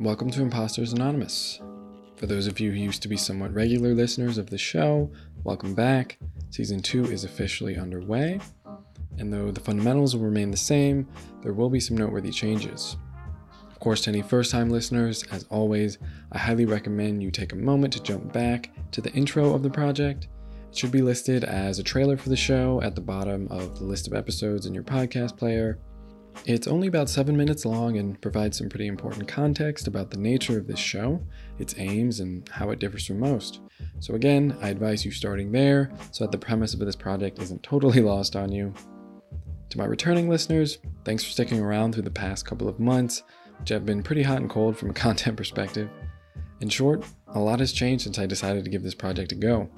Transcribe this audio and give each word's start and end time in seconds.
Welcome 0.00 0.30
to 0.30 0.40
Imposters 0.40 0.94
Anonymous. 0.94 1.60
For 2.16 2.24
those 2.24 2.46
of 2.46 2.58
you 2.58 2.70
who 2.70 2.78
used 2.78 3.02
to 3.02 3.08
be 3.08 3.18
somewhat 3.18 3.52
regular 3.52 3.92
listeners 3.92 4.38
of 4.38 4.48
the 4.48 4.56
show, 4.56 5.12
welcome 5.44 5.74
back. 5.74 6.16
Season 6.48 6.80
2 6.80 7.12
is 7.12 7.24
officially 7.24 7.76
underway, 7.76 8.40
and 9.18 9.30
though 9.30 9.50
the 9.50 9.60
fundamentals 9.60 10.16
will 10.16 10.24
remain 10.24 10.50
the 10.50 10.56
same, 10.56 11.06
there 11.42 11.52
will 11.52 11.68
be 11.68 11.80
some 11.80 11.98
noteworthy 11.98 12.30
changes. 12.30 12.96
Of 13.70 13.78
course, 13.78 14.00
to 14.04 14.10
any 14.10 14.22
first 14.22 14.50
time 14.50 14.70
listeners, 14.70 15.22
as 15.32 15.44
always, 15.50 15.98
I 16.32 16.38
highly 16.38 16.64
recommend 16.64 17.22
you 17.22 17.30
take 17.30 17.52
a 17.52 17.56
moment 17.56 17.92
to 17.92 18.02
jump 18.02 18.32
back 18.32 18.70
to 18.92 19.02
the 19.02 19.12
intro 19.12 19.52
of 19.52 19.62
the 19.62 19.68
project. 19.68 20.28
It 20.70 20.78
should 20.78 20.92
be 20.92 21.02
listed 21.02 21.44
as 21.44 21.78
a 21.78 21.82
trailer 21.82 22.16
for 22.16 22.30
the 22.30 22.36
show 22.36 22.80
at 22.80 22.94
the 22.94 23.02
bottom 23.02 23.48
of 23.50 23.78
the 23.78 23.84
list 23.84 24.06
of 24.06 24.14
episodes 24.14 24.64
in 24.64 24.72
your 24.72 24.82
podcast 24.82 25.36
player. 25.36 25.78
It's 26.46 26.66
only 26.66 26.88
about 26.88 27.10
seven 27.10 27.36
minutes 27.36 27.64
long 27.64 27.98
and 27.98 28.20
provides 28.20 28.58
some 28.58 28.68
pretty 28.68 28.86
important 28.86 29.28
context 29.28 29.86
about 29.86 30.10
the 30.10 30.16
nature 30.16 30.58
of 30.58 30.66
this 30.66 30.78
show, 30.78 31.20
its 31.58 31.74
aims, 31.76 32.20
and 32.20 32.48
how 32.48 32.70
it 32.70 32.78
differs 32.78 33.06
from 33.06 33.20
most. 33.20 33.60
So, 34.00 34.14
again, 34.14 34.56
I 34.60 34.70
advise 34.70 35.04
you 35.04 35.10
starting 35.10 35.52
there 35.52 35.90
so 36.12 36.24
that 36.24 36.32
the 36.32 36.38
premise 36.38 36.72
of 36.72 36.80
this 36.80 36.96
project 36.96 37.38
isn't 37.40 37.62
totally 37.62 38.00
lost 38.00 38.36
on 38.36 38.50
you. 38.50 38.72
To 39.70 39.78
my 39.78 39.84
returning 39.84 40.28
listeners, 40.28 40.78
thanks 41.04 41.22
for 41.22 41.30
sticking 41.30 41.60
around 41.60 41.92
through 41.92 42.02
the 42.02 42.10
past 42.10 42.46
couple 42.46 42.68
of 42.68 42.80
months, 42.80 43.22
which 43.58 43.68
have 43.68 43.86
been 43.86 44.02
pretty 44.02 44.22
hot 44.22 44.38
and 44.38 44.50
cold 44.50 44.76
from 44.76 44.90
a 44.90 44.94
content 44.94 45.36
perspective. 45.36 45.88
In 46.60 46.68
short, 46.68 47.04
a 47.28 47.38
lot 47.38 47.60
has 47.60 47.72
changed 47.72 48.04
since 48.04 48.18
I 48.18 48.26
decided 48.26 48.64
to 48.64 48.70
give 48.70 48.82
this 48.82 48.94
project 48.94 49.32
a 49.32 49.36
go. 49.36 49.68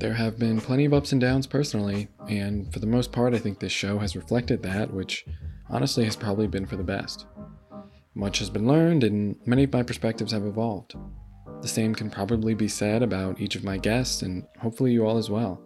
There 0.00 0.14
have 0.14 0.38
been 0.38 0.62
plenty 0.62 0.86
of 0.86 0.94
ups 0.94 1.12
and 1.12 1.20
downs 1.20 1.46
personally, 1.46 2.08
and 2.26 2.72
for 2.72 2.78
the 2.78 2.86
most 2.86 3.12
part, 3.12 3.34
I 3.34 3.38
think 3.38 3.58
this 3.58 3.70
show 3.70 3.98
has 3.98 4.16
reflected 4.16 4.62
that, 4.62 4.90
which 4.90 5.26
honestly 5.68 6.06
has 6.06 6.16
probably 6.16 6.46
been 6.46 6.64
for 6.64 6.76
the 6.76 6.82
best. 6.82 7.26
Much 8.14 8.38
has 8.38 8.48
been 8.48 8.66
learned, 8.66 9.04
and 9.04 9.36
many 9.44 9.64
of 9.64 9.72
my 9.74 9.82
perspectives 9.82 10.32
have 10.32 10.46
evolved. 10.46 10.94
The 11.60 11.68
same 11.68 11.94
can 11.94 12.08
probably 12.08 12.54
be 12.54 12.66
said 12.66 13.02
about 13.02 13.42
each 13.42 13.56
of 13.56 13.62
my 13.62 13.76
guests, 13.76 14.22
and 14.22 14.46
hopefully 14.58 14.92
you 14.92 15.06
all 15.06 15.18
as 15.18 15.28
well. 15.28 15.60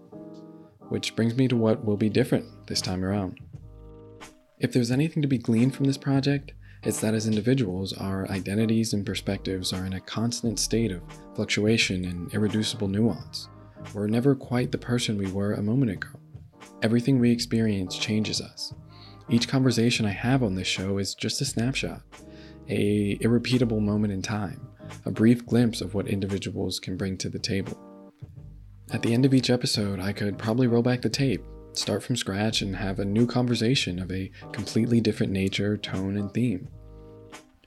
Which 0.88 1.14
brings 1.14 1.36
me 1.36 1.46
to 1.46 1.56
what 1.56 1.84
will 1.84 1.96
be 1.96 2.08
different 2.08 2.66
this 2.66 2.80
time 2.80 3.04
around. 3.04 3.38
If 4.58 4.72
there's 4.72 4.90
anything 4.90 5.22
to 5.22 5.28
be 5.28 5.38
gleaned 5.38 5.76
from 5.76 5.84
this 5.84 5.96
project, 5.96 6.54
it's 6.82 7.00
that 7.02 7.14
as 7.14 7.28
individuals, 7.28 7.92
our 7.92 8.28
identities 8.32 8.94
and 8.94 9.06
perspectives 9.06 9.72
are 9.72 9.86
in 9.86 9.92
a 9.92 10.00
constant 10.00 10.58
state 10.58 10.90
of 10.90 11.02
fluctuation 11.36 12.04
and 12.04 12.34
irreducible 12.34 12.88
nuance. 12.88 13.48
We're 13.92 14.06
never 14.06 14.34
quite 14.34 14.72
the 14.72 14.78
person 14.78 15.18
we 15.18 15.30
were 15.30 15.52
a 15.52 15.62
moment 15.62 15.90
ago. 15.90 16.08
Everything 16.82 17.18
we 17.18 17.30
experience 17.30 17.96
changes 17.96 18.40
us, 18.40 18.72
each 19.28 19.48
conversation 19.48 20.04
I 20.06 20.10
have 20.10 20.42
on 20.42 20.54
this 20.54 20.66
show 20.66 20.98
is 20.98 21.14
just 21.14 21.40
a 21.40 21.44
snapshot, 21.44 22.02
a 22.68 23.18
irrepeatable 23.20 23.80
moment 23.80 24.12
in 24.12 24.22
time, 24.22 24.68
a 25.04 25.10
brief 25.10 25.46
glimpse 25.46 25.80
of 25.80 25.94
what 25.94 26.08
individuals 26.08 26.78
can 26.80 26.96
bring 26.96 27.16
to 27.18 27.28
the 27.28 27.38
table. 27.38 27.78
At 28.92 29.02
the 29.02 29.14
end 29.14 29.24
of 29.24 29.34
each 29.34 29.50
episode, 29.50 29.98
I 29.98 30.12
could 30.12 30.38
probably 30.38 30.66
roll 30.66 30.82
back 30.82 31.02
the 31.02 31.08
tape, 31.08 31.42
start 31.72 32.02
from 32.02 32.16
scratch, 32.16 32.62
and 32.62 32.76
have 32.76 32.98
a 32.98 33.04
new 33.04 33.26
conversation 33.26 33.98
of 33.98 34.10
a 34.12 34.30
completely 34.52 35.00
different 35.00 35.32
nature, 35.32 35.76
tone, 35.76 36.16
and 36.16 36.32
theme. 36.32 36.68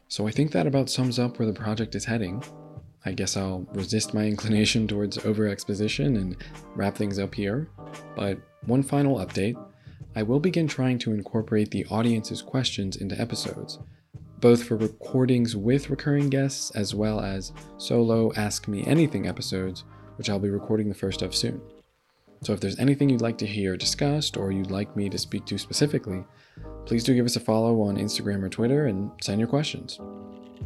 So 0.07 0.27
I 0.27 0.31
think 0.31 0.51
that 0.51 0.67
about 0.67 0.89
sums 0.89 1.19
up 1.19 1.39
where 1.39 1.47
the 1.47 1.53
project 1.53 1.95
is 1.95 2.05
heading. 2.05 2.43
I 3.07 3.13
guess 3.13 3.37
I'll 3.37 3.65
resist 3.71 4.13
my 4.13 4.25
inclination 4.33 4.87
towards 4.87 5.17
over 5.19 5.47
exposition 5.47 6.17
and 6.17 6.35
wrap 6.75 6.95
things 6.95 7.19
up 7.19 7.33
here. 7.33 7.69
But 8.15 8.37
one 8.65 8.83
final 8.83 9.17
update 9.17 9.57
I 10.15 10.23
will 10.23 10.39
begin 10.39 10.67
trying 10.67 10.97
to 10.99 11.13
incorporate 11.13 11.71
the 11.71 11.85
audience's 11.85 12.41
questions 12.41 12.97
into 12.97 13.19
episodes, 13.21 13.79
both 14.39 14.63
for 14.63 14.75
recordings 14.75 15.55
with 15.55 15.89
recurring 15.89 16.29
guests 16.29 16.71
as 16.71 16.95
well 16.95 17.19
as 17.21 17.53
solo 17.77 18.33
Ask 18.33 18.67
Me 18.67 18.83
Anything 18.85 19.27
episodes, 19.27 19.83
which 20.15 20.29
I'll 20.29 20.39
be 20.39 20.49
recording 20.49 20.89
the 20.89 20.95
first 20.95 21.21
of 21.21 21.35
soon. 21.35 21.61
So 22.41 22.53
if 22.53 22.59
there's 22.59 22.79
anything 22.79 23.09
you'd 23.09 23.21
like 23.21 23.37
to 23.39 23.47
hear 23.47 23.77
discussed 23.77 24.37
or 24.37 24.51
you'd 24.51 24.71
like 24.71 24.95
me 24.95 25.09
to 25.09 25.17
speak 25.17 25.45
to 25.45 25.57
specifically, 25.57 26.23
please 26.85 27.03
do 27.03 27.15
give 27.15 27.25
us 27.25 27.35
a 27.35 27.39
follow 27.39 27.81
on 27.81 27.97
Instagram 27.97 28.43
or 28.43 28.49
Twitter 28.49 28.87
and 28.87 29.11
send 29.21 29.39
your 29.39 29.47
questions. 29.47 29.99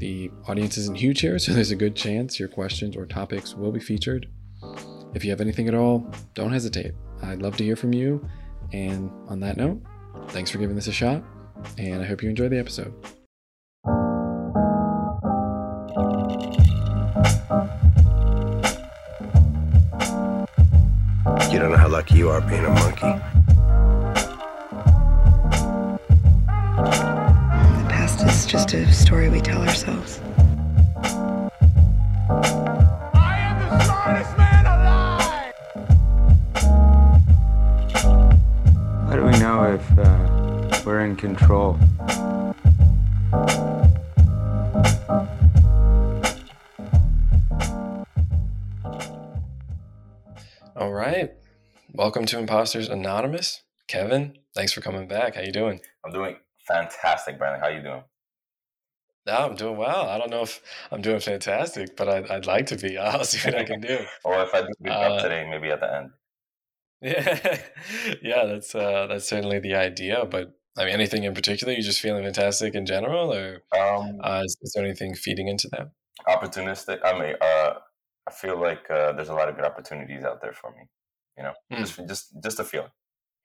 The 0.01 0.31
audience 0.47 0.79
isn't 0.79 0.97
huge 0.97 1.21
here, 1.21 1.37
so 1.39 1.53
there's 1.53 1.69
a 1.69 1.75
good 1.75 1.95
chance 1.95 2.39
your 2.39 2.49
questions 2.49 2.97
or 2.97 3.05
topics 3.05 3.53
will 3.53 3.71
be 3.71 3.79
featured. 3.79 4.27
If 5.13 5.23
you 5.23 5.29
have 5.29 5.41
anything 5.41 5.67
at 5.67 5.75
all, 5.75 6.11
don't 6.33 6.51
hesitate. 6.51 6.93
I'd 7.21 7.43
love 7.43 7.55
to 7.57 7.63
hear 7.63 7.75
from 7.75 7.93
you, 7.93 8.27
and 8.73 9.11
on 9.27 9.39
that 9.41 9.57
note, 9.57 9.79
thanks 10.29 10.49
for 10.49 10.57
giving 10.57 10.75
this 10.75 10.87
a 10.87 10.91
shot, 10.91 11.23
and 11.77 12.01
I 12.01 12.05
hope 12.05 12.23
you 12.23 12.29
enjoy 12.29 12.49
the 12.49 12.57
episode. 12.57 12.95
You 21.51 21.59
don't 21.59 21.69
know 21.69 21.77
how 21.77 21.89
lucky 21.89 22.17
you 22.17 22.29
are 22.29 22.41
being 22.41 22.65
a 22.65 22.69
monkey. 22.69 23.50
Just 28.51 28.73
a 28.73 28.91
story 28.91 29.29
we 29.29 29.39
tell 29.39 29.61
ourselves. 29.61 30.19
How 39.07 39.15
do 39.15 39.23
we 39.23 39.39
know 39.39 39.73
if 39.73 39.97
uh, 39.97 40.81
we're 40.85 40.99
in 41.05 41.15
control. 41.15 41.79
All 50.75 50.91
right. 50.91 51.31
Welcome 51.93 52.25
to 52.25 52.37
Imposters 52.37 52.89
Anonymous. 52.89 53.61
Kevin, 53.87 54.33
thanks 54.53 54.73
for 54.73 54.81
coming 54.81 55.07
back. 55.07 55.35
How 55.35 55.41
you 55.41 55.53
doing? 55.53 55.79
I'm 56.05 56.11
doing 56.11 56.35
fantastic, 56.67 57.37
Brandon. 57.37 57.61
How 57.61 57.67
are 57.67 57.73
you 57.77 57.81
doing? 57.81 58.03
No, 59.25 59.33
I'm 59.33 59.55
doing 59.55 59.77
well. 59.77 60.09
I 60.09 60.17
don't 60.17 60.31
know 60.31 60.41
if 60.41 60.61
I'm 60.91 61.01
doing 61.01 61.19
fantastic, 61.19 61.95
but 61.95 62.09
I'd, 62.09 62.29
I'd 62.29 62.45
like 62.47 62.65
to 62.67 62.75
be. 62.75 62.97
I'll 62.99 63.23
see 63.23 63.47
what 63.47 63.59
I 63.59 63.63
can 63.63 63.81
do. 63.81 63.99
or 64.23 64.41
if 64.41 64.53
I 64.53 64.61
do 64.61 64.89
uh, 64.89 65.21
today, 65.21 65.47
maybe 65.49 65.69
at 65.69 65.79
the 65.79 65.95
end. 65.95 66.09
Yeah, 67.01 67.61
yeah, 68.21 68.45
that's 68.45 68.73
uh, 68.75 69.07
that's 69.07 69.27
certainly 69.27 69.59
the 69.59 69.75
idea. 69.75 70.25
But 70.25 70.53
I 70.77 70.85
mean, 70.85 70.93
anything 70.93 71.23
in 71.23 71.33
particular? 71.33 71.73
You 71.73 71.81
just 71.81 71.99
feeling 71.99 72.23
fantastic 72.23 72.75
in 72.75 72.85
general, 72.85 73.33
or 73.33 73.63
um, 73.77 74.19
uh, 74.23 74.41
is, 74.45 74.57
is, 74.61 74.73
there 74.73 74.85
anything 74.85 75.15
feeding 75.15 75.47
into 75.47 75.67
that? 75.69 75.91
Opportunistic. 76.27 76.99
I 77.03 77.19
mean, 77.19 77.35
uh, 77.41 77.73
I 78.27 78.31
feel 78.31 78.59
like 78.59 78.89
uh, 78.89 79.13
there's 79.13 79.29
a 79.29 79.33
lot 79.33 79.49
of 79.49 79.55
good 79.55 79.65
opportunities 79.65 80.23
out 80.23 80.41
there 80.41 80.53
for 80.53 80.71
me. 80.71 80.83
You 81.37 81.43
know, 81.43 81.53
mm. 81.71 81.77
just 81.77 82.07
just 82.07 82.43
just 82.43 82.59
a 82.59 82.63
feeling, 82.63 82.91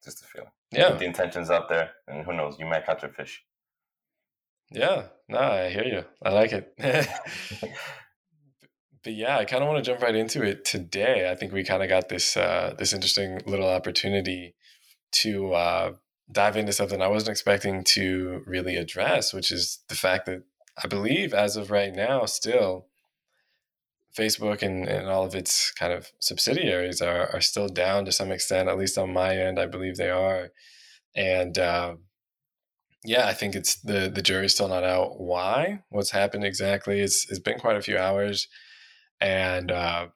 just 0.05 0.23
a 0.23 0.27
feeling. 0.27 0.51
Yeah, 0.71 0.91
Put 0.91 0.99
the 0.99 1.07
intentions 1.07 1.51
out 1.51 1.69
there, 1.69 1.93
and 2.09 2.25
who 2.25 2.35
knows, 2.35 2.59
you 2.59 2.67
might 2.67 2.85
catch 2.85 3.03
a 3.05 3.09
fish. 3.09 3.43
Yeah, 4.71 5.05
no, 5.29 5.39
I 5.39 5.69
hear 5.71 5.85
you. 5.85 6.05
I 6.23 6.31
like 6.31 6.53
it. 6.53 6.73
but 9.05 9.15
yeah, 9.15 9.39
I 9.39 9.45
kind 9.45 9.63
of 9.63 9.69
want 9.69 9.85
to 9.85 9.91
jump 9.91 10.03
right 10.03 10.15
into 10.15 10.43
it 10.43 10.65
today. 10.65 11.31
I 11.31 11.37
think 11.37 11.53
we 11.53 11.65
kind 11.65 11.83
of 11.83 11.89
got 11.89 12.09
this 12.09 12.37
uh, 12.37 12.75
this 12.79 12.93
interesting 12.93 13.41
little 13.47 13.69
opportunity 13.69 14.55
to 15.13 15.53
uh, 15.55 15.93
dive 16.31 16.57
into 16.57 16.73
something 16.73 17.01
I 17.01 17.09
wasn't 17.09 17.31
expecting 17.31 17.85
to 17.85 18.43
really 18.47 18.77
address, 18.77 19.33
which 19.33 19.53
is 19.53 19.79
the 19.89 19.95
fact 19.95 20.27
that 20.27 20.43
I 20.83 20.89
believe, 20.89 21.33
as 21.33 21.57
of 21.57 21.71
right 21.71 21.95
now, 21.95 22.27
still 22.27 22.87
Facebook 24.17 24.63
and, 24.63 24.87
and 24.89 25.09
all 25.09 25.25
of 25.25 25.35
its 25.35 25.71
kind 25.73 25.93
of 25.93 26.11
subsidiaries 26.19 27.01
are, 27.01 27.31
are 27.33 27.41
still 27.41 27.69
down 27.69 28.05
to 28.07 28.13
some 28.13 28.33
extent, 28.33 28.69
at 28.69 28.79
least 28.79 28.99
on 28.99 29.13
my 29.13 29.37
end, 29.37 29.59
I 29.59 29.67
believe 29.67 29.97
they 29.97 30.11
are. 30.11 30.51
And 31.15 31.59
uh, 31.59 31.97
yeah, 33.07 33.27
I 33.27 33.33
think 33.33 33.55
it's 33.55 33.81
the 33.81 34.11
the 34.13 34.23
jury's 34.23 34.55
still 34.55 34.69
not 34.69 34.85
out. 34.85 35.21
Why? 35.21 35.83
What's 35.91 36.11
happened 36.11 36.45
exactly? 36.45 37.01
It's 37.01 37.27
it's 37.31 37.39
been 37.39 37.59
quite 37.59 37.77
a 37.77 37.83
few 37.83 37.97
hours 37.99 38.49
and 39.21 39.71
uh, 39.71 40.07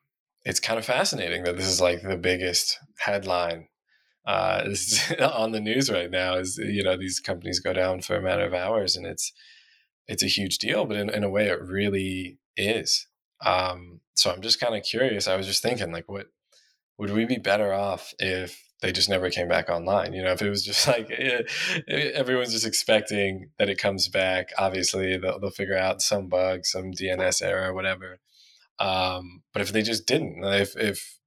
it's 0.45 0.61
kind 0.61 0.79
of 0.79 0.85
fascinating 0.85 1.45
that 1.45 1.57
this 1.57 1.67
is 1.67 1.81
like 1.81 2.03
the 2.03 2.17
biggest 2.17 2.79
headline 2.99 3.69
uh, 4.27 4.65
on 5.21 5.53
the 5.53 5.61
news 5.61 5.91
right 5.91 6.11
now. 6.11 6.37
Is 6.37 6.59
you 6.59 6.83
know 6.83 6.97
these 6.97 7.21
companies 7.21 7.61
go 7.61 7.73
down 7.73 8.03
for 8.03 8.17
a 8.17 8.23
matter 8.23 8.45
of 8.45 8.55
hours, 8.55 8.97
and 8.97 9.07
it's 9.07 9.33
it's 10.07 10.23
a 10.23 10.29
huge 10.29 10.59
deal, 10.59 10.85
but 10.85 10.97
in, 10.97 11.11
in 11.11 11.25
a 11.25 11.31
way, 11.31 11.49
it 11.49 11.61
really 11.63 12.39
is. 12.57 13.07
Um, 13.45 14.01
so 14.15 14.31
I'm 14.31 14.43
just 14.43 14.61
kind 14.61 14.75
of 14.75 14.83
curious. 14.83 15.29
I 15.29 15.37
was 15.37 15.47
just 15.47 15.63
thinking, 15.63 15.93
like, 15.93 16.09
what 16.09 16.27
would 16.99 17.11
we 17.11 17.25
be 17.25 17.39
better 17.39 17.73
off 17.73 18.13
if 18.19 18.63
they 18.81 18.93
just 18.93 19.09
never 19.09 19.31
came 19.31 19.49
back 19.49 19.69
online? 19.69 20.13
You 20.13 20.23
know, 20.23 20.33
if 20.33 20.43
it 20.43 20.51
was 20.51 20.65
just 20.65 20.87
like 20.89 21.11
eh, 21.11 21.43
eh, 21.89 22.11
everyone's 22.15 22.53
just 22.53 22.67
expecting 22.67 23.51
that 23.59 23.69
it 23.69 23.79
comes 23.79 24.09
back. 24.09 24.51
Obviously, 24.59 25.17
they'll, 25.17 25.39
they'll 25.39 25.51
figure 25.51 25.77
out 25.77 26.03
some 26.03 26.29
bug, 26.29 26.65
some 26.65 26.93
DNS 26.93 27.43
error, 27.43 27.73
whatever 27.75 28.21
um, 28.81 29.43
but 29.53 29.63
if 29.63 29.73
they 29.73 29.83
just 29.83 30.07
didn't, 30.07 30.43
if 30.43 30.77
if 30.77 31.19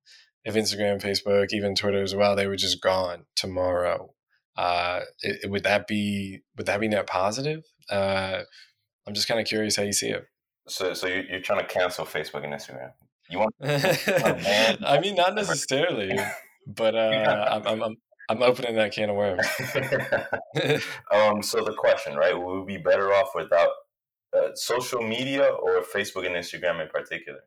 if 0.43 0.55
Instagram, 0.55 1.01
Facebook, 1.01 1.49
even 1.51 1.75
Twitter 1.75 2.01
as 2.01 2.15
well, 2.15 2.35
they 2.35 2.47
were 2.47 2.57
just 2.57 2.81
gone 2.81 3.25
tomorrow, 3.35 4.13
uh, 4.57 5.01
it, 5.21 5.49
would 5.49 5.63
that 5.63 5.87
be 5.87 6.41
would 6.57 6.65
that 6.65 6.79
be 6.79 6.87
net 6.87 7.07
positive? 7.07 7.63
Uh, 7.89 8.41
I'm 9.07 9.13
just 9.13 9.27
kind 9.27 9.39
of 9.39 9.45
curious 9.45 9.75
how 9.75 9.83
you 9.83 9.93
see 9.93 10.09
it. 10.09 10.25
So, 10.67 10.93
so 10.93 11.07
you're, 11.07 11.25
you're 11.25 11.41
trying 11.41 11.59
to 11.59 11.67
cancel 11.67 12.05
Facebook 12.05 12.43
and 12.43 12.53
Instagram. 12.53 12.91
You 13.29 13.39
want? 13.39 13.53
I 13.63 14.99
mean, 15.01 15.15
not 15.15 15.35
necessarily, 15.35 16.17
but 16.67 16.95
uh, 16.95 17.47
I'm, 17.51 17.67
I'm, 17.67 17.83
I'm 17.83 17.97
I'm 18.29 18.41
opening 18.41 18.75
that 18.75 18.93
can 18.93 19.09
of 19.09 19.15
worms. 19.15 19.45
um, 21.11 21.43
so 21.43 21.63
the 21.63 21.75
question, 21.77 22.15
right? 22.15 22.37
Would 22.37 22.61
we 22.61 22.77
be 22.77 22.81
better 22.81 23.13
off 23.13 23.31
without 23.35 23.69
uh, 24.33 24.55
social 24.55 25.01
media 25.01 25.43
or 25.43 25.81
Facebook 25.81 26.25
and 26.25 26.35
Instagram 26.35 26.81
in 26.81 26.87
particular? 26.87 27.39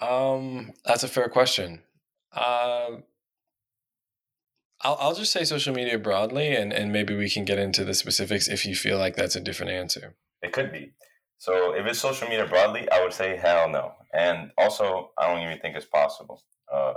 Um, 0.00 0.72
that's 0.84 1.02
a 1.02 1.08
fair 1.08 1.28
question. 1.28 1.82
Uh, 2.32 3.02
I'll 4.82 4.96
I'll 4.98 5.14
just 5.14 5.32
say 5.32 5.44
social 5.44 5.74
media 5.74 5.98
broadly, 5.98 6.54
and 6.54 6.72
and 6.72 6.90
maybe 6.90 7.14
we 7.14 7.28
can 7.28 7.44
get 7.44 7.58
into 7.58 7.84
the 7.84 7.94
specifics 7.94 8.48
if 8.48 8.64
you 8.64 8.74
feel 8.74 8.98
like 8.98 9.16
that's 9.16 9.36
a 9.36 9.40
different 9.40 9.72
answer. 9.72 10.14
It 10.42 10.52
could 10.52 10.72
be. 10.72 10.92
So 11.36 11.74
if 11.74 11.86
it's 11.86 11.98
social 11.98 12.28
media 12.28 12.46
broadly, 12.46 12.90
I 12.90 13.02
would 13.02 13.12
say 13.12 13.36
hell 13.36 13.68
no. 13.68 13.92
And 14.14 14.50
also, 14.56 15.10
I 15.18 15.28
don't 15.28 15.42
even 15.42 15.58
think 15.60 15.76
it's 15.76 15.86
possible 15.86 16.42
uh, 16.72 16.94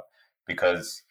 because 0.47 1.03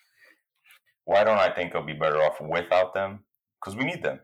why 1.05 1.25
don't 1.25 1.38
I 1.38 1.50
think 1.50 1.70
it'll 1.70 1.87
be 1.87 1.93
better 1.93 2.23
off 2.23 2.40
without 2.40 2.94
them? 2.94 3.20
Because 3.61 3.76
we 3.76 3.84
need 3.84 4.02
them. 4.02 4.20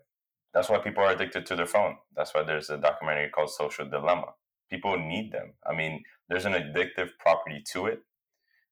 That's 0.55 0.69
why 0.69 0.79
people 0.79 1.05
are 1.05 1.13
addicted 1.13 1.47
to 1.47 1.57
their 1.57 1.67
phone. 1.67 1.97
That's 2.17 2.35
why 2.35 2.43
there's 2.43 2.71
a 2.71 2.79
documentary 2.79 3.31
called 3.31 3.51
Social 3.51 3.89
Dilemma. 3.89 4.35
People 4.71 4.99
need 4.99 5.33
them. 5.33 5.55
I 5.69 5.75
mean, 5.75 6.03
there's 6.29 6.45
an 6.45 6.53
addictive 6.53 7.11
property 7.19 7.63
to 7.73 7.87
it, 7.87 8.01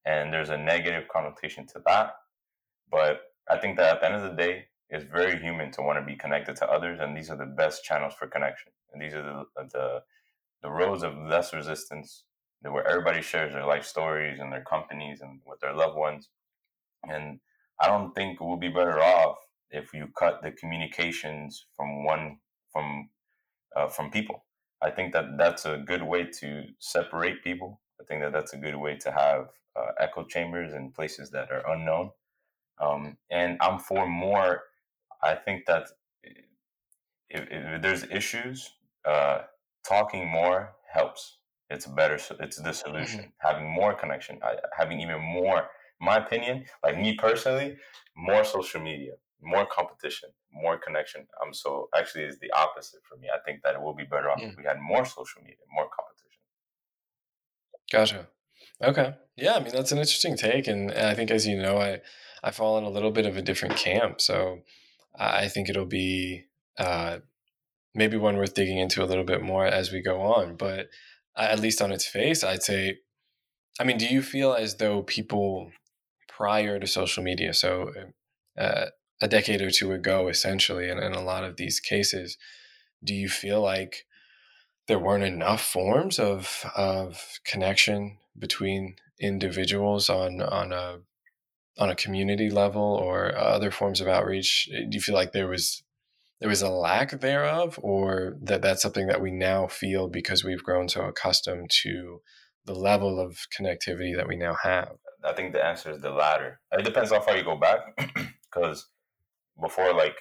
and 0.05 0.33
there's 0.33 0.49
a 0.49 0.57
negative 0.57 1.07
connotation 1.11 1.65
to 1.67 1.81
that. 1.85 2.13
But 2.89 3.21
I 3.49 3.57
think 3.57 3.77
that 3.77 3.95
at 3.95 4.01
the 4.01 4.05
end 4.07 4.15
of 4.15 4.23
the 4.23 4.41
day, 4.41 4.65
it's 4.89 5.03
very 5.03 5.39
human 5.39 5.71
to 5.73 5.81
want 5.81 5.99
to 5.99 6.05
be 6.05 6.15
connected 6.15 6.55
to 6.57 6.69
others, 6.69 6.99
and 7.01 7.15
these 7.15 7.29
are 7.29 7.37
the 7.37 7.45
best 7.45 7.83
channels 7.83 8.13
for 8.17 8.27
connection. 8.27 8.71
And 8.93 9.01
these 9.01 9.13
are 9.13 9.23
the 9.23 9.63
the, 9.73 10.01
the 10.63 10.69
roads 10.69 11.03
of 11.03 11.17
less 11.17 11.53
resistance, 11.53 12.23
where 12.61 12.87
everybody 12.87 13.21
shares 13.21 13.53
their 13.53 13.65
life 13.65 13.85
stories 13.85 14.39
and 14.39 14.51
their 14.51 14.63
companies 14.63 15.21
and 15.21 15.39
with 15.45 15.59
their 15.59 15.73
loved 15.73 15.97
ones. 15.97 16.29
And 17.03 17.39
I 17.79 17.87
don't 17.87 18.13
think 18.13 18.39
we'll 18.39 18.57
be 18.57 18.69
better 18.69 19.01
off 19.01 19.37
if 19.69 19.93
you 19.93 20.07
cut 20.17 20.41
the 20.41 20.51
communications 20.51 21.65
from 21.75 22.03
one 22.03 22.37
from 22.71 23.09
uh, 23.75 23.87
from 23.87 24.09
people. 24.09 24.45
I 24.81 24.91
think 24.91 25.13
that 25.13 25.37
that's 25.37 25.65
a 25.65 25.77
good 25.77 26.03
way 26.03 26.25
to 26.39 26.63
separate 26.79 27.43
people. 27.43 27.81
I 27.99 28.03
think 28.03 28.21
that 28.21 28.33
that's 28.33 28.53
a 28.53 28.57
good 28.57 28.75
way 28.75 28.95
to 28.97 29.11
have 29.11 29.49
uh, 29.75 29.91
echo 29.99 30.23
chambers 30.23 30.73
in 30.73 30.91
places 30.91 31.31
that 31.31 31.51
are 31.51 31.63
unknown. 31.71 32.11
Um, 32.79 33.17
and 33.31 33.57
I'm 33.59 33.79
for 33.79 34.07
more. 34.07 34.63
I 35.23 35.35
think 35.35 35.65
that 35.65 35.87
if, 37.29 37.47
if 37.49 37.81
there's 37.81 38.03
issues, 38.03 38.71
uh, 39.05 39.39
talking 39.87 40.27
more 40.27 40.73
helps. 40.91 41.37
It's 41.69 41.85
better. 41.85 42.17
It's 42.39 42.61
the 42.61 42.73
solution. 42.73 43.19
Mm-hmm. 43.21 43.47
Having 43.47 43.69
more 43.69 43.93
connection, 43.93 44.39
having 44.77 45.01
even 45.01 45.21
more 45.21 45.69
my 45.99 46.17
opinion, 46.17 46.65
like 46.83 46.97
me 46.97 47.15
personally, 47.15 47.75
more 48.15 48.43
social 48.43 48.81
media, 48.81 49.13
more 49.41 49.65
competition, 49.65 50.29
more 50.51 50.77
connection. 50.77 51.27
Um, 51.41 51.53
so 51.53 51.89
actually, 51.97 52.25
is 52.25 52.39
the 52.39 52.51
opposite 52.51 53.01
for 53.09 53.17
me. 53.17 53.27
I 53.33 53.39
think 53.45 53.61
that 53.63 53.75
it 53.75 53.81
will 53.81 53.95
be 53.95 54.05
better 54.05 54.29
off 54.29 54.39
mm. 54.39 54.49
if 54.49 54.57
we 54.57 54.63
had 54.63 54.77
more 54.79 55.05
social 55.05 55.41
media, 55.41 55.57
more 55.73 55.87
competition. 55.97 56.41
Gotcha. 57.91 58.27
Okay. 58.81 59.15
Yeah, 59.35 59.55
I 59.55 59.59
mean 59.59 59.71
that's 59.73 59.91
an 59.91 59.97
interesting 59.97 60.35
take, 60.35 60.67
and 60.67 60.91
I 60.91 61.13
think, 61.13 61.31
as 61.31 61.47
you 61.47 61.61
know, 61.61 61.77
I 61.77 62.01
I 62.43 62.51
fall 62.51 62.77
in 62.77 62.83
a 62.83 62.89
little 62.89 63.11
bit 63.11 63.25
of 63.25 63.37
a 63.37 63.41
different 63.41 63.75
camp. 63.75 64.21
So 64.21 64.59
I 65.17 65.47
think 65.47 65.69
it'll 65.69 65.85
be 65.85 66.45
uh, 66.77 67.19
maybe 67.95 68.17
one 68.17 68.37
worth 68.37 68.53
digging 68.53 68.77
into 68.77 69.03
a 69.03 69.05
little 69.05 69.23
bit 69.23 69.41
more 69.41 69.65
as 69.65 69.91
we 69.91 70.01
go 70.01 70.21
on. 70.21 70.55
But 70.55 70.87
at 71.37 71.59
least 71.59 71.81
on 71.81 71.91
its 71.91 72.05
face, 72.07 72.43
I'd 72.43 72.63
say. 72.63 72.99
I 73.79 73.83
mean, 73.83 73.97
do 73.97 74.07
you 74.07 74.23
feel 74.23 74.53
as 74.53 74.77
though 74.77 75.03
people 75.03 75.71
prior 76.37 76.79
to 76.79 76.85
social 76.85 77.23
media. 77.23 77.51
So, 77.51 77.91
uh, 78.57 78.85
a 79.19 79.27
decade 79.27 79.61
or 79.61 79.71
two 79.71 79.91
ago, 79.91 80.27
essentially, 80.27 80.87
and 80.87 80.99
in 80.99 81.13
a 81.13 81.23
lot 81.23 81.43
of 81.43 81.57
these 81.57 81.79
cases, 81.79 82.37
do 83.03 83.15
you 83.15 83.27
feel 83.27 83.59
like 83.61 84.05
there 84.87 84.99
weren't 84.99 85.23
enough 85.23 85.63
forms 85.63 86.19
of 86.19 86.63
of 86.75 87.39
connection 87.43 88.19
between 88.37 88.95
individuals 89.19 90.09
on 90.09 90.41
on 90.41 90.71
a 90.71 90.99
on 91.79 91.89
a 91.89 91.95
community 91.95 92.51
level 92.51 92.83
or 92.83 93.35
other 93.35 93.71
forms 93.71 93.99
of 93.99 94.07
outreach? 94.07 94.69
Do 94.71 94.95
you 94.95 95.01
feel 95.01 95.15
like 95.15 95.31
there 95.31 95.47
was 95.47 95.83
there 96.39 96.49
was 96.49 96.61
a 96.61 96.69
lack 96.69 97.19
thereof, 97.19 97.79
or 97.81 98.37
that 98.41 98.61
that's 98.61 98.81
something 98.81 99.07
that 99.07 99.21
we 99.21 99.31
now 99.31 99.67
feel 99.67 100.07
because 100.07 100.43
we've 100.43 100.63
grown 100.63 100.87
so 100.87 101.01
accustomed 101.01 101.69
to 101.83 102.21
the 102.65 102.75
level 102.75 103.19
of 103.19 103.47
connectivity 103.57 104.15
that 104.15 104.27
we 104.27 104.35
now 104.35 104.55
have? 104.61 104.91
I 105.23 105.33
think 105.33 105.53
the 105.53 105.65
answer 105.65 105.91
is 105.91 106.01
the 106.01 106.11
latter. 106.11 106.59
It 106.71 106.85
depends 106.85 107.11
how 107.11 107.21
far 107.21 107.35
you 107.35 107.43
go 107.43 107.57
back, 107.57 107.79
because 108.53 108.87
before 109.59 109.93
like 109.93 110.15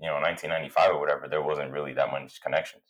you 0.00 0.08
know 0.08 0.14
1995 0.14 0.92
or 0.92 1.00
whatever, 1.00 1.26
there 1.28 1.42
wasn't 1.42 1.72
really 1.72 1.92
that 1.94 2.12
much 2.12 2.40
connections. 2.40 2.84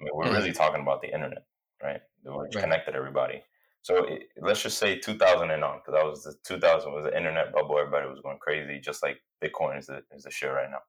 I 0.00 0.04
mean, 0.04 0.12
we're 0.14 0.24
mm-hmm. 0.24 0.34
really 0.34 0.52
talking 0.52 0.82
about 0.82 1.02
the 1.02 1.12
internet, 1.12 1.44
right? 1.82 2.00
Which 2.24 2.54
right. 2.56 2.62
connected 2.62 2.96
everybody. 2.96 3.42
So 3.82 4.04
it, 4.04 4.24
let's 4.40 4.62
just 4.62 4.78
say 4.78 4.98
2000 4.98 5.50
and 5.50 5.64
on, 5.64 5.78
because 5.78 5.98
that 5.98 6.06
was 6.06 6.24
the 6.24 6.34
2000 6.44 6.92
was 6.92 7.04
the 7.04 7.16
internet 7.16 7.52
bubble. 7.52 7.78
Everybody 7.78 8.08
was 8.08 8.20
going 8.22 8.38
crazy, 8.38 8.80
just 8.80 9.02
like 9.02 9.18
Bitcoin 9.42 9.78
is 9.78 9.86
the 9.86 10.02
is 10.14 10.24
the 10.24 10.30
shit 10.30 10.50
right 10.50 10.70
now. 10.70 10.80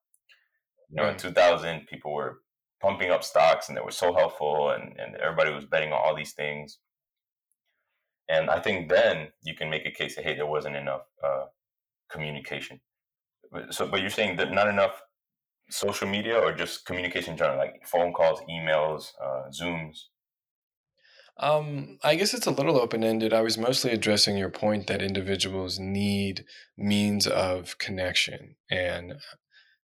You 0.92 0.98
know, 0.98 1.04
right. 1.04 1.12
in 1.12 1.18
2000, 1.18 1.86
people 1.86 2.12
were 2.12 2.40
pumping 2.82 3.10
up 3.10 3.24
stocks 3.24 3.68
and 3.68 3.76
they 3.76 3.82
were 3.82 3.90
so 3.90 4.14
helpful, 4.14 4.70
and 4.70 4.98
and 4.98 5.16
everybody 5.16 5.52
was 5.52 5.64
betting 5.64 5.92
on 5.92 6.00
all 6.04 6.14
these 6.14 6.32
things. 6.32 6.78
And 8.28 8.50
I 8.50 8.60
think 8.60 8.88
then 8.88 9.28
you 9.42 9.54
can 9.54 9.70
make 9.70 9.86
a 9.86 9.90
case 9.90 10.16
that 10.16 10.24
hey, 10.24 10.34
there 10.34 10.46
wasn't 10.46 10.76
enough 10.76 11.02
uh, 11.24 11.46
communication. 12.10 12.80
So, 13.70 13.88
but 13.88 14.00
you're 14.00 14.10
saying 14.10 14.36
that 14.36 14.52
not 14.52 14.68
enough 14.68 15.02
social 15.70 16.08
media 16.08 16.38
or 16.38 16.52
just 16.52 16.84
communication 16.84 17.36
general, 17.36 17.58
like 17.58 17.86
phone 17.86 18.12
calls, 18.12 18.40
emails, 18.50 19.12
uh, 19.22 19.50
Zooms. 19.50 19.98
Um, 21.38 21.98
I 22.04 22.14
guess 22.14 22.34
it's 22.34 22.46
a 22.46 22.50
little 22.50 22.78
open 22.78 23.02
ended. 23.02 23.32
I 23.32 23.40
was 23.40 23.56
mostly 23.56 23.90
addressing 23.90 24.36
your 24.36 24.50
point 24.50 24.86
that 24.86 25.00
individuals 25.00 25.78
need 25.78 26.44
means 26.76 27.26
of 27.26 27.78
connection, 27.78 28.56
and 28.70 29.14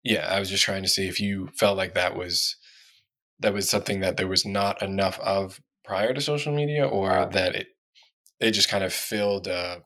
yeah, 0.03 0.27
I 0.27 0.39
was 0.39 0.49
just 0.49 0.63
trying 0.63 0.83
to 0.83 0.89
see 0.89 1.07
if 1.07 1.19
you 1.19 1.49
felt 1.55 1.77
like 1.77 1.93
that 1.95 2.15
was 2.15 2.55
that 3.39 3.53
was 3.53 3.69
something 3.69 3.99
that 3.99 4.17
there 4.17 4.27
was 4.27 4.45
not 4.45 4.81
enough 4.81 5.19
of 5.19 5.61
prior 5.83 6.13
to 6.13 6.21
social 6.21 6.53
media, 6.53 6.87
or 6.87 7.27
that 7.31 7.55
it 7.55 7.67
it 8.39 8.51
just 8.51 8.69
kind 8.69 8.83
of 8.83 8.93
filled 8.93 9.47
a, 9.47 9.81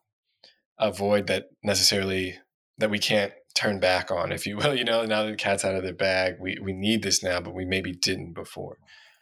a 0.79 0.91
void 0.91 1.27
that 1.27 1.45
necessarily 1.63 2.37
that 2.77 2.89
we 2.89 2.99
can't 2.99 3.33
turn 3.53 3.79
back 3.79 4.11
on, 4.11 4.31
if 4.31 4.45
you 4.45 4.57
will. 4.57 4.75
You 4.75 4.83
know, 4.83 5.05
now 5.05 5.23
that 5.23 5.31
the 5.31 5.37
cat's 5.37 5.65
out 5.65 5.75
of 5.75 5.83
the 5.83 5.93
bag, 5.93 6.35
we, 6.39 6.57
we 6.61 6.73
need 6.73 7.03
this 7.03 7.23
now, 7.23 7.39
but 7.41 7.53
we 7.53 7.65
maybe 7.65 7.93
didn't 7.93 8.33
before. 8.33 8.77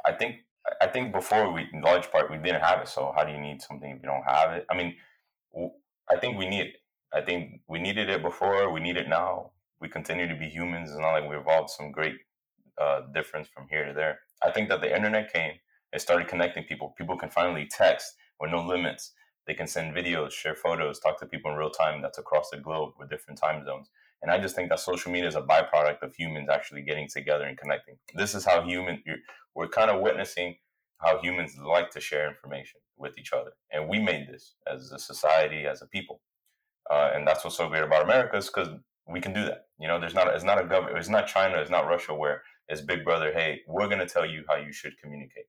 I 0.05 0.13
think 0.13 0.37
I 0.81 0.87
think 0.87 1.13
before 1.13 1.51
we, 1.51 1.67
in 1.73 1.81
large 1.81 2.11
part, 2.11 2.29
we 2.29 2.37
didn't 2.37 2.61
have 2.61 2.81
it. 2.81 2.87
So 2.87 3.13
how 3.15 3.23
do 3.23 3.31
you 3.31 3.39
need 3.39 3.61
something 3.61 3.89
if 3.89 4.03
you 4.03 4.09
don't 4.09 4.23
have 4.23 4.53
it? 4.53 4.65
I 4.69 4.77
mean, 4.77 4.95
I 6.09 6.17
think 6.19 6.37
we 6.37 6.47
need 6.47 6.61
it. 6.61 6.75
I 7.13 7.21
think 7.21 7.61
we 7.67 7.79
needed 7.79 8.09
it 8.09 8.21
before. 8.21 8.71
We 8.71 8.79
need 8.79 8.97
it 8.97 9.09
now. 9.09 9.51
We 9.81 9.89
continue 9.89 10.27
to 10.27 10.35
be 10.35 10.49
humans. 10.49 10.91
It's 10.91 10.99
not 10.99 11.11
like 11.11 11.29
we 11.29 11.35
evolved 11.35 11.69
some 11.69 11.91
great 11.91 12.15
uh, 12.79 13.01
difference 13.13 13.47
from 13.47 13.67
here 13.69 13.85
to 13.85 13.93
there. 13.93 14.19
I 14.43 14.51
think 14.51 14.69
that 14.69 14.81
the 14.81 14.93
internet 14.93 15.31
came. 15.31 15.53
It 15.93 16.01
started 16.01 16.27
connecting 16.27 16.63
people. 16.63 16.93
People 16.97 17.17
can 17.17 17.29
finally 17.29 17.67
text 17.69 18.15
with 18.39 18.51
no 18.51 18.65
limits. 18.65 19.13
They 19.47 19.53
can 19.53 19.67
send 19.67 19.95
videos, 19.95 20.31
share 20.31 20.55
photos, 20.55 20.99
talk 20.99 21.19
to 21.19 21.25
people 21.25 21.51
in 21.51 21.57
real 21.57 21.71
time 21.71 22.01
that's 22.01 22.19
across 22.19 22.49
the 22.51 22.57
globe 22.57 22.93
with 22.99 23.09
different 23.09 23.39
time 23.39 23.65
zones. 23.65 23.89
And 24.21 24.29
I 24.31 24.37
just 24.39 24.55
think 24.55 24.69
that 24.69 24.79
social 24.79 25.11
media 25.11 25.27
is 25.27 25.35
a 25.35 25.41
byproduct 25.41 26.03
of 26.03 26.13
humans 26.13 26.49
actually 26.51 26.83
getting 26.83 27.07
together 27.07 27.45
and 27.45 27.57
connecting. 27.57 27.95
This 28.15 28.35
is 28.35 28.45
how 28.45 28.61
human 28.63 29.01
we're 29.55 29.69
kind 29.69 29.89
of 29.89 30.01
witnessing 30.01 30.57
how 30.99 31.19
humans 31.21 31.57
like 31.57 31.89
to 31.91 32.01
share 32.01 32.27
information 32.27 32.81
with 32.97 33.17
each 33.17 33.31
other, 33.31 33.51
and 33.71 33.87
we 33.87 33.99
made 33.99 34.27
this 34.27 34.55
as 34.71 34.91
a 34.91 34.99
society, 34.99 35.65
as 35.65 35.81
a 35.81 35.87
people, 35.87 36.21
uh, 36.91 37.11
and 37.13 37.25
that's 37.25 37.43
what's 37.43 37.55
so 37.55 37.69
great 37.69 37.83
about 37.83 38.03
America 38.03 38.35
is 38.35 38.47
because 38.47 38.67
we 39.07 39.21
can 39.21 39.33
do 39.33 39.45
that. 39.45 39.68
You 39.79 39.87
know, 39.87 39.99
there's 39.99 40.13
not 40.13 40.27
it's 40.27 40.43
not 40.43 40.61
a 40.61 40.65
government, 40.65 40.97
it's 40.97 41.09
not 41.09 41.27
China, 41.27 41.57
it's 41.57 41.71
not 41.71 41.87
Russia 41.87 42.13
where 42.13 42.43
it's 42.67 42.81
Big 42.81 43.03
Brother. 43.03 43.31
Hey, 43.33 43.61
we're 43.67 43.87
going 43.87 43.99
to 43.99 44.05
tell 44.05 44.25
you 44.25 44.43
how 44.47 44.55
you 44.55 44.71
should 44.71 44.97
communicate. 45.01 45.45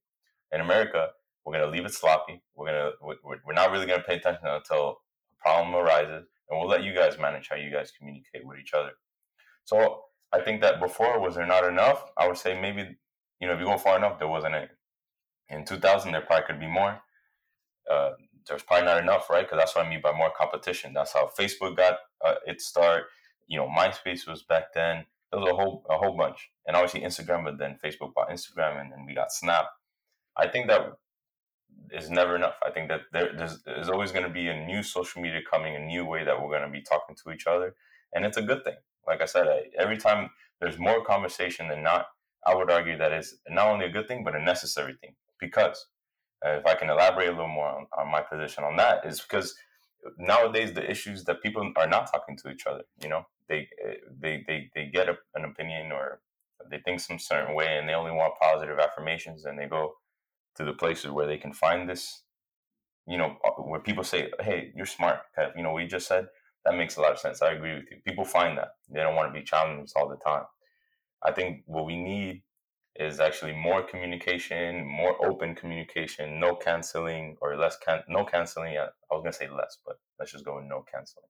In 0.53 0.61
America, 0.61 1.09
we're 1.45 1.55
going 1.55 1.65
to 1.65 1.71
leave 1.71 1.85
it 1.85 1.95
sloppy. 1.95 2.43
We're 2.55 2.67
going 2.67 2.93
to 2.93 3.17
we're 3.45 3.53
not 3.53 3.71
really 3.71 3.87
going 3.87 4.01
to 4.01 4.07
pay 4.07 4.17
attention 4.17 4.47
until 4.47 4.99
a 5.33 5.43
problem 5.43 5.75
arises, 5.75 6.27
and 6.49 6.59
we'll 6.59 6.69
let 6.69 6.85
you 6.85 6.95
guys 6.95 7.19
manage 7.19 7.49
how 7.49 7.57
you 7.57 7.71
guys 7.71 7.93
communicate 7.97 8.47
with 8.47 8.59
each 8.59 8.73
other. 8.73 8.93
So 9.65 10.03
I 10.33 10.41
think 10.41 10.61
that 10.61 10.81
before 10.81 11.21
was 11.21 11.35
there 11.35 11.47
not 11.47 11.65
enough? 11.65 12.05
I 12.17 12.29
would 12.29 12.39
say 12.39 12.61
maybe 12.61 12.97
you 13.41 13.49
know 13.49 13.55
if 13.55 13.61
you 13.61 13.67
go 13.67 13.79
far 13.79 13.97
enough, 13.97 14.19
there 14.19 14.29
wasn't 14.29 14.55
any. 14.55 14.69
In 15.49 15.65
2000, 15.65 16.13
there 16.13 16.21
probably 16.21 16.47
could 16.47 16.61
be 16.61 16.69
more. 16.69 17.01
Uh, 17.91 18.11
there's 18.47 18.63
probably 18.63 18.87
not 18.87 19.03
enough, 19.03 19.29
right? 19.29 19.45
Because 19.45 19.59
that's 19.59 19.75
what 19.75 19.87
I 19.87 19.91
mean 19.91 20.01
by 20.01 20.13
more 20.13 20.31
competition. 20.39 20.93
That's 20.93 21.13
how 21.13 21.31
Facebook 21.39 21.77
got 21.77 21.99
uh, 22.25 22.37
its 22.47 22.67
start. 22.67 23.05
You 23.47 23.59
know, 23.59 23.69
MySpace 23.69 24.29
was 24.29 24.43
back 24.43 24.73
then. 24.75 25.05
There 25.31 25.41
was 25.41 25.51
a 25.51 25.55
whole 25.55 25.85
a 25.89 25.97
whole 25.97 26.17
bunch, 26.17 26.51
and 26.67 26.77
obviously 26.77 27.03
Instagram, 27.03 27.45
but 27.45 27.59
then 27.59 27.79
Facebook 27.83 28.15
bought 28.15 28.31
Instagram, 28.31 28.81
and 28.81 28.91
then 28.91 29.05
we 29.07 29.15
got 29.15 29.33
Snap. 29.33 29.67
I 30.37 30.49
think 30.49 30.69
that 30.69 30.93
is 31.93 32.11
never 32.11 32.37
enough. 32.37 32.55
I 32.67 32.71
think 32.71 32.89
that 32.89 33.03
there, 33.13 33.33
there's, 33.37 33.63
there's 33.63 33.89
always 33.89 34.13
going 34.13 34.27
to 34.27 34.33
be 34.33 34.49
a 34.49 34.67
new 34.67 34.83
social 34.83 35.23
media 35.23 35.41
coming, 35.49 35.77
a 35.77 35.81
new 35.81 36.05
way 36.05 36.25
that 36.25 36.41
we're 36.41 36.49
going 36.49 36.69
to 36.69 36.79
be 36.79 36.83
talking 36.83 37.17
to 37.25 37.33
each 37.33 37.47
other, 37.47 37.75
and 38.13 38.25
it's 38.25 38.37
a 38.37 38.43
good 38.43 38.65
thing. 38.65 38.77
Like 39.07 39.23
I 39.23 39.27
said, 39.27 39.47
I, 39.47 39.63
every 39.79 39.99
time 39.99 40.31
there's 40.61 40.79
more 40.79 41.05
conversation 41.05 41.69
than 41.69 41.83
not, 41.83 42.07
I 42.47 42.55
would 42.55 42.71
argue 42.71 42.97
that 42.99 43.13
it's 43.13 43.37
not 43.49 43.69
only 43.69 43.87
a 43.87 43.91
good 43.91 44.09
thing 44.09 44.25
but 44.25 44.37
a 44.37 44.43
necessary 44.43 44.95
thing. 45.01 45.15
Because 45.39 45.87
uh, 46.45 46.51
if 46.51 46.67
I 46.67 46.75
can 46.75 46.91
elaborate 46.91 47.29
a 47.29 47.33
little 47.33 47.49
more 47.49 47.69
on, 47.69 47.87
on 47.97 48.11
my 48.11 48.21
position 48.21 48.65
on 48.65 48.77
that, 48.77 49.07
is 49.07 49.21
because 49.21 49.55
nowadays 50.19 50.73
the 50.73 50.89
issues 50.91 51.25
that 51.25 51.43
people 51.43 51.73
are 51.77 51.89
not 51.89 52.11
talking 52.13 52.37
to 52.39 52.51
each 52.51 52.67
other. 52.67 52.83
You 53.03 53.09
know, 53.09 53.27
they 53.49 53.69
eh, 53.85 53.95
they 54.19 54.45
they 54.47 54.71
they 54.75 54.87
get 54.87 55.09
a, 55.09 55.17
an 55.35 55.45
opinion 55.45 55.93
or 55.93 56.21
they 56.71 56.79
think 56.79 57.01
some 57.01 57.19
certain 57.19 57.55
way 57.55 57.79
and 57.79 57.89
they 57.89 57.95
only 57.95 58.13
want 58.13 58.35
positive 58.41 58.79
affirmations 58.79 59.45
and 59.45 59.59
they 59.59 59.67
go 59.67 59.95
to 60.57 60.65
the 60.65 60.73
places 60.73 61.11
where 61.11 61.27
they 61.27 61.39
can 61.39 61.53
find 61.53 61.89
this 61.89 62.23
you 63.07 63.19
know 63.19 63.37
uh, 63.45 63.63
where 63.63 63.81
people 63.81 64.05
say 64.05 64.31
hey 64.41 64.73
you're 64.75 64.87
smart 64.87 65.21
Kev. 65.37 65.57
you 65.57 65.63
know 65.63 65.73
we 65.73 65.87
just 65.87 66.07
said 66.07 66.27
that 66.65 66.77
makes 66.77 66.97
a 66.97 67.01
lot 67.01 67.13
of 67.13 67.19
sense 67.19 67.43
i 67.43 67.53
agree 67.53 67.75
with 67.75 67.85
you 67.91 67.97
people 68.07 68.25
find 68.25 68.59
that 68.59 68.73
they 68.89 69.01
don't 69.01 69.17
want 69.17 69.33
to 69.33 69.39
be 69.39 69.45
challenged 69.45 69.93
all 69.97 70.09
the 70.09 70.17
time 70.17 70.45
i 71.23 71.33
think 71.33 71.63
what 71.67 71.87
we 71.87 71.97
need 71.97 72.43
is 73.01 73.21
actually 73.21 73.53
more 73.53 73.83
communication 73.83 74.85
more 74.87 75.15
open 75.25 75.55
communication 75.55 76.39
no 76.39 76.55
canceling 76.55 77.37
or 77.41 77.57
less 77.57 77.77
can 77.79 78.01
no 78.09 78.25
canceling 78.25 78.77
i 78.77 78.87
was 79.11 79.23
going 79.23 79.33
to 79.33 79.33
say 79.33 79.49
less 79.49 79.79
but 79.87 79.99
let's 80.19 80.33
just 80.33 80.45
go 80.45 80.57
with 80.57 80.65
no 80.65 80.85
canceling 80.93 81.25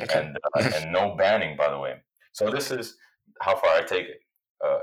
okay. 0.00 0.18
and 0.18 0.38
uh, 0.54 0.76
and 0.76 0.92
no 0.92 1.14
banning 1.16 1.56
by 1.56 1.70
the 1.70 1.78
way 1.78 1.94
so 2.32 2.50
this 2.50 2.70
is 2.70 2.96
how 3.40 3.56
far 3.56 3.70
i 3.76 3.82
take 3.82 4.06
it 4.06 4.20
uh, 4.64 4.80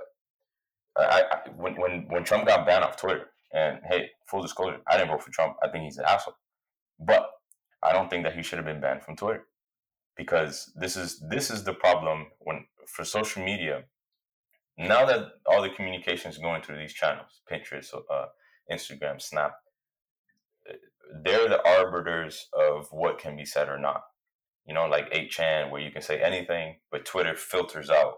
I, 0.97 1.23
I, 1.31 1.49
when 1.55 1.75
when 1.75 2.05
when 2.09 2.23
Trump 2.23 2.47
got 2.47 2.65
banned 2.65 2.83
off 2.83 2.97
Twitter, 2.97 3.27
and 3.53 3.79
hey, 3.89 4.09
full 4.27 4.41
disclosure, 4.41 4.79
I 4.87 4.97
didn't 4.97 5.11
vote 5.11 5.23
for 5.23 5.31
Trump. 5.31 5.55
I 5.63 5.69
think 5.69 5.83
he's 5.83 5.97
an 5.97 6.05
asshole, 6.07 6.35
but 6.99 7.29
I 7.83 7.93
don't 7.93 8.09
think 8.09 8.23
that 8.23 8.35
he 8.35 8.41
should 8.41 8.57
have 8.57 8.65
been 8.65 8.81
banned 8.81 9.03
from 9.03 9.15
Twitter 9.15 9.45
because 10.15 10.71
this 10.75 10.97
is 10.97 11.19
this 11.29 11.51
is 11.51 11.63
the 11.63 11.73
problem 11.73 12.27
when 12.39 12.65
for 12.87 13.05
social 13.05 13.43
media. 13.43 13.83
Now 14.77 15.05
that 15.05 15.29
all 15.45 15.61
the 15.61 15.69
communication 15.69 16.29
is 16.29 16.37
going 16.37 16.61
through 16.61 16.77
these 16.77 16.93
channels, 16.93 17.41
Pinterest, 17.51 17.93
uh, 18.11 18.25
Instagram, 18.71 19.19
Snap, 19.19 19.53
they're 21.23 21.49
the 21.49 21.65
arbiters 21.65 22.47
of 22.53 22.87
what 22.91 23.17
can 23.17 23.35
be 23.35 23.45
said 23.45 23.69
or 23.69 23.79
not. 23.79 24.03
You 24.67 24.73
know, 24.73 24.85
like 24.85 25.11
8chan, 25.11 25.71
where 25.71 25.81
you 25.81 25.91
can 25.91 26.01
say 26.01 26.21
anything, 26.21 26.75
but 26.91 27.05
Twitter 27.05 27.35
filters 27.35 27.89
out 27.89 28.15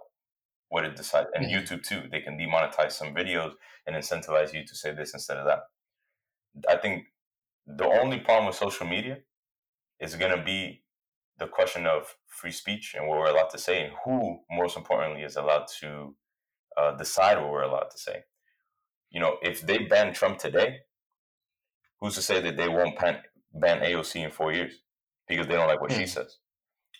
what 0.69 0.83
it 0.83 0.95
decides. 0.95 1.29
And 1.33 1.45
mm-hmm. 1.45 1.57
YouTube 1.57 1.83
too, 1.83 2.03
they 2.11 2.21
can 2.21 2.37
demonetize 2.37 2.93
some 2.93 3.13
videos 3.13 3.53
and 3.85 3.95
incentivize 3.95 4.53
you 4.53 4.65
to 4.65 4.75
say 4.75 4.93
this 4.93 5.13
instead 5.13 5.37
of 5.37 5.45
that. 5.45 5.59
I 6.67 6.77
think 6.77 7.05
the 7.67 7.85
only 7.85 8.19
problem 8.19 8.47
with 8.47 8.55
social 8.55 8.87
media 8.87 9.19
is 9.99 10.15
going 10.15 10.35
to 10.35 10.43
be 10.43 10.83
the 11.37 11.47
question 11.47 11.85
of 11.85 12.15
free 12.27 12.51
speech 12.51 12.95
and 12.97 13.07
what 13.07 13.19
we're 13.19 13.29
allowed 13.29 13.49
to 13.51 13.57
say, 13.57 13.83
and 13.83 13.93
who, 14.03 14.39
most 14.51 14.75
importantly, 14.75 15.21
is 15.21 15.35
allowed 15.35 15.67
to 15.79 16.15
uh, 16.79 16.95
decide 16.95 17.38
what 17.38 17.51
we're 17.51 17.63
allowed 17.63 17.89
to 17.91 17.98
say. 17.98 18.24
You 19.09 19.19
know, 19.19 19.38
if 19.41 19.62
they 19.62 19.79
ban 19.79 20.13
Trump 20.13 20.38
today, 20.38 20.77
who's 22.00 22.15
to 22.15 22.21
say 22.21 22.41
that 22.41 22.57
they 22.57 22.69
won't 22.69 22.98
ban, 22.98 23.17
ban 23.53 23.79
AOC 23.81 24.24
in 24.24 24.31
four 24.31 24.53
years 24.53 24.74
because 25.27 25.48
they 25.48 25.53
don't 25.53 25.67
like 25.67 25.81
what 25.81 25.91
mm. 25.91 25.98
she 25.98 26.05
says? 26.05 26.38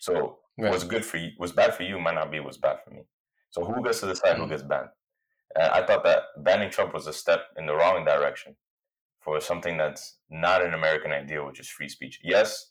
So 0.00 0.38
right. 0.58 0.70
what's 0.70 0.84
good 0.84 1.04
for 1.04 1.16
you, 1.16 1.30
what's 1.36 1.52
bad 1.52 1.74
for 1.74 1.84
you 1.84 1.98
might 1.98 2.14
not 2.14 2.30
be 2.30 2.40
what's 2.40 2.56
bad 2.56 2.78
for 2.84 2.90
me. 2.90 3.02
So 3.50 3.64
who 3.64 3.82
gets 3.82 4.00
to 4.00 4.06
decide 4.06 4.36
who 4.36 4.44
mm. 4.44 4.50
gets 4.50 4.62
banned? 4.62 4.88
And 5.54 5.64
I 5.64 5.84
thought 5.84 6.04
that 6.04 6.22
banning 6.38 6.70
Trump 6.70 6.94
was 6.94 7.06
a 7.06 7.12
step 7.12 7.46
in 7.56 7.66
the 7.66 7.74
wrong 7.74 8.04
direction 8.04 8.56
for 9.20 9.40
something 9.40 9.76
that's 9.76 10.18
not 10.30 10.64
an 10.64 10.74
American 10.74 11.12
ideal, 11.12 11.46
which 11.46 11.60
is 11.60 11.68
free 11.68 11.88
speech. 11.88 12.20
Yes, 12.22 12.70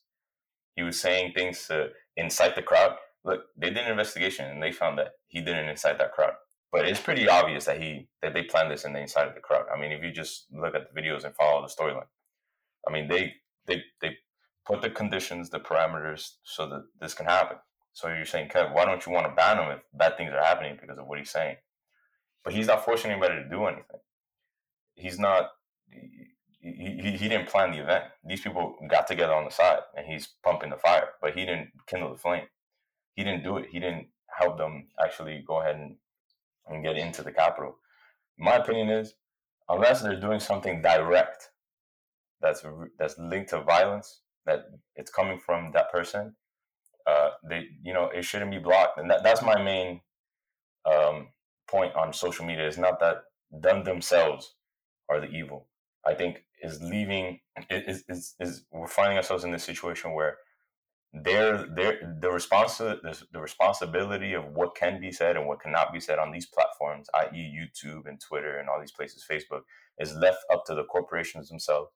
he 0.75 0.83
was 0.83 0.99
saying 0.99 1.33
things 1.33 1.67
to 1.67 1.89
incite 2.15 2.55
the 2.55 2.61
crowd. 2.61 2.95
Look, 3.23 3.41
they 3.57 3.69
did 3.69 3.85
an 3.85 3.91
investigation 3.91 4.45
and 4.45 4.63
they 4.63 4.71
found 4.71 4.97
that 4.97 5.09
he 5.27 5.41
didn't 5.41 5.67
incite 5.67 5.97
that 5.97 6.13
crowd. 6.13 6.33
But 6.71 6.87
it's 6.87 6.99
pretty 6.99 7.27
obvious 7.27 7.65
that 7.65 7.81
he 7.81 8.07
that 8.21 8.33
they 8.33 8.43
planned 8.43 8.71
this 8.71 8.85
and 8.85 8.95
they 8.95 9.01
incited 9.01 9.35
the 9.35 9.41
crowd. 9.41 9.65
I 9.73 9.79
mean, 9.79 9.91
if 9.91 10.03
you 10.03 10.11
just 10.11 10.45
look 10.51 10.75
at 10.75 10.93
the 10.93 11.01
videos 11.01 11.23
and 11.23 11.35
follow 11.35 11.61
the 11.61 11.73
storyline, 11.73 12.07
I 12.87 12.91
mean, 12.91 13.07
they 13.07 13.33
they 13.65 13.83
they 14.01 14.17
put 14.65 14.81
the 14.81 14.89
conditions, 14.89 15.49
the 15.49 15.59
parameters, 15.59 16.33
so 16.43 16.67
that 16.69 16.83
this 17.01 17.13
can 17.15 17.25
happen. 17.25 17.57
So 17.93 18.07
you're 18.07 18.25
saying, 18.25 18.49
Kev, 18.49 18.73
why 18.73 18.85
don't 18.85 19.03
you 19.05 19.11
want 19.11 19.25
to 19.27 19.33
ban 19.33 19.57
him 19.57 19.71
if 19.71 19.79
bad 19.93 20.15
things 20.15 20.31
are 20.31 20.43
happening 20.43 20.77
because 20.79 20.99
of 20.99 21.07
what 21.07 21.17
he's 21.17 21.31
saying? 21.31 21.57
But 22.43 22.53
he's 22.53 22.67
not 22.67 22.85
forcing 22.85 23.11
anybody 23.11 23.35
to 23.35 23.49
do 23.49 23.65
anything. 23.65 23.99
He's 24.95 25.19
not. 25.19 25.49
He, 26.61 26.99
he, 27.01 27.11
he 27.17 27.29
didn't 27.29 27.47
plan 27.47 27.71
the 27.71 27.81
event. 27.81 28.05
These 28.23 28.41
people 28.41 28.75
got 28.89 29.07
together 29.07 29.33
on 29.33 29.45
the 29.45 29.51
side, 29.51 29.79
and 29.97 30.05
he's 30.05 30.27
pumping 30.43 30.69
the 30.69 30.77
fire, 30.77 31.09
but 31.21 31.33
he 31.33 31.45
didn't 31.45 31.71
kindle 31.87 32.11
the 32.11 32.19
flame. 32.19 32.43
He 33.15 33.23
didn't 33.23 33.43
do 33.43 33.57
it. 33.57 33.67
He 33.71 33.79
didn't 33.79 34.07
help 34.37 34.57
them 34.57 34.87
actually 35.03 35.43
go 35.45 35.61
ahead 35.61 35.75
and, 35.75 35.95
and 36.69 36.83
get 36.83 36.97
into 36.97 37.23
the 37.23 37.31
Capitol. 37.31 37.75
My 38.37 38.55
opinion 38.55 38.89
is, 38.89 39.15
unless 39.67 40.01
they're 40.01 40.19
doing 40.19 40.39
something 40.39 40.81
direct, 40.81 41.49
that's 42.41 42.63
that's 42.97 43.17
linked 43.17 43.49
to 43.49 43.61
violence, 43.61 44.21
that 44.45 44.65
it's 44.95 45.11
coming 45.11 45.39
from 45.39 45.71
that 45.73 45.91
person, 45.91 46.35
uh, 47.05 47.31
they 47.49 47.67
you 47.83 47.93
know 47.93 48.09
it 48.15 48.23
shouldn't 48.23 48.51
be 48.51 48.59
blocked. 48.59 48.99
And 48.99 49.09
that, 49.09 49.23
that's 49.23 49.41
my 49.41 49.61
main 49.61 50.01
um, 50.85 51.27
point 51.67 51.93
on 51.95 52.13
social 52.13 52.45
media. 52.45 52.67
Is 52.67 52.77
not 52.77 52.99
that 52.99 53.23
them 53.51 53.83
themselves 53.83 54.55
are 55.09 55.19
the 55.19 55.29
evil. 55.29 55.67
I 56.05 56.13
think 56.13 56.43
is 56.61 56.81
leaving 56.81 57.39
is, 57.69 58.03
is, 58.07 58.35
is 58.39 58.65
we're 58.71 58.87
finding 58.87 59.17
ourselves 59.17 59.43
in 59.43 59.51
this 59.51 59.63
situation 59.63 60.13
where 60.13 60.37
they're, 61.11 61.67
they're 61.75 62.17
the 62.21 62.29
response 62.29 62.77
the, 62.77 62.99
the 63.31 63.39
responsibility 63.39 64.33
of 64.33 64.45
what 64.53 64.75
can 64.75 65.01
be 65.01 65.11
said 65.11 65.35
and 65.35 65.47
what 65.47 65.59
cannot 65.59 65.91
be 65.91 65.99
said 65.99 66.19
on 66.19 66.31
these 66.31 66.45
platforms 66.45 67.07
i.e 67.15 67.51
youtube 67.59 68.03
and 68.05 68.21
twitter 68.21 68.57
and 68.57 68.69
all 68.69 68.79
these 68.79 68.91
places 68.91 69.25
facebook 69.29 69.61
is 69.99 70.13
left 70.15 70.39
up 70.53 70.63
to 70.65 70.75
the 70.75 70.83
corporations 70.83 71.49
themselves 71.49 71.89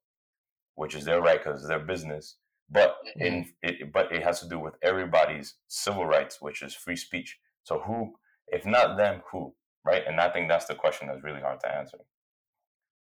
which 0.75 0.95
is 0.95 1.05
their 1.05 1.21
right 1.21 1.43
because 1.43 1.59
it's 1.59 1.69
their 1.69 1.79
business 1.79 2.37
but 2.69 2.97
in 3.17 3.33
mm-hmm. 3.33 3.49
it, 3.61 3.93
but 3.93 4.11
it 4.11 4.23
has 4.23 4.39
to 4.39 4.49
do 4.49 4.59
with 4.59 4.75
everybody's 4.81 5.55
civil 5.67 6.05
rights, 6.05 6.41
which 6.41 6.61
is 6.61 6.73
free 6.73 6.95
speech. 6.95 7.37
So 7.63 7.79
who, 7.79 8.13
if 8.47 8.65
not 8.65 8.97
them, 8.97 9.21
who, 9.31 9.53
right? 9.85 10.03
And 10.07 10.19
I 10.19 10.29
think 10.29 10.49
that's 10.49 10.65
the 10.65 10.75
question 10.75 11.07
that's 11.07 11.23
really 11.23 11.41
hard 11.41 11.59
to 11.61 11.75
answer. 11.75 11.99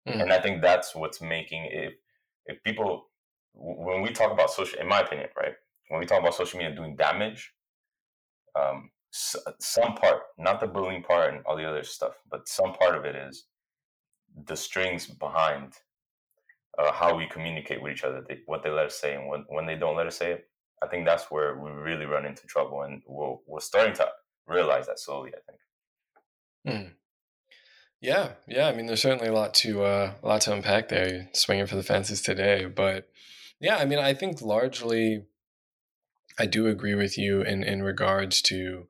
Mm. 0.09 0.23
And 0.23 0.33
I 0.33 0.41
think 0.41 0.61
that's 0.61 0.95
what's 0.95 1.21
making 1.21 1.67
it. 1.73 1.95
If 2.47 2.63
people, 2.63 3.07
when 3.55 4.03
we 4.03 4.11
talk 4.11 4.33
about 4.33 4.51
social, 4.51 4.79
in 4.79 4.89
my 4.89 5.01
opinion, 5.01 5.29
right, 5.37 5.55
when 5.89 6.01
we 6.01 6.07
talk 6.07 6.21
about 6.21 6.35
social 6.35 6.59
media 6.59 6.75
doing 6.75 6.97
damage, 6.97 7.53
um, 8.59 8.91
some 9.13 9.95
part, 9.95 10.23
not 10.39 10.61
the 10.61 10.67
bullying 10.67 11.03
part 11.03 11.33
and 11.33 11.45
all 11.47 11.57
the 11.57 11.69
other 11.69 11.85
stuff, 11.85 12.15
but 12.31 12.49
some 12.49 12.73
part 12.75 12.97
of 12.97 13.05
it 13.05 13.15
is 13.15 13.47
the 14.47 14.57
strings 14.57 15.07
behind 15.07 15.75
uh, 16.79 16.93
how 16.93 17.17
we 17.17 17.27
communicate 17.29 17.81
with 17.81 17.93
each 17.93 18.05
other, 18.05 18.25
they, 18.29 18.41
what 18.47 18.63
they 18.63 18.71
let 18.71 18.87
us 18.87 18.97
say, 18.97 19.15
and 19.15 19.29
when, 19.29 19.45
when 19.49 19.67
they 19.67 19.77
don't 19.77 19.97
let 19.97 20.07
us 20.07 20.17
say 20.17 20.33
it, 20.33 20.49
I 20.83 20.89
think 20.89 21.07
that's 21.07 21.31
where 21.31 21.57
we 21.57 21.71
really 21.71 22.05
run 22.05 22.27
into 22.27 22.47
trouble, 22.47 22.83
and 22.83 23.03
we're, 23.07 23.37
we're 23.47 23.61
starting 23.61 23.95
to 23.95 24.09
realize 24.47 24.87
that 24.87 24.99
slowly. 24.99 25.31
I 25.31 25.41
think. 25.47 25.61
Mm. 26.67 26.93
Yeah, 28.01 28.33
yeah. 28.47 28.67
I 28.67 28.75
mean, 28.75 28.87
there's 28.87 29.03
certainly 29.03 29.29
a 29.29 29.33
lot 29.33 29.55
to 29.55 29.83
uh, 29.83 30.13
a 30.23 30.27
lot 30.27 30.43
to 30.43 30.53
unpack 30.53 30.89
there. 30.89 31.29
Swinging 31.33 31.67
for 31.67 31.77
the 31.77 31.83
fences 31.83 32.21
today, 32.21 32.67
but 32.67 33.09
yeah, 33.61 33.77
I 33.77 33.87
mean, 33.87 33.99
I 33.99 34.13
think 34.13 34.43
largely, 34.43 35.25
I 36.39 36.47
do 36.47 36.67
agree 36.67 36.95
with 36.95 37.17
you 37.17 37.43
in 37.43 37.63
in 37.63 37.83
regards 37.83 38.43
to 38.43 38.87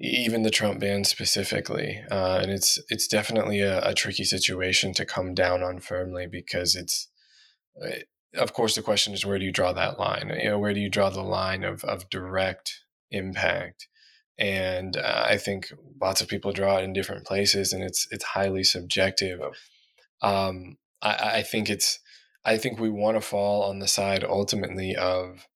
even 0.00 0.42
the 0.42 0.50
Trump 0.50 0.80
ban 0.80 1.04
specifically. 1.04 2.02
Uh, 2.10 2.38
and 2.42 2.50
it's 2.50 2.78
it's 2.88 3.08
definitely 3.08 3.60
a, 3.60 3.80
a, 3.82 3.94
tricky 3.94 4.24
situation 4.24 4.94
to 4.94 5.04
come 5.04 5.34
down 5.34 5.62
on 5.62 5.80
firmly 5.80 6.26
because 6.26 6.76
it's, 6.76 7.08
eh, 7.82 8.02
of 8.34 8.52
course, 8.52 8.74
the 8.74 8.82
question 8.82 9.12
is 9.12 9.26
where 9.26 9.38
do 9.38 9.44
you 9.44 9.52
draw 9.52 9.72
that 9.72 9.98
line? 9.98 10.32
You 10.40 10.50
know, 10.50 10.58
where 10.58 10.74
do 10.74 10.80
you 10.80 10.90
draw 10.90 11.10
the 11.10 11.22
line 11.22 11.64
of 11.64 11.84
of 11.84 12.10
direct 12.10 12.84
impact? 13.10 13.88
And 14.38 14.96
uh, 14.96 15.26
I 15.28 15.36
think 15.36 15.72
lots 16.00 16.20
of 16.20 16.28
people 16.28 16.52
draw 16.52 16.78
it 16.78 16.84
in 16.84 16.92
different 16.92 17.26
places, 17.26 17.72
and 17.72 17.82
it's 17.82 18.06
it's 18.12 18.24
highly 18.24 18.62
subjective. 18.62 19.40
Um, 20.22 20.76
I, 21.02 21.38
I 21.38 21.42
think 21.42 21.68
it's 21.68 21.98
I 22.44 22.56
think 22.56 22.78
we 22.78 22.90
want 22.90 23.16
to 23.16 23.20
fall 23.20 23.64
on 23.64 23.80
the 23.80 23.88
side 23.88 24.22
ultimately 24.22 24.94
of 24.94 25.48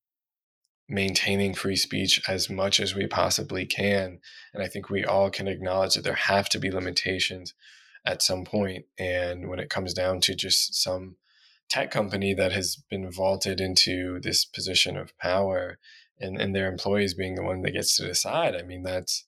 maintaining 0.93 1.55
free 1.55 1.77
speech 1.77 2.21
as 2.29 2.51
much 2.51 2.79
as 2.79 2.95
we 2.95 3.07
possibly 3.07 3.67
can. 3.67 4.21
And 4.53 4.63
I 4.63 4.69
think 4.69 4.91
we 4.91 5.05
all 5.05 5.31
can 5.31 5.49
acknowledge 5.49 5.95
that 5.95 6.05
there 6.05 6.15
have 6.15 6.49
to 6.51 6.59
be 6.59 6.71
limitations 6.71 7.55
at 8.05 8.23
some 8.23 8.45
point. 8.45 8.85
And 8.99 9.49
when 9.49 9.59
it 9.59 9.71
comes 9.71 9.95
down 9.95 10.21
to 10.23 10.35
just 10.35 10.75
some 10.75 11.17
tech 11.69 11.91
company 11.91 12.35
that 12.35 12.53
has 12.53 12.77
been 12.91 13.11
vaulted 13.11 13.61
into 13.61 14.21
this 14.21 14.45
position 14.45 14.97
of 14.97 15.17
power 15.19 15.79
and, 16.21 16.41
and 16.41 16.55
their 16.55 16.71
employees 16.71 17.15
being 17.15 17.35
the 17.35 17.43
one 17.43 17.63
that 17.63 17.73
gets 17.73 17.97
to 17.97 18.07
decide, 18.07 18.55
I 18.55 18.63
mean, 18.63 18.83
that's 18.83 19.25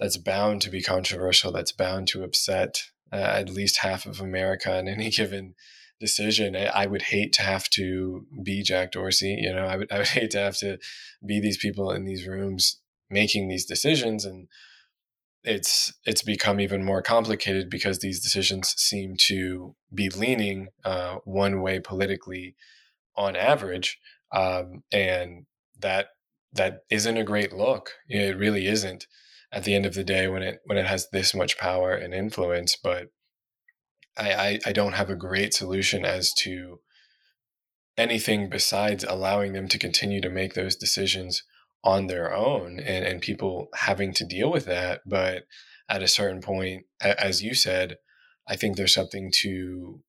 that's 0.00 0.16
bound 0.16 0.62
to 0.62 0.70
be 0.70 0.82
controversial. 0.82 1.50
That's 1.50 1.72
bound 1.72 2.08
to 2.08 2.22
upset 2.22 2.84
uh, 3.12 3.16
at 3.16 3.48
least 3.48 3.78
half 3.78 4.06
of 4.06 4.20
America 4.20 4.76
in 4.78 4.88
any 4.88 5.10
given 5.10 5.54
decision. 6.00 6.56
I 6.56 6.86
would 6.86 7.02
hate 7.02 7.32
to 7.34 7.42
have 7.42 7.68
to 7.70 8.26
be 8.42 8.62
Jack 8.62 8.92
Dorsey. 8.92 9.38
You 9.40 9.52
know, 9.52 9.64
I 9.64 9.76
would 9.76 9.92
I 9.92 9.98
would 9.98 10.08
hate 10.08 10.30
to 10.32 10.38
have 10.38 10.56
to 10.58 10.78
be 11.26 11.40
these 11.40 11.58
people 11.58 11.90
in 11.90 12.04
these 12.04 12.26
rooms 12.26 12.80
making 13.10 13.48
these 13.48 13.64
decisions 13.64 14.24
and 14.24 14.48
it's 15.44 15.92
it's 16.04 16.22
become 16.22 16.60
even 16.60 16.84
more 16.84 17.00
complicated 17.00 17.70
because 17.70 17.98
these 17.98 18.20
decisions 18.20 18.74
seem 18.76 19.16
to 19.16 19.74
be 19.94 20.08
leaning 20.10 20.68
uh, 20.84 21.16
one 21.24 21.62
way 21.62 21.80
politically 21.80 22.54
on 23.16 23.36
average 23.36 23.98
um, 24.32 24.82
and 24.92 25.46
that 25.78 26.08
that 26.52 26.80
isn't 26.90 27.16
a 27.16 27.24
great 27.24 27.52
look 27.52 27.92
it 28.08 28.36
really 28.36 28.66
isn't 28.66 29.06
at 29.52 29.64
the 29.64 29.74
end 29.74 29.86
of 29.86 29.94
the 29.94 30.04
day 30.04 30.28
when 30.28 30.42
it 30.42 30.60
when 30.64 30.76
it 30.76 30.86
has 30.86 31.08
this 31.12 31.34
much 31.34 31.56
power 31.56 31.92
and 31.92 32.12
influence 32.12 32.76
but 32.76 33.08
I, 34.18 34.58
I, 34.66 34.72
don't 34.72 34.94
have 34.94 35.10
a 35.10 35.16
great 35.16 35.54
solution 35.54 36.04
as 36.04 36.32
to 36.34 36.80
anything 37.96 38.48
besides 38.48 39.04
allowing 39.04 39.52
them 39.52 39.68
to 39.68 39.78
continue 39.78 40.20
to 40.20 40.30
make 40.30 40.54
those 40.54 40.76
decisions 40.76 41.42
on 41.84 42.06
their 42.06 42.34
own 42.34 42.80
and, 42.80 43.04
and 43.04 43.20
people 43.20 43.68
having 43.74 44.12
to 44.14 44.24
deal 44.24 44.50
with 44.50 44.64
that. 44.66 45.02
But 45.06 45.44
at 45.88 46.02
a 46.02 46.08
certain 46.08 46.40
point, 46.40 46.84
as 47.00 47.42
you 47.42 47.54
said, 47.54 47.96
I 48.48 48.56
think 48.56 48.76
there's 48.76 48.94
something 48.94 49.30
to 49.42 50.00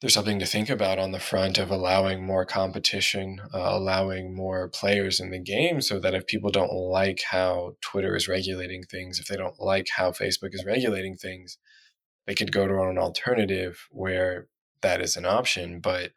there's 0.00 0.14
something 0.14 0.38
to 0.38 0.46
think 0.46 0.70
about 0.70 1.00
on 1.00 1.10
the 1.10 1.18
front 1.18 1.58
of 1.58 1.72
allowing 1.72 2.24
more 2.24 2.44
competition, 2.44 3.40
uh, 3.52 3.58
allowing 3.58 4.32
more 4.32 4.68
players 4.68 5.18
in 5.18 5.30
the 5.30 5.40
game 5.40 5.80
so 5.80 5.98
that 5.98 6.14
if 6.14 6.24
people 6.24 6.52
don't 6.52 6.72
like 6.72 7.20
how 7.32 7.72
Twitter 7.80 8.14
is 8.14 8.28
regulating 8.28 8.84
things, 8.84 9.18
if 9.18 9.26
they 9.26 9.36
don't 9.36 9.58
like 9.58 9.88
how 9.96 10.12
Facebook 10.12 10.54
is 10.54 10.64
regulating 10.64 11.16
things, 11.16 11.58
they 12.28 12.34
could 12.34 12.52
go 12.52 12.68
to 12.68 12.82
an 12.82 12.98
alternative 12.98 13.88
where 13.90 14.48
that 14.82 15.00
is 15.00 15.16
an 15.16 15.24
option. 15.24 15.80
But 15.80 16.12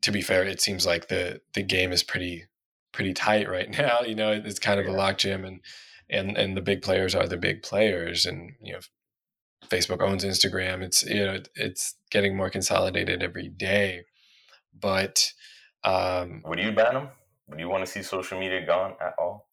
to 0.00 0.10
be 0.10 0.22
fair, 0.22 0.42
it 0.44 0.62
seems 0.62 0.86
like 0.86 1.08
the 1.08 1.42
the 1.52 1.62
game 1.62 1.92
is 1.92 2.02
pretty 2.02 2.46
pretty 2.90 3.12
tight 3.12 3.48
right 3.48 3.70
now. 3.78 4.00
You 4.00 4.14
know, 4.14 4.32
it's 4.32 4.58
kind 4.58 4.80
of 4.80 4.86
yeah. 4.86 4.92
a 4.92 4.96
lockjam, 4.96 5.46
and 5.46 5.60
and 6.08 6.38
and 6.38 6.56
the 6.56 6.62
big 6.62 6.80
players 6.80 7.14
are 7.14 7.28
the 7.28 7.36
big 7.36 7.62
players, 7.62 8.24
and 8.24 8.52
you 8.62 8.72
know, 8.72 8.80
Facebook 9.68 10.00
owns 10.00 10.24
Instagram. 10.24 10.82
It's 10.82 11.02
you 11.02 11.22
know, 11.22 11.38
it's 11.54 11.96
getting 12.10 12.34
more 12.34 12.48
consolidated 12.48 13.22
every 13.22 13.48
day. 13.48 14.04
But 14.72 15.32
um, 15.84 16.40
would 16.46 16.58
you 16.58 16.72
ban 16.72 16.94
them? 16.94 17.08
Would 17.48 17.60
you 17.60 17.68
want 17.68 17.84
to 17.84 17.92
see 17.92 18.02
social 18.02 18.40
media 18.40 18.64
gone 18.64 18.94
at 19.02 19.12
all? 19.18 19.48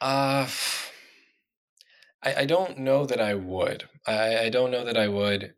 Uh 0.00 0.48
I, 2.22 2.34
I 2.34 2.44
don't 2.44 2.78
know 2.78 3.06
that 3.06 3.20
I 3.20 3.34
would. 3.34 3.88
I, 4.06 4.38
I 4.38 4.48
don't 4.48 4.70
know 4.70 4.84
that 4.84 4.96
I 4.96 5.08
would. 5.08 5.54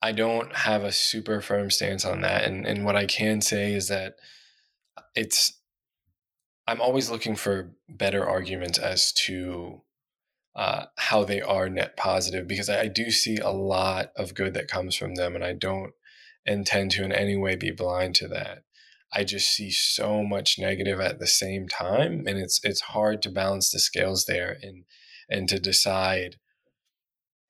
I 0.00 0.12
don't 0.12 0.54
have 0.54 0.82
a 0.82 0.92
super 0.92 1.40
firm 1.40 1.70
stance 1.70 2.04
on 2.04 2.22
that. 2.22 2.44
And 2.44 2.66
and 2.66 2.84
what 2.84 2.96
I 2.96 3.06
can 3.06 3.40
say 3.40 3.72
is 3.72 3.88
that 3.88 4.16
it's 5.14 5.60
I'm 6.66 6.80
always 6.80 7.10
looking 7.10 7.36
for 7.36 7.74
better 7.88 8.26
arguments 8.28 8.78
as 8.78 9.12
to 9.12 9.82
uh, 10.54 10.86
how 10.96 11.24
they 11.24 11.40
are 11.40 11.68
net 11.68 11.96
positive 11.96 12.46
because 12.46 12.68
I, 12.68 12.82
I, 12.82 12.88
do 12.88 13.10
see 13.10 13.38
a 13.38 13.48
lot 13.48 14.12
of 14.16 14.34
good 14.34 14.52
that 14.52 14.68
comes 14.68 14.94
from 14.94 15.14
them, 15.14 15.34
and 15.34 15.42
I 15.42 15.54
don't 15.54 15.92
intend 16.44 16.90
to 16.92 17.04
in 17.04 17.10
any 17.10 17.36
way 17.36 17.56
be 17.56 17.70
blind 17.70 18.14
to 18.16 18.28
that. 18.28 18.64
I 19.14 19.24
just 19.24 19.48
see 19.48 19.70
so 19.70 20.22
much 20.22 20.58
negative 20.58 21.00
at 21.00 21.18
the 21.18 21.26
same 21.26 21.68
time, 21.68 22.24
and 22.26 22.38
it's 22.38 22.60
it's 22.64 22.80
hard 22.82 23.22
to 23.22 23.30
balance 23.30 23.70
the 23.70 23.78
scales 23.78 24.26
there 24.26 24.58
and 24.62 24.84
and 25.32 25.48
to 25.48 25.58
decide 25.58 26.36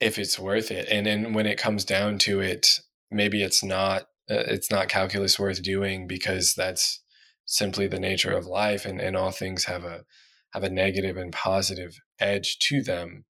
if 0.00 0.18
it's 0.18 0.38
worth 0.38 0.70
it. 0.70 0.88
And 0.90 1.06
then 1.06 1.32
when 1.32 1.46
it 1.46 1.58
comes 1.58 1.84
down 1.84 2.18
to 2.18 2.40
it, 2.40 2.80
maybe 3.10 3.42
it's 3.42 3.62
not 3.62 4.02
uh, 4.30 4.44
it's 4.46 4.70
not 4.70 4.88
calculus 4.88 5.38
worth 5.38 5.62
doing 5.62 6.06
because 6.06 6.54
that's 6.54 7.00
simply 7.44 7.86
the 7.86 8.00
nature 8.00 8.32
of 8.32 8.46
life 8.46 8.84
and, 8.84 9.00
and 9.00 9.16
all 9.16 9.32
things 9.32 9.64
have 9.64 9.84
a 9.84 10.04
have 10.52 10.62
a 10.62 10.70
negative 10.70 11.16
and 11.16 11.32
positive 11.32 11.98
edge 12.20 12.58
to 12.58 12.82
them. 12.82 13.24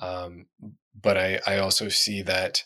Um, 0.00 0.46
but 1.00 1.16
I, 1.16 1.40
I 1.46 1.58
also 1.58 1.88
see 1.88 2.22
that 2.22 2.64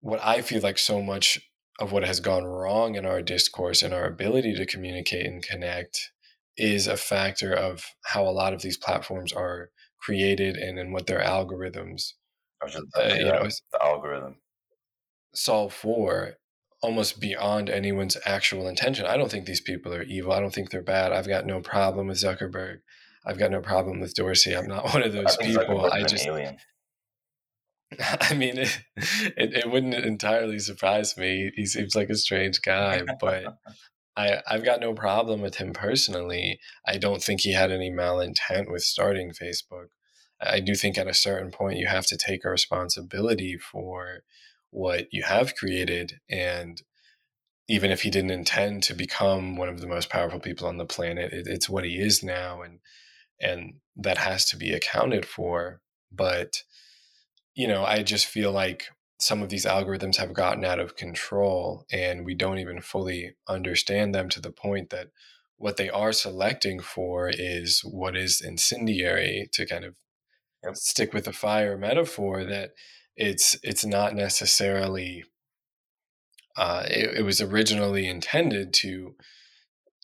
what 0.00 0.20
I 0.22 0.42
feel 0.42 0.60
like 0.60 0.78
so 0.78 1.00
much 1.00 1.40
of 1.80 1.92
what 1.92 2.04
has 2.04 2.20
gone 2.20 2.44
wrong 2.44 2.94
in 2.94 3.06
our 3.06 3.22
discourse 3.22 3.82
and 3.82 3.94
our 3.94 4.06
ability 4.06 4.54
to 4.54 4.66
communicate 4.66 5.26
and 5.26 5.42
connect 5.42 6.12
is 6.56 6.86
a 6.86 6.96
factor 6.96 7.52
of 7.52 7.84
how 8.04 8.24
a 8.24 8.30
lot 8.30 8.52
of 8.52 8.62
these 8.62 8.76
platforms 8.76 9.32
are 9.32 9.70
created 10.04 10.56
and, 10.56 10.78
and 10.78 10.92
what 10.92 11.06
their 11.06 11.20
algorithms 11.20 12.12
uh, 12.62 13.14
you 13.14 13.24
know, 13.24 13.48
the 13.72 13.82
algorithm 13.82 14.36
solve 15.34 15.72
for 15.72 16.34
almost 16.82 17.20
beyond 17.20 17.70
anyone's 17.70 18.16
actual 18.26 18.68
intention. 18.68 19.06
I 19.06 19.16
don't 19.16 19.30
think 19.30 19.46
these 19.46 19.60
people 19.60 19.92
are 19.94 20.02
evil. 20.02 20.32
I 20.32 20.40
don't 20.40 20.54
think 20.54 20.70
they're 20.70 20.82
bad. 20.82 21.12
I've 21.12 21.28
got 21.28 21.46
no 21.46 21.60
problem 21.60 22.08
with 22.08 22.18
Zuckerberg. 22.18 22.78
I've 23.26 23.38
got 23.38 23.50
no 23.50 23.60
problem 23.60 24.00
with 24.00 24.14
Dorsey. 24.14 24.54
I'm 24.54 24.66
not 24.66 24.84
one 24.92 25.02
of 25.02 25.12
those 25.12 25.36
I 25.40 25.46
people. 25.46 25.90
I 25.90 26.02
just 26.02 26.26
alien. 26.26 26.58
I 28.20 28.34
mean, 28.34 28.58
it, 28.58 28.80
it, 29.36 29.54
it, 29.54 29.70
wouldn't 29.70 29.94
entirely 29.94 30.58
surprise 30.58 31.16
me. 31.16 31.52
He 31.54 31.64
seems 31.64 31.94
like 31.94 32.10
a 32.10 32.16
strange 32.16 32.60
guy, 32.60 33.02
but 33.20 33.44
I, 34.16 34.40
I've 34.46 34.64
got 34.64 34.80
no 34.80 34.94
problem 34.94 35.40
with 35.40 35.56
him 35.56 35.72
personally. 35.72 36.60
I 36.86 36.98
don't 36.98 37.22
think 37.22 37.40
he 37.40 37.52
had 37.52 37.72
any 37.72 37.90
malintent 37.90 38.70
with 38.70 38.82
starting 38.82 39.30
Facebook. 39.30 39.88
I 40.40 40.60
do 40.60 40.74
think 40.74 40.98
at 40.98 41.08
a 41.08 41.14
certain 41.14 41.50
point 41.50 41.78
you 41.78 41.86
have 41.86 42.06
to 42.06 42.16
take 42.16 42.44
a 42.44 42.50
responsibility 42.50 43.56
for 43.56 44.22
what 44.70 45.06
you 45.10 45.22
have 45.22 45.54
created. 45.54 46.20
And 46.28 46.82
even 47.68 47.90
if 47.90 48.02
he 48.02 48.10
didn't 48.10 48.30
intend 48.30 48.82
to 48.84 48.94
become 48.94 49.56
one 49.56 49.68
of 49.68 49.80
the 49.80 49.86
most 49.86 50.10
powerful 50.10 50.40
people 50.40 50.66
on 50.68 50.76
the 50.76 50.84
planet, 50.84 51.32
it, 51.32 51.46
it's 51.46 51.68
what 51.68 51.84
he 51.84 51.98
is 51.98 52.22
now. 52.22 52.62
And, 52.62 52.80
and 53.40 53.74
that 53.96 54.18
has 54.18 54.44
to 54.46 54.56
be 54.56 54.72
accounted 54.72 55.24
for. 55.24 55.80
But, 56.12 56.62
you 57.54 57.66
know, 57.66 57.84
I 57.84 58.02
just 58.02 58.26
feel 58.26 58.52
like 58.52 58.88
some 59.18 59.42
of 59.42 59.48
these 59.48 59.64
algorithms 59.64 60.16
have 60.16 60.34
gotten 60.34 60.64
out 60.64 60.80
of 60.80 60.96
control 60.96 61.86
and 61.92 62.24
we 62.24 62.34
don't 62.34 62.58
even 62.58 62.80
fully 62.80 63.34
understand 63.48 64.14
them 64.14 64.28
to 64.28 64.40
the 64.40 64.50
point 64.50 64.90
that 64.90 65.08
what 65.56 65.76
they 65.76 65.88
are 65.88 66.12
selecting 66.12 66.80
for 66.80 67.30
is 67.32 67.80
what 67.84 68.16
is 68.16 68.40
incendiary 68.40 69.48
to 69.52 69.64
kind 69.64 69.84
of 69.84 69.96
yep. 70.64 70.76
stick 70.76 71.12
with 71.12 71.24
the 71.24 71.32
fire 71.32 71.78
metaphor 71.78 72.44
that 72.44 72.72
it's 73.16 73.56
it's 73.62 73.84
not 73.84 74.14
necessarily 74.14 75.24
uh, 76.56 76.84
it, 76.88 77.18
it 77.18 77.22
was 77.22 77.40
originally 77.40 78.06
intended 78.08 78.72
to 78.72 79.14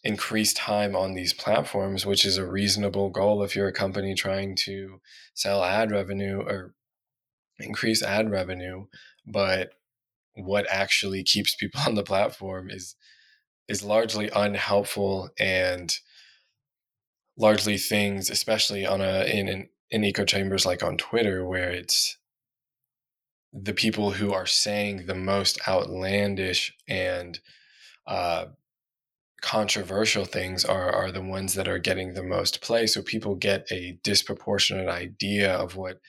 increase 0.03 0.53
time 0.55 0.97
on 0.97 1.15
these 1.15 1.33
platforms, 1.33 2.07
which 2.07 2.25
is 2.25 2.39
a 2.39 2.47
reasonable 2.47 3.11
goal 3.11 3.43
if 3.43 3.55
you're 3.55 3.69
a 3.69 3.73
company 3.73 4.15
trying 4.15 4.57
to 4.57 5.01
sell 5.35 5.63
ad 5.63 5.91
revenue 5.91 6.41
or 6.41 6.75
increase 7.63 8.03
ad 8.03 8.31
revenue. 8.31 8.87
But 9.27 9.73
what 10.35 10.67
actually 10.71 11.23
keeps 11.23 11.55
people 11.55 11.81
on 11.87 11.95
the 11.95 12.03
platform 12.03 12.71
is 12.71 12.97
is 13.69 13.85
largely 13.85 14.29
unhelpful 14.35 15.31
and 15.39 15.97
largely 17.39 17.79
things, 17.79 18.29
especially 18.29 18.85
on 18.85 19.01
a 19.01 19.25
in 19.25 19.49
an 19.49 19.69
in 19.91 20.05
echo 20.05 20.25
chambers 20.25 20.67
like 20.67 20.83
on 20.83 20.97
Twitter, 20.97 21.47
where 21.47 21.71
it's 21.71 22.17
the 23.53 23.75
people 23.75 24.13
who 24.13 24.33
are 24.33 24.47
saying 24.47 25.07
the 25.07 25.15
most 25.15 25.59
outlandish 25.67 26.73
and 26.87 27.41
uh, 28.07 28.47
controversial 29.41 30.25
things 30.25 30.65
are 30.65 30.93
are 30.93 31.11
the 31.11 31.23
ones 31.23 31.55
that 31.55 31.69
are 31.69 31.79
getting 31.79 32.15
the 32.15 32.23
most 32.23 32.61
play. 32.61 32.87
So 32.87 33.03
people 33.03 33.35
get 33.35 33.67
a 33.71 33.99
disproportionate 34.05 34.89
idea 34.89 35.53
of 35.53 35.77
what 35.77 36.01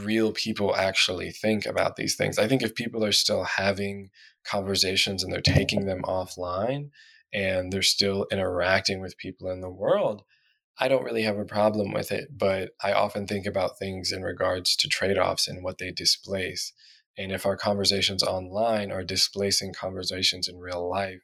real 0.00 0.32
people 0.32 0.76
actually 0.76 1.30
think 1.30 1.66
about 1.66 1.96
these 1.96 2.14
things. 2.14 2.38
I 2.38 2.46
think 2.46 2.62
if 2.62 2.74
people 2.74 3.04
are 3.04 3.12
still 3.12 3.44
having 3.44 4.10
conversations 4.44 5.22
and 5.22 5.32
they're 5.32 5.40
taking 5.40 5.86
them 5.86 6.02
offline 6.02 6.90
and 7.32 7.72
they're 7.72 7.82
still 7.82 8.26
interacting 8.30 9.00
with 9.00 9.18
people 9.18 9.50
in 9.50 9.60
the 9.60 9.70
world, 9.70 10.22
I 10.78 10.88
don't 10.88 11.04
really 11.04 11.22
have 11.22 11.38
a 11.38 11.44
problem 11.44 11.92
with 11.92 12.12
it, 12.12 12.36
but 12.36 12.70
I 12.82 12.92
often 12.92 13.26
think 13.26 13.46
about 13.46 13.78
things 13.78 14.12
in 14.12 14.22
regards 14.22 14.76
to 14.76 14.88
trade 14.88 15.18
offs 15.18 15.48
and 15.48 15.62
what 15.62 15.78
they 15.78 15.90
displace. 15.90 16.72
And 17.18 17.30
if 17.30 17.44
our 17.44 17.56
conversations 17.56 18.22
online 18.22 18.90
are 18.90 19.04
displacing 19.04 19.74
conversations 19.74 20.48
in 20.48 20.58
real 20.58 20.88
life, 20.88 21.22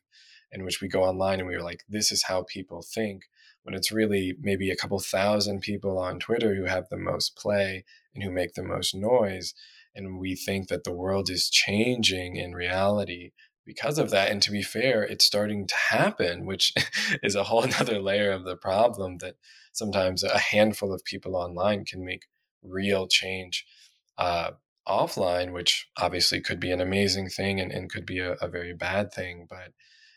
in 0.51 0.65
which 0.65 0.81
we 0.81 0.89
go 0.89 1.03
online 1.03 1.41
and 1.41 1.49
we're 1.49 1.63
like, 1.63 1.81
this 1.89 2.11
is 2.13 2.25
how 2.25 2.43
people 2.43 2.83
think, 2.83 3.25
when 3.69 3.75
it's 3.75 3.93
really 3.93 4.35
maybe 4.41 4.71
a 4.71 4.77
couple 4.77 4.99
thousand 4.99 5.61
people 5.61 5.99
on 5.99 6.19
Twitter 6.19 6.55
who 6.55 6.65
have 6.65 6.89
the 6.89 6.97
most 6.97 7.37
play 7.37 7.85
and 8.15 8.25
who 8.25 8.31
make 8.31 8.55
the 8.55 8.63
most 8.63 8.95
noise. 8.95 9.53
And 9.95 10.19
we 10.19 10.37
think 10.37 10.69
that 10.69 10.85
the 10.85 10.93
world 10.93 11.29
is 11.29 11.51
changing 11.51 12.37
in 12.37 12.55
reality 12.55 13.33
because 13.67 13.99
of 13.99 14.09
that. 14.09 14.31
And 14.31 14.41
to 14.41 14.51
be 14.51 14.63
fair, 14.63 15.03
it's 15.03 15.27
starting 15.27 15.67
to 15.67 15.75
happen, 15.91 16.47
which 16.47 16.73
is 17.23 17.35
a 17.35 17.45
whole 17.45 17.63
other 17.79 18.01
layer 18.01 18.31
of 18.31 18.45
the 18.45 18.57
problem 18.57 19.19
that 19.19 19.35
sometimes 19.75 20.25
a 20.25 20.39
handful 20.39 20.91
of 20.91 21.05
people 21.05 21.37
online 21.37 21.85
can 21.85 22.03
make 22.03 22.23
real 22.63 23.07
change 23.07 23.67
uh, 24.17 24.53
offline, 24.89 25.53
which 25.53 25.91
obviously 25.99 26.41
could 26.41 26.59
be 26.59 26.73
an 26.73 26.81
amazing 26.81 27.29
thing 27.29 27.61
and, 27.61 27.71
and 27.71 27.93
could 27.93 28.07
be 28.07 28.19
a, 28.19 28.33
a 28.41 28.49
very 28.49 28.73
bad 28.73 29.13
thing. 29.13 29.47
But 29.47 29.75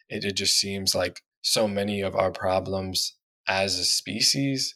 it, 0.08 0.24
it 0.24 0.38
just 0.38 0.58
seems 0.58 0.96
like 0.96 1.22
so 1.42 1.68
many 1.68 2.00
of 2.00 2.16
our 2.16 2.32
problems 2.32 3.18
as 3.47 3.77
a 3.77 3.86
species 3.86 4.75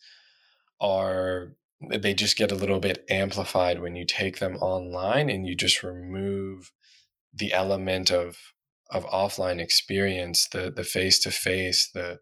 are 0.80 1.56
they 1.90 2.14
just 2.14 2.38
get 2.38 2.52
a 2.52 2.56
little 2.56 2.80
bit 2.80 3.06
amplified 3.10 3.82
when 3.82 3.96
you 3.96 4.06
take 4.06 4.40
them 4.40 4.56
online 4.58 5.30
and 5.30 5.46
you 5.46 5.56
just 5.56 5.84
remove 5.84 6.72
the 7.34 7.54
element 7.54 8.12
of 8.12 8.38
of 8.92 9.06
offline 9.08 9.60
experience 9.60 10.48
the 10.50 10.72
the 10.76 10.84
face 10.84 11.20
to 11.20 11.32
face 11.32 11.90
the 11.94 12.20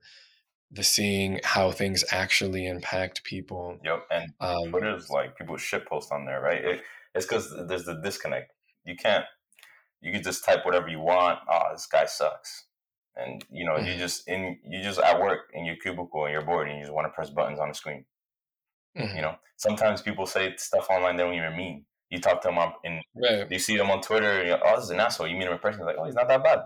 the 0.73 0.83
seeing 0.83 1.39
how 1.43 1.71
things 1.71 2.03
actually 2.11 2.65
impact 2.65 3.23
people 3.23 3.77
Yep, 3.83 4.07
and 4.11 4.33
um, 4.41 4.71
Twitter's 4.71 5.09
like 5.09 5.37
people 5.37 5.55
shit 5.57 5.85
post 5.85 6.11
on 6.11 6.25
there, 6.25 6.41
right? 6.41 6.65
It, 6.65 6.81
it's 7.13 7.27
because 7.27 7.53
there's 7.67 7.85
the 7.85 8.01
disconnect. 8.03 8.53
You 8.85 8.95
can't. 8.95 9.25
You 10.01 10.11
can 10.11 10.23
just 10.23 10.43
type 10.43 10.65
whatever 10.65 10.89
you 10.89 10.99
want. 10.99 11.39
Oh, 11.49 11.61
this 11.71 11.85
guy 11.85 12.05
sucks, 12.05 12.65
and 13.15 13.43
you 13.51 13.65
know 13.65 13.77
you 13.77 13.95
just 13.97 14.27
in 14.27 14.59
you 14.67 14.81
just 14.81 14.99
at 14.99 15.19
work 15.21 15.51
in 15.53 15.65
your 15.65 15.75
cubicle 15.77 16.25
and 16.25 16.31
you're 16.33 16.41
bored 16.41 16.67
and 16.67 16.77
you 16.77 16.83
just 16.83 16.93
want 16.93 17.05
to 17.07 17.11
press 17.11 17.29
buttons 17.29 17.59
on 17.59 17.69
the 17.69 17.73
screen. 17.75 18.05
mhm, 18.97 19.15
You 19.15 19.21
know, 19.21 19.35
sometimes 19.57 20.01
people 20.01 20.25
say 20.25 20.55
stuff 20.57 20.87
online 20.89 21.15
they 21.17 21.23
don't 21.23 21.33
even 21.35 21.55
mean. 21.57 21.85
You 22.09 22.19
talk 22.19 22.41
to 22.41 22.47
them 22.49 22.57
on, 22.59 22.73
in 22.83 23.01
right 23.15 23.49
you 23.51 23.59
see 23.59 23.75
them 23.77 23.89
on 23.89 24.01
Twitter, 24.01 24.31
and 24.39 24.47
you're 24.47 24.57
like, 24.57 24.65
oh, 24.67 24.75
this 24.75 24.85
is 24.85 24.89
an 24.91 24.99
asshole. 24.99 25.27
You 25.27 25.35
meet 25.35 25.47
him 25.47 25.53
in 25.53 25.59
person, 25.59 25.83
like, 25.85 25.95
oh, 25.99 26.05
he's 26.05 26.13
not 26.15 26.27
that 26.27 26.43
bad. 26.43 26.59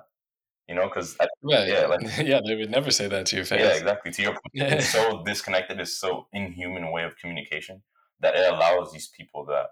You 0.67 0.75
know, 0.75 0.87
because 0.89 1.15
right 1.43 1.67
yeah, 1.67 1.85
like- 1.87 2.01
yeah 2.25 2.41
they 2.45 2.55
would 2.55 2.69
never 2.69 2.91
say 2.91 3.07
that 3.07 3.25
to 3.27 3.35
your 3.37 3.45
face 3.45 3.61
yeah, 3.61 3.73
exactly. 3.73 4.11
To 4.11 4.21
your 4.21 4.31
point, 4.33 4.43
it's 4.73 4.89
so 4.89 5.23
disconnected. 5.25 5.79
It's 5.79 5.93
so 5.97 6.27
inhuman 6.33 6.91
way 6.91 7.03
of 7.03 7.15
communication 7.17 7.81
that 8.19 8.35
it 8.35 8.51
allows 8.51 8.91
these 8.91 9.07
people 9.07 9.45
that 9.45 9.67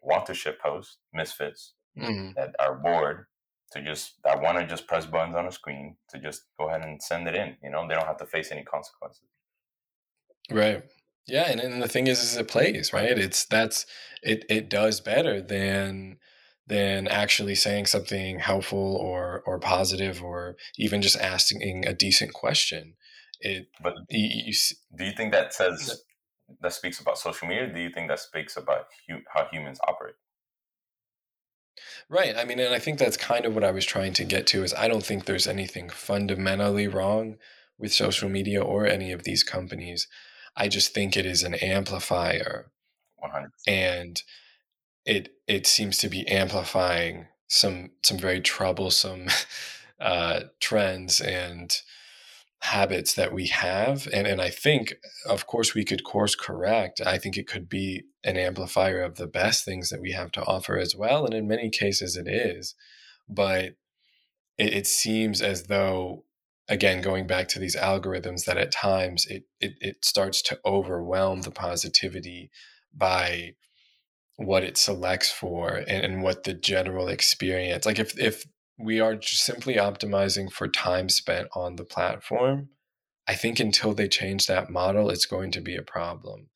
want 0.00 0.26
to 0.26 0.34
shit 0.34 0.58
post 0.60 0.98
misfits 1.12 1.74
Mhm. 1.96 2.34
that 2.34 2.54
are 2.58 2.74
bored 2.76 3.26
to 3.72 3.82
just 3.82 4.14
I 4.28 4.36
want 4.36 4.58
to 4.58 4.66
just 4.66 4.86
press 4.86 5.06
buttons 5.06 5.36
on 5.36 5.46
a 5.46 5.52
screen 5.52 5.96
to 6.10 6.18
just 6.18 6.44
go 6.58 6.68
ahead 6.68 6.82
and 6.82 7.02
send 7.02 7.28
it 7.28 7.34
in. 7.34 7.56
You 7.62 7.70
know, 7.70 7.86
they 7.88 7.94
don't 7.94 8.06
have 8.06 8.18
to 8.18 8.26
face 8.26 8.50
any 8.50 8.64
consequences. 8.64 9.22
Right. 10.50 10.82
Yeah, 11.26 11.50
and, 11.50 11.60
and 11.60 11.82
the 11.82 11.88
thing 11.88 12.06
is, 12.06 12.20
is 12.22 12.36
it 12.36 12.48
plays, 12.48 12.92
right? 12.92 13.16
It's 13.16 13.44
that's 13.44 13.86
it 14.22 14.44
it 14.48 14.68
does 14.68 15.00
better 15.00 15.40
than 15.40 16.18
than 16.66 17.06
actually 17.08 17.54
saying 17.54 17.86
something 17.86 18.38
helpful 18.38 18.96
or 18.96 19.42
or 19.46 19.58
positive 19.58 20.22
or 20.22 20.56
even 20.76 21.02
just 21.02 21.16
asking 21.16 21.86
a 21.86 21.92
decent 21.92 22.32
question. 22.32 22.94
It 23.40 23.68
But 23.82 23.94
you, 24.08 24.44
you, 24.46 24.52
do 24.96 25.04
you 25.04 25.12
think 25.12 25.32
that 25.32 25.54
says 25.54 26.02
that 26.60 26.72
speaks 26.72 27.00
about 27.00 27.18
social 27.18 27.46
media? 27.46 27.64
Or 27.64 27.72
do 27.72 27.80
you 27.80 27.90
think 27.90 28.08
that 28.08 28.18
speaks 28.18 28.56
about 28.56 28.86
hu- 29.08 29.22
how 29.32 29.46
humans 29.52 29.78
operate? 29.86 30.16
Right. 32.08 32.36
I 32.36 32.44
mean, 32.44 32.58
and 32.60 32.74
I 32.74 32.78
think 32.78 32.98
that's 32.98 33.16
kind 33.16 33.44
of 33.44 33.54
what 33.54 33.64
I 33.64 33.70
was 33.70 33.84
trying 33.86 34.12
to 34.14 34.24
get 34.24 34.46
to 34.48 34.62
is 34.62 34.74
I 34.74 34.88
don't 34.88 35.04
think 35.04 35.24
there's 35.24 35.46
anything 35.46 35.88
fundamentally 35.90 36.86
wrong 36.88 37.36
with 37.78 37.92
social 37.92 38.28
media 38.28 38.62
or 38.62 38.86
any 38.86 39.12
of 39.12 39.24
these 39.24 39.42
companies. 39.42 40.06
I 40.56 40.68
just 40.68 40.92
think 40.94 41.16
it 41.16 41.26
is 41.26 41.42
an 41.42 41.54
amplifier 41.54 42.70
One 43.16 43.30
hundred. 43.30 43.52
and 43.66 44.22
it 45.06 45.34
it 45.46 45.66
seems 45.66 45.98
to 45.98 46.08
be 46.08 46.26
amplifying 46.28 47.26
some 47.48 47.90
some 48.02 48.18
very 48.18 48.40
troublesome 48.40 49.28
uh, 50.00 50.40
trends 50.60 51.20
and 51.20 51.76
habits 52.62 53.14
that 53.14 53.32
we 53.32 53.46
have 53.46 54.06
and 54.12 54.26
and 54.26 54.40
I 54.40 54.50
think 54.50 54.94
of 55.26 55.46
course 55.46 55.74
we 55.74 55.84
could 55.84 56.04
course 56.04 56.34
correct. 56.34 57.00
I 57.04 57.16
think 57.16 57.36
it 57.36 57.46
could 57.46 57.68
be 57.68 58.04
an 58.22 58.36
amplifier 58.36 59.00
of 59.00 59.16
the 59.16 59.26
best 59.26 59.64
things 59.64 59.88
that 59.88 60.00
we 60.00 60.12
have 60.12 60.30
to 60.32 60.44
offer 60.44 60.76
as 60.78 60.94
well 60.94 61.24
and 61.24 61.32
in 61.34 61.48
many 61.48 61.70
cases 61.70 62.16
it 62.16 62.28
is 62.28 62.74
but 63.28 63.76
it, 64.58 64.74
it 64.74 64.86
seems 64.86 65.40
as 65.40 65.64
though 65.64 66.24
again 66.68 67.00
going 67.00 67.26
back 67.26 67.48
to 67.48 67.58
these 67.58 67.76
algorithms 67.76 68.44
that 68.44 68.58
at 68.58 68.70
times 68.70 69.24
it, 69.26 69.44
it 69.58 69.72
it 69.80 70.04
starts 70.04 70.42
to 70.42 70.58
overwhelm 70.66 71.42
the 71.42 71.50
positivity 71.50 72.50
by 72.94 73.54
what 74.36 74.64
it 74.64 74.76
selects 74.76 75.30
for 75.30 75.76
and, 75.76 76.04
and 76.04 76.22
what 76.22 76.44
the 76.44 76.54
general 76.54 77.08
experience 77.08 77.86
like 77.86 77.98
if 77.98 78.18
if 78.18 78.44
we 78.82 79.00
are 79.00 79.20
simply 79.22 79.74
optimizing 79.74 80.50
for 80.50 80.68
time 80.68 81.08
spent 81.08 81.48
on 81.54 81.76
the 81.76 81.84
platform. 81.84 82.70
I 83.28 83.34
think 83.34 83.60
until 83.60 83.94
they 83.94 84.08
change 84.08 84.46
that 84.46 84.70
model 84.70 85.10
it's 85.10 85.26
going 85.26 85.52
to 85.52 85.60
be 85.60 85.76
a 85.76 85.82
problem 85.82 86.48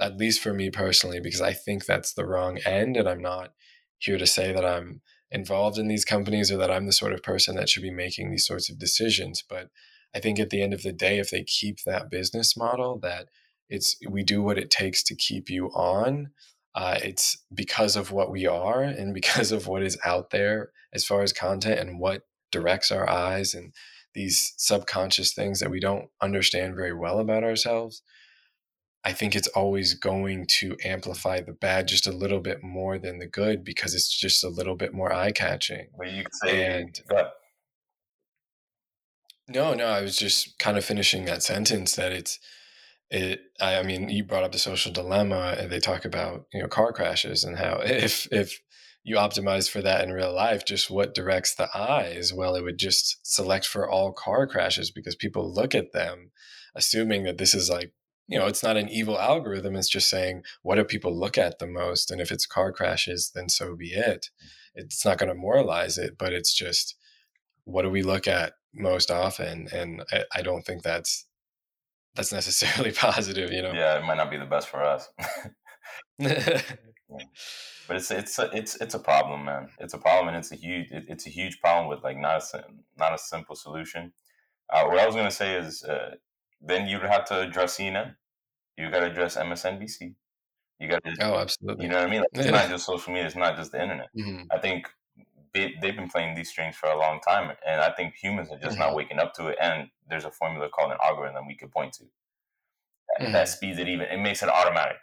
at 0.00 0.16
least 0.16 0.40
for 0.40 0.52
me 0.52 0.70
personally 0.70 1.20
because 1.20 1.40
i 1.40 1.52
think 1.52 1.84
that's 1.84 2.12
the 2.12 2.26
wrong 2.26 2.58
end 2.64 2.96
and 2.96 3.08
i'm 3.08 3.22
not 3.22 3.52
here 3.98 4.18
to 4.18 4.26
say 4.26 4.52
that 4.52 4.64
i'm 4.64 5.00
involved 5.30 5.78
in 5.78 5.88
these 5.88 6.04
companies 6.04 6.50
or 6.50 6.56
that 6.56 6.70
i'm 6.70 6.86
the 6.86 6.92
sort 6.92 7.12
of 7.12 7.22
person 7.22 7.56
that 7.56 7.68
should 7.68 7.82
be 7.82 7.90
making 7.90 8.30
these 8.30 8.46
sorts 8.46 8.70
of 8.70 8.78
decisions 8.78 9.42
but 9.48 9.68
i 10.14 10.18
think 10.18 10.38
at 10.38 10.50
the 10.50 10.62
end 10.62 10.74
of 10.74 10.82
the 10.82 10.92
day 10.92 11.18
if 11.18 11.30
they 11.30 11.42
keep 11.42 11.78
that 11.84 12.10
business 12.10 12.56
model 12.56 12.98
that 12.98 13.28
it's 13.68 13.96
we 14.08 14.22
do 14.22 14.42
what 14.42 14.58
it 14.58 14.70
takes 14.70 15.02
to 15.02 15.14
keep 15.14 15.48
you 15.48 15.66
on 15.68 16.30
uh, 16.76 16.98
it's 17.04 17.44
because 17.54 17.94
of 17.94 18.10
what 18.10 18.32
we 18.32 18.46
are 18.48 18.82
and 18.82 19.14
because 19.14 19.52
of 19.52 19.68
what 19.68 19.82
is 19.82 19.96
out 20.04 20.30
there 20.30 20.70
as 20.94 21.04
far 21.04 21.22
as 21.22 21.32
content 21.32 21.80
and 21.80 21.98
what 21.98 22.22
directs 22.52 22.90
our 22.90 23.08
eyes 23.08 23.54
and 23.54 23.72
these 24.14 24.54
subconscious 24.56 25.34
things 25.34 25.58
that 25.60 25.70
we 25.70 25.80
don't 25.80 26.08
understand 26.20 26.76
very 26.76 26.92
well 26.94 27.18
about 27.18 27.42
ourselves. 27.42 28.02
I 29.06 29.12
think 29.12 29.34
it's 29.34 29.48
always 29.48 29.92
going 29.94 30.46
to 30.60 30.76
amplify 30.84 31.40
the 31.40 31.52
bad 31.52 31.88
just 31.88 32.06
a 32.06 32.12
little 32.12 32.40
bit 32.40 32.62
more 32.62 32.98
than 32.98 33.18
the 33.18 33.26
good 33.26 33.62
because 33.64 33.94
it's 33.94 34.08
just 34.08 34.42
a 34.44 34.48
little 34.48 34.76
bit 34.76 34.94
more 34.94 35.12
eye 35.12 35.32
catching. 35.32 35.88
But 35.98 36.12
you 36.12 36.22
could 36.22 36.34
say 36.34 36.64
And- 36.78 37.00
that 37.08 37.32
No, 39.48 39.74
no, 39.74 39.86
I 39.86 40.00
was 40.00 40.16
just 40.16 40.58
kind 40.58 40.78
of 40.78 40.84
finishing 40.84 41.26
that 41.26 41.42
sentence 41.42 41.96
that 41.96 42.12
it's 42.12 42.38
it 43.10 43.42
I, 43.60 43.76
I 43.76 43.82
mean, 43.82 44.08
you 44.08 44.24
brought 44.24 44.44
up 44.44 44.52
the 44.52 44.58
social 44.58 44.90
dilemma 44.90 45.56
and 45.58 45.70
they 45.70 45.80
talk 45.80 46.04
about, 46.06 46.46
you 46.52 46.62
know, 46.62 46.68
car 46.68 46.92
crashes 46.92 47.44
and 47.44 47.58
how 47.58 47.80
if 47.84 48.26
if 48.32 48.58
you 49.04 49.16
optimize 49.16 49.70
for 49.70 49.82
that 49.82 50.02
in 50.02 50.12
real 50.12 50.34
life, 50.34 50.64
just 50.64 50.90
what 50.90 51.14
directs 51.14 51.54
the 51.54 51.68
eyes, 51.76 52.32
well, 52.32 52.56
it 52.56 52.64
would 52.64 52.78
just 52.78 53.18
select 53.22 53.66
for 53.66 53.88
all 53.88 54.12
car 54.12 54.46
crashes 54.46 54.90
because 54.90 55.14
people 55.14 55.52
look 55.52 55.74
at 55.74 55.92
them 55.92 56.30
assuming 56.74 57.22
that 57.24 57.36
this 57.36 57.54
is 57.54 57.68
like, 57.68 57.92
you 58.26 58.38
know, 58.38 58.46
it's 58.46 58.62
not 58.62 58.78
an 58.78 58.88
evil 58.88 59.20
algorithm, 59.20 59.76
it's 59.76 59.90
just 59.90 60.08
saying 60.08 60.42
what 60.62 60.76
do 60.76 60.84
people 60.84 61.16
look 61.16 61.36
at 61.36 61.58
the 61.58 61.66
most 61.66 62.10
and 62.10 62.20
if 62.20 62.32
it's 62.32 62.46
car 62.46 62.72
crashes, 62.72 63.30
then 63.34 63.50
so 63.50 63.76
be 63.76 63.92
it. 63.92 64.30
It's 64.74 65.04
not 65.04 65.18
going 65.18 65.28
to 65.28 65.34
moralize 65.34 65.98
it, 65.98 66.16
but 66.18 66.32
it's 66.32 66.54
just 66.54 66.96
what 67.64 67.82
do 67.82 67.90
we 67.90 68.02
look 68.02 68.26
at 68.26 68.54
most 68.72 69.10
often 69.10 69.68
and 69.72 70.02
I, 70.10 70.24
I 70.36 70.42
don't 70.42 70.64
think 70.64 70.82
that's 70.82 71.26
that's 72.14 72.32
necessarily 72.32 72.90
positive 73.06 73.52
you 73.52 73.62
know 73.62 73.72
yeah, 73.72 73.98
it 73.98 74.04
might 74.04 74.16
not 74.16 74.30
be 74.30 74.38
the 74.38 74.46
best 74.46 74.68
for 74.68 74.82
us. 74.82 75.08
but 77.86 77.96
it's 77.96 78.10
it's 78.10 78.38
a, 78.38 78.50
it's 78.56 78.76
it's 78.80 78.94
a 78.94 78.98
problem, 78.98 79.44
man. 79.46 79.70
It's 79.78 79.94
a 79.94 79.98
problem, 79.98 80.28
and 80.28 80.36
it's 80.36 80.52
a 80.52 80.56
huge 80.56 80.90
it, 80.90 81.04
it's 81.08 81.26
a 81.26 81.30
huge 81.30 81.60
problem 81.60 81.88
with 81.88 82.02
like 82.04 82.18
not 82.18 82.42
a 82.54 82.64
not 82.96 83.14
a 83.14 83.18
simple 83.18 83.56
solution. 83.56 84.12
Uh, 84.70 84.86
what 84.86 84.98
I 84.98 85.06
was 85.06 85.16
gonna 85.16 85.30
say 85.30 85.56
is, 85.56 85.84
uh, 85.84 86.16
then 86.60 86.88
you'd 86.88 87.02
have 87.02 87.26
to 87.26 87.40
address 87.40 87.76
CNN. 87.76 88.16
You 88.78 88.90
got 88.90 89.00
to 89.00 89.06
address 89.06 89.36
MSNBC. 89.36 90.16
You 90.80 90.88
got 90.88 91.02
to, 91.04 91.18
oh 91.20 91.38
absolutely 91.38 91.84
you 91.84 91.88
know 91.88 91.96
what 91.98 92.08
I 92.08 92.10
mean? 92.10 92.20
Like, 92.20 92.30
it's 92.36 92.48
Yeah. 92.48 92.52
not 92.52 92.68
just 92.70 92.86
social 92.86 93.12
media. 93.12 93.26
It's 93.26 93.36
not 93.36 93.56
just 93.56 93.72
the 93.72 93.82
internet. 93.82 94.10
Mhm. 94.14 94.52
I 94.52 94.58
think 94.58 94.88
they, 95.54 95.74
they've 95.80 95.96
been 95.96 96.08
playing 96.10 96.34
these 96.36 96.50
strings 96.50 96.76
for 96.76 96.88
a 96.88 96.98
long 96.98 97.20
time, 97.20 97.56
and 97.66 97.80
I 97.80 97.92
think 97.92 98.14
humans 98.16 98.50
are 98.50 98.58
just 98.58 98.78
Mm-hmm. 98.78 98.80
not 98.80 98.94
waking 98.94 99.18
up 99.20 99.34
to 99.34 99.48
it. 99.48 99.58
And 99.60 99.90
there's 100.08 100.24
a 100.24 100.30
formula 100.32 100.68
called 100.70 100.92
an 100.92 100.98
algorithm 101.04 101.46
we 101.46 101.56
could 101.56 101.72
point 101.72 101.94
to 101.94 102.04
that, 103.08 103.32
that 103.32 103.48
speeds 103.48 103.78
it 103.78 103.88
even. 103.88 104.06
It 104.06 104.18
makes 104.18 104.42
it 104.42 104.48
automatic. 104.48 104.98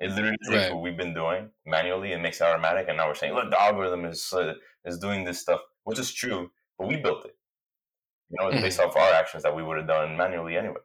It 0.00 0.10
literally 0.10 0.36
takes 0.48 0.64
Right. 0.64 0.72
what 0.72 0.82
we've 0.82 0.96
been 0.96 1.14
doing 1.14 1.50
manually 1.66 2.12
and 2.12 2.22
makes 2.22 2.40
it 2.40 2.44
automatic. 2.44 2.86
And 2.88 2.96
now 2.98 3.08
we're 3.08 3.14
saying, 3.14 3.34
look, 3.34 3.50
the 3.50 3.60
algorithm 3.60 4.04
is 4.04 4.32
uh, 4.32 4.54
is 4.84 4.98
doing 4.98 5.24
this 5.24 5.40
stuff, 5.40 5.60
which 5.84 5.98
is 5.98 6.12
true, 6.12 6.50
but 6.78 6.88
we 6.88 6.96
built 6.96 7.24
it. 7.24 7.36
You 8.30 8.36
know, 8.40 8.48
it's 8.50 8.62
based 8.62 8.80
off 8.80 8.96
our 8.96 9.12
actions 9.12 9.42
that 9.42 9.54
we 9.56 9.62
would 9.62 9.78
have 9.78 9.86
done 9.86 10.16
manually 10.16 10.56
anyway. 10.56 10.80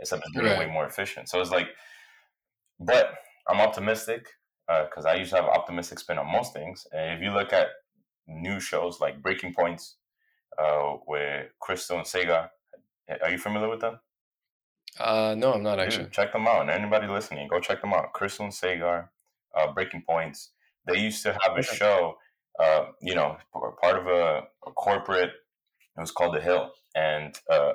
Except 0.00 0.22
it's 0.26 0.36
it 0.36 0.58
way 0.58 0.66
more 0.66 0.86
efficient. 0.86 1.28
So 1.28 1.40
it's 1.40 1.50
like, 1.50 1.68
but 2.78 3.18
I'm 3.48 3.60
optimistic 3.60 4.28
because 4.66 5.04
I 5.04 5.14
usually 5.14 5.40
have 5.40 5.50
an 5.50 5.56
optimistic 5.56 5.98
spin 5.98 6.18
on 6.18 6.30
most 6.30 6.52
things. 6.52 6.86
And 6.92 7.14
if 7.18 7.22
you 7.22 7.32
look 7.32 7.52
at 7.52 7.68
new 8.26 8.60
shows 8.60 9.00
like 9.00 9.22
Breaking 9.22 9.52
Points, 9.52 9.96
uh, 10.58 10.96
where 11.06 11.50
Crystal 11.60 11.98
and 11.98 12.06
Sagar, 12.06 12.50
are 13.22 13.30
you 13.30 13.38
familiar 13.38 13.68
with 13.68 13.80
them? 13.80 14.00
Uh 14.98 15.34
no 15.36 15.52
i'm 15.52 15.62
not 15.62 15.76
Dude, 15.76 15.86
actually 15.86 16.08
check 16.10 16.32
them 16.32 16.46
out. 16.46 16.68
Anybody 16.68 17.06
listening, 17.06 17.48
go 17.48 17.60
check 17.60 17.80
them 17.80 17.92
out. 17.92 18.12
Crystal 18.12 18.44
and 18.44 18.54
Sagar, 18.54 19.10
uh, 19.56 19.72
Breaking 19.72 20.02
Points. 20.02 20.50
They 20.86 20.98
used 20.98 21.22
to 21.22 21.36
have 21.42 21.56
a 21.56 21.62
show, 21.62 22.16
uh, 22.58 22.86
you 23.00 23.14
know, 23.14 23.36
part 23.82 23.98
of 23.98 24.06
a, 24.06 24.42
a 24.66 24.70
corporate. 24.72 25.30
It 25.96 26.00
was 26.00 26.10
called 26.10 26.34
The 26.34 26.40
Hill, 26.40 26.72
and 26.94 27.38
uh, 27.50 27.72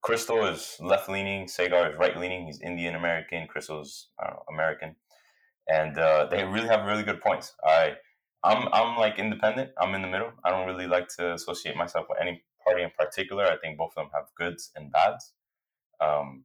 Crystal 0.00 0.46
is 0.46 0.76
left 0.80 1.08
leaning. 1.08 1.48
Sagar 1.48 1.90
is 1.90 1.96
right 1.96 2.18
leaning. 2.18 2.46
He's 2.46 2.60
Indian 2.60 2.94
American. 2.94 3.46
Crystal's 3.46 4.08
know, 4.22 4.42
American, 4.52 4.96
and 5.68 5.98
uh, 5.98 6.26
they 6.30 6.44
really 6.44 6.68
have 6.68 6.86
really 6.86 7.02
good 7.02 7.20
points. 7.20 7.54
I 7.64 7.94
I'm 8.44 8.68
I'm 8.72 8.96
like 8.98 9.18
independent. 9.18 9.70
I'm 9.80 9.94
in 9.94 10.02
the 10.02 10.08
middle. 10.08 10.32
I 10.44 10.50
don't 10.50 10.66
really 10.66 10.86
like 10.86 11.08
to 11.18 11.34
associate 11.34 11.76
myself 11.76 12.06
with 12.08 12.18
any 12.20 12.42
party 12.64 12.82
in 12.82 12.90
particular. 12.98 13.44
I 13.44 13.56
think 13.58 13.78
both 13.78 13.92
of 13.96 14.04
them 14.04 14.10
have 14.14 14.26
goods 14.36 14.70
and 14.74 14.90
bads. 14.90 15.32
Um, 16.02 16.44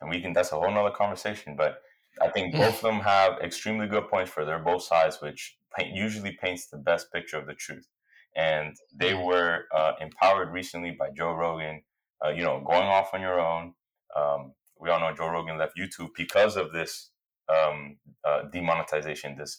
and 0.00 0.10
we 0.10 0.20
can 0.20 0.32
that's 0.32 0.52
a 0.52 0.56
whole 0.56 0.70
nother 0.70 0.90
conversation. 0.90 1.54
But 1.56 1.82
I 2.20 2.28
think 2.28 2.54
both 2.54 2.76
of 2.76 2.82
them 2.82 3.00
have 3.00 3.38
extremely 3.42 3.86
good 3.86 4.08
points 4.08 4.30
for 4.30 4.44
their 4.44 4.58
both 4.58 4.82
sides, 4.82 5.18
which 5.20 5.56
paint, 5.76 5.94
usually 5.94 6.36
paints 6.40 6.66
the 6.66 6.78
best 6.78 7.12
picture 7.12 7.38
of 7.38 7.46
the 7.46 7.54
truth. 7.54 7.88
And 8.36 8.76
they 8.94 9.14
were 9.14 9.64
uh, 9.74 9.92
empowered 10.00 10.52
recently 10.52 10.92
by 10.92 11.10
Joe 11.16 11.32
Rogan. 11.32 11.82
Uh, 12.24 12.30
you 12.30 12.42
know, 12.42 12.60
going 12.66 12.82
off 12.82 13.10
on 13.14 13.20
your 13.20 13.38
own. 13.38 13.74
Um, 14.16 14.52
we 14.80 14.90
all 14.90 15.00
know 15.00 15.14
Joe 15.14 15.28
Rogan 15.28 15.58
left 15.58 15.76
YouTube 15.76 16.10
because 16.16 16.56
of 16.56 16.72
this 16.72 17.10
um, 17.48 17.96
uh, 18.24 18.42
demonetization, 18.52 19.36
this 19.36 19.58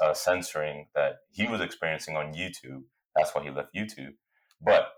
uh, 0.00 0.14
censoring 0.14 0.86
that 0.94 1.16
he 1.30 1.46
was 1.46 1.60
experiencing 1.60 2.16
on 2.16 2.32
YouTube. 2.32 2.82
That's 3.14 3.34
why 3.34 3.42
he 3.42 3.50
left 3.50 3.74
YouTube. 3.74 4.14
But 4.60 4.88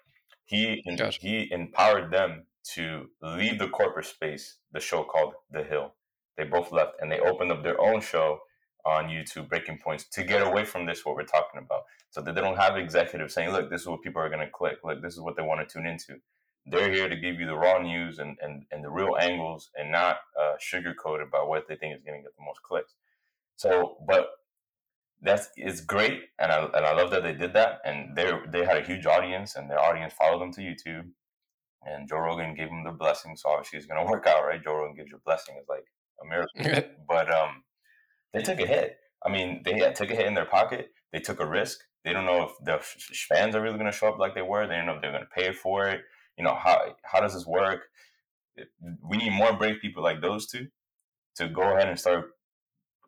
he 0.44 0.82
gotcha. 0.96 1.20
he 1.20 1.48
empowered 1.50 2.10
them 2.10 2.46
to 2.74 3.08
leave 3.22 3.58
the 3.58 3.68
corporate 3.68 4.06
space. 4.06 4.58
The 4.72 4.80
show 4.80 5.04
called 5.04 5.34
The 5.50 5.64
Hill. 5.64 5.94
They 6.36 6.44
both 6.44 6.72
left, 6.72 6.92
and 7.00 7.10
they 7.10 7.20
opened 7.20 7.52
up 7.52 7.62
their 7.62 7.80
own 7.80 8.00
show 8.00 8.40
on 8.84 9.06
YouTube, 9.06 9.48
Breaking 9.48 9.78
Points, 9.78 10.04
to 10.10 10.22
get 10.22 10.46
away 10.46 10.64
from 10.64 10.86
this 10.86 11.04
what 11.04 11.16
we're 11.16 11.24
talking 11.24 11.60
about, 11.60 11.82
so 12.10 12.20
that 12.20 12.34
they 12.34 12.40
don't 12.40 12.56
have 12.56 12.76
executives 12.76 13.34
saying, 13.34 13.50
"Look, 13.50 13.70
this 13.70 13.82
is 13.82 13.86
what 13.88 14.02
people 14.02 14.22
are 14.22 14.30
going 14.30 14.46
to 14.46 14.50
click. 14.50 14.78
Look, 14.84 15.02
this 15.02 15.14
is 15.14 15.20
what 15.20 15.36
they 15.36 15.42
want 15.42 15.66
to 15.66 15.72
tune 15.72 15.86
into." 15.86 16.20
They're 16.66 16.92
here 16.92 17.08
to 17.08 17.16
give 17.16 17.40
you 17.40 17.46
the 17.46 17.56
raw 17.56 17.78
news 17.78 18.18
and, 18.18 18.36
and, 18.42 18.66
and 18.70 18.84
the 18.84 18.90
real 18.90 19.16
angles 19.18 19.70
and 19.74 19.90
not 19.90 20.18
uh, 20.38 20.54
sugarcoat 20.60 21.22
about 21.22 21.48
what 21.48 21.66
they 21.66 21.76
think 21.76 21.96
is 21.96 22.02
going 22.02 22.20
to 22.20 22.22
get 22.22 22.36
the 22.36 22.44
most 22.44 22.62
clicks. 22.62 22.94
So, 23.56 23.96
but 24.06 24.28
that's 25.22 25.48
it's 25.56 25.80
great, 25.80 26.24
and 26.38 26.52
I 26.52 26.64
and 26.64 26.86
I 26.86 26.92
love 26.94 27.10
that 27.10 27.22
they 27.22 27.32
did 27.32 27.52
that, 27.54 27.80
and 27.84 28.16
they 28.16 28.30
they 28.52 28.64
had 28.64 28.78
a 28.78 28.86
huge 28.86 29.06
audience, 29.06 29.56
and 29.56 29.68
their 29.68 29.80
audience 29.80 30.12
followed 30.12 30.40
them 30.40 30.52
to 30.52 30.60
YouTube, 30.60 31.10
and 31.82 32.08
Joe 32.08 32.18
Rogan 32.18 32.54
gave 32.54 32.68
him 32.68 32.84
the 32.84 32.92
blessing, 32.92 33.36
so 33.36 33.50
obviously 33.50 33.78
it's 33.78 33.86
going 33.86 34.00
to 34.04 34.10
work 34.10 34.26
out, 34.26 34.44
right? 34.44 34.62
Joe 34.62 34.76
Rogan 34.76 34.96
gives 34.96 35.10
you 35.10 35.16
a 35.16 35.20
blessing, 35.20 35.56
it's 35.58 35.68
like 35.68 35.84
a 36.22 36.26
miracle, 36.26 36.90
but 37.08 37.32
um, 37.32 37.62
they 38.32 38.42
took 38.42 38.60
a 38.60 38.66
hit. 38.66 38.96
I 39.24 39.30
mean, 39.30 39.62
they 39.64 39.78
had, 39.78 39.96
took 39.96 40.10
a 40.10 40.14
hit 40.14 40.26
in 40.26 40.34
their 40.34 40.44
pocket. 40.44 40.90
They 41.12 41.18
took 41.20 41.40
a 41.40 41.46
risk. 41.46 41.78
They 42.04 42.12
don't 42.12 42.26
know 42.26 42.44
if 42.44 42.52
the 42.64 42.78
fans 43.28 43.54
are 43.54 43.62
really 43.62 43.78
going 43.78 43.90
to 43.90 43.96
show 43.96 44.08
up 44.08 44.18
like 44.18 44.34
they 44.34 44.42
were. 44.42 44.66
They 44.66 44.76
don't 44.76 44.86
know 44.86 44.94
if 44.94 45.02
they're 45.02 45.10
going 45.10 45.24
to 45.24 45.28
pay 45.34 45.52
for 45.52 45.88
it. 45.88 46.02
You 46.36 46.44
know 46.44 46.54
how 46.54 46.94
how 47.02 47.20
does 47.20 47.34
this 47.34 47.46
work? 47.46 47.80
We 49.02 49.16
need 49.16 49.32
more 49.32 49.52
brave 49.52 49.80
people 49.82 50.04
like 50.04 50.22
those 50.22 50.46
two 50.46 50.68
to 51.36 51.48
go 51.48 51.62
ahead 51.74 51.88
and 51.88 51.98
start 51.98 52.30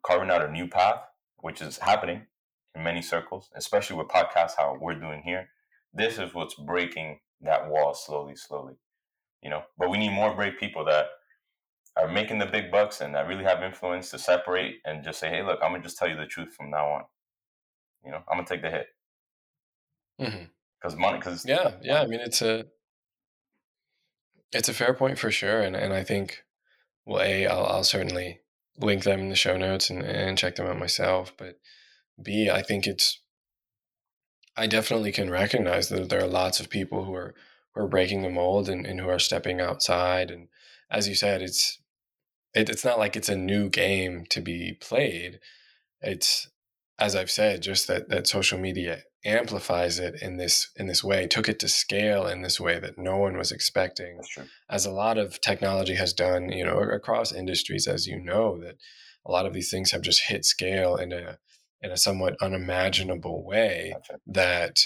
carving 0.04 0.30
out 0.30 0.44
a 0.44 0.50
new 0.50 0.66
path 0.66 1.00
which 1.42 1.61
is 1.61 1.78
happening 1.78 2.26
in 2.74 2.83
many 2.83 3.02
circles, 3.02 3.50
especially 3.54 3.96
with 3.96 4.09
podcasts, 4.09 4.52
how 4.56 4.76
we're 4.80 4.94
doing 4.94 5.22
here. 5.24 5.48
This 5.92 6.18
is 6.18 6.35
what's 6.35 6.54
breaking 6.54 7.20
that 7.42 7.68
wall 7.68 7.94
slowly, 7.94 8.37
slowly. 8.37 8.74
You 9.42 9.50
know, 9.50 9.62
but 9.79 9.90
we 9.90 9.98
need 9.98 10.12
more 10.12 10.35
brave 10.35 10.55
people 10.59 10.85
that 10.85 11.07
are 11.96 12.09
making 12.09 12.38
the 12.38 12.46
big 12.46 12.70
bucks 12.70 13.00
and 13.00 13.14
that 13.14 13.26
really 13.26 13.44
have 13.44 13.62
influence 13.62 14.11
to 14.11 14.18
separate 14.18 14.76
and 14.85 15.03
just 15.03 15.18
say, 15.18 15.29
hey, 15.29 15.42
look, 15.42 15.59
I'm 15.62 15.72
gonna 15.72 15.83
just 15.83 15.98
tell 15.98 16.09
you 16.09 16.16
the 16.16 16.26
truth 16.26 16.55
from 16.55 16.70
now 16.70 16.87
on. 16.88 17.05
You 18.05 18.12
know, 18.12 18.22
I'm 18.29 18.37
gonna 18.37 18.46
take 18.46 18.62
the 18.62 18.70
hit 18.70 18.87
because 20.18 20.92
mm-hmm. 20.92 21.00
money. 21.00 21.18
Because 21.18 21.44
yeah, 21.46 21.72
yeah. 21.83 22.03
I 22.03 22.07
mean, 22.07 22.20
it's 22.20 22.42
a 22.42 22.66
it's 24.53 24.68
a 24.68 24.74
fair 24.74 24.94
point 24.94 25.18
for 25.18 25.31
sure, 25.31 25.61
and 25.61 25.74
and 25.74 25.92
I 25.92 26.05
think 26.05 26.44
well, 27.07 27.22
a 27.22 27.46
I'll, 27.46 27.66
I'll 27.66 27.85
certainly 27.85 28.40
link 28.79 29.05
them 29.05 29.20
in 29.20 29.29
the 29.29 29.37
show 29.37 29.57
notes 29.57 29.90
and, 29.90 30.03
and 30.03 30.38
check 30.38 30.57
them 30.57 30.66
out 30.66 30.79
myself. 30.79 31.33
But 31.37 31.59
B, 32.22 32.50
I 32.50 32.62
think 32.62 32.87
it's 32.87 33.20
I 34.56 34.66
definitely 34.66 35.12
can 35.12 35.30
recognize 35.30 35.88
that 35.88 36.08
there 36.08 36.22
are 36.22 36.28
lots 36.28 36.60
of 36.60 36.70
people 36.70 37.04
who 37.04 37.14
are 37.14 37.34
who 37.74 37.82
are 37.82 37.88
breaking 37.88 38.22
the 38.22 38.30
mold 38.30 38.68
and, 38.68 38.84
and 38.84 39.00
who 39.00 39.08
are 39.08 39.18
stepping 39.18 39.60
outside. 39.60 40.30
And 40.30 40.48
as 40.90 41.08
you 41.08 41.14
said, 41.14 41.40
it's 41.40 41.80
it, 42.54 42.68
it's 42.68 42.84
not 42.84 42.98
like 42.98 43.16
it's 43.16 43.28
a 43.28 43.36
new 43.36 43.68
game 43.68 44.26
to 44.30 44.40
be 44.40 44.76
played. 44.80 45.38
It's 46.00 46.48
as 46.98 47.16
I've 47.16 47.30
said, 47.30 47.62
just 47.62 47.86
that 47.88 48.08
that 48.08 48.26
social 48.26 48.58
media 48.58 49.04
amplifies 49.24 49.98
it 49.98 50.20
in 50.22 50.38
this 50.38 50.70
in 50.76 50.86
this 50.86 51.04
way 51.04 51.26
took 51.26 51.48
it 51.48 51.58
to 51.58 51.68
scale 51.68 52.26
in 52.26 52.40
this 52.40 52.58
way 52.58 52.78
that 52.78 52.96
no 52.96 53.18
one 53.18 53.36
was 53.36 53.52
expecting 53.52 54.18
as 54.70 54.86
a 54.86 54.90
lot 54.90 55.18
of 55.18 55.38
technology 55.42 55.94
has 55.94 56.14
done 56.14 56.50
you 56.50 56.64
know 56.64 56.78
across 56.78 57.30
industries 57.30 57.86
as 57.86 58.06
you 58.06 58.18
know 58.18 58.58
that 58.58 58.76
a 59.26 59.30
lot 59.30 59.44
of 59.44 59.52
these 59.52 59.70
things 59.70 59.90
have 59.90 60.00
just 60.00 60.28
hit 60.28 60.46
scale 60.46 60.96
in 60.96 61.12
a 61.12 61.38
in 61.83 61.90
a 61.90 61.97
somewhat 61.97 62.37
unimaginable 62.40 63.45
way 63.45 63.95
that 64.27 64.81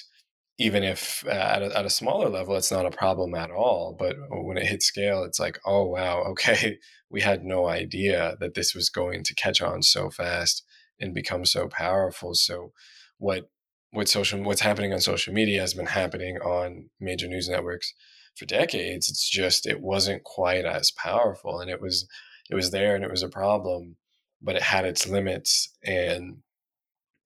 even 0.56 0.84
if 0.84 1.24
uh, 1.26 1.30
at, 1.30 1.62
a, 1.62 1.78
at 1.78 1.84
a 1.84 1.90
smaller 1.90 2.28
level 2.28 2.56
it's 2.56 2.70
not 2.70 2.86
a 2.86 2.90
problem 2.90 3.34
at 3.34 3.50
all 3.50 3.94
but 3.98 4.16
when 4.30 4.56
it 4.56 4.66
hits 4.66 4.86
scale 4.86 5.24
it's 5.24 5.40
like 5.40 5.58
oh 5.64 5.84
wow 5.84 6.22
okay 6.22 6.78
we 7.10 7.20
had 7.20 7.44
no 7.44 7.66
idea 7.66 8.36
that 8.40 8.54
this 8.54 8.74
was 8.74 8.88
going 8.88 9.22
to 9.22 9.34
catch 9.34 9.60
on 9.60 9.82
so 9.82 10.10
fast 10.10 10.64
and 11.00 11.14
become 11.14 11.44
so 11.44 11.68
powerful 11.68 12.34
so 12.34 12.72
what 13.18 13.50
what 13.90 14.08
social 14.08 14.42
what's 14.42 14.60
happening 14.60 14.92
on 14.92 15.00
social 15.00 15.32
media 15.32 15.60
has 15.60 15.74
been 15.74 15.86
happening 15.86 16.38
on 16.38 16.90
major 17.00 17.28
news 17.28 17.48
networks 17.48 17.94
for 18.36 18.46
decades. 18.46 19.08
It's 19.08 19.28
just 19.28 19.66
it 19.66 19.80
wasn't 19.80 20.24
quite 20.24 20.64
as 20.64 20.90
powerful, 20.90 21.60
and 21.60 21.70
it 21.70 21.80
was 21.80 22.06
it 22.50 22.54
was 22.54 22.70
there 22.70 22.94
and 22.94 23.04
it 23.04 23.10
was 23.10 23.22
a 23.22 23.28
problem, 23.28 23.96
but 24.42 24.56
it 24.56 24.62
had 24.62 24.84
its 24.84 25.08
limits. 25.08 25.72
And 25.84 26.38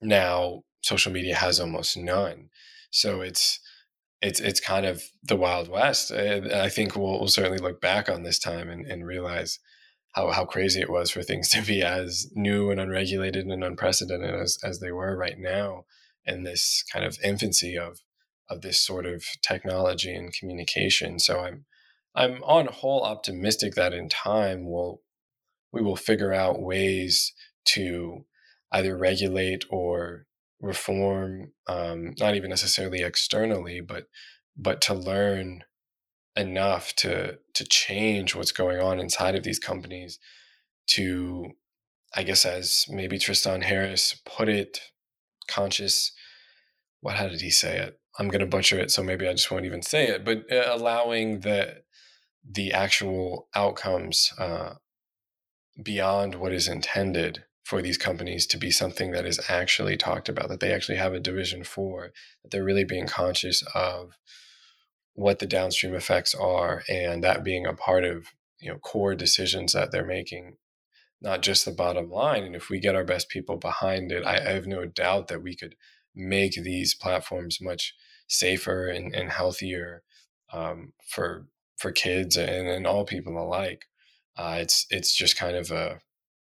now 0.01 0.63
social 0.83 1.13
media 1.13 1.35
has 1.35 1.61
almost 1.61 1.97
none. 1.97 2.51
So 2.91 3.21
it's 3.21 3.61
it's 4.21 4.41
it's 4.41 4.61
kind 4.61 4.87
of 4.87 5.03
the 5.23 5.37
wild 5.37 5.69
west. 5.69 6.11
I 6.11 6.69
think 6.69 6.97
we'll, 6.97 7.19
we'll 7.19 7.29
certainly 7.29 7.59
look 7.59 7.81
back 7.81 8.09
on 8.09 8.23
this 8.23 8.39
time 8.39 8.69
and, 8.69 8.87
and 8.87 9.07
realize 9.07 9.61
how, 10.13 10.31
how 10.33 10.45
crazy 10.45 10.81
it 10.81 10.91
was 10.91 11.11
for 11.11 11.23
things 11.23 11.49
to 11.51 11.63
be 11.63 11.83
as 11.83 12.31
new 12.35 12.71
and 12.71 12.81
unregulated 12.81 13.47
and 13.47 13.63
unprecedented 13.63 14.35
as, 14.35 14.59
as 14.65 14.81
they 14.81 14.91
were 14.91 15.17
right 15.17 15.39
now 15.39 15.85
in 16.25 16.43
this 16.43 16.85
kind 16.93 17.05
of 17.05 17.19
infancy 17.23 17.77
of 17.77 18.01
of 18.51 18.63
this 18.63 18.79
sort 18.79 19.05
of 19.05 19.25
technology 19.43 20.15
and 20.15 20.33
communication. 20.33 21.19
So 21.19 21.41
I'm 21.41 21.65
I'm 22.15 22.43
on 22.43 22.67
whole 22.67 23.03
optimistic 23.03 23.75
that 23.75 23.93
in 23.93 24.09
time 24.09 24.69
we'll 24.69 25.03
we 25.71 25.83
will 25.83 25.97
figure 25.97 26.33
out 26.33 26.63
ways 26.63 27.33
to 27.67 28.25
either 28.73 28.97
regulate 28.97 29.65
or 29.71 30.27
reform, 30.61 31.53
um, 31.69 32.15
not 32.19 32.35
even 32.35 32.51
necessarily 32.51 33.03
externally, 33.03 33.81
but 33.81 34.05
but 34.57 34.81
to 34.83 34.95
learn 34.95 35.65
enough 36.37 36.95
to 36.97 37.39
to 37.55 37.65
change 37.65 38.35
what's 38.35 38.53
going 38.53 38.81
on 38.81 38.99
inside 39.01 39.35
of 39.35 39.45
these 39.45 39.59
companies 39.59 40.19
to 40.87 41.53
I 42.15 42.23
guess 42.23 42.45
as 42.47 42.87
maybe 42.89 43.19
Tristan 43.19 43.63
Harris 43.63 44.21
put 44.25 44.49
it, 44.49 44.81
conscious 45.47 46.13
what 47.01 47.17
how 47.17 47.29
did 47.29 47.41
he 47.41 47.51
say 47.51 47.79
it? 47.79 47.99
I'm 48.19 48.29
going 48.29 48.41
to 48.41 48.47
butcher 48.47 48.79
it, 48.79 48.91
so 48.91 49.03
maybe 49.03 49.29
I 49.29 49.33
just 49.33 49.51
won't 49.51 49.65
even 49.65 49.83
say 49.83 50.09
it. 50.09 50.25
But 50.25 50.51
uh, 50.51 50.65
allowing 50.75 51.41
the 51.41 51.83
the 52.49 52.73
actual 52.73 53.49
outcomes 53.55 54.33
uh, 54.39 54.75
beyond 55.83 56.35
what 56.35 56.53
is 56.53 56.67
intended 56.67 57.45
for 57.69 57.83
these 57.83 57.99
companies 57.99 58.47
to 58.47 58.57
be 58.57 58.71
something 58.71 59.11
that 59.11 59.27
is 59.27 59.39
actually 59.51 59.95
talked 59.95 60.29
about, 60.29 60.49
that 60.49 60.61
they 60.61 60.73
actually 60.73 60.97
have 60.97 61.13
a 61.13 61.21
division 61.21 61.63
for, 61.63 62.13
that 62.43 62.51
they're 62.51 62.65
really 62.65 62.85
being 62.85 63.07
conscious 63.07 63.63
of 63.75 64.17
what 65.13 65.39
the 65.39 65.47
downstream 65.47 65.95
effects 65.95 66.35
are, 66.35 66.83
and 66.89 67.23
that 67.23 67.45
being 67.45 67.67
a 67.67 67.75
part 67.75 68.05
of 68.05 68.29
you 68.59 68.71
know 68.71 68.79
core 68.79 69.15
decisions 69.15 69.75
that 69.75 69.93
they're 69.93 70.05
making 70.05 70.57
not 71.21 71.43
just 71.43 71.65
the 71.65 71.71
bottom 71.71 72.11
line 72.11 72.43
and 72.45 72.57
if 72.57 72.71
we 72.71 72.81
get 72.81 72.95
our 72.95 73.05
best 73.05 73.29
people 73.29 73.57
behind 73.57 74.11
it 74.11 74.25
I, 74.27 74.37
I 74.37 74.53
have 74.53 74.67
no 74.67 74.85
doubt 74.85 75.29
that 75.29 75.43
we 75.43 75.55
could 75.55 75.77
make 76.15 76.55
these 76.55 76.95
platforms 76.95 77.59
much 77.61 77.95
safer 78.27 78.89
and, 78.89 79.15
and 79.15 79.31
healthier 79.31 80.03
um, 80.53 80.93
for 81.07 81.47
for 81.77 81.93
kids 81.93 82.37
and, 82.37 82.67
and 82.67 82.87
all 82.87 83.05
people 83.05 83.39
alike. 83.39 83.85
Uh, 84.37 84.59
it's 84.61 84.87
it's 84.91 85.15
just 85.15 85.37
kind 85.37 85.57
of 85.57 85.71
a 85.71 86.01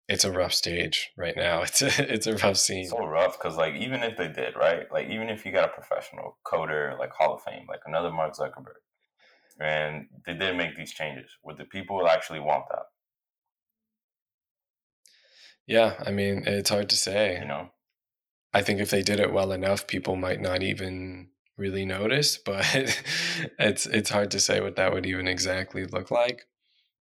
it's 0.09 0.25
a 0.25 0.33
rough 0.33 0.53
stage 0.53 1.11
right 1.17 1.37
now. 1.37 1.62
It's 1.73 1.83
a, 1.83 2.12
it's 2.12 2.27
a 2.27 2.37
rough 2.37 2.57
scene. 2.57 2.88
So 2.88 3.07
rough 3.07 3.38
because 3.38 3.57
like 3.57 3.75
even 3.75 4.03
if 4.03 4.17
they 4.17 4.29
did 4.29 4.57
right, 4.57 4.91
like 4.93 5.09
even 5.09 5.29
if 5.29 5.45
you 5.47 5.53
got 5.53 5.71
a 5.71 5.73
professional 5.73 6.38
coder 6.45 6.99
like 6.99 7.12
Hall 7.12 7.35
of 7.35 7.43
Fame, 7.43 7.67
like 7.69 7.81
another 7.87 8.11
Mark 8.11 8.37
Zuckerberg, 8.37 8.81
and 9.61 10.07
they 10.27 10.35
did 10.35 10.57
make 10.57 10.77
these 10.77 10.93
changes, 10.93 11.31
would 11.45 11.57
the 11.57 11.65
people 11.65 12.07
actually 12.09 12.41
want 12.41 12.65
that? 12.71 12.87
Yeah, 15.67 15.95
I 16.05 16.11
mean 16.11 16.45
it's 16.47 16.71
hard 16.71 16.91
to 16.91 16.97
say. 16.97 17.38
You 17.41 17.47
know, 17.47 17.71
I 18.53 18.62
think 18.62 18.81
if 18.81 18.91
they 18.91 19.03
did 19.03 19.21
it 19.21 19.33
well 19.33 19.53
enough, 19.53 19.87
people 19.87 20.17
might 20.17 20.41
not 20.41 20.62
even 20.62 21.29
really 21.57 21.87
notice. 21.87 22.37
But 22.37 22.67
it's 23.59 23.87
it's 23.87 24.11
hard 24.11 24.31
to 24.33 24.41
say 24.41 24.61
what 24.61 24.77
that 24.77 24.93
would 24.93 25.07
even 25.07 25.29
exactly 25.29 25.85
look 25.87 26.11
like. 26.11 26.47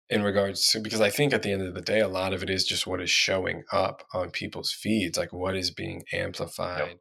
In 0.10 0.24
regards 0.24 0.68
to 0.70 0.80
because 0.80 1.02
I 1.02 1.10
think 1.10 1.34
at 1.34 1.44
the 1.44 1.52
end 1.52 1.62
of 1.62 1.74
the 1.74 1.82
day, 1.82 2.00
a 2.00 2.08
lot 2.08 2.34
of 2.34 2.44
it 2.44 2.50
is 2.50 2.66
just 2.66 2.86
what 2.86 3.02
is 3.02 3.10
showing 3.10 3.64
up 3.72 4.04
on 4.14 4.32
people's 4.32 4.72
feeds, 4.72 5.18
like 5.18 5.34
what 5.34 5.56
is 5.56 5.72
being 5.72 6.04
amplified, 6.12 6.98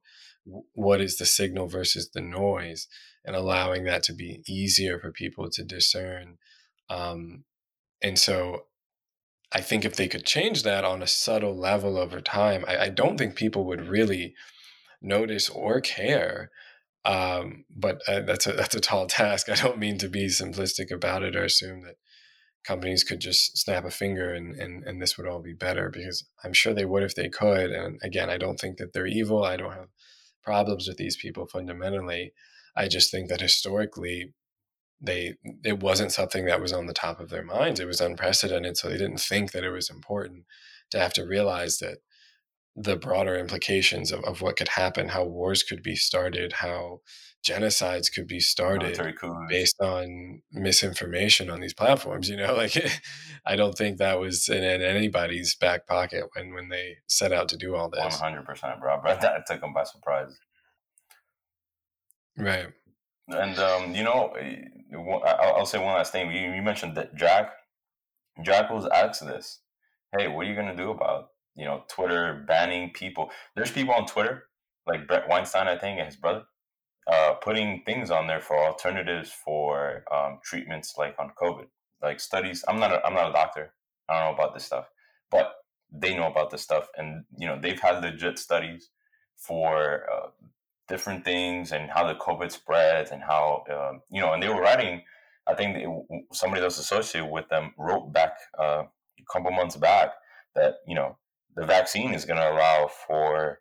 yep. 0.47 0.63
what 0.75 1.01
is 1.01 1.17
the 1.19 1.27
signal 1.27 1.67
versus 1.67 2.11
the 2.11 2.21
noise, 2.21 2.87
and 3.25 3.37
allowing 3.37 3.85
that 3.85 4.03
to 4.05 4.13
be 4.13 4.43
easier 4.49 4.99
for 4.99 5.11
people 5.13 5.51
to 5.51 5.65
discern. 5.65 6.39
Um, 6.89 7.45
and 8.03 8.19
so 8.19 8.65
I 9.53 9.61
think 9.61 9.85
if 9.85 9.97
they 9.97 10.09
could 10.09 10.25
change 10.25 10.63
that 10.63 10.85
on 10.85 11.03
a 11.03 11.07
subtle 11.07 11.57
level 11.57 11.99
over 11.99 12.21
time, 12.21 12.65
I, 12.67 12.79
I 12.79 12.89
don't 12.89 13.19
think 13.19 13.37
people 13.37 13.65
would 13.67 13.87
really 13.89 14.35
notice 15.03 15.49
or 15.51 15.81
care. 15.81 16.51
Um, 17.05 17.65
but 17.75 18.01
uh, 18.09 18.21
that's 18.21 18.47
a 18.47 18.53
that's 18.57 18.75
a 18.75 18.81
tall 18.81 19.07
task. 19.07 19.49
I 19.49 19.55
don't 19.55 19.79
mean 19.79 19.99
to 19.99 20.09
be 20.09 20.27
simplistic 20.27 20.91
about 20.91 21.23
it 21.23 21.37
or 21.37 21.45
assume 21.45 21.83
that 21.83 21.97
companies 22.65 23.05
could 23.05 23.21
just 23.21 23.59
snap 23.59 23.85
a 23.85 23.91
finger 23.91 24.33
and, 24.33 24.55
and 24.57 24.85
and 24.85 25.03
this 25.03 25.17
would 25.17 25.27
all 25.27 25.41
be 25.41 25.53
better 25.53 25.91
because 25.91 26.25
I'm 26.45 26.53
sure 26.53 26.73
they 26.73 26.85
would 26.85 27.03
if 27.03 27.15
they 27.15 27.29
could. 27.29 27.71
And 27.71 27.99
again, 28.03 28.31
I 28.31 28.39
don't 28.39 28.59
think 28.59 28.77
that 28.79 28.93
they're 28.93 29.07
evil. 29.07 29.45
I 29.45 29.57
don't 29.57 29.73
have 29.73 29.89
problems 30.43 30.89
with 30.89 30.97
these 30.97 31.17
people 31.17 31.47
fundamentally. 31.47 32.33
I 32.77 32.89
just 32.89 33.11
think 33.11 33.29
that 33.29 33.41
historically 33.41 34.33
they 35.01 35.35
it 35.65 35.81
wasn't 35.81 36.13
something 36.13 36.45
that 36.45 36.61
was 36.61 36.73
on 36.73 36.87
the 36.87 36.95
top 36.95 37.21
of 37.21 37.31
their 37.31 37.45
minds. 37.45 37.81
It 37.81 37.87
was 37.87 38.01
unprecedented, 38.01 38.77
so 38.77 38.89
they 38.89 38.99
didn't 38.99 39.21
think 39.21 39.53
that 39.53 39.65
it 39.65 39.71
was 39.71 39.91
important 39.91 40.45
to 40.91 40.99
have 40.99 41.13
to 41.15 41.27
realize 41.27 41.79
that 41.79 41.99
the 42.75 42.97
broader 42.97 43.37
implications 43.37 44.11
of, 44.13 44.25
of 44.25 44.41
what 44.41 44.57
could 44.57 44.69
happen, 44.69 45.09
how 45.09 45.25
wars 45.25 45.63
could 45.63 45.83
be 45.83 45.95
started, 45.95 46.55
how 46.55 47.01
genocides 47.47 48.13
could 48.13 48.27
be 48.27 48.41
started 48.41 48.99
based 49.49 49.81
on 49.81 50.41
misinformation 50.53 51.51
on 51.51 51.61
these 51.61 51.75
platforms. 51.75 52.29
You 52.29 52.37
know, 52.37 52.55
like 52.57 52.75
I 53.45 53.57
don't 53.57 53.77
think 53.77 53.99
that 53.99 54.19
was 54.19 54.49
in, 54.49 54.63
in, 54.63 54.81
anybody's 54.81 55.55
back 55.55 55.87
pocket 55.87 56.25
when 56.35 56.55
when 56.55 56.69
they 56.69 56.99
set 57.09 57.33
out 57.33 57.49
to 57.51 57.57
do 57.57 57.75
all 57.75 57.91
this. 57.91 58.21
One 58.21 58.33
hundred 58.33 58.47
percent, 58.47 58.81
bro. 58.81 59.01
But 59.03 59.21
that 59.21 59.47
took 59.47 59.61
them 59.61 59.75
by 59.75 59.85
surprise. 59.85 60.39
Right. 62.39 62.69
And 63.29 63.59
um, 63.59 63.95
you 63.95 64.05
know, 64.05 64.33
eh, 64.41 64.63
I'll 65.27 65.67
say 65.67 65.79
one 65.79 65.95
last 65.95 66.13
thing. 66.13 66.31
You, 66.31 66.53
you 66.53 66.63
mentioned 66.63 66.97
that 66.97 67.15
Jack. 67.15 67.53
Jack 68.43 68.71
was 68.71 68.87
asked 68.87 69.27
this. 69.27 69.61
Hey, 70.17 70.27
what 70.27 70.47
are 70.47 70.49
you 70.49 70.57
gonna 70.57 70.77
do 70.77 70.91
about 70.91 71.32
you 71.55 71.65
know 71.65 71.85
Twitter 71.89 72.45
banning 72.47 72.91
people? 72.91 73.31
There's 73.55 73.71
people 73.71 73.95
on 73.95 74.07
Twitter 74.07 74.45
like 74.87 75.07
Brett 75.07 75.29
Weinstein, 75.29 75.69
I 75.69 75.77
think, 75.77 75.99
and 75.99 76.07
his 76.07 76.17
brother, 76.17 76.45
uh, 77.07 77.35
putting 77.35 77.83
things 77.85 78.11
on 78.11 78.27
there 78.27 78.41
for 78.41 78.59
alternatives 78.59 79.31
for 79.31 80.05
um, 80.13 80.39
treatments 80.45 80.95
like 80.99 81.15
on 81.19 81.33
COVID, 81.41 81.67
like 82.03 82.21
studies. 82.21 82.65
I'm 82.69 82.79
not 82.79 82.93
a, 82.93 83.05
I'm 83.05 83.15
not 83.15 83.31
a 83.31 83.33
doctor. 83.33 83.73
I 84.09 84.19
don't 84.19 84.33
know 84.33 84.43
about 84.43 84.55
this 84.55 84.65
stuff, 84.65 84.89
but 85.31 85.53
they 85.93 86.17
know 86.17 86.27
about 86.27 86.51
this 86.51 86.63
stuff, 86.63 86.89
and 86.97 87.25
you 87.37 87.47
know 87.47 87.59
they've 87.61 87.81
had 87.81 88.03
legit 88.03 88.39
studies 88.39 88.91
for 89.37 90.07
uh, 90.13 90.29
different 90.89 91.25
things 91.25 91.73
and 91.73 91.91
how 91.91 92.07
the 92.07 92.15
COVID 92.15 92.51
spreads 92.51 93.11
and 93.11 93.23
how 93.23 93.65
uh, 93.71 93.99
you 94.11 94.21
know. 94.21 94.33
And 94.33 94.43
they 94.43 94.49
were 94.49 94.61
writing. 94.61 95.03
I 95.49 95.55
think 95.55 95.75
they, 95.75 95.87
somebody 96.33 96.63
that's 96.63 96.79
associated 96.79 97.29
with 97.29 97.49
them 97.49 97.75
wrote 97.77 98.13
back 98.13 98.37
uh, 98.59 98.85
a 98.85 99.33
couple 99.33 99.51
months 99.51 99.77
back 99.77 100.13
that 100.55 100.77
you 100.87 100.95
know 100.95 101.17
the 101.57 101.67
vaccine 101.67 102.15
is 102.15 102.25
going 102.25 102.39
to 102.39 102.51
allow 102.51 102.89
for 103.07 103.61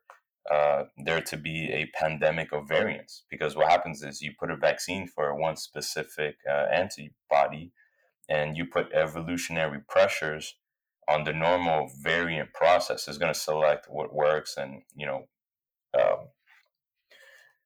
uh, 0.52 0.84
there 1.06 1.22
to 1.22 1.38
be 1.38 1.70
a 1.72 1.90
pandemic 1.98 2.52
of 2.52 2.68
variants 2.68 3.24
because 3.30 3.56
what 3.56 3.70
happens 3.70 4.02
is 4.04 4.22
you 4.22 4.32
put 4.40 4.50
a 4.52 4.56
vaccine 4.56 5.08
for 5.08 5.36
one 5.36 5.56
specific 5.56 6.36
uh, 6.50 6.66
antibody 6.72 7.72
and 8.28 8.58
you 8.58 8.66
put 8.66 8.92
evolutionary 8.94 9.80
pressures 9.88 10.56
on 11.08 11.24
the 11.24 11.34
normal 11.34 11.92
variant 12.02 12.54
process 12.54 13.08
is 13.08 13.18
going 13.18 13.34
to 13.34 13.40
select 13.40 13.88
what 13.90 14.14
works 14.14 14.56
and 14.58 14.82
you 14.96 15.06
know 15.06 15.28
um, 15.94 16.28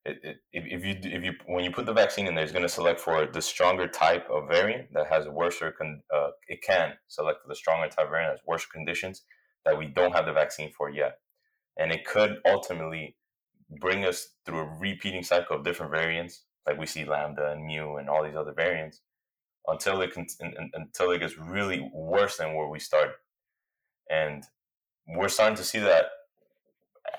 it, 0.06 0.20
it, 0.24 0.38
if 0.52 0.86
you 0.86 0.96
if 1.12 1.24
you 1.24 1.34
when 1.48 1.64
you 1.64 1.72
put 1.72 1.86
the 1.86 1.94
vaccine 1.94 2.28
in 2.28 2.36
there, 2.36 2.44
it's 2.44 2.54
going 2.54 2.64
to 2.64 2.70
select 2.70 3.00
for 3.00 3.26
the 3.26 3.42
stronger 3.42 3.88
type 3.88 4.28
of 4.30 4.48
variant 4.48 4.94
that 4.94 5.08
has 5.08 5.28
worse 5.28 5.60
con, 5.78 6.02
uh, 6.14 6.30
it 6.48 6.62
can 6.62 6.94
select 7.08 7.42
for 7.42 7.48
the 7.48 7.56
stronger 7.56 7.88
type 7.88 8.10
variant 8.10 8.34
that 8.34 8.40
has 8.40 8.48
worse 8.48 8.66
conditions 8.68 9.24
that 9.66 9.78
we 9.78 9.88
don't 9.88 10.14
have 10.14 10.26
the 10.26 10.34
vaccine 10.34 10.72
for 10.72 10.90
yet, 10.90 11.20
and 11.78 11.92
it 11.92 12.06
could 12.06 12.38
ultimately 12.46 13.16
bring 13.80 14.06
us 14.06 14.30
through 14.46 14.60
a 14.60 14.78
repeating 14.80 15.24
cycle 15.24 15.56
of 15.58 15.64
different 15.64 15.92
variants, 15.92 16.44
like 16.68 16.78
we 16.78 16.86
see 16.86 17.04
lambda 17.06 17.52
and 17.52 17.66
mu 17.66 17.96
and 17.96 18.10
all 18.10 18.24
these 18.24 18.36
other 18.36 18.54
variants, 18.54 19.02
until 19.68 20.02
it 20.02 20.16
until 20.74 21.12
it 21.12 21.20
gets 21.20 21.38
really 21.38 21.90
worse 21.94 22.38
than 22.38 22.54
where 22.54 22.68
we 22.68 22.80
started, 22.80 23.16
and 24.10 24.44
we're 25.08 25.30
starting 25.30 25.58
to 25.58 25.64
see 25.64 25.80
that 25.80 26.06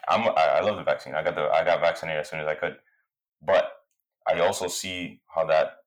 I'm 0.08 0.28
I 0.36 0.60
love 0.60 0.76
the 0.76 0.84
vaccine. 0.84 1.14
I 1.14 1.22
got 1.22 1.34
the 1.34 1.48
I 1.48 1.64
got 1.64 1.80
vaccinated 1.80 2.20
as 2.20 2.28
soon 2.28 2.40
as 2.40 2.46
I 2.46 2.54
could, 2.54 2.76
but 3.42 3.72
I 4.28 4.38
also 4.40 4.68
see 4.68 5.20
how 5.26 5.46
that 5.46 5.78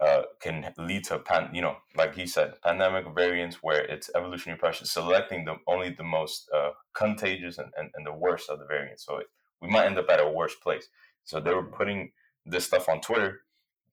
uh, 0.00 0.22
can 0.40 0.72
lead 0.78 1.04
to 1.04 1.18
pan, 1.18 1.50
you 1.52 1.62
know, 1.62 1.76
like 1.96 2.14
he 2.14 2.26
said, 2.26 2.54
pandemic 2.62 3.06
variants 3.14 3.62
where 3.62 3.80
it's 3.80 4.10
evolutionary 4.14 4.58
pressure 4.58 4.84
selecting 4.84 5.44
the 5.44 5.56
only 5.66 5.90
the 5.90 6.04
most 6.04 6.50
uh, 6.54 6.70
contagious 6.94 7.58
and, 7.58 7.72
and, 7.76 7.90
and 7.94 8.06
the 8.06 8.12
worst 8.12 8.50
of 8.50 8.58
the 8.58 8.66
variants. 8.66 9.04
So 9.04 9.18
it, 9.18 9.26
we 9.60 9.68
might 9.68 9.86
end 9.86 9.98
up 9.98 10.10
at 10.10 10.20
a 10.20 10.28
worse 10.28 10.54
place. 10.54 10.88
So 11.24 11.40
they 11.40 11.54
were 11.54 11.64
putting 11.64 12.12
this 12.44 12.66
stuff 12.66 12.88
on 12.88 13.00
Twitter, 13.00 13.40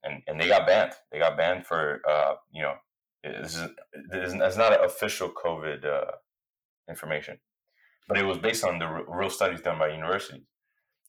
and, 0.03 0.21
and 0.27 0.39
they 0.39 0.47
got 0.47 0.67
banned. 0.67 0.93
They 1.11 1.19
got 1.19 1.37
banned 1.37 1.65
for 1.65 2.01
uh, 2.07 2.33
you 2.51 2.61
know, 2.61 2.75
this 3.23 3.55
is 3.55 4.57
not 4.57 4.73
an 4.73 4.83
official 4.83 5.29
COVID 5.29 5.85
uh, 5.85 6.11
information 6.89 7.39
but 8.07 8.17
it 8.17 8.25
was 8.25 8.37
based 8.37 8.63
on 8.63 8.79
the 8.79 8.85
r- 8.85 9.03
real 9.07 9.29
studies 9.29 9.61
done 9.61 9.79
by 9.79 9.89
universities. 9.89 10.43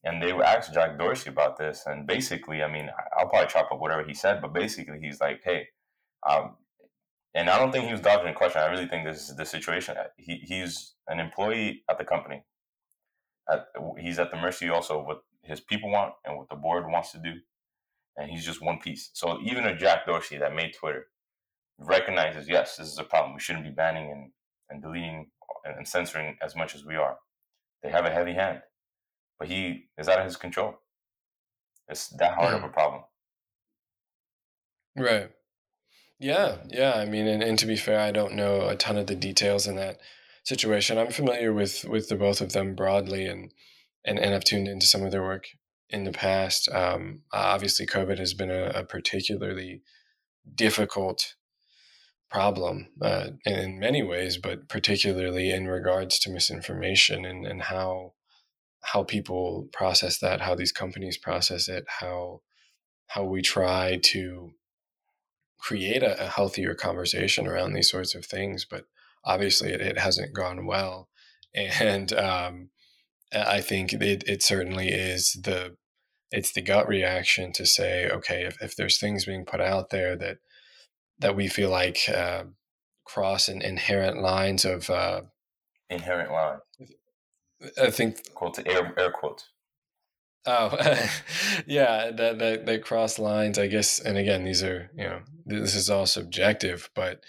And 0.04 0.22
they 0.22 0.32
asked 0.32 0.74
Jack 0.74 0.98
Dorsey 0.98 1.30
about 1.30 1.56
this, 1.56 1.84
and 1.86 2.06
basically, 2.06 2.62
I 2.62 2.70
mean, 2.70 2.90
I'll 3.18 3.28
probably 3.28 3.48
chop 3.48 3.72
up 3.72 3.80
whatever 3.80 4.04
he 4.04 4.12
said, 4.12 4.42
but 4.42 4.52
basically, 4.52 4.98
he's 5.00 5.20
like, 5.20 5.40
"Hey," 5.42 5.68
um, 6.28 6.56
and 7.34 7.48
I 7.48 7.58
don't 7.58 7.72
think 7.72 7.86
he 7.86 7.92
was 7.92 8.02
dodging 8.02 8.28
a 8.28 8.34
question. 8.34 8.60
I 8.60 8.66
really 8.66 8.86
think 8.86 9.06
this 9.06 9.30
is 9.30 9.36
the 9.36 9.46
situation. 9.46 9.96
He 10.18 10.42
he's 10.44 10.94
an 11.08 11.20
employee 11.20 11.84
at 11.90 11.98
the 11.98 12.04
company. 12.04 12.44
At, 13.50 13.66
he's 13.98 14.18
at 14.18 14.30
the 14.30 14.36
mercy 14.36 14.68
also 14.68 15.00
of 15.00 15.06
what 15.06 15.22
his 15.42 15.60
people 15.60 15.90
want 15.90 16.14
and 16.24 16.36
what 16.36 16.48
the 16.50 16.56
board 16.56 16.84
wants 16.86 17.12
to 17.12 17.18
do, 17.18 17.32
and 18.16 18.30
he's 18.30 18.44
just 18.44 18.62
one 18.62 18.78
piece. 18.78 19.10
So 19.14 19.40
even 19.42 19.64
a 19.64 19.76
Jack 19.76 20.06
Dorsey 20.06 20.36
that 20.38 20.54
made 20.54 20.74
Twitter 20.74 21.06
recognizes, 21.78 22.48
yes, 22.48 22.76
this 22.76 22.88
is 22.88 22.98
a 22.98 23.04
problem. 23.04 23.34
We 23.34 23.40
shouldn't 23.40 23.64
be 23.64 23.70
banning 23.70 24.10
and, 24.10 24.30
and 24.70 24.82
deleting 24.82 25.30
and 25.64 25.86
censoring 25.86 26.36
as 26.42 26.54
much 26.54 26.74
as 26.74 26.84
we 26.84 26.96
are. 26.96 27.16
They 27.82 27.90
have 27.90 28.04
a 28.04 28.10
heavy 28.10 28.34
hand, 28.34 28.60
but 29.38 29.48
he 29.48 29.88
is 29.98 30.08
out 30.08 30.18
of 30.18 30.24
his 30.24 30.36
control. 30.36 30.78
It's 31.88 32.08
that 32.08 32.34
hard 32.34 32.54
of 32.54 32.64
a 32.64 32.68
problem. 32.68 33.02
Right. 34.96 35.30
Yeah, 36.18 36.56
yeah. 36.68 36.94
I 36.96 37.04
mean, 37.04 37.26
and, 37.26 37.42
and 37.42 37.58
to 37.58 37.66
be 37.66 37.76
fair, 37.76 38.00
I 38.00 38.12
don't 38.12 38.34
know 38.34 38.68
a 38.68 38.76
ton 38.76 38.96
of 38.96 39.06
the 39.06 39.16
details 39.16 39.66
in 39.66 39.76
that 39.76 39.98
situation. 40.44 40.96
I'm 40.96 41.10
familiar 41.10 41.52
with 41.52 41.84
with 41.84 42.08
the 42.08 42.16
both 42.16 42.40
of 42.40 42.52
them 42.52 42.74
broadly, 42.74 43.26
and 43.26 43.52
and, 44.04 44.18
and 44.18 44.34
I've 44.34 44.44
tuned 44.44 44.68
into 44.68 44.86
some 44.86 45.02
of 45.02 45.10
their 45.10 45.22
work 45.22 45.48
in 45.90 46.04
the 46.04 46.12
past. 46.12 46.68
Um, 46.72 47.22
obviously, 47.32 47.86
COVID 47.86 48.18
has 48.18 48.34
been 48.34 48.50
a, 48.50 48.66
a 48.66 48.84
particularly 48.84 49.82
difficult 50.54 51.34
problem 52.30 52.88
uh, 53.00 53.28
in 53.44 53.78
many 53.78 54.02
ways, 54.02 54.38
but 54.38 54.68
particularly 54.68 55.50
in 55.50 55.68
regards 55.68 56.18
to 56.20 56.30
misinformation 56.30 57.24
and, 57.24 57.46
and 57.46 57.62
how 57.62 58.12
how 58.84 59.02
people 59.02 59.68
process 59.72 60.18
that, 60.18 60.40
how 60.40 60.54
these 60.54 60.72
companies 60.72 61.16
process 61.16 61.68
it, 61.68 61.84
how 62.00 62.40
how 63.08 63.24
we 63.24 63.42
try 63.42 63.98
to 64.02 64.52
create 65.58 66.02
a, 66.02 66.24
a 66.24 66.28
healthier 66.28 66.74
conversation 66.74 67.46
around 67.46 67.72
these 67.72 67.90
sorts 67.90 68.14
of 68.14 68.24
things. 68.24 68.66
But 68.68 68.84
obviously, 69.24 69.72
it, 69.72 69.80
it 69.80 69.98
hasn't 69.98 70.34
gone 70.34 70.66
well, 70.66 71.08
and 71.54 72.12
um, 72.12 72.70
I 73.32 73.60
think 73.60 73.92
it, 73.92 74.24
it 74.26 74.42
certainly 74.42 74.88
is 74.88 75.32
the 75.42 75.76
it's 76.30 76.52
the 76.52 76.62
gut 76.62 76.88
reaction 76.88 77.52
to 77.52 77.64
say, 77.64 78.08
okay, 78.10 78.44
if, 78.44 78.60
if 78.60 78.74
there's 78.74 78.98
things 78.98 79.24
being 79.24 79.44
put 79.44 79.60
out 79.60 79.90
there 79.90 80.16
that 80.16 80.38
that 81.20 81.36
we 81.36 81.48
feel 81.48 81.70
like 81.70 81.98
uh, 82.12 82.44
cross 83.04 83.48
inherent 83.48 84.20
lines 84.20 84.64
of 84.64 84.90
uh, 84.90 85.22
inherent 85.88 86.32
line. 86.32 86.58
I 87.80 87.90
think 87.90 88.32
quote 88.34 88.58
air 88.66 88.92
air 88.98 89.10
quotes. 89.10 89.48
Oh, 90.46 90.76
yeah, 91.66 92.10
that, 92.10 92.38
that 92.38 92.66
that 92.66 92.84
cross 92.84 93.18
lines, 93.18 93.58
I 93.58 93.66
guess. 93.66 93.98
And 93.98 94.18
again, 94.18 94.44
these 94.44 94.62
are 94.62 94.90
you 94.96 95.04
know 95.04 95.20
this 95.46 95.74
is 95.74 95.90
all 95.90 96.06
subjective, 96.06 96.90
but 96.94 97.22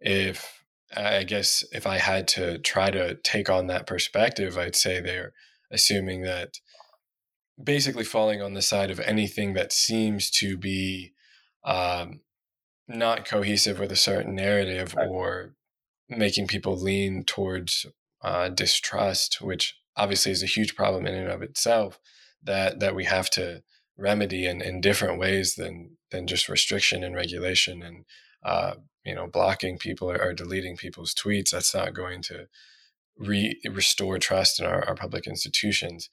if 0.00 0.64
I 0.96 1.24
guess 1.24 1.64
if 1.72 1.86
I 1.86 1.98
had 1.98 2.28
to 2.28 2.58
try 2.58 2.90
to 2.90 3.14
take 3.16 3.48
on 3.48 3.66
that 3.68 3.86
perspective, 3.86 4.58
I'd 4.58 4.76
say 4.76 5.00
they're 5.00 5.32
assuming 5.70 6.22
that 6.22 6.58
basically 7.62 8.04
falling 8.04 8.42
on 8.42 8.54
the 8.54 8.62
side 8.62 8.90
of 8.90 9.00
anything 9.00 9.54
that 9.54 9.72
seems 9.72 10.30
to 10.30 10.56
be 10.56 11.12
um, 11.64 12.20
not 12.86 13.24
cohesive 13.24 13.78
with 13.78 13.90
a 13.90 13.96
certain 13.96 14.34
narrative 14.34 14.94
or 14.96 15.54
making 16.08 16.46
people 16.46 16.76
lean 16.76 17.24
towards 17.24 17.86
uh, 18.26 18.48
distrust, 18.48 19.40
which 19.40 19.78
obviously 19.96 20.32
is 20.32 20.42
a 20.42 20.46
huge 20.46 20.74
problem 20.74 21.06
in 21.06 21.14
and 21.14 21.30
of 21.30 21.42
itself 21.42 22.00
that 22.42 22.80
that 22.80 22.94
we 22.96 23.04
have 23.04 23.30
to 23.30 23.62
remedy 23.96 24.46
in, 24.46 24.60
in 24.60 24.80
different 24.80 25.18
ways 25.18 25.54
than 25.54 25.96
than 26.10 26.26
just 26.26 26.48
restriction 26.48 27.04
and 27.04 27.14
regulation 27.14 27.84
and 27.84 28.04
uh, 28.44 28.74
you 29.04 29.14
know 29.14 29.28
blocking 29.28 29.78
people 29.78 30.10
or, 30.10 30.20
or 30.20 30.32
deleting 30.34 30.76
people's 30.76 31.14
tweets. 31.14 31.50
That's 31.50 31.72
not 31.72 31.94
going 31.94 32.20
to 32.22 32.48
re- 33.16 33.60
restore 33.64 34.18
trust 34.18 34.58
in 34.58 34.66
our, 34.66 34.84
our 34.88 34.96
public 34.96 35.28
institutions. 35.28 36.10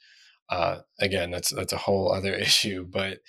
Uh, 0.50 0.82
again, 1.00 1.32
that's 1.32 1.50
that's 1.50 1.74
a 1.74 1.78
whole 1.78 2.14
other 2.14 2.34
issue, 2.48 2.86
but 2.88 3.22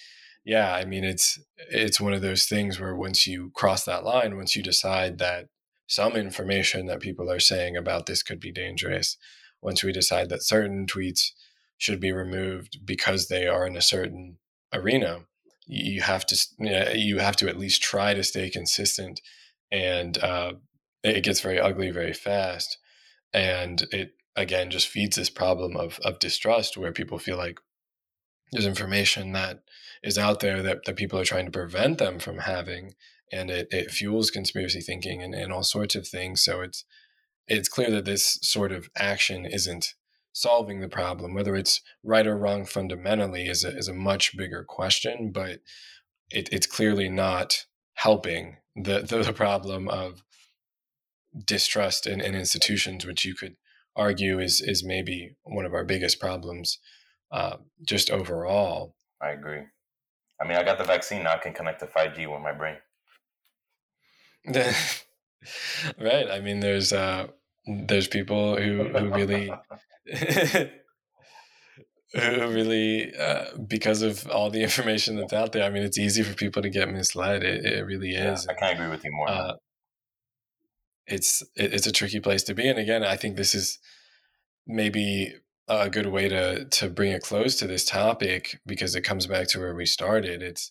yeah, 0.45 0.75
I 0.75 0.85
mean 0.85 1.05
it's 1.05 1.41
it's 1.57 2.03
one 2.03 2.13
of 2.13 2.21
those 2.21 2.45
things 2.45 2.79
where 2.79 2.95
once 2.95 3.27
you 3.27 3.51
cross 3.55 3.87
that 3.87 4.05
line, 4.05 4.37
once 4.37 4.55
you 4.55 4.63
decide 4.63 5.17
that 5.21 5.47
some 5.87 6.17
information 6.17 6.87
that 6.87 7.01
people 7.01 7.31
are 7.31 7.41
saying 7.41 7.77
about 7.77 8.07
this 8.07 8.23
could 8.23 8.41
be 8.41 8.53
dangerous, 8.53 9.17
once 9.61 9.83
we 9.83 9.93
decide 9.93 10.29
that 10.29 10.43
certain 10.43 10.87
tweets 10.87 11.31
should 11.79 12.01
be 12.01 12.13
removed 12.13 12.79
because 12.85 13.29
they 13.29 13.47
are 13.47 13.67
in 13.67 13.77
a 13.77 13.83
certain 13.83 14.39
arena, 14.73 15.21
you 15.67 16.03
have 16.03 16.27
to 16.27 16.37
you 16.61 17.19
have 17.19 17.37
to 17.37 17.49
at 17.49 17.59
least 17.59 17.83
try 17.83 18.15
to 18.15 18.23
stay 18.23 18.51
consistent, 18.51 19.21
and 19.71 20.19
uh, 20.19 20.53
it 21.03 21.25
gets 21.25 21.41
very 21.41 21.59
ugly 21.59 21.91
very 21.91 22.13
fast, 22.13 22.79
and 23.33 23.87
it 23.91 24.13
again 24.37 24.71
just 24.71 24.89
feeds 24.89 25.17
this 25.17 25.31
problem 25.31 25.77
of 25.77 25.99
of 26.05 26.19
distrust 26.19 26.77
where 26.77 26.93
people 26.93 27.19
feel 27.19 27.37
like 27.37 27.59
there's 28.53 28.67
information 28.67 29.33
that 29.33 29.63
is 30.03 30.19
out 30.19 30.41
there 30.41 30.63
that, 30.63 30.85
that 30.85 30.97
people 30.97 31.19
are 31.19 31.25
trying 31.25 31.47
to 31.47 31.51
prevent 31.51 31.99
them 31.99 32.19
from 32.19 32.39
having 32.39 32.95
and 33.33 33.51
it, 33.51 33.69
it 33.71 33.91
fuels 33.91 34.31
conspiracy 34.31 34.81
thinking 34.81 35.23
and, 35.23 35.35
and 35.35 35.53
all 35.53 35.63
sorts 35.63 35.95
of 35.95 36.07
things 36.07 36.43
so 36.43 36.61
it's 36.61 36.85
it's 37.47 37.69
clear 37.69 37.91
that 37.91 38.05
this 38.05 38.39
sort 38.43 38.73
of 38.73 38.89
action 38.97 39.45
isn't 39.45 39.95
solving 40.33 40.81
the 40.81 40.89
problem 40.89 41.35
whether 41.35 41.55
it's 41.55 41.81
right 42.03 42.27
or 42.27 42.37
wrong 42.37 42.65
fundamentally 42.65 43.47
is 43.47 43.65
a, 43.65 43.77
is 43.77 43.89
a 43.89 43.95
much 43.95 44.37
bigger 44.37 44.65
question 44.65 45.31
but 45.33 45.61
it, 46.31 46.49
it's 46.51 46.67
clearly 46.67 47.09
not 47.09 47.67
helping 47.95 48.57
the, 48.75 49.01
the, 49.01 49.23
the 49.23 49.33
problem 49.33 49.89
of 49.89 50.25
distrust 51.47 52.07
in, 52.07 52.21
in 52.21 52.35
institutions 52.35 53.07
which 53.07 53.25
you 53.25 53.35
could 53.35 53.57
argue 53.97 54.41
is 54.41 54.61
is 54.61 54.85
maybe 54.85 55.37
one 55.45 55.65
of 55.65 55.75
our 55.75 55.85
biggest 55.85 56.19
problems 56.19 56.79
uh, 57.31 57.57
just 57.87 58.11
overall 58.11 58.95
I 59.25 59.31
agree. 59.31 59.63
I 60.41 60.47
mean, 60.47 60.59
I 60.59 60.63
got 60.63 60.79
the 60.79 60.85
vaccine 60.85 61.23
now. 61.23 61.33
I 61.33 61.39
can 61.39 61.55
connect 61.55 61.81
to 61.81 61.87
5G 61.87 62.31
with 62.31 62.43
my 62.43 62.53
brain. 62.53 62.77
right. 66.01 66.31
I 66.31 66.41
mean, 66.41 66.61
there's 66.61 66.93
uh, 66.93 67.29
there's 67.67 68.09
people 68.09 68.57
who 68.57 68.85
who 68.85 69.11
really 69.11 69.53
who 72.15 72.47
really 72.53 73.15
uh, 73.15 73.45
because 73.67 74.03
of 74.03 74.27
all 74.29 74.51
the 74.51 74.63
information 74.63 75.17
that's 75.17 75.33
out 75.33 75.53
there. 75.53 75.65
I 75.65 75.71
mean, 75.71 75.83
it's 75.83 75.99
easy 75.99 76.23
for 76.23 76.35
people 76.35 76.63
to 76.63 76.71
get 76.71 76.89
misled. 76.91 77.43
It, 77.43 77.65
it 77.65 77.85
really 77.85 78.13
Yeah, 78.13 78.33
is. 78.33 78.47
I 78.47 78.55
can't 78.55 78.75
agree 78.79 78.91
with 78.91 79.05
you 79.05 79.13
more. 79.13 79.29
Uh, 79.29 79.53
it's 81.07 81.43
it, 81.57 81.75
it's 81.75 81.87
a 81.87 81.93
tricky 81.93 82.21
place 82.21 82.43
to 82.45 82.55
be, 82.55 82.69
and 82.69 82.79
again, 82.79 83.03
I 83.03 83.17
think 83.17 83.37
this 83.37 83.55
is 83.55 83.79
maybe 84.67 85.35
a 85.69 85.89
good 85.91 86.07
way 86.07 86.29
to 86.29 86.67
to 86.67 86.89
bring 86.89 87.13
a 87.13 87.21
close 87.21 87.57
to 87.57 87.67
this 87.67 87.85
topic 87.85 88.61
because 88.67 88.95
it 88.95 89.03
comes 89.03 89.27
back 89.27 89.49
to 89.49 89.61
where 89.61 89.75
we 89.75 89.87
started. 89.87 90.43
It's 90.43 90.71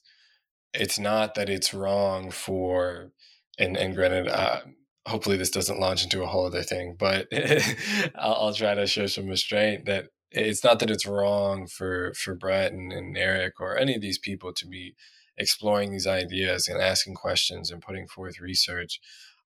it's 0.73 0.97
not 0.97 1.35
that 1.35 1.49
it's 1.49 1.73
wrong 1.73 2.31
for 2.31 3.11
and 3.57 3.77
and 3.77 3.95
granted 3.95 4.27
uh, 4.27 4.61
hopefully 5.05 5.37
this 5.37 5.49
doesn't 5.49 5.79
launch 5.79 6.03
into 6.03 6.23
a 6.23 6.27
whole 6.27 6.45
other 6.45 6.63
thing 6.63 6.95
but 6.97 7.27
I'll, 8.15 8.33
I'll 8.33 8.53
try 8.53 8.73
to 8.73 8.87
show 8.87 9.07
some 9.07 9.27
restraint 9.27 9.85
that 9.85 10.07
it's 10.31 10.63
not 10.63 10.79
that 10.79 10.89
it's 10.89 11.05
wrong 11.05 11.67
for 11.67 12.13
for 12.13 12.35
brett 12.35 12.71
and, 12.71 12.91
and 12.91 13.17
eric 13.17 13.59
or 13.59 13.77
any 13.77 13.95
of 13.95 14.01
these 14.01 14.17
people 14.17 14.53
to 14.53 14.67
be 14.67 14.95
exploring 15.37 15.91
these 15.91 16.07
ideas 16.07 16.67
and 16.67 16.81
asking 16.81 17.15
questions 17.15 17.71
and 17.71 17.81
putting 17.81 18.07
forth 18.07 18.39
research 18.39 18.99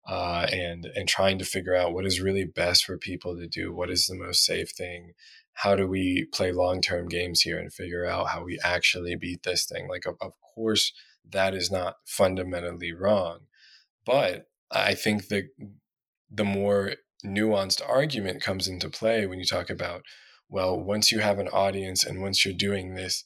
uh, 0.08 0.48
and 0.52 0.86
and 0.96 1.08
trying 1.08 1.38
to 1.38 1.46
figure 1.46 1.76
out 1.76 1.94
what 1.94 2.06
is 2.06 2.22
really 2.22 2.46
best 2.46 2.86
for 2.86 2.98
people 2.98 3.36
to 3.36 3.48
do 3.48 3.74
what 3.74 3.90
is 3.90 4.08
the 4.08 4.16
most 4.16 4.44
safe 4.46 4.72
thing 4.72 5.14
how 5.54 5.76
do 5.76 5.88
we 5.88 6.26
play 6.32 6.52
long-term 6.52 7.08
games 7.08 7.42
here 7.42 7.58
and 7.58 7.74
figure 7.74 8.06
out 8.06 8.28
how 8.28 8.44
we 8.44 8.60
actually 8.64 9.16
beat 9.16 9.44
this 9.44 9.66
thing 9.66 9.88
like 9.88 10.06
of, 10.06 10.16
of 10.22 10.32
course 10.56 10.94
that 11.30 11.54
is 11.54 11.70
not 11.72 11.96
fundamentally 12.06 12.94
wrong 12.94 13.40
but 14.08 14.48
I 14.72 14.96
think 14.96 15.28
that 15.28 15.50
the 16.32 16.46
more 16.46 16.94
nuanced 17.26 17.82
argument 17.88 18.42
comes 18.42 18.68
into 18.68 18.90
play 18.90 19.28
when 19.28 19.38
you 19.38 19.46
talk 19.46 19.70
about, 19.70 20.04
well, 20.50 20.80
once 20.80 21.12
you 21.12 21.20
have 21.20 21.40
an 21.40 21.50
audience 21.50 22.06
and 22.06 22.22
once 22.22 22.46
you're 22.46 22.54
doing 22.54 22.96
this 22.96 23.26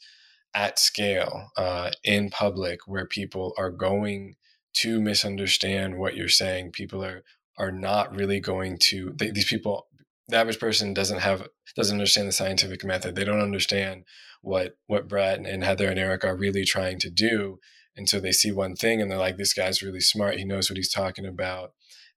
at 0.56 0.80
scale 0.80 1.52
uh, 1.56 1.92
in 2.04 2.32
public 2.32 2.80
where 2.88 3.06
people 3.06 3.54
are 3.58 3.70
going 3.70 4.36
to 4.74 5.00
misunderstand 5.00 5.98
what 5.98 6.16
you're 6.16 6.28
saying, 6.28 6.72
people 6.72 7.06
are 7.06 7.24
are 7.58 7.72
not 7.72 8.16
really 8.16 8.40
going 8.40 8.78
to 8.80 9.14
they, 9.18 9.30
these 9.30 9.46
people 9.46 9.86
the 10.30 10.38
average 10.38 10.60
person 10.60 10.94
doesn't 10.94 11.20
have 11.20 11.48
doesn't 11.76 11.96
understand 11.96 12.28
the 12.28 12.32
scientific 12.32 12.84
method. 12.84 13.16
They 13.16 13.26
don't 13.26 13.42
understand 13.42 14.06
what 14.42 14.78
what 14.88 15.08
brett 15.08 15.40
and 15.40 15.64
heather 15.64 15.88
and 15.88 16.00
eric 16.00 16.24
are 16.24 16.36
really 16.36 16.66
trying 16.66 16.98
to 16.98 17.10
do 17.10 17.60
and 17.96 18.08
so 18.10 18.20
they 18.20 18.32
see 18.32 18.52
one 18.52 18.76
thing 18.76 19.02
and 19.02 19.12
they're 19.12 19.18
like 19.18 19.38
this 19.38 19.54
guy's 19.54 19.82
really 19.82 20.00
smart. 20.00 20.38
He 20.38 20.46
knows 20.46 20.70
what 20.70 20.78
he's 20.78 20.92
talking 20.92 21.26
about. 21.26 21.74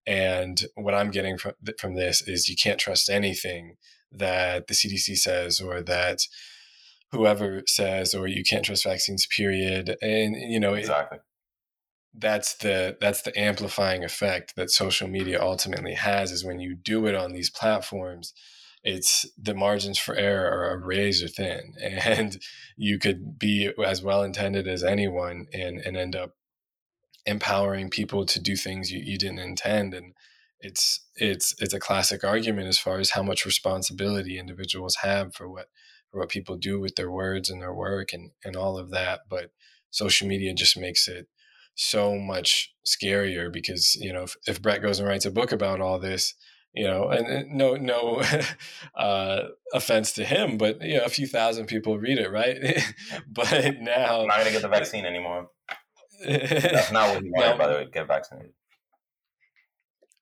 And 0.07 0.63
what 0.75 0.95
i'm 0.95 1.11
getting 1.11 1.39
from, 1.39 1.55
from 1.79 1.95
this 1.95 2.21
is 2.21 2.49
you 2.49 2.57
can't 2.57 2.79
trust 2.79 3.09
anything 3.09 3.77
that 4.13 4.67
the 4.67 4.75
cdc 4.75 5.17
says 5.17 5.61
or 5.61 5.81
that 5.81 6.27
whoever 7.15 7.63
says 7.67 8.15
or 8.15 8.27
you 8.27 8.43
can't 8.45 8.65
trust 8.65 8.85
vaccines 8.85 9.27
period. 9.27 9.97
And 10.03 10.37
you 10.37 10.61
know 10.61 10.75
it, 10.75 10.81
exactly. 10.81 11.19
that's 12.15 12.55
the 12.57 12.97
that's 13.01 13.23
the 13.23 13.39
amplifying 13.39 14.05
effect 14.05 14.57
that 14.57 14.71
social 14.71 15.09
media 15.09 15.41
ultimately 15.41 15.95
has 15.95 16.31
is 16.31 16.45
when 16.45 16.61
you 16.61 16.75
do 16.75 17.07
it 17.07 17.15
on 17.15 17.33
these 17.33 17.51
platforms 17.51 18.35
it's 18.85 19.27
the 19.41 19.55
margins 19.55 19.99
for 19.99 20.15
error 20.15 20.71
are 20.71 20.79
razor 20.79 21.27
thin 21.27 21.75
and 21.83 22.39
you 22.77 22.99
could 22.99 23.39
be 23.39 23.71
as 23.85 24.03
well 24.03 24.23
intended 24.23 24.69
as 24.69 24.85
anyone 24.85 25.47
and 25.53 25.79
and 25.81 25.97
end 25.97 26.15
up 26.15 26.33
empowering 27.27 27.89
people 27.89 28.27
to 28.27 28.39
do 28.39 28.55
things 28.55 28.93
you, 28.93 29.01
you 29.03 29.17
didn't 29.17 29.39
intend 29.39 29.95
and 29.95 30.13
it's 30.61 31.01
it's 31.17 31.55
it's 31.61 31.75
a 31.75 31.81
classic 31.81 32.23
argument 32.23 32.69
as 32.69 32.79
far 32.79 32.99
as 32.99 33.11
how 33.11 33.23
much 33.23 33.47
responsibility 33.47 34.39
individuals 34.39 34.97
have 35.03 35.35
for 35.35 35.49
what 35.49 35.67
for 36.11 36.21
what 36.21 36.29
people 36.29 36.57
do 36.57 36.79
with 36.79 36.97
their 36.97 37.11
words 37.11 37.49
and 37.49 37.63
their 37.63 37.75
work 37.75 38.13
and 38.13 38.31
and 38.45 38.57
all 38.57 38.77
of 38.79 38.91
that 38.91 39.21
but 39.29 39.51
social 39.91 40.29
media 40.29 40.53
just 40.53 40.77
makes 40.77 41.09
it 41.09 41.27
so 41.75 42.17
much 42.17 42.75
scarier 42.87 43.53
because 43.53 43.95
you 43.97 44.13
know 44.13 44.23
if, 44.23 44.37
if 44.47 44.63
brett 44.63 44.83
goes 44.83 44.99
and 44.99 45.09
writes 45.09 45.27
a 45.27 45.31
book 45.31 45.51
about 45.51 45.81
all 45.81 45.99
this 45.99 46.35
you 46.75 46.85
know 46.85 47.09
and, 47.09 47.53
no 47.53 47.77
no 47.77 48.23
uh 48.97 49.43
offense 49.73 50.13
to 50.13 50.25
him 50.25 50.59
but 50.59 50.83
you 50.83 50.97
know 50.97 51.05
a 51.05 51.09
few 51.09 51.27
thousand 51.27 51.67
people 51.67 51.99
read 51.99 52.19
it 52.19 52.31
right 52.31 52.59
but 53.29 53.81
now 53.81 54.21
I'm 54.21 54.27
not 54.27 54.39
gonna 54.39 54.51
get 54.51 54.63
the 54.63 54.69
vaccine 54.81 55.07
anymore. 55.07 55.51
That's 56.27 56.93
not 56.93 57.15
what 57.15 57.23
he 57.23 57.31
wanted, 57.31 57.59
by 57.59 57.67
the 57.67 57.75
way. 57.75 57.89
Get 57.93 58.07
vaccinated. 58.07 58.53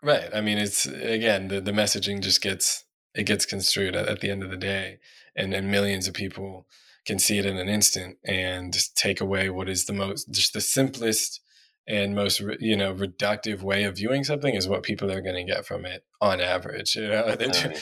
Right. 0.03 0.29
I 0.35 0.41
mean, 0.41 0.59
it's 0.59 0.87
again 0.87 1.49
the, 1.49 1.61
the 1.61 1.73
messaging 1.73 2.21
just 2.21 2.43
gets 2.43 2.85
it 3.15 3.25
gets 3.25 3.47
construed 3.47 3.95
at, 3.95 4.09
at 4.09 4.21
the 4.21 4.31
end 4.31 4.43
of 4.43 4.51
the 4.51 4.57
day, 4.57 4.99
and 5.37 5.55
and 5.55 5.71
millions 5.71 6.09
of 6.09 6.15
people 6.15 6.67
can 7.07 7.19
see 7.19 7.39
it 7.39 7.47
in 7.47 7.57
an 7.57 7.69
instant 7.69 8.17
and 8.25 8.73
just 8.73 8.97
take 8.97 9.21
away 9.21 9.51
what 9.51 9.69
is 9.69 9.87
the 9.87 9.93
most 9.93 10.31
just 10.31 10.53
the 10.53 10.61
simplest 10.61 11.41
and 11.89 12.15
most 12.15 12.41
you 12.61 12.77
know 12.77 12.95
reductive 12.95 13.63
way 13.63 13.85
of 13.85 13.97
viewing 13.97 14.25
something 14.25 14.55
is 14.55 14.69
what 14.69 14.83
people 14.83 15.11
are 15.11 15.21
going 15.23 15.35
to 15.47 15.53
get 15.53 15.67
from 15.67 15.85
it 15.85 16.05
on 16.21 16.41
average. 16.41 16.95
You 16.97 17.09
know, 17.09 17.35
they're, 17.37 17.49
Literally. 17.49 17.77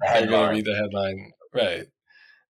they're 0.00 0.26
going 0.26 0.48
to 0.48 0.54
read 0.54 0.64
the 0.64 0.74
headline 0.74 1.32
right, 1.54 1.86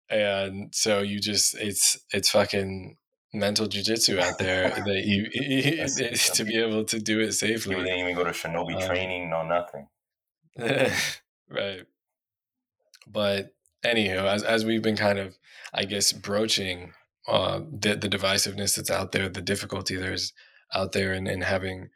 and 0.09 0.73
so 0.73 1.01
you 1.01 1.19
just 1.19 1.55
it's 1.55 1.97
it's 2.11 2.29
fucking 2.29 2.97
mental 3.33 3.65
jujitsu 3.67 4.19
out 4.19 4.37
there 4.37 4.69
that 4.85 5.03
you 5.05 5.25
to 6.35 6.43
be 6.43 6.59
able 6.59 6.83
to 6.85 6.99
do 6.99 7.19
it 7.19 7.25
You 7.25 7.31
safely. 7.31 7.75
didn't 7.75 7.99
even 7.99 8.15
go 8.15 8.23
to 8.23 8.31
Shinobi 8.31 8.81
Um, 8.81 8.87
training, 8.87 9.29
no 9.29 9.43
nothing. 9.43 9.87
right. 11.49 11.83
But 13.07 13.53
anyhow, 13.83 14.27
as 14.27 14.43
as 14.43 14.65
we've 14.65 14.81
been 14.81 14.95
kind 14.95 15.19
of, 15.19 15.37
I 15.73 15.85
guess, 15.85 16.11
broaching 16.13 16.93
uh, 17.27 17.61
the 17.71 17.95
the 17.95 18.07
divisiveness 18.09 18.75
that's 18.75 18.91
out 18.91 19.11
there, 19.11 19.29
the 19.29 19.41
difficulty 19.41 19.95
there's 19.95 20.31
out 20.73 20.91
there, 20.91 21.13
and, 21.13 21.27
in 21.27 21.41
having 21.41 21.89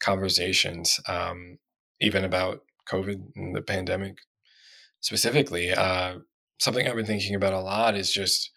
conversations, 0.00 1.00
um, 1.08 1.58
even 2.00 2.24
about 2.24 2.60
COVID 2.88 3.36
and 3.36 3.54
the 3.54 3.62
pandemic 3.62 4.18
specifically. 5.00 5.72
Uh, 5.72 6.18
something 6.58 6.86
I've 6.86 6.96
been 6.96 7.06
thinking 7.06 7.34
about 7.34 7.52
a 7.52 7.60
lot 7.60 7.96
is 7.96 8.12
just 8.12 8.50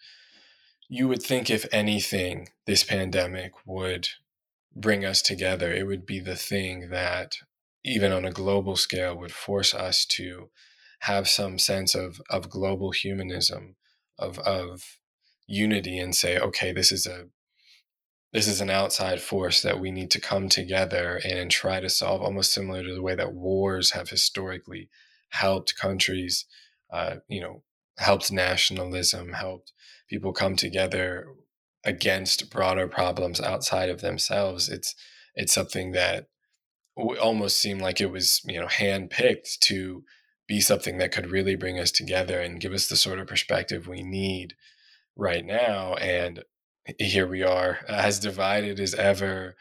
you 0.88 1.06
would 1.06 1.22
think 1.22 1.50
if 1.50 1.66
anything, 1.70 2.48
this 2.66 2.82
pandemic 2.82 3.52
would 3.66 4.08
bring 4.74 5.04
us 5.04 5.20
together. 5.20 5.72
It 5.72 5.86
would 5.86 6.06
be 6.06 6.18
the 6.18 6.36
thing 6.36 6.88
that, 6.90 7.36
even 7.84 8.10
on 8.10 8.24
a 8.24 8.32
global 8.32 8.76
scale, 8.76 9.16
would 9.16 9.32
force 9.32 9.74
us 9.74 10.06
to 10.06 10.50
have 11.00 11.28
some 11.28 11.58
sense 11.58 11.94
of 11.94 12.20
of 12.30 12.50
global 12.50 12.90
humanism, 12.92 13.76
of 14.18 14.38
of 14.40 14.98
unity, 15.46 15.98
and 15.98 16.14
say, 16.14 16.38
okay, 16.38 16.72
this 16.72 16.90
is 16.90 17.06
a 17.06 17.26
this 18.38 18.46
is 18.46 18.60
an 18.60 18.70
outside 18.70 19.20
force 19.20 19.62
that 19.62 19.80
we 19.80 19.90
need 19.90 20.12
to 20.12 20.20
come 20.20 20.48
together 20.48 21.20
and 21.24 21.50
try 21.50 21.80
to 21.80 21.88
solve, 21.88 22.22
almost 22.22 22.54
similar 22.54 22.84
to 22.84 22.94
the 22.94 23.02
way 23.02 23.16
that 23.16 23.34
wars 23.34 23.90
have 23.90 24.10
historically 24.10 24.88
helped 25.30 25.76
countries, 25.76 26.44
uh, 26.92 27.16
you 27.26 27.40
know, 27.40 27.64
helped 27.96 28.30
nationalism, 28.30 29.32
helped 29.32 29.72
people 30.08 30.32
come 30.32 30.54
together 30.54 31.26
against 31.84 32.48
broader 32.48 32.86
problems 32.86 33.40
outside 33.40 33.90
of 33.90 34.02
themselves. 34.02 34.68
It's 34.68 34.94
it's 35.34 35.52
something 35.52 35.90
that 35.90 36.28
almost 36.96 37.60
seemed 37.60 37.80
like 37.80 38.00
it 38.00 38.12
was 38.12 38.40
you 38.44 38.60
know 38.60 38.68
handpicked 38.68 39.58
to 39.62 40.04
be 40.46 40.60
something 40.60 40.98
that 40.98 41.10
could 41.10 41.32
really 41.32 41.56
bring 41.56 41.80
us 41.80 41.90
together 41.90 42.40
and 42.40 42.60
give 42.60 42.72
us 42.72 42.86
the 42.86 42.94
sort 42.94 43.18
of 43.18 43.26
perspective 43.26 43.88
we 43.88 44.04
need 44.04 44.54
right 45.16 45.44
now. 45.44 45.94
And 45.94 46.44
here 46.98 47.26
we 47.26 47.42
are, 47.42 47.80
as 47.88 48.18
divided 48.18 48.80
as 48.80 48.94
ever 48.94 49.56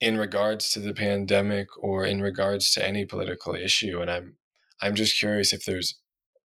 in 0.00 0.16
regards 0.16 0.70
to 0.70 0.80
the 0.80 0.94
pandemic 0.94 1.68
or 1.78 2.04
in 2.04 2.20
regards 2.22 2.72
to 2.72 2.86
any 2.86 3.04
political 3.04 3.54
issue. 3.54 4.00
And 4.00 4.10
I'm 4.10 4.36
I'm 4.80 4.94
just 4.94 5.18
curious 5.18 5.52
if 5.52 5.64
there's 5.64 5.98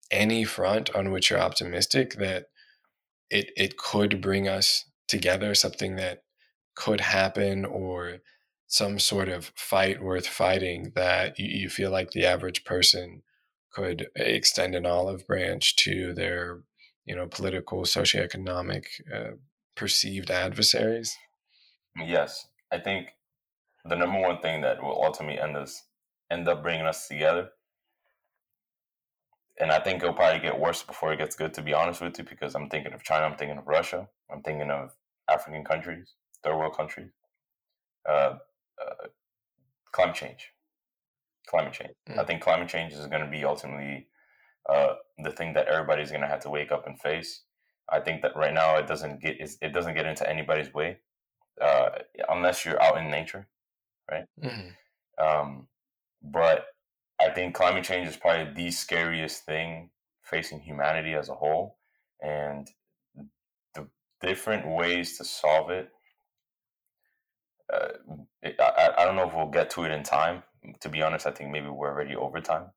any 0.09 0.43
front 0.43 0.93
on 0.95 1.11
which 1.11 1.29
you're 1.29 1.39
optimistic 1.39 2.15
that 2.15 2.45
it 3.29 3.51
it 3.57 3.77
could 3.77 4.21
bring 4.21 4.47
us 4.47 4.85
together, 5.07 5.55
something 5.55 5.95
that 5.97 6.23
could 6.75 7.01
happen 7.01 7.65
or 7.65 8.19
some 8.67 8.97
sort 8.99 9.27
of 9.27 9.51
fight 9.55 10.01
worth 10.01 10.27
fighting 10.27 10.93
that 10.95 11.37
you, 11.37 11.45
you 11.45 11.69
feel 11.69 11.91
like 11.91 12.11
the 12.11 12.25
average 12.25 12.63
person 12.63 13.21
could 13.71 14.07
extend 14.15 14.75
an 14.75 14.85
olive 14.85 15.27
branch 15.27 15.75
to 15.75 16.13
their 16.13 16.61
you 17.05 17.15
know 17.15 17.27
political 17.27 17.81
socioeconomic 17.83 18.85
uh, 19.13 19.31
perceived 19.81 20.29
adversaries 20.29 21.17
yes 22.15 22.47
i 22.71 22.77
think 22.77 23.09
the 23.91 23.95
number 23.95 24.19
one 24.19 24.39
thing 24.41 24.61
that 24.61 24.81
will 24.83 24.99
ultimately 25.07 25.39
end 25.39 25.57
us 25.57 25.73
end 26.29 26.47
up 26.47 26.61
bringing 26.61 26.85
us 26.85 27.07
together 27.07 27.49
and 29.61 29.71
I 29.71 29.79
think 29.79 30.01
it'll 30.01 30.15
probably 30.15 30.39
get 30.39 30.59
worse 30.59 30.81
before 30.81 31.13
it 31.13 31.17
gets 31.17 31.35
good. 31.35 31.53
To 31.53 31.61
be 31.61 31.73
honest 31.73 32.01
with 32.01 32.17
you, 32.17 32.23
because 32.23 32.55
I'm 32.55 32.67
thinking 32.67 32.93
of 32.93 33.03
China, 33.03 33.25
I'm 33.27 33.37
thinking 33.37 33.59
of 33.59 33.67
Russia, 33.67 34.07
I'm 34.31 34.41
thinking 34.41 34.71
of 34.71 34.91
African 35.29 35.63
countries, 35.63 36.15
third 36.43 36.57
world 36.57 36.75
countries. 36.75 37.11
Uh, 38.09 38.37
uh, 38.81 39.07
climate 39.91 40.15
change, 40.15 40.51
climate 41.47 41.73
change. 41.73 41.93
Mm. 42.09 42.17
I 42.17 42.23
think 42.25 42.41
climate 42.41 42.69
change 42.69 42.93
is 42.93 43.05
going 43.05 43.23
to 43.23 43.29
be 43.29 43.45
ultimately 43.45 44.07
uh, 44.67 44.95
the 45.23 45.31
thing 45.31 45.53
that 45.53 45.67
everybody's 45.67 46.09
going 46.09 46.21
to 46.21 46.27
have 46.27 46.41
to 46.41 46.49
wake 46.49 46.71
up 46.71 46.87
and 46.87 46.99
face. 46.99 47.43
I 47.91 47.99
think 47.99 48.21
that 48.21 48.35
right 48.35 48.53
now 48.53 48.77
it 48.77 48.87
doesn't 48.87 49.21
get 49.21 49.37
it 49.39 49.73
doesn't 49.73 49.95
get 49.95 50.05
into 50.05 50.27
anybody's 50.29 50.73
way 50.73 50.99
uh, 51.59 51.89
unless 52.29 52.65
you're 52.65 52.81
out 52.81 52.97
in 52.97 53.09
nature, 53.09 53.47
right? 54.09 54.25
Mm. 54.41 54.73
Um, 55.17 55.67
but 56.23 56.65
I 57.19 57.29
think 57.29 57.55
climate 57.55 57.83
change 57.83 58.07
is 58.07 58.17
probably 58.17 58.53
the 58.53 58.71
scariest 58.71 59.45
thing 59.45 59.89
facing 60.23 60.61
humanity 60.61 61.13
as 61.13 61.29
a 61.29 61.35
whole, 61.35 61.77
and 62.21 62.69
the 63.75 63.87
different 64.21 64.67
ways 64.67 65.17
to 65.17 65.25
solve 65.25 65.69
it. 65.69 65.89
Uh, 67.71 67.89
it 68.41 68.55
I, 68.59 68.91
I 68.97 69.05
don't 69.05 69.15
know 69.15 69.27
if 69.27 69.35
we'll 69.35 69.47
get 69.47 69.69
to 69.71 69.83
it 69.83 69.91
in 69.91 70.03
time. 70.03 70.43
To 70.81 70.89
be 70.89 71.01
honest, 71.01 71.25
I 71.25 71.31
think 71.31 71.51
maybe 71.51 71.67
we're 71.67 71.89
already 71.89 72.15
over 72.15 72.39
time. 72.39 72.67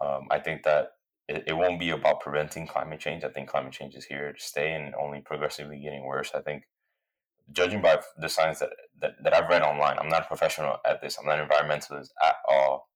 Um, 0.00 0.28
I 0.30 0.38
think 0.38 0.62
that 0.64 0.92
it, 1.28 1.44
it 1.46 1.52
won't 1.52 1.80
be 1.80 1.90
about 1.90 2.20
preventing 2.20 2.66
climate 2.66 3.00
change. 3.00 3.24
I 3.24 3.28
think 3.28 3.48
climate 3.48 3.72
change 3.72 3.94
is 3.94 4.04
here 4.04 4.32
to 4.32 4.40
stay 4.40 4.74
and 4.74 4.94
only 4.94 5.20
progressively 5.20 5.78
getting 5.78 6.04
worse. 6.04 6.32
I 6.34 6.40
think 6.40 6.64
judging 7.52 7.80
by 7.80 8.00
the 8.18 8.28
science 8.28 8.60
that, 8.60 8.70
that, 9.00 9.22
that 9.22 9.34
I've 9.34 9.48
read 9.48 9.62
online, 9.62 9.98
I'm 9.98 10.08
not 10.08 10.22
a 10.22 10.28
professional 10.28 10.76
at 10.86 11.00
this. 11.00 11.18
I'm 11.18 11.26
not 11.26 11.40
an 11.40 11.48
environmentalist 11.48 12.10
at 12.22 12.36
all. 12.48 12.88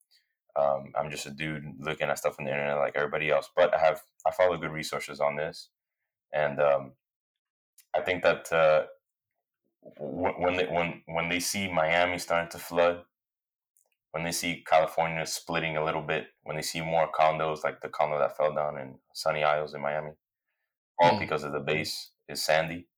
Um, 0.56 0.92
I'm 0.98 1.10
just 1.10 1.26
a 1.26 1.30
dude 1.30 1.64
looking 1.78 2.08
at 2.08 2.18
stuff 2.18 2.36
on 2.38 2.46
the 2.46 2.50
internet 2.50 2.78
like 2.78 2.96
everybody 2.96 3.30
else, 3.30 3.50
but 3.54 3.74
I 3.74 3.78
have 3.78 4.00
I 4.26 4.30
follow 4.30 4.56
good 4.56 4.72
resources 4.72 5.20
on 5.20 5.36
this, 5.36 5.68
and 6.32 6.58
um, 6.60 6.92
I 7.94 8.00
think 8.00 8.22
that 8.22 8.50
uh, 8.50 8.84
when 10.00 10.56
they 10.56 10.64
when 10.64 11.02
when 11.06 11.28
they 11.28 11.40
see 11.40 11.70
Miami 11.70 12.16
starting 12.16 12.50
to 12.52 12.58
flood, 12.58 13.02
when 14.16 14.24
they 14.24 14.32
see 14.32 14.64
California 14.66 15.26
splitting 15.26 15.76
a 15.76 15.84
little 15.84 16.00
bit, 16.00 16.28
when 16.44 16.56
they 16.56 16.62
see 16.62 16.80
more 16.80 17.06
condos 17.12 17.62
like 17.62 17.82
the 17.82 17.88
condo 17.90 18.18
that 18.18 18.34
fell 18.34 18.54
down 18.54 18.78
in 18.78 18.94
Sunny 19.12 19.44
Isles 19.44 19.74
in 19.74 19.82
Miami, 19.82 20.12
all 20.98 21.10
mm. 21.10 21.18
because 21.20 21.44
of 21.44 21.52
the 21.52 21.60
base 21.60 22.12
is 22.26 22.42
sandy. 22.42 22.88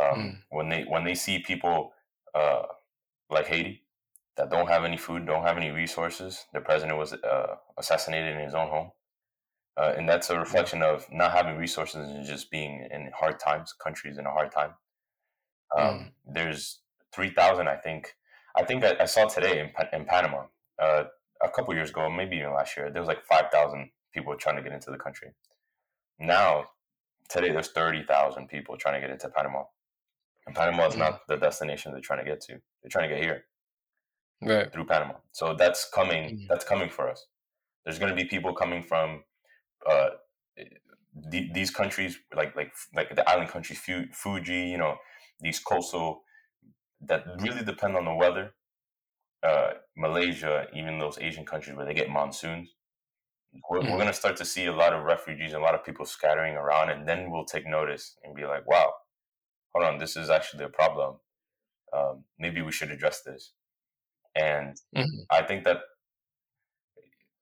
Um, 0.00 0.16
mm. 0.16 0.36
When 0.50 0.68
they 0.68 0.82
when 0.82 1.02
they 1.02 1.16
see 1.16 1.40
people 1.40 1.90
uh, 2.36 2.62
like 3.30 3.48
Haiti 3.48 3.82
that 4.36 4.48
don't 4.48 4.68
have 4.68 4.84
any 4.84 4.96
food, 4.96 5.26
don't 5.26 5.42
have 5.42 5.56
any 5.56 5.72
resources. 5.72 6.46
The 6.54 6.60
president 6.60 6.98
was 6.98 7.14
uh, 7.14 7.56
assassinated 7.76 8.36
in 8.36 8.44
his 8.44 8.54
own 8.54 8.68
home. 8.68 8.92
Uh, 9.76 9.94
and 9.96 10.08
that's 10.08 10.30
a 10.30 10.38
reflection 10.38 10.84
of 10.84 11.04
not 11.10 11.32
having 11.32 11.56
resources 11.56 12.08
and 12.08 12.24
just 12.24 12.48
being 12.48 12.86
in 12.92 13.10
hard 13.12 13.40
times, 13.40 13.72
countries 13.72 14.18
in 14.18 14.26
a 14.26 14.30
hard 14.30 14.52
time. 14.52 14.74
Um, 15.76 15.84
mm. 15.84 16.12
There's 16.32 16.78
3,000, 17.12 17.66
I 17.66 17.74
think. 17.74 18.14
I 18.56 18.64
think 18.64 18.84
I, 18.84 18.96
I 19.00 19.04
saw 19.06 19.26
today 19.26 19.60
in, 19.60 20.00
in 20.00 20.06
Panama, 20.06 20.44
uh, 20.80 21.04
a 21.42 21.48
couple 21.48 21.74
years 21.74 21.90
ago, 21.90 22.08
maybe 22.10 22.36
even 22.36 22.52
last 22.52 22.76
year, 22.76 22.90
there 22.90 23.02
was 23.02 23.08
like 23.08 23.24
5,000 23.24 23.90
people 24.14 24.36
trying 24.36 24.56
to 24.56 24.62
get 24.62 24.72
into 24.72 24.90
the 24.90 24.98
country. 24.98 25.30
Now, 26.18 26.66
today, 27.28 27.50
there's 27.50 27.70
30,000 27.70 28.48
people 28.48 28.76
trying 28.76 28.94
to 28.94 29.00
get 29.00 29.10
into 29.10 29.28
Panama. 29.28 29.64
And 30.46 30.54
Panama 30.54 30.86
is 30.86 30.94
mm. 30.94 30.98
not 30.98 31.20
the 31.28 31.36
destination 31.36 31.92
they're 31.92 32.00
trying 32.00 32.24
to 32.24 32.30
get 32.30 32.40
to. 32.42 32.52
They're 32.82 32.90
trying 32.90 33.08
to 33.08 33.14
get 33.14 33.24
here 33.24 33.44
right. 34.42 34.72
through 34.72 34.86
Panama. 34.86 35.14
So 35.32 35.54
that's 35.54 35.88
coming. 35.88 36.24
Mm-hmm. 36.24 36.46
That's 36.48 36.64
coming 36.64 36.88
for 36.88 37.08
us. 37.08 37.26
There's 37.84 37.98
going 37.98 38.14
to 38.14 38.16
be 38.16 38.28
people 38.28 38.54
coming 38.54 38.82
from 38.82 39.22
uh, 39.88 40.10
the, 41.30 41.50
these 41.52 41.70
countries, 41.70 42.18
like 42.36 42.54
like 42.56 42.72
like 42.94 43.14
the 43.14 43.28
island 43.28 43.50
countries, 43.50 43.78
Fiji. 43.78 44.54
You 44.54 44.78
know, 44.78 44.96
these 45.40 45.58
coastal 45.58 46.22
that 47.06 47.24
really 47.40 47.64
depend 47.64 47.96
on 47.96 48.04
the 48.04 48.14
weather. 48.14 48.54
Uh, 49.42 49.72
Malaysia, 49.96 50.66
even 50.72 50.98
those 50.98 51.18
Asian 51.18 51.44
countries 51.44 51.76
where 51.76 51.86
they 51.86 51.94
get 51.94 52.08
monsoons. 52.08 52.74
We're, 53.68 53.80
mm-hmm. 53.80 53.90
we're 53.90 53.96
going 53.96 54.06
to 54.08 54.14
start 54.14 54.36
to 54.36 54.44
see 54.44 54.66
a 54.66 54.72
lot 54.72 54.92
of 54.92 55.04
refugees 55.04 55.52
and 55.52 55.60
a 55.60 55.64
lot 55.64 55.74
of 55.74 55.84
people 55.84 56.06
scattering 56.06 56.54
around, 56.54 56.90
and 56.90 57.06
then 57.06 57.30
we'll 57.30 57.44
take 57.44 57.66
notice 57.66 58.16
and 58.22 58.34
be 58.34 58.46
like, 58.46 58.66
"Wow, 58.66 58.94
hold 59.74 59.86
on, 59.86 59.98
this 59.98 60.16
is 60.16 60.30
actually 60.30 60.64
a 60.64 60.68
problem. 60.68 61.16
Um, 61.92 62.24
maybe 62.38 62.62
we 62.62 62.72
should 62.72 62.90
address 62.90 63.22
this." 63.22 63.52
And 64.34 64.76
mm-hmm. 64.96 65.22
I 65.30 65.42
think 65.42 65.64
that, 65.64 65.78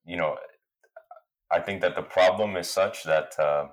you 0.03 0.17
know, 0.17 0.35
I 1.49 1.59
think 1.59 1.81
that 1.81 1.95
the 1.95 2.01
problem 2.01 2.57
is 2.57 2.69
such 2.69 3.03
that 3.03 3.39
uh, 3.39 3.67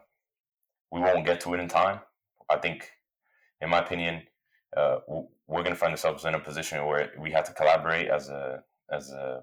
we 0.92 1.00
won't 1.00 1.26
get 1.26 1.40
to 1.40 1.54
it 1.54 1.60
in 1.60 1.68
time. 1.68 2.00
I 2.48 2.56
think, 2.56 2.90
in 3.60 3.70
my 3.70 3.80
opinion, 3.80 4.22
uh, 4.76 4.98
we're 5.46 5.62
going 5.62 5.74
to 5.74 5.76
find 5.76 5.92
ourselves 5.92 6.24
in 6.24 6.34
a 6.34 6.40
position 6.40 6.84
where 6.86 7.10
we 7.18 7.30
have 7.32 7.44
to 7.44 7.52
collaborate 7.52 8.08
as 8.08 8.28
a 8.28 8.62
as 8.90 9.10
a 9.10 9.42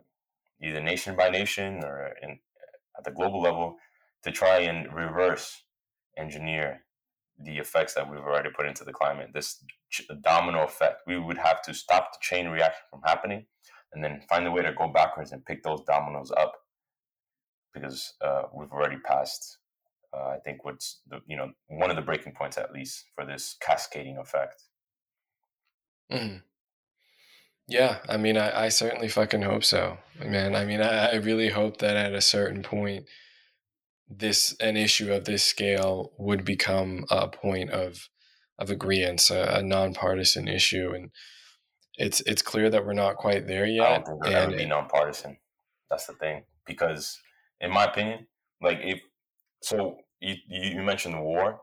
either 0.64 0.82
nation 0.82 1.16
by 1.16 1.30
nation 1.30 1.84
or 1.84 2.14
in 2.22 2.40
at 2.98 3.04
the 3.04 3.12
global 3.12 3.42
level 3.42 3.78
to 4.24 4.32
try 4.32 4.60
and 4.60 4.94
reverse 4.94 5.64
engineer 6.18 6.82
the 7.38 7.58
effects 7.58 7.94
that 7.94 8.10
we've 8.10 8.20
already 8.20 8.50
put 8.50 8.66
into 8.66 8.86
the 8.86 8.94
climate. 8.94 9.32
This 9.34 9.62
domino 10.22 10.64
effect. 10.64 11.02
We 11.06 11.20
would 11.20 11.38
have 11.38 11.62
to 11.64 11.74
stop 11.74 12.14
the 12.14 12.20
chain 12.22 12.48
reaction 12.48 12.84
from 12.90 13.02
happening 13.04 13.46
and 13.96 14.04
then 14.04 14.22
find 14.30 14.46
a 14.46 14.52
way 14.52 14.62
to 14.62 14.74
go 14.74 14.88
backwards 14.88 15.32
and 15.32 15.46
pick 15.46 15.64
those 15.64 15.82
dominoes 15.88 16.32
up 16.32 16.54
because 17.74 18.14
uh, 18.22 18.44
we've 18.54 18.72
already 18.72 18.98
passed 18.98 19.58
uh, 20.14 20.28
i 20.28 20.38
think 20.44 20.64
what's 20.64 21.02
the 21.10 21.20
you 21.28 21.36
know 21.36 21.52
one 21.68 21.90
of 21.90 21.96
the 21.96 22.02
breaking 22.02 22.34
points 22.34 22.58
at 22.58 22.72
least 22.72 23.06
for 23.16 23.26
this 23.26 23.58
cascading 23.62 24.18
effect 24.18 24.64
mm. 26.12 26.42
yeah 27.68 27.98
i 28.10 28.18
mean 28.18 28.38
I, 28.38 28.66
I 28.66 28.70
certainly 28.70 29.08
fucking 29.08 29.42
hope 29.42 29.64
so 29.64 29.98
man 30.24 30.56
i 30.56 30.66
mean 30.66 30.82
I, 30.82 31.12
I 31.12 31.16
really 31.16 31.50
hope 31.50 31.78
that 31.78 31.96
at 31.96 32.14
a 32.14 32.22
certain 32.22 32.64
point 32.64 33.06
this 34.08 34.56
an 34.60 34.78
issue 34.78 35.12
of 35.12 35.26
this 35.26 35.44
scale 35.44 36.12
would 36.18 36.46
become 36.46 37.06
a 37.10 37.28
point 37.28 37.72
of 37.72 38.10
of 38.60 38.70
agreement 38.70 39.30
a, 39.30 39.58
a 39.58 39.64
nonpartisan 39.64 40.48
issue 40.48 40.92
and 40.94 41.12
it's 41.98 42.22
it's 42.22 42.42
clear 42.42 42.70
that 42.70 42.86
we're 42.86 42.94
not 42.94 43.16
quite 43.16 43.48
there 43.48 43.66
yet. 43.66 43.86
I 43.86 43.96
don't 43.96 44.06
think 44.06 44.24
we'll 44.24 44.34
ever 44.34 44.58
be 44.58 44.66
nonpartisan. 44.66 45.38
That's 45.90 46.06
the 46.06 46.14
thing. 46.14 46.44
Because 46.66 47.20
in 47.62 47.72
my 47.72 47.86
opinion, 47.86 48.28
like 48.62 48.80
if 48.82 49.02
so 49.62 49.98
you 50.20 50.36
you 50.48 50.82
mentioned 50.82 51.22
war 51.22 51.62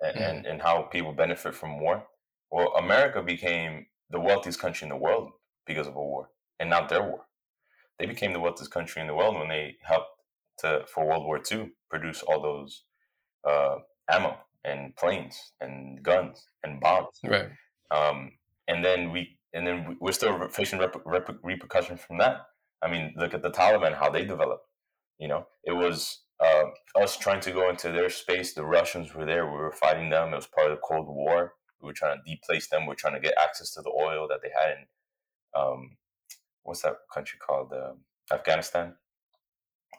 and, 0.00 0.16
mm. 0.16 0.30
and, 0.30 0.46
and 0.46 0.62
how 0.62 0.82
people 0.82 1.12
benefit 1.12 1.54
from 1.54 1.80
war. 1.80 2.04
Well, 2.52 2.74
America 2.76 3.22
became 3.22 3.86
the 4.10 4.20
wealthiest 4.20 4.60
country 4.60 4.84
in 4.84 4.90
the 4.90 4.96
world 4.96 5.30
because 5.66 5.86
of 5.86 5.96
a 5.96 6.02
war, 6.02 6.28
and 6.60 6.68
not 6.68 6.90
their 6.90 7.02
war. 7.02 7.22
They 7.98 8.04
became 8.04 8.34
the 8.34 8.40
wealthiest 8.40 8.70
country 8.70 9.00
in 9.00 9.08
the 9.08 9.14
world 9.14 9.36
when 9.36 9.48
they 9.48 9.76
helped 9.82 10.10
to 10.58 10.84
for 10.86 11.06
World 11.06 11.24
War 11.24 11.40
II 11.50 11.70
produce 11.88 12.22
all 12.22 12.42
those 12.42 12.84
uh, 13.48 13.76
ammo 14.10 14.36
and 14.64 14.94
planes 14.96 15.52
and 15.62 16.02
guns 16.02 16.46
and 16.62 16.78
bombs. 16.78 17.18
Right. 17.24 17.48
Um, 17.90 18.32
and 18.68 18.84
then 18.84 19.12
we 19.12 19.38
and 19.54 19.66
then 19.66 19.96
we're 19.98 20.12
still 20.12 20.48
facing 20.48 20.78
rep- 20.78 21.06
rep- 21.06 21.38
repercussions 21.42 22.02
from 22.02 22.18
that. 22.18 22.42
I 22.82 22.90
mean, 22.90 23.14
look 23.16 23.32
at 23.32 23.42
the 23.42 23.50
Taliban, 23.50 23.98
how 23.98 24.10
they 24.10 24.26
developed. 24.26 24.66
You 25.18 25.28
know, 25.28 25.46
it 25.64 25.72
was 25.72 26.20
uh, 26.38 26.64
us 27.00 27.16
trying 27.16 27.40
to 27.40 27.52
go 27.52 27.70
into 27.70 27.92
their 27.92 28.10
space. 28.10 28.52
The 28.52 28.64
Russians 28.64 29.14
were 29.14 29.24
there. 29.24 29.46
We 29.46 29.56
were 29.56 29.72
fighting 29.72 30.10
them. 30.10 30.34
It 30.34 30.36
was 30.36 30.46
part 30.46 30.70
of 30.70 30.76
the 30.76 30.82
Cold 30.82 31.06
War. 31.08 31.54
We 31.82 31.88
were 31.88 31.92
trying 31.92 32.16
to 32.16 32.30
deplace 32.30 32.68
them. 32.68 32.86
We 32.86 32.92
are 32.92 32.96
trying 32.96 33.14
to 33.14 33.20
get 33.20 33.34
access 33.42 33.72
to 33.74 33.82
the 33.82 33.90
oil 33.90 34.28
that 34.28 34.40
they 34.42 34.50
had 34.50 34.78
in 34.78 34.86
um, 35.54 35.96
what's 36.62 36.82
that 36.82 36.96
country 37.12 37.38
called? 37.38 37.72
Uh, 37.72 37.92
Afghanistan. 38.32 38.94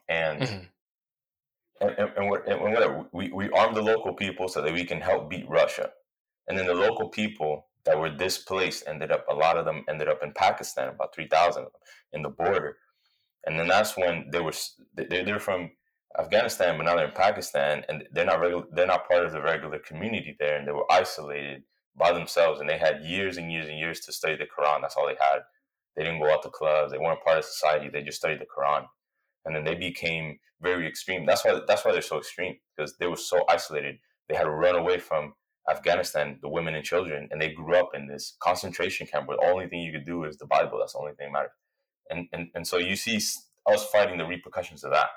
And, 0.10 0.42
mm-hmm. 0.42 1.88
and, 1.88 1.92
and, 1.98 2.12
and, 2.18 2.48
and 2.48 2.74
whatever, 2.74 3.06
we, 3.12 3.32
we 3.32 3.50
armed 3.50 3.76
the 3.76 3.82
local 3.82 4.14
people 4.14 4.48
so 4.48 4.62
that 4.62 4.74
we 4.74 4.86
can 4.86 5.02
help 5.02 5.30
beat 5.30 5.48
Russia. 5.50 5.92
And 6.48 6.58
then 6.58 6.68
the 6.68 6.74
local 6.74 7.10
people 7.10 7.68
that 7.86 8.00
were 8.00 8.10
displaced 8.10 8.86
ended 8.88 9.12
up, 9.12 9.26
a 9.30 9.36
lot 9.36 9.58
of 9.58 9.66
them 9.66 9.84
ended 9.88 10.08
up 10.08 10.20
in 10.24 10.34
Pakistan, 10.34 10.90
about 10.90 11.16
3,000 11.16 11.64
of 11.64 11.72
them 11.72 11.82
in 12.12 12.22
the 12.22 12.30
border. 12.30 12.78
And 13.46 13.60
then 13.60 13.68
that's 13.68 13.98
when 13.98 14.30
they 14.32 14.40
were, 14.40 14.54
they, 14.96 15.24
they're 15.24 15.40
from 15.40 15.72
Afghanistan, 16.18 16.78
but 16.78 16.84
now 16.84 16.96
they're 16.96 17.08
in 17.08 17.14
Pakistan 17.14 17.84
and 17.90 18.04
they're 18.12 18.26
not 18.26 18.40
regular, 18.40 18.64
they're 18.72 18.88
not 18.88 19.08
part 19.08 19.26
of 19.26 19.32
the 19.32 19.42
regular 19.42 19.80
community 19.80 20.36
there. 20.40 20.58
And 20.58 20.68
they 20.68 20.72
were 20.72 20.90
isolated 20.92 21.64
by 21.96 22.12
themselves 22.12 22.60
and 22.60 22.70
they 22.70 22.78
had 22.78 23.04
years 23.04 23.38
and 23.38 23.52
years 23.52 23.68
and 23.70 23.78
years 23.78 24.00
to 24.02 24.12
study 24.12 24.36
the 24.36 24.46
Quran. 24.46 24.82
That's 24.82 24.96
all 24.96 25.08
they 25.08 25.18
had. 25.20 25.42
They 25.96 26.04
didn't 26.04 26.20
go 26.20 26.32
out 26.32 26.44
to 26.44 26.50
clubs. 26.50 26.92
They 26.92 26.98
weren't 26.98 27.24
part 27.24 27.38
of 27.38 27.46
society. 27.46 27.90
They 27.90 28.02
just 28.02 28.18
studied 28.18 28.40
the 28.40 28.46
Quran, 28.46 28.86
and 29.46 29.56
then 29.56 29.64
they 29.64 29.76
became 29.76 30.40
very 30.62 30.88
extreme. 30.88 31.26
That's 31.26 31.46
why 31.46 31.60
that's 31.68 31.86
why 31.86 31.92
they're 31.92 32.02
so 32.02 32.18
extreme 32.18 32.56
because 32.76 32.98
they 32.98 33.08
were 33.08 33.18
so 33.18 33.44
isolated. 33.48 33.98
They 34.28 34.36
had 34.36 34.46
to 34.46 34.50
run 34.50 34.76
away 34.76 34.98
from 34.98 35.34
Afghanistan, 35.70 36.40
the 36.42 36.50
women 36.50 36.74
and 36.74 36.84
children, 36.84 37.28
and 37.32 37.40
they 37.40 37.50
grew 37.50 37.76
up 37.76 37.92
in 37.94 38.08
this 38.08 38.36
concentration 38.42 39.06
camp 39.06 39.28
where 39.28 39.38
the 39.38 39.46
only 39.52 39.68
thing 39.68 39.82
you 39.82 39.92
could 39.92 40.06
do 40.06 40.24
is 40.24 40.38
the 40.38 40.48
Bible. 40.48 40.80
That's 40.80 40.94
the 40.94 41.00
only 41.00 41.14
thing 41.14 41.32
that 41.32 41.34
matters. 41.34 41.52
And 42.10 42.28
and 42.34 42.48
and 42.56 42.68
so 42.68 42.78
you 42.78 42.96
see 42.96 43.18
us 43.18 43.86
fighting 43.92 44.18
the 44.18 44.26
repercussions 44.26 44.84
of 44.84 44.92
that. 44.92 45.10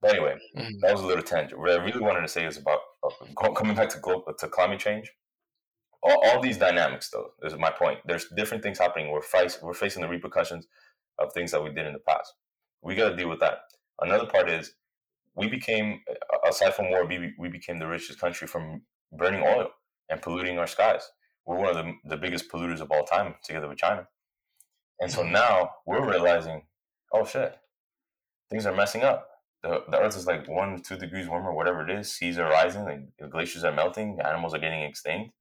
But 0.00 0.12
anyway, 0.12 0.36
mm-hmm. 0.56 0.78
that 0.80 0.92
was 0.92 1.02
a 1.02 1.06
little 1.06 1.22
tangent. 1.22 1.58
What 1.58 1.70
I 1.70 1.84
really 1.84 2.00
wanted 2.00 2.22
to 2.22 2.28
say 2.28 2.46
is 2.46 2.56
about 2.56 2.80
coming 3.54 3.76
back 3.76 3.90
to 3.90 3.98
global 3.98 4.32
to 4.32 4.48
climate 4.48 4.80
change 4.80 5.12
all, 6.04 6.20
all 6.24 6.40
these 6.40 6.58
dynamics 6.58 7.08
though 7.10 7.32
is 7.42 7.56
my 7.56 7.70
point. 7.70 7.98
There's 8.06 8.28
different 8.36 8.62
things 8.62 8.78
happening. 8.78 9.10
We're, 9.10 9.22
face, 9.22 9.58
we're 9.62 9.74
facing 9.74 10.02
the 10.02 10.08
repercussions 10.08 10.66
of 11.18 11.32
things 11.32 11.50
that 11.52 11.62
we 11.62 11.70
did 11.70 11.86
in 11.86 11.94
the 11.94 11.98
past. 11.98 12.34
We 12.82 12.94
got 12.94 13.10
to 13.10 13.16
deal 13.16 13.30
with 13.30 13.40
that. 13.40 13.60
Another 14.00 14.26
part 14.26 14.50
is 14.50 14.74
we 15.34 15.48
became 15.48 16.00
aside 16.46 16.74
from 16.74 16.90
war 16.90 17.06
we, 17.06 17.32
we 17.38 17.48
became 17.48 17.78
the 17.78 17.86
richest 17.86 18.20
country 18.20 18.46
from 18.46 18.82
burning 19.12 19.42
oil 19.42 19.68
and 20.10 20.20
polluting 20.20 20.58
our 20.58 20.66
skies. 20.66 21.08
We're 21.46 21.56
one 21.56 21.76
of 21.76 21.76
the, 21.76 21.92
the 22.04 22.16
biggest 22.16 22.50
polluters 22.50 22.80
of 22.80 22.90
all 22.90 23.04
time 23.04 23.34
together 23.42 23.68
with 23.68 23.78
china. 23.78 24.06
And 25.00 25.10
so 25.10 25.22
mm-hmm. 25.22 25.32
now 25.32 25.70
we're 25.86 26.08
realizing 26.08 26.62
oh 27.12 27.24
shit. 27.24 27.56
Things 28.50 28.66
are 28.66 28.76
messing 28.76 29.02
up. 29.02 29.28
The, 29.62 29.82
the 29.90 29.98
earth 29.98 30.18
is 30.18 30.26
like 30.26 30.46
one 30.46 30.82
two 30.82 30.98
degrees 30.98 31.28
warmer 31.28 31.54
whatever 31.54 31.88
it 31.88 31.98
is. 31.98 32.12
Seas 32.12 32.38
are 32.38 32.50
rising 32.50 32.84
like 32.84 33.30
glaciers 33.30 33.64
are 33.64 33.72
melting 33.72 34.18
animals 34.22 34.52
are 34.52 34.58
getting 34.58 34.82
extinct 34.82 35.32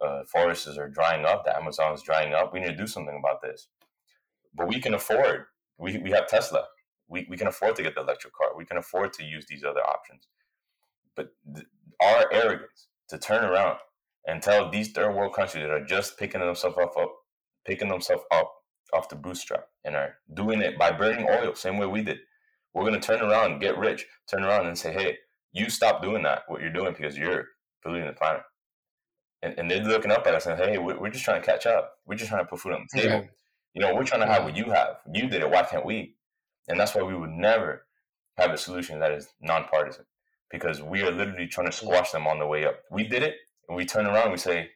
uh, 0.00 0.22
forests 0.30 0.78
are 0.78 0.88
drying 0.88 1.24
up, 1.24 1.44
the 1.44 1.56
Amazon 1.56 1.94
is 1.94 2.02
drying 2.02 2.34
up. 2.34 2.52
We 2.52 2.60
need 2.60 2.68
to 2.68 2.76
do 2.76 2.86
something 2.86 3.16
about 3.18 3.42
this. 3.42 3.68
But 4.54 4.68
we 4.68 4.80
can 4.80 4.94
afford, 4.94 5.46
we, 5.78 5.98
we 5.98 6.10
have 6.10 6.26
Tesla. 6.26 6.64
We, 7.08 7.26
we 7.28 7.36
can 7.36 7.48
afford 7.48 7.76
to 7.76 7.82
get 7.82 7.94
the 7.94 8.00
electric 8.02 8.34
car. 8.34 8.56
We 8.56 8.64
can 8.64 8.76
afford 8.76 9.12
to 9.14 9.24
use 9.24 9.46
these 9.46 9.64
other 9.64 9.82
options. 9.82 10.26
But 11.16 11.30
th- 11.54 11.66
our 12.02 12.32
arrogance 12.32 12.88
to 13.08 13.18
turn 13.18 13.44
around 13.44 13.78
and 14.26 14.42
tell 14.42 14.70
these 14.70 14.92
third 14.92 15.14
world 15.14 15.34
countries 15.34 15.64
that 15.64 15.70
are 15.70 15.84
just 15.84 16.18
picking 16.18 16.40
themselves 16.40 16.78
up, 16.78 16.96
up 16.96 17.12
picking 17.66 17.88
themselves 17.88 18.24
up 18.32 18.52
off 18.92 19.08
the 19.08 19.16
bootstrap 19.16 19.66
and 19.84 19.96
are 19.96 20.14
doing 20.34 20.60
it 20.60 20.78
by 20.78 20.92
burning 20.92 21.26
oil, 21.28 21.54
same 21.54 21.78
way 21.78 21.86
we 21.86 22.02
did. 22.02 22.18
We're 22.72 22.88
going 22.88 23.00
to 23.00 23.06
turn 23.06 23.20
around, 23.20 23.60
get 23.60 23.78
rich, 23.78 24.06
turn 24.30 24.44
around 24.44 24.66
and 24.66 24.78
say, 24.78 24.92
hey, 24.92 25.18
you 25.52 25.70
stop 25.70 26.02
doing 26.02 26.22
that, 26.24 26.42
what 26.48 26.60
you're 26.60 26.72
doing, 26.72 26.94
because 26.96 27.16
you're 27.16 27.46
polluting 27.82 28.08
the 28.08 28.14
planet 28.14 28.42
and, 29.44 29.58
and 29.58 29.70
they're 29.70 29.82
looking 29.82 30.10
up 30.10 30.26
at 30.26 30.34
us 30.34 30.46
and 30.46 30.58
hey, 30.58 30.78
we're, 30.78 30.98
we're, 30.98 31.10
just 31.10 31.24
trying 31.24 31.40
to 31.40 31.46
catch 31.46 31.66
up. 31.66 31.98
We're 32.06 32.16
just 32.16 32.30
trying 32.30 32.44
to 32.44 32.48
put 32.48 32.60
food 32.60 32.72
on 32.72 32.86
the 32.90 33.00
table. 33.00 33.28
You 33.74 33.82
know, 33.82 33.94
we're 33.94 34.04
trying 34.04 34.22
to 34.22 34.26
have 34.26 34.44
what 34.44 34.56
you 34.56 34.66
have. 34.66 34.96
You 35.12 35.28
did 35.28 35.42
it. 35.42 35.50
Why 35.50 35.62
can't 35.62 35.84
we? 35.84 36.14
And 36.68 36.80
that's 36.80 36.94
why 36.94 37.02
we 37.02 37.14
would 37.14 37.30
never 37.30 37.84
have 38.38 38.50
a 38.50 38.56
solution 38.56 39.00
that 39.00 39.12
is 39.12 39.28
nonpartisan 39.40 40.06
because 40.50 40.80
we 40.80 41.02
are 41.02 41.10
literally 41.10 41.46
trying 41.46 41.66
to 41.66 41.72
squash 41.72 42.12
them 42.12 42.26
on 42.26 42.38
the 42.38 42.46
way 42.46 42.64
up. 42.64 42.80
We 42.90 43.06
did 43.06 43.22
it, 43.22 43.34
and 43.68 43.76
we 43.76 43.84
turn 43.84 44.06
around 44.06 44.24
and 44.24 44.32
we 44.32 44.38
say, 44.38 44.70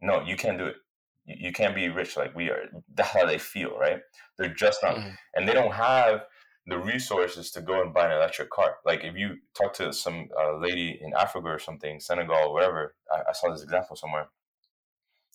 no, 0.00 0.22
you 0.22 0.36
can't 0.36 0.58
do 0.58 0.66
it. 0.66 0.76
You, 1.24 1.36
you 1.46 1.52
can't 1.52 1.74
be 1.74 1.88
rich 1.88 2.16
like 2.16 2.34
we 2.34 2.50
are. 2.50 2.64
That's 2.94 3.10
how 3.10 3.24
they 3.24 3.38
feel, 3.38 3.78
right? 3.78 4.00
They're 4.36 4.52
just 4.52 4.82
not, 4.82 4.96
mm-hmm. 4.96 5.10
and 5.34 5.48
they 5.48 5.54
don't 5.54 5.72
have 5.72 6.24
the 6.66 6.78
resources 6.78 7.50
to 7.50 7.60
go 7.60 7.82
and 7.82 7.92
buy 7.92 8.06
an 8.06 8.12
electric 8.12 8.50
car. 8.50 8.76
Like 8.84 9.04
if 9.04 9.16
you 9.16 9.36
talk 9.54 9.74
to 9.74 9.92
some 9.92 10.28
uh, 10.38 10.56
lady 10.56 10.98
in 11.00 11.12
Africa 11.14 11.48
or 11.48 11.58
something, 11.58 12.00
Senegal, 12.00 12.52
whatever, 12.52 12.94
I, 13.12 13.30
I, 13.30 13.32
saw 13.32 13.50
this 13.50 13.62
example 13.62 13.96
somewhere, 13.96 14.28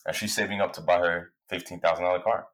and 0.08 0.16
she's 0.16 0.36
saving 0.36 0.60
up 0.62 0.74
to 0.74 0.82
buy 0.82 0.98
her 0.98 1.34
fifteen 1.48 1.80
thousand 1.80 2.06
dollar 2.06 2.20
car. 2.20 2.48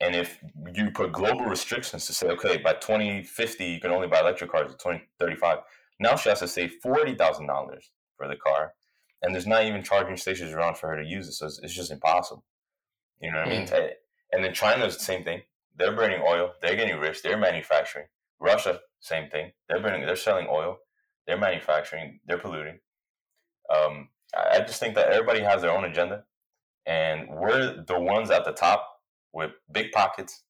And 0.00 0.14
if 0.14 0.38
you 0.72 0.92
put 0.92 1.10
global 1.10 1.46
restrictions 1.46 2.06
to 2.06 2.12
say, 2.12 2.28
okay, 2.28 2.58
by 2.58 2.74
2050 2.74 3.64
you 3.64 3.80
can 3.80 3.90
only 3.90 4.06
buy 4.06 4.20
electric 4.20 4.52
cars 4.52 4.70
at 4.70 4.78
2035, 4.78 5.58
now 5.98 6.14
she 6.14 6.28
has 6.28 6.38
to 6.38 6.48
save 6.48 6.74
forty 6.80 7.16
thousand 7.16 7.48
dollars 7.48 7.90
for 8.16 8.28
the 8.28 8.36
car, 8.36 8.74
and 9.22 9.34
there's 9.34 9.46
not 9.48 9.64
even 9.64 9.82
charging 9.82 10.16
stations 10.16 10.52
around 10.52 10.76
for 10.76 10.88
her 10.88 11.02
to 11.02 11.08
use 11.08 11.26
it, 11.26 11.32
so 11.32 11.46
it's, 11.46 11.58
it's 11.58 11.74
just 11.74 11.90
impossible. 11.90 12.44
You 13.20 13.32
know 13.32 13.38
what 13.38 13.48
mm. 13.48 13.52
I 13.52 13.58
mean? 13.58 13.66
Mm. 13.66 13.90
And 14.30 14.44
then 14.44 14.52
China's 14.52 14.96
the 14.96 15.02
same 15.02 15.24
thing 15.24 15.42
they're 15.78 15.94
burning 15.94 16.22
oil. 16.26 16.52
They're 16.60 16.76
getting 16.76 16.98
rich. 16.98 17.22
They're 17.22 17.38
manufacturing. 17.38 18.06
Russia, 18.40 18.80
same 19.00 19.30
thing. 19.30 19.52
They're 19.68 19.80
burning. 19.80 20.04
They're 20.04 20.16
selling 20.16 20.46
oil. 20.50 20.78
They're 21.26 21.38
manufacturing. 21.38 22.20
They're 22.26 22.38
polluting. 22.38 22.80
Um, 23.74 24.08
I 24.36 24.60
just 24.60 24.80
think 24.80 24.94
that 24.96 25.08
everybody 25.08 25.40
has 25.40 25.62
their 25.62 25.70
own 25.70 25.84
agenda, 25.84 26.24
and 26.86 27.28
we're 27.30 27.84
the 27.86 27.98
ones 27.98 28.30
at 28.30 28.44
the 28.44 28.52
top 28.52 28.86
with 29.32 29.52
big 29.72 29.92
pockets 29.92 30.42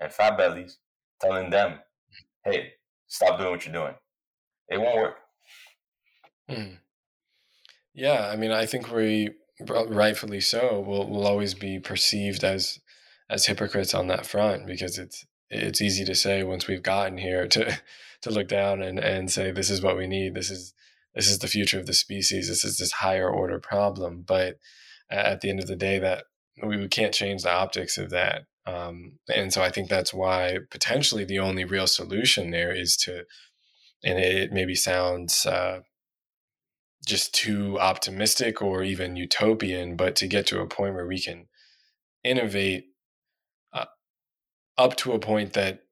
and 0.00 0.12
fat 0.12 0.36
bellies, 0.36 0.78
telling 1.20 1.50
them, 1.50 1.80
"Hey, 2.44 2.74
stop 3.06 3.38
doing 3.38 3.50
what 3.50 3.64
you're 3.64 3.72
doing. 3.72 3.94
It 4.68 4.78
won't 4.78 4.96
work." 4.96 5.16
Hmm. 6.48 6.74
Yeah, 7.92 8.28
I 8.28 8.36
mean, 8.36 8.50
I 8.50 8.66
think 8.66 8.90
we 8.90 9.30
rightfully 9.68 10.40
so 10.40 10.80
will 10.80 11.08
will 11.08 11.26
always 11.26 11.54
be 11.54 11.78
perceived 11.78 12.44
as 12.44 12.80
as 13.30 13.46
hypocrites 13.46 13.94
on 13.94 14.08
that 14.08 14.26
front 14.26 14.66
because 14.66 14.98
it's 14.98 15.24
it's 15.48 15.80
easy 15.80 16.04
to 16.04 16.14
say 16.14 16.42
once 16.42 16.66
we've 16.66 16.82
gotten 16.82 17.18
here 17.18 17.46
to 17.48 17.80
to 18.22 18.30
look 18.30 18.48
down 18.48 18.82
and 18.82 18.98
and 18.98 19.30
say 19.30 19.50
this 19.50 19.70
is 19.70 19.80
what 19.80 19.96
we 19.96 20.06
need. 20.06 20.34
This 20.34 20.50
is 20.50 20.74
this 21.14 21.28
is 21.28 21.38
the 21.38 21.48
future 21.48 21.78
of 21.78 21.86
the 21.86 21.94
species. 21.94 22.48
This 22.48 22.64
is 22.64 22.78
this 22.78 22.92
higher 22.92 23.28
order 23.28 23.58
problem. 23.58 24.24
But 24.26 24.58
at 25.10 25.40
the 25.40 25.50
end 25.50 25.60
of 25.60 25.66
the 25.66 25.76
day 25.76 25.98
that 25.98 26.24
we, 26.62 26.86
can't 26.88 27.14
change 27.14 27.42
the 27.42 27.50
optics 27.50 27.98
of 27.98 28.10
that. 28.10 28.42
Um, 28.66 29.18
and 29.34 29.52
so 29.52 29.62
i 29.62 29.70
think 29.70 29.88
that's 29.88 30.12
why 30.12 30.58
potentially 30.70 31.24
the 31.24 31.38
only 31.38 31.64
real 31.64 31.86
solution 31.86 32.50
there 32.50 32.72
is 32.72 32.94
to 32.98 33.24
and 34.04 34.18
it 34.18 34.52
maybe 34.52 34.74
sounds 34.74 35.46
uh, 35.46 35.80
just 37.06 37.34
too 37.34 37.80
optimistic 37.80 38.60
or 38.60 38.82
even 38.82 39.16
utopian 39.16 39.96
but 39.96 40.14
to 40.16 40.28
get 40.28 40.46
to 40.48 40.60
a 40.60 40.66
point 40.66 40.94
where 40.94 41.06
we 41.06 41.18
can 41.18 41.46
innovate 42.22 42.89
up 44.80 44.96
to 44.96 45.12
a 45.12 45.18
point 45.18 45.52
that 45.52 45.82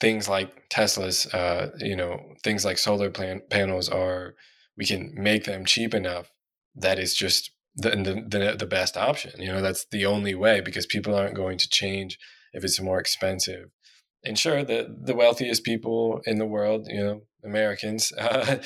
things 0.00 0.28
like 0.28 0.68
Tesla's, 0.70 1.26
uh, 1.26 1.70
you 1.78 1.94
know, 1.94 2.18
things 2.42 2.64
like 2.64 2.78
solar 2.78 3.10
plan- 3.10 3.42
panels 3.50 3.88
are, 3.88 4.34
we 4.76 4.86
can 4.86 5.12
make 5.14 5.44
them 5.44 5.64
cheap 5.66 5.94
enough 5.94 6.32
that 6.74 6.98
is 6.98 7.14
just 7.14 7.50
the, 7.76 7.90
the, 7.90 8.56
the 8.58 8.66
best 8.66 8.96
option. 8.96 9.40
You 9.40 9.52
know, 9.52 9.60
that's 9.60 9.84
the 9.92 10.06
only 10.06 10.34
way 10.34 10.60
because 10.60 10.86
people 10.86 11.14
aren't 11.14 11.36
going 11.36 11.58
to 11.58 11.68
change 11.68 12.18
if 12.54 12.64
it's 12.64 12.80
more 12.80 12.98
expensive. 12.98 13.68
And 14.24 14.38
sure, 14.38 14.62
the 14.62 14.96
the 15.02 15.16
wealthiest 15.16 15.64
people 15.64 16.20
in 16.26 16.38
the 16.38 16.46
world, 16.46 16.86
you 16.88 17.02
know, 17.02 17.22
Americans, 17.44 18.12
uh, 18.18 18.58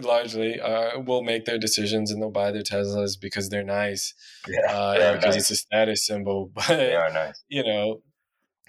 largely, 0.00 0.58
uh, 0.58 0.98
will 1.00 1.22
make 1.22 1.44
their 1.44 1.58
decisions 1.58 2.10
and 2.10 2.22
they'll 2.22 2.30
buy 2.30 2.52
their 2.52 2.62
Teslas 2.62 3.20
because 3.20 3.50
they're 3.50 3.62
nice, 3.62 4.14
yeah, 4.48 4.72
uh, 4.72 5.12
because 5.12 5.34
nice. 5.34 5.50
it's 5.50 5.50
a 5.50 5.56
status 5.56 6.06
symbol. 6.06 6.50
But 6.54 7.12
nice. 7.12 7.44
you 7.48 7.64
know, 7.64 8.00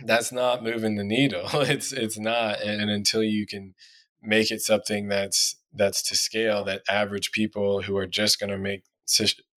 that's 0.05 0.31
not 0.31 0.63
moving 0.63 0.95
the 0.95 1.03
needle. 1.03 1.47
It's 1.53 1.91
it's 1.91 2.17
not, 2.17 2.61
and, 2.61 2.89
until 2.89 3.23
you 3.23 3.45
can 3.45 3.75
make 4.21 4.51
it 4.51 4.61
something 4.61 5.07
that's 5.07 5.55
that's 5.73 6.01
to 6.09 6.15
scale 6.15 6.63
that 6.65 6.81
average 6.89 7.31
people 7.31 7.83
who 7.83 7.95
are 7.97 8.07
just 8.07 8.39
going 8.39 8.49
to 8.49 8.57
make 8.57 8.83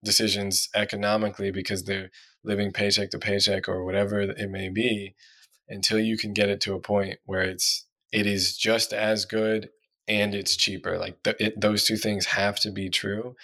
decisions 0.05 0.69
economically 0.75 1.51
because 1.51 1.85
they're 1.85 2.11
living 2.45 2.73
paycheck 2.73 3.11
to 3.11 3.19
paycheck 3.19 3.69
or 3.69 3.85
whatever 3.85 4.21
it 4.21 4.51
may 4.51 4.69
be 4.69 5.15
until 5.69 5.99
you 5.99 6.17
can 6.17 6.33
get 6.33 6.49
it 6.49 6.61
to 6.61 6.75
a 6.75 6.81
point 6.81 7.19
where 7.25 7.43
it's 7.43 7.87
it 8.13 8.27
is 8.27 8.57
just 8.57 8.93
as 8.93 9.25
good 9.25 9.69
and 10.09 10.35
it's 10.35 10.57
cheaper 10.57 10.99
like 10.99 11.23
th- 11.23 11.37
it, 11.39 11.61
those 11.61 11.85
two 11.85 11.97
things 11.97 12.27
have 12.27 12.59
to 12.59 12.71
be 12.71 12.89
true 12.89 13.35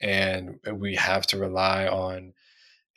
and 0.00 0.58
uh, 0.66 0.74
we 0.74 0.94
have 0.94 1.26
to 1.26 1.38
rely 1.38 1.86
on 1.86 2.32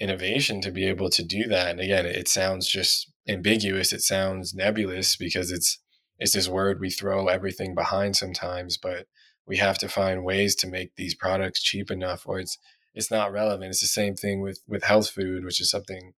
innovation 0.02 0.62
to 0.62 0.72
be 0.72 0.86
able 0.86 1.10
to 1.10 1.24
do 1.24 1.44
that 1.44 1.70
and 1.70 1.80
again 1.80 2.06
it 2.06 2.28
sounds 2.28 2.68
just 2.68 3.12
ambiguous 3.28 3.94
it 3.94 4.02
sounds 4.02 4.54
nebulous 4.54 5.16
because 5.16 5.52
it's 5.52 5.80
it's 6.18 6.34
this 6.34 6.50
word 6.50 6.80
we 6.80 6.90
throw 6.90 7.28
everything 7.28 7.76
behind 7.76 8.16
sometimes 8.16 8.78
but 8.78 9.06
we 9.46 9.58
have 9.58 9.78
to 9.78 9.88
find 9.88 10.24
ways 10.24 10.56
to 10.56 10.68
make 10.68 10.96
these 10.96 11.16
products 11.16 11.62
cheap 11.62 11.92
enough 11.92 12.24
or 12.26 12.40
it's 12.40 12.58
it's 12.94 13.12
not 13.12 13.32
relevant 13.32 13.70
it's 13.70 13.82
the 13.82 13.88
same 13.88 14.16
thing 14.16 14.42
with 14.42 14.60
with 14.68 14.84
health 14.84 15.10
food 15.10 15.46
which 15.46 15.62
is 15.62 15.70
something 15.70 16.14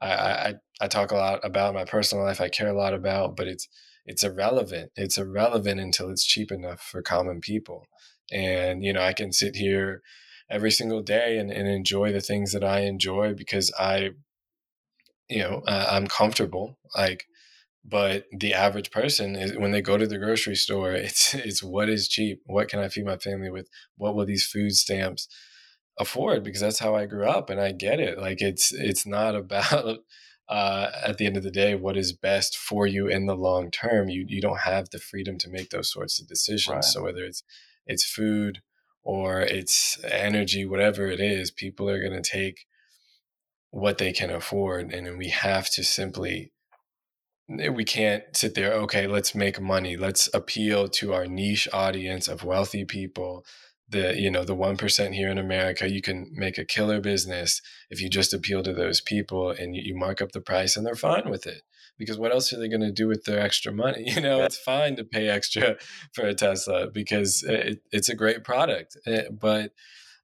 I, 0.00 0.10
I 0.10 0.54
I 0.80 0.88
talk 0.88 1.10
a 1.10 1.16
lot 1.16 1.40
about 1.44 1.74
my 1.74 1.84
personal 1.84 2.24
life. 2.24 2.40
I 2.40 2.48
care 2.48 2.68
a 2.68 2.76
lot 2.76 2.94
about, 2.94 3.36
but 3.36 3.48
it's 3.48 3.68
it's 4.06 4.24
irrelevant. 4.24 4.92
It's 4.96 5.18
irrelevant 5.18 5.80
until 5.80 6.10
it's 6.10 6.24
cheap 6.24 6.50
enough 6.50 6.80
for 6.80 7.02
common 7.02 7.40
people. 7.40 7.86
And 8.32 8.84
you 8.84 8.92
know, 8.92 9.02
I 9.02 9.12
can 9.12 9.32
sit 9.32 9.56
here 9.56 10.02
every 10.50 10.70
single 10.70 11.02
day 11.02 11.38
and, 11.38 11.50
and 11.50 11.68
enjoy 11.68 12.12
the 12.12 12.20
things 12.20 12.52
that 12.52 12.64
I 12.64 12.80
enjoy 12.80 13.34
because 13.34 13.72
I, 13.78 14.10
you 15.28 15.40
know, 15.40 15.62
uh, 15.66 15.88
I'm 15.90 16.06
comfortable. 16.06 16.78
Like, 16.96 17.24
but 17.84 18.24
the 18.32 18.54
average 18.54 18.90
person 18.90 19.36
is 19.36 19.56
when 19.56 19.70
they 19.70 19.82
go 19.82 19.96
to 19.96 20.06
the 20.06 20.18
grocery 20.18 20.56
store, 20.56 20.92
it's 20.94 21.34
it's 21.34 21.62
what 21.62 21.88
is 21.88 22.08
cheap. 22.08 22.40
What 22.46 22.68
can 22.68 22.80
I 22.80 22.88
feed 22.88 23.06
my 23.06 23.16
family 23.16 23.50
with? 23.50 23.68
What 23.96 24.14
will 24.14 24.26
these 24.26 24.46
food 24.46 24.72
stamps? 24.72 25.28
afford 25.98 26.44
because 26.44 26.60
that's 26.60 26.78
how 26.78 26.94
I 26.94 27.06
grew 27.06 27.26
up 27.26 27.50
and 27.50 27.60
I 27.60 27.72
get 27.72 28.00
it. 28.00 28.18
Like 28.18 28.40
it's 28.40 28.72
it's 28.72 29.06
not 29.06 29.34
about 29.34 29.98
uh, 30.48 30.90
at 31.04 31.18
the 31.18 31.26
end 31.26 31.36
of 31.36 31.42
the 31.42 31.50
day 31.50 31.74
what 31.74 31.96
is 31.96 32.12
best 32.12 32.56
for 32.56 32.86
you 32.86 33.08
in 33.08 33.26
the 33.26 33.36
long 33.36 33.70
term. 33.70 34.08
You 34.08 34.24
you 34.26 34.40
don't 34.40 34.60
have 34.60 34.90
the 34.90 34.98
freedom 34.98 35.38
to 35.38 35.50
make 35.50 35.70
those 35.70 35.92
sorts 35.92 36.20
of 36.20 36.28
decisions. 36.28 36.74
Right. 36.74 36.84
So 36.84 37.02
whether 37.02 37.24
it's 37.24 37.42
it's 37.86 38.04
food 38.04 38.62
or 39.02 39.40
it's 39.40 39.98
energy, 40.04 40.64
whatever 40.64 41.06
it 41.06 41.20
is, 41.20 41.50
people 41.50 41.88
are 41.88 42.00
going 42.00 42.20
to 42.20 42.30
take 42.30 42.66
what 43.70 43.98
they 43.98 44.12
can 44.12 44.30
afford, 44.30 44.92
and 44.92 45.18
we 45.18 45.28
have 45.28 45.68
to 45.70 45.84
simply 45.84 46.52
eh, 47.58 47.68
we 47.68 47.84
can't 47.84 48.24
sit 48.34 48.54
there 48.54 48.72
okay 48.72 49.06
let's 49.06 49.34
make 49.34 49.60
money. 49.60 49.96
Let's 49.96 50.28
appeal 50.34 50.88
to 50.88 51.12
our 51.14 51.26
niche 51.26 51.68
audience 51.72 52.28
of 52.28 52.44
wealthy 52.44 52.84
people. 52.84 53.44
The 53.90 54.18
you 54.20 54.30
know 54.30 54.44
the 54.44 54.54
1% 54.54 55.14
here 55.14 55.30
in 55.30 55.38
america 55.38 55.90
you 55.90 56.02
can 56.02 56.30
make 56.34 56.58
a 56.58 56.64
killer 56.66 57.00
business 57.00 57.62
if 57.88 58.02
you 58.02 58.10
just 58.10 58.34
appeal 58.34 58.62
to 58.62 58.74
those 58.74 59.00
people 59.00 59.50
and 59.50 59.74
you 59.74 59.96
mark 59.96 60.20
up 60.20 60.32
the 60.32 60.42
price 60.42 60.76
and 60.76 60.84
they're 60.84 60.94
fine 60.94 61.30
with 61.30 61.46
it 61.46 61.62
because 61.98 62.18
what 62.18 62.32
else 62.32 62.52
are 62.52 62.58
they 62.58 62.68
going 62.68 62.80
to 62.80 62.92
do 62.92 63.08
with 63.08 63.24
their 63.24 63.40
extra 63.40 63.72
money? 63.72 64.04
You 64.18 64.22
know 64.22 64.42
it's 64.42 64.58
fine 64.58 64.96
to 64.96 65.04
pay 65.04 65.28
extra 65.28 65.76
for 66.12 66.24
a 66.24 66.34
tesla 66.34 66.88
because 66.90 67.44
it, 67.44 67.82
it's 67.92 68.08
a 68.08 68.16
great 68.16 68.42
product 68.42 68.96
eh, 69.06 69.24
but 69.30 69.72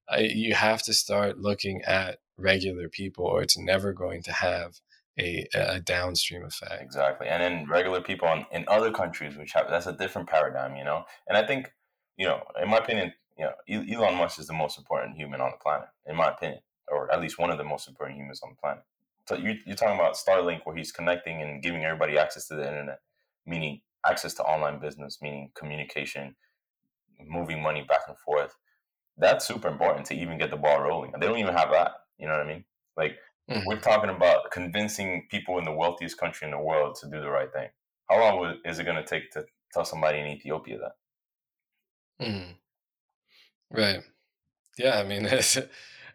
I, 0.09 0.20
you 0.20 0.55
have 0.55 0.83
to 0.83 0.93
start 0.93 1.39
looking 1.39 1.83
at 1.83 2.18
regular 2.37 2.89
people 2.89 3.25
or 3.25 3.43
it's 3.43 3.57
never 3.57 3.93
going 3.93 4.22
to 4.25 4.33
have 4.33 4.81
a, 5.18 5.47
a 5.55 5.81
downstream 5.81 6.45
effect. 6.45 6.83
Exactly 6.83 7.29
and 7.29 7.43
then 7.43 7.68
regular 7.68 8.01
people 8.01 8.29
in, 8.29 8.47
in 8.51 8.64
other 8.68 8.91
countries 8.91 9.37
which 9.37 9.53
have 9.53 9.68
that's 9.68 9.87
a 9.87 9.93
different 9.93 10.29
paradigm 10.29 10.77
you 10.77 10.85
know? 10.85 11.05
And 11.29 11.37
i 11.37 11.47
think 11.47 11.72
you 12.16 12.27
know 12.27 12.43
in 12.61 12.68
my 12.70 12.79
opinion 12.79 13.12
you 13.39 13.45
know, 13.45 13.55
Elon 13.68 14.16
Musk 14.16 14.39
is 14.39 14.47
the 14.47 14.53
most 14.53 14.79
important 14.79 15.16
human 15.16 15.41
on 15.41 15.51
the 15.51 15.62
planet, 15.62 15.89
in 16.07 16.16
my 16.16 16.29
opinion, 16.29 16.61
or 16.89 17.12
at 17.12 17.20
least 17.20 17.39
one 17.39 17.51
of 17.51 17.59
the 17.59 17.64
most 17.64 17.89
important 17.89 18.18
humans 18.18 18.41
on 18.43 18.51
the 18.51 18.57
planet. 18.57 18.85
So 19.27 19.37
you, 19.37 19.55
you're 19.66 19.77
talking 19.77 19.99
about 19.99 20.16
Starlink, 20.16 20.61
where 20.64 20.77
he's 20.77 20.93
connecting 20.93 21.41
and 21.41 21.62
giving 21.62 21.85
everybody 21.85 22.18
access 22.18 22.47
to 22.49 22.55
the 22.55 22.66
internet, 22.66 23.01
meaning 23.47 23.81
access 24.07 24.35
to 24.35 24.43
online 24.43 24.81
business, 24.81 25.18
meaning 25.22 25.51
communication, 25.55 26.37
moving 27.27 27.62
money 27.62 27.85
back 27.89 28.03
and 28.09 28.18
forth. 28.18 28.55
That's 29.16 29.47
super 29.47 29.68
important 29.68 30.07
to 30.07 30.14
even 30.14 30.39
get 30.39 30.51
the 30.51 30.57
ball 30.57 30.83
rolling. 30.83 31.12
They 31.18 31.27
don't 31.27 31.39
even 31.39 31.55
have 31.55 31.70
that. 31.70 31.93
You 32.18 32.27
know 32.27 32.33
what 32.33 32.47
I 32.47 32.53
mean? 32.53 32.64
Like 32.97 33.16
mm-hmm. 33.51 33.66
we're 33.66 33.81
talking 33.81 34.11
about 34.11 34.51
convincing 34.51 35.27
people 35.31 35.59
in 35.59 35.64
the 35.64 35.72
wealthiest 35.72 36.18
country 36.18 36.47
in 36.47 36.51
the 36.51 36.59
world 36.59 36.97
to 37.01 37.09
do 37.09 37.20
the 37.20 37.31
right 37.31 37.53
thing. 37.53 37.68
How 38.11 38.20
long 38.20 38.59
is 38.64 38.79
it 38.79 38.85
going 38.85 38.97
to 38.97 39.05
take 39.05 39.31
to 39.33 39.45
tell 39.72 39.85
somebody 39.85 40.18
in 40.18 40.27
Ethiopia 40.27 40.79
that? 40.79 42.27
Mm-hmm. 42.27 42.53
Right. 43.70 44.03
Yeah, 44.77 44.99
I 44.99 45.05
mean, 45.05 45.25
it's 45.27 45.59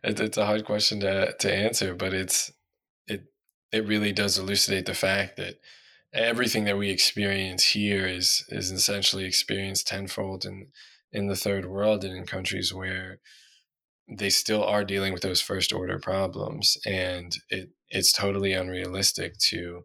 it's 0.04 0.38
a 0.38 0.46
hard 0.46 0.66
question 0.66 1.00
to 1.00 1.34
to 1.34 1.54
answer, 1.54 1.96
but 1.96 2.14
it's 2.14 2.52
it 3.10 3.26
it 3.72 3.86
really 3.86 4.12
does 4.12 4.38
elucidate 4.38 4.86
the 4.86 4.94
fact 4.94 5.38
that 5.38 5.56
everything 6.14 6.64
that 6.66 6.78
we 6.78 6.90
experience 6.90 7.64
here 7.66 8.08
is 8.08 8.46
is 8.50 8.72
essentially 8.72 9.26
experienced 9.26 9.88
tenfold 9.88 10.46
in 10.46 10.68
in 11.12 11.28
the 11.28 11.36
third 11.36 11.66
world 11.66 12.04
and 12.04 12.16
in 12.16 12.26
countries 12.26 12.74
where 12.74 13.20
they 14.08 14.30
still 14.30 14.64
are 14.64 14.84
dealing 14.84 15.14
with 15.14 15.22
those 15.22 15.42
first 15.42 15.72
order 15.72 16.00
problems 16.00 16.78
and 16.86 17.34
it 17.50 17.70
it's 17.90 18.12
totally 18.12 18.54
unrealistic 18.54 19.38
to 19.38 19.84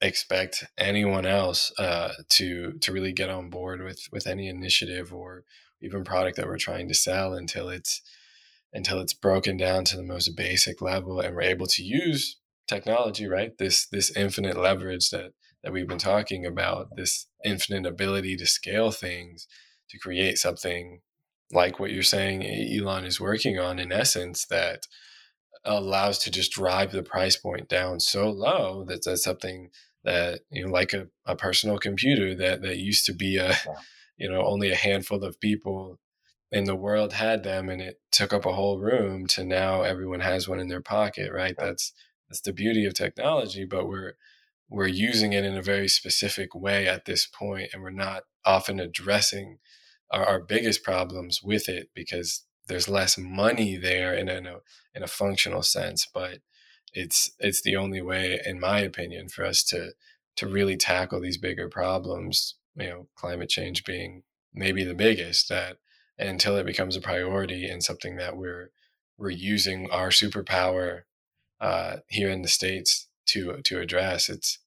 expect 0.00 0.64
anyone 0.76 1.24
else 1.24 1.72
uh, 1.78 2.12
to 2.28 2.72
to 2.80 2.92
really 2.92 3.12
get 3.12 3.30
on 3.30 3.48
board 3.48 3.82
with 3.82 4.00
with 4.12 4.26
any 4.26 4.48
initiative 4.48 5.14
or 5.14 5.44
even 5.80 6.04
product 6.04 6.36
that 6.36 6.46
we're 6.46 6.58
trying 6.58 6.88
to 6.88 6.94
sell 6.94 7.32
until 7.34 7.68
it's 7.68 8.02
until 8.72 9.00
it's 9.00 9.14
broken 9.14 9.56
down 9.56 9.84
to 9.84 9.96
the 9.96 10.02
most 10.02 10.36
basic 10.36 10.82
level 10.82 11.20
and 11.20 11.34
we're 11.34 11.42
able 11.42 11.66
to 11.66 11.82
use 11.82 12.36
technology 12.66 13.26
right? 13.26 13.52
This 13.58 13.86
this 13.86 14.14
infinite 14.16 14.56
leverage 14.56 15.10
that 15.10 15.32
that 15.62 15.72
we've 15.72 15.88
been 15.88 15.98
talking 15.98 16.44
about 16.44 16.88
this 16.96 17.26
infinite 17.44 17.86
ability 17.86 18.36
to 18.36 18.46
scale 18.46 18.90
things 18.90 19.46
to 19.90 19.98
create 19.98 20.38
something 20.38 21.00
like 21.52 21.78
what 21.78 21.90
you're 21.90 22.02
saying 22.02 22.42
Elon 22.42 23.04
is 23.04 23.20
working 23.20 23.58
on 23.58 23.78
in 23.78 23.92
essence 23.92 24.46
that 24.46 24.80
allows 25.64 26.18
to 26.18 26.30
just 26.30 26.52
drive 26.52 26.92
the 26.92 27.02
price 27.02 27.36
point 27.36 27.68
down 27.68 28.00
so 28.00 28.28
low 28.28 28.84
that 28.84 29.04
that's 29.04 29.24
something 29.24 29.70
that 30.04 30.40
you 30.50 30.64
know 30.64 30.70
like 30.70 30.92
a, 30.92 31.06
a 31.26 31.36
personal 31.36 31.78
computer 31.78 32.34
that 32.34 32.60
that 32.62 32.76
used 32.76 33.06
to 33.06 33.14
be 33.14 33.38
a 33.38 33.54
you 34.18 34.30
know 34.30 34.42
only 34.44 34.70
a 34.70 34.76
handful 34.76 35.24
of 35.24 35.40
people 35.40 35.98
in 36.54 36.64
the 36.64 36.76
world 36.76 37.12
had 37.12 37.42
them 37.42 37.68
and 37.68 37.82
it 37.82 38.00
took 38.12 38.32
up 38.32 38.46
a 38.46 38.52
whole 38.52 38.78
room 38.78 39.26
to 39.26 39.42
now 39.42 39.82
everyone 39.82 40.20
has 40.20 40.48
one 40.48 40.60
in 40.60 40.68
their 40.68 40.80
pocket 40.80 41.32
right. 41.32 41.56
That's 41.58 41.92
that's 42.28 42.40
the 42.40 42.52
beauty 42.52 42.84
of 42.84 42.94
technology 42.94 43.64
but 43.64 43.88
we're 43.88 44.14
we're 44.68 44.86
using 44.86 45.32
it 45.32 45.44
in 45.44 45.56
a 45.56 45.62
very 45.62 45.88
specific 45.88 46.54
way 46.54 46.88
at 46.88 47.04
this 47.04 47.26
point 47.26 47.70
and 47.72 47.82
we're 47.82 47.90
not 47.90 48.24
often 48.44 48.80
addressing 48.80 49.58
our, 50.10 50.24
our 50.24 50.40
biggest 50.40 50.82
problems 50.82 51.42
with 51.42 51.68
it 51.68 51.90
because 51.94 52.44
there's 52.66 52.88
less 52.88 53.18
money 53.18 53.76
there 53.76 54.14
in 54.14 54.28
a, 54.28 54.34
in 54.34 54.46
a 54.46 54.56
in 54.94 55.02
a 55.02 55.08
functional 55.08 55.62
sense 55.62 56.08
but 56.12 56.38
it's 56.92 57.30
it's 57.38 57.62
the 57.62 57.76
only 57.76 58.00
way 58.00 58.40
in 58.46 58.58
my 58.60 58.80
opinion 58.80 59.28
for 59.28 59.44
us 59.44 59.62
to 59.62 59.90
to 60.36 60.46
really 60.46 60.76
tackle 60.76 61.20
these 61.20 61.38
bigger 61.38 61.68
problems 61.68 62.56
you 62.76 62.88
know 62.88 63.06
climate 63.16 63.48
change 63.48 63.84
being 63.84 64.22
maybe 64.52 64.84
the 64.84 64.94
biggest 64.94 65.48
that 65.48 65.78
until 66.18 66.56
it 66.56 66.66
becomes 66.66 66.96
a 66.96 67.00
priority 67.00 67.66
and 67.66 67.82
something 67.82 68.16
that 68.16 68.36
we're 68.36 68.70
we're 69.18 69.30
using 69.30 69.90
our 69.90 70.08
superpower 70.08 71.02
uh, 71.60 71.96
here 72.08 72.30
in 72.30 72.42
the 72.42 72.48
states 72.48 73.08
to 73.26 73.60
to 73.62 73.80
address 73.80 74.28
it's 74.28 74.58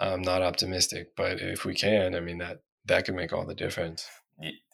i'm 0.00 0.22
not 0.22 0.42
optimistic 0.42 1.12
but 1.16 1.40
if 1.40 1.64
we 1.64 1.74
can 1.74 2.14
i 2.14 2.20
mean 2.20 2.38
that 2.38 2.60
that 2.84 3.04
could 3.04 3.16
make 3.16 3.32
all 3.32 3.44
the 3.44 3.54
difference. 3.54 4.08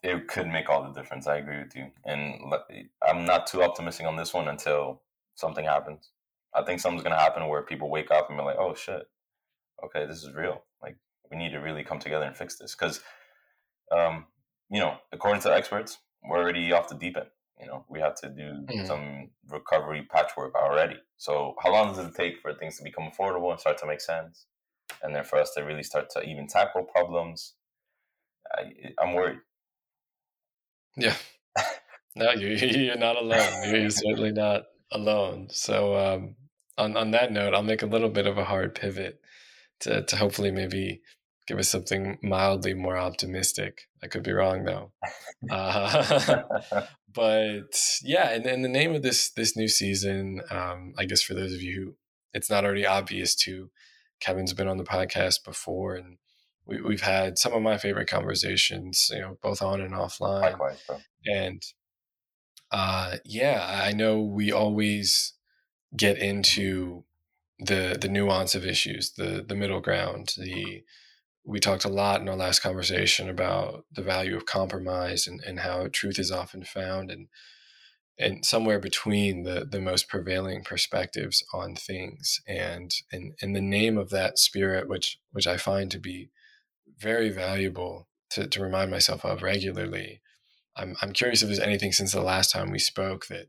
It 0.02 0.28
could 0.28 0.48
make 0.48 0.68
all 0.68 0.82
the 0.82 0.92
difference 0.92 1.26
i 1.26 1.36
agree 1.36 1.58
with 1.58 1.76
you 1.76 1.86
and 2.04 2.34
i'm 3.06 3.24
not 3.24 3.46
too 3.46 3.62
optimistic 3.62 4.06
on 4.06 4.16
this 4.16 4.34
one 4.34 4.48
until 4.48 5.02
something 5.34 5.64
happens. 5.64 6.10
I 6.54 6.62
think 6.62 6.80
something's 6.80 7.04
to 7.04 7.10
happen 7.10 7.46
where 7.48 7.62
people 7.62 7.88
wake 7.90 8.10
up 8.10 8.28
and 8.28 8.38
be 8.38 8.44
like 8.44 8.56
oh 8.58 8.74
shit. 8.74 9.06
Okay 9.84 10.06
this 10.06 10.22
is 10.22 10.34
real. 10.34 10.62
Like 10.82 10.96
we 11.30 11.38
need 11.38 11.52
to 11.52 11.58
really 11.58 11.82
come 11.82 11.98
together 11.98 12.26
and 12.26 12.36
fix 12.36 12.56
this. 12.56 12.74
Because, 12.74 13.00
um, 13.90 14.26
you 14.70 14.78
know, 14.78 14.96
according 15.12 15.42
to 15.42 15.54
experts, 15.54 15.98
we're 16.22 16.38
already 16.38 16.72
off 16.72 16.88
the 16.88 16.94
deep 16.94 17.16
end. 17.16 17.26
You 17.62 17.68
know, 17.68 17.84
we 17.88 18.00
have 18.00 18.16
to 18.16 18.28
do 18.28 18.42
mm-hmm. 18.42 18.86
some 18.86 19.30
recovery 19.48 20.06
patchwork 20.10 20.54
already. 20.56 20.96
So, 21.16 21.54
how 21.62 21.72
long 21.72 21.94
does 21.94 22.04
it 22.04 22.14
take 22.16 22.40
for 22.40 22.52
things 22.52 22.76
to 22.78 22.84
become 22.84 23.04
affordable 23.04 23.52
and 23.52 23.60
start 23.60 23.78
to 23.78 23.86
make 23.86 24.00
sense, 24.00 24.46
and 25.02 25.14
then 25.14 25.22
for 25.22 25.38
us 25.38 25.52
to 25.54 25.62
really 25.62 25.84
start 25.84 26.10
to 26.10 26.22
even 26.22 26.48
tackle 26.48 26.82
problems? 26.82 27.54
I, 28.52 28.72
I'm 29.00 29.14
worried. 29.14 29.38
Yeah. 30.96 31.14
No, 32.14 32.32
you 32.32 32.48
you're 32.66 32.98
not 32.98 33.16
alone. 33.16 33.70
You're 33.70 33.90
certainly 33.90 34.32
not 34.32 34.64
alone. 34.90 35.48
So, 35.50 35.96
um, 35.96 36.34
on 36.76 36.96
on 36.96 37.12
that 37.12 37.32
note, 37.32 37.54
I'll 37.54 37.62
make 37.62 37.82
a 37.82 37.86
little 37.86 38.10
bit 38.10 38.26
of 38.26 38.38
a 38.38 38.44
hard 38.44 38.74
pivot 38.74 39.20
to 39.80 40.02
to 40.02 40.16
hopefully 40.16 40.50
maybe 40.50 41.00
give 41.46 41.58
us 41.58 41.68
something 41.68 42.18
mildly 42.22 42.74
more 42.74 42.96
optimistic. 42.96 43.88
I 44.02 44.06
could 44.06 44.22
be 44.22 44.32
wrong 44.32 44.64
though. 44.64 44.92
Uh, 45.50 46.42
but 47.14 47.76
yeah, 48.02 48.30
and, 48.30 48.46
and 48.46 48.64
the 48.64 48.68
name 48.68 48.94
of 48.94 49.02
this 49.02 49.30
this 49.30 49.56
new 49.56 49.68
season, 49.68 50.42
um, 50.50 50.94
I 50.98 51.04
guess 51.04 51.22
for 51.22 51.34
those 51.34 51.52
of 51.52 51.62
you 51.62 51.74
who 51.74 51.94
it's 52.34 52.50
not 52.50 52.64
already 52.64 52.86
obvious 52.86 53.34
to, 53.34 53.70
Kevin's 54.20 54.54
been 54.54 54.68
on 54.68 54.78
the 54.78 54.84
podcast 54.84 55.44
before, 55.44 55.94
and 55.94 56.18
we, 56.64 56.80
we've 56.80 57.02
had 57.02 57.38
some 57.38 57.52
of 57.52 57.62
my 57.62 57.76
favorite 57.76 58.08
conversations, 58.08 59.10
you 59.12 59.20
know, 59.20 59.38
both 59.42 59.60
on 59.60 59.80
and 59.80 59.92
offline. 59.92 60.42
Likewise, 60.42 60.82
bro. 60.86 60.98
And 61.26 61.62
uh, 62.70 63.16
yeah, 63.24 63.82
I 63.84 63.92
know 63.92 64.20
we 64.20 64.50
always 64.50 65.34
get 65.96 66.18
into 66.18 67.04
the 67.58 67.98
the 68.00 68.08
nuance 68.08 68.54
of 68.54 68.64
issues, 68.64 69.12
the 69.12 69.44
the 69.46 69.54
middle 69.54 69.80
ground. 69.80 70.32
The 70.38 70.82
we 71.44 71.58
talked 71.58 71.84
a 71.84 71.88
lot 71.88 72.20
in 72.20 72.28
our 72.28 72.36
last 72.36 72.60
conversation 72.60 73.28
about 73.28 73.84
the 73.92 74.02
value 74.02 74.36
of 74.36 74.46
compromise 74.46 75.26
and, 75.26 75.40
and 75.40 75.60
how 75.60 75.88
truth 75.88 76.18
is 76.18 76.30
often 76.30 76.64
found 76.64 77.10
and 77.10 77.28
and 78.18 78.44
somewhere 78.44 78.78
between 78.78 79.42
the 79.42 79.66
the 79.68 79.80
most 79.80 80.08
prevailing 80.08 80.62
perspectives 80.62 81.42
on 81.52 81.74
things 81.74 82.40
and 82.46 82.94
in 83.10 83.34
in 83.40 83.52
the 83.52 83.60
name 83.60 83.98
of 83.98 84.10
that 84.10 84.38
spirit 84.38 84.88
which 84.88 85.18
which 85.32 85.46
I 85.46 85.56
find 85.56 85.90
to 85.90 85.98
be 85.98 86.30
very 86.98 87.30
valuable 87.30 88.08
to, 88.30 88.46
to 88.46 88.62
remind 88.62 88.90
myself 88.90 89.24
of 89.24 89.42
regularly. 89.42 90.20
I'm 90.76 90.96
I'm 91.02 91.12
curious 91.12 91.42
if 91.42 91.48
there's 91.48 91.58
anything 91.58 91.92
since 91.92 92.12
the 92.12 92.22
last 92.22 92.50
time 92.50 92.70
we 92.70 92.78
spoke 92.78 93.26
that 93.26 93.48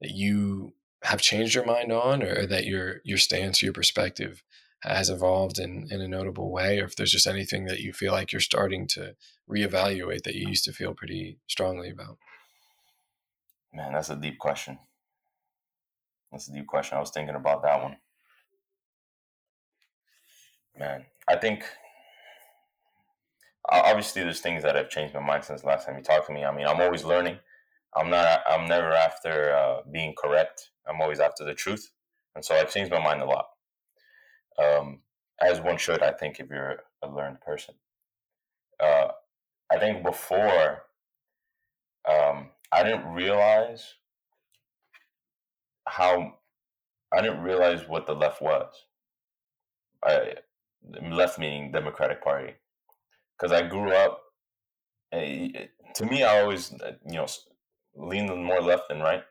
that 0.00 0.10
you 0.10 0.74
have 1.02 1.20
changed 1.20 1.54
your 1.54 1.66
mind 1.66 1.92
on 1.92 2.22
or 2.22 2.46
that 2.46 2.64
your 2.64 2.96
your 3.04 3.18
stance 3.18 3.62
your 3.62 3.72
perspective 3.72 4.42
has 4.82 5.10
evolved 5.10 5.58
in, 5.58 5.88
in 5.90 6.00
a 6.00 6.08
notable 6.08 6.50
way 6.50 6.80
or 6.80 6.84
if 6.84 6.96
there's 6.96 7.10
just 7.10 7.26
anything 7.26 7.64
that 7.64 7.80
you 7.80 7.92
feel 7.92 8.12
like 8.12 8.30
you're 8.30 8.40
starting 8.40 8.86
to 8.86 9.14
reevaluate 9.50 10.22
that 10.22 10.34
you 10.34 10.48
used 10.48 10.64
to 10.64 10.72
feel 10.72 10.94
pretty 10.94 11.38
strongly 11.46 11.90
about 11.90 12.18
Man, 13.72 13.92
that's 13.92 14.08
a 14.08 14.16
deep 14.16 14.38
question. 14.38 14.78
That's 16.32 16.48
a 16.48 16.52
deep 16.52 16.66
question. 16.66 16.96
I 16.96 17.00
was 17.00 17.10
thinking 17.10 17.34
about 17.34 17.62
that 17.62 17.82
one. 17.82 17.96
Man, 20.78 21.04
I 21.28 21.36
think 21.36 21.64
obviously 23.68 24.22
there's 24.22 24.40
things 24.40 24.62
that 24.62 24.76
have 24.76 24.88
changed 24.88 25.14
my 25.14 25.20
mind 25.20 25.44
since 25.44 25.62
last 25.64 25.86
time 25.86 25.96
you 25.96 26.02
talked 26.02 26.26
to 26.28 26.32
me. 26.32 26.44
I 26.44 26.54
mean, 26.54 26.66
I'm 26.66 26.80
always 26.80 27.04
learning. 27.04 27.38
I'm 27.94 28.10
not. 28.10 28.40
I'm 28.46 28.66
never 28.66 28.92
after 28.92 29.54
uh, 29.54 29.80
being 29.90 30.14
correct. 30.16 30.70
I'm 30.88 31.00
always 31.00 31.20
after 31.20 31.44
the 31.44 31.54
truth, 31.54 31.90
and 32.34 32.44
so 32.44 32.54
I've 32.54 32.72
changed 32.72 32.92
my 32.92 33.02
mind 33.02 33.22
a 33.22 33.26
lot. 33.26 33.46
Um, 34.62 35.00
as 35.40 35.60
one 35.60 35.76
should, 35.76 36.02
I 36.02 36.12
think, 36.12 36.40
if 36.40 36.48
you're 36.50 36.78
a 37.02 37.08
learned 37.08 37.40
person. 37.40 37.74
Uh, 38.80 39.08
I 39.70 39.78
think 39.78 40.04
before 40.04 40.82
um, 42.08 42.50
I 42.72 42.82
didn't 42.82 43.06
realize 43.12 43.94
how 45.86 46.34
I 47.12 47.20
didn't 47.20 47.42
realize 47.42 47.88
what 47.88 48.06
the 48.06 48.14
left 48.14 48.40
was. 48.40 48.72
I 50.04 50.34
left 51.10 51.38
meaning 51.38 51.72
Democratic 51.72 52.22
Party, 52.22 52.54
because 53.36 53.52
I 53.52 53.66
grew 53.66 53.92
up. 53.92 54.22
Eh, 55.12 55.66
to 55.94 56.06
me, 56.06 56.22
I 56.22 56.40
always 56.40 56.72
you 57.06 57.14
know 57.14 57.26
leaned 57.94 58.44
more 58.44 58.60
left 58.60 58.88
than 58.88 59.00
right. 59.00 59.24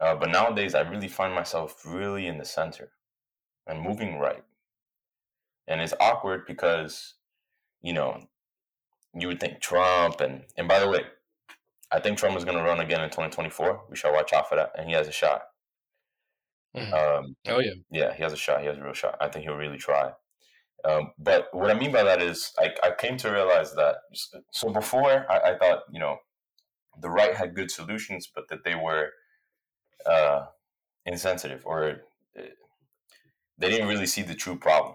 Uh, 0.00 0.14
but 0.14 0.30
nowadays, 0.30 0.74
I 0.74 0.80
really 0.80 1.08
find 1.08 1.34
myself 1.34 1.82
really 1.86 2.26
in 2.26 2.38
the 2.38 2.44
center 2.44 2.90
and 3.66 3.80
moving 3.82 4.18
right. 4.18 4.44
And 5.68 5.80
it's 5.80 5.94
awkward 6.00 6.46
because, 6.46 7.14
you 7.82 7.92
know, 7.92 8.28
you 9.14 9.28
would 9.28 9.40
think 9.40 9.60
Trump 9.60 10.20
and 10.20 10.44
and 10.56 10.68
by 10.68 10.80
the 10.80 10.88
way, 10.88 11.04
I 11.92 12.00
think 12.00 12.18
Trump 12.18 12.36
is 12.36 12.44
going 12.44 12.58
to 12.58 12.64
run 12.64 12.80
again 12.80 13.02
in 13.02 13.10
2024. 13.10 13.84
We 13.90 13.96
shall 13.96 14.12
watch 14.12 14.32
out 14.32 14.48
for 14.48 14.56
that, 14.56 14.72
and 14.78 14.88
he 14.88 14.94
has 14.94 15.08
a 15.08 15.12
shot. 15.12 15.42
Mhm. 16.76 16.92
Um, 16.92 17.36
oh 17.48 17.60
yeah 17.60 17.72
yeah, 17.90 18.12
he 18.14 18.22
has 18.22 18.32
a 18.32 18.36
shot. 18.36 18.60
He 18.60 18.66
has 18.66 18.76
a 18.78 18.82
real 18.82 18.92
shot. 18.92 19.16
I 19.20 19.28
think 19.28 19.44
he'll 19.44 19.56
really 19.56 19.78
try. 19.78 20.12
Um, 20.84 21.12
but 21.18 21.48
what 21.54 21.70
I 21.70 21.74
mean 21.74 21.92
by 21.92 22.04
that 22.04 22.22
is, 22.22 22.52
I, 22.58 22.74
I 22.84 22.92
came 22.92 23.16
to 23.18 23.30
realize 23.32 23.74
that. 23.74 23.96
So 24.52 24.70
before, 24.70 25.26
I, 25.30 25.52
I 25.52 25.58
thought 25.58 25.84
you 25.92 26.00
know, 26.00 26.18
the 27.00 27.10
right 27.10 27.34
had 27.36 27.54
good 27.56 27.70
solutions, 27.70 28.28
but 28.34 28.48
that 28.48 28.64
they 28.64 28.74
were 28.76 29.12
uh, 30.06 30.46
insensitive 31.06 31.62
or 31.66 32.02
uh, 32.38 32.42
they 33.58 33.70
didn't 33.70 33.88
really 33.88 34.06
see 34.06 34.22
the 34.22 34.34
true 34.34 34.56
problem, 34.56 34.94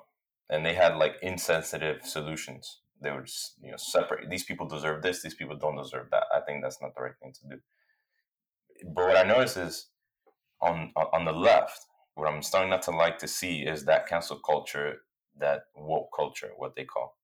and 0.49 0.65
they 0.65 0.73
had 0.73 0.97
like 0.97 1.15
insensitive 1.21 2.05
solutions. 2.05 2.81
They 3.01 3.11
would 3.11 3.29
you 3.63 3.71
know 3.71 3.77
separate 3.77 4.29
these 4.29 4.43
people 4.43 4.67
deserve 4.67 5.01
this 5.01 5.21
these 5.21 5.33
people 5.33 5.55
don't 5.55 5.77
deserve 5.77 6.07
that. 6.11 6.25
I 6.33 6.41
think 6.41 6.61
that's 6.61 6.81
not 6.81 6.93
the 6.95 7.01
right 7.01 7.17
thing 7.21 7.33
to 7.33 7.55
do. 7.55 7.61
But 8.93 9.07
what 9.07 9.17
i 9.17 9.23
notice 9.23 9.57
is 9.57 9.87
on 10.61 10.91
on 10.95 11.25
the 11.25 11.31
left 11.31 11.85
what 12.15 12.27
i'm 12.27 12.41
starting 12.41 12.69
not 12.69 12.81
to 12.83 12.91
like 12.91 13.17
to 13.19 13.27
see 13.27 13.61
is 13.61 13.85
that 13.85 14.07
cancel 14.07 14.37
culture 14.37 14.97
that 15.39 15.63
woke 15.75 16.09
culture 16.15 16.51
what 16.57 16.75
they 16.75 16.83
call. 16.83 17.17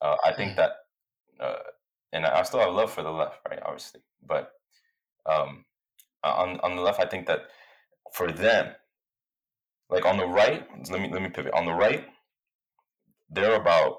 Uh, 0.00 0.16
i 0.24 0.32
think 0.32 0.56
that 0.56 0.72
uh, 1.40 1.56
and 2.12 2.24
i 2.24 2.42
still 2.42 2.60
have 2.60 2.74
love 2.74 2.90
for 2.90 3.02
the 3.02 3.10
left 3.10 3.38
right 3.48 3.60
obviously 3.64 4.00
but 4.26 4.52
um, 5.26 5.64
on 6.24 6.58
on 6.60 6.76
the 6.76 6.82
left 6.82 7.00
i 7.00 7.04
think 7.04 7.26
that 7.26 7.40
for 8.12 8.32
them 8.32 8.74
like 9.90 10.04
on 10.04 10.16
the 10.16 10.26
right 10.26 10.66
let 10.90 11.00
me 11.00 11.10
let 11.10 11.22
me 11.22 11.28
pivot 11.28 11.52
on 11.54 11.66
the 11.66 11.72
right 11.72 12.06
they're 13.30 13.54
about 13.54 13.98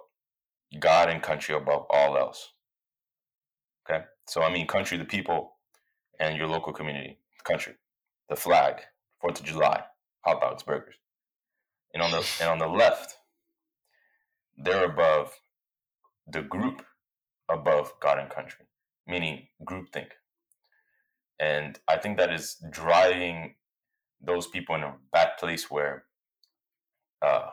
God 0.80 1.10
and 1.10 1.22
country 1.22 1.56
above 1.56 1.86
all 1.90 2.18
else. 2.18 2.54
Okay? 3.90 4.06
So, 4.28 4.42
I 4.44 4.52
mean, 4.52 4.68
country, 4.68 4.98
the 4.98 5.06
people, 5.06 5.54
and 6.20 6.38
your 6.38 6.48
local 6.48 6.74
community. 6.74 7.18
Country, 7.44 7.74
the 8.30 8.36
flag, 8.36 8.82
4th 9.24 9.40
of 9.40 9.46
July, 9.46 9.84
hot 10.22 10.42
dogs, 10.42 10.62
burgers. 10.62 10.96
And 11.94 12.04
on 12.04 12.12
the, 12.12 12.26
and 12.40 12.50
on 12.50 12.60
the 12.60 12.68
left, 12.68 13.18
they're 14.58 14.86
above 14.86 15.34
the 16.28 16.42
group 16.44 16.84
above 17.50 17.94
God 18.00 18.20
and 18.20 18.30
country, 18.30 18.66
meaning 19.08 19.48
groupthink. 19.68 20.10
And 21.40 21.80
I 21.88 21.98
think 21.98 22.18
that 22.18 22.32
is 22.32 22.64
driving 22.70 23.56
those 24.24 24.48
people 24.48 24.76
in 24.76 24.84
a 24.84 24.96
bad 25.12 25.38
place 25.40 25.70
where 25.70 26.06
uh, 27.22 27.50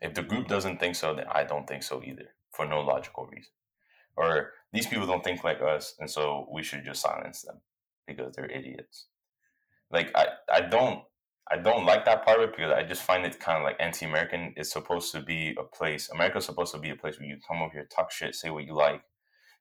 if 0.00 0.14
the 0.14 0.22
group 0.22 0.48
doesn't 0.48 0.78
think 0.78 0.94
so, 0.94 1.14
then 1.14 1.26
I 1.30 1.44
don't 1.44 1.66
think 1.66 1.82
so 1.82 2.02
either 2.04 2.34
for 2.52 2.66
no 2.66 2.80
logical 2.80 3.26
reason. 3.26 3.52
Or 4.16 4.52
these 4.72 4.86
people 4.86 5.06
don't 5.06 5.22
think 5.22 5.44
like 5.44 5.60
us, 5.60 5.94
and 5.98 6.10
so 6.10 6.48
we 6.50 6.62
should 6.62 6.84
just 6.84 7.02
silence 7.02 7.42
them 7.42 7.60
because 8.06 8.34
they're 8.34 8.50
idiots. 8.50 9.06
Like 9.90 10.10
I, 10.14 10.28
I 10.50 10.60
don't 10.62 11.02
I 11.50 11.58
don't 11.58 11.86
like 11.86 12.04
that 12.06 12.24
part 12.24 12.40
of 12.40 12.48
it 12.48 12.56
because 12.56 12.72
I 12.72 12.82
just 12.82 13.02
find 13.02 13.24
it 13.24 13.38
kind 13.38 13.58
of 13.58 13.64
like 13.64 13.76
anti-American. 13.78 14.54
It's 14.56 14.72
supposed 14.72 15.12
to 15.12 15.22
be 15.22 15.54
a 15.58 15.62
place. 15.62 16.10
America's 16.12 16.46
supposed 16.46 16.72
to 16.74 16.80
be 16.80 16.90
a 16.90 16.96
place 16.96 17.18
where 17.20 17.28
you 17.28 17.36
come 17.46 17.62
over 17.62 17.72
here, 17.72 17.86
talk 17.94 18.10
shit, 18.10 18.34
say 18.34 18.50
what 18.50 18.64
you 18.64 18.74
like, 18.74 19.02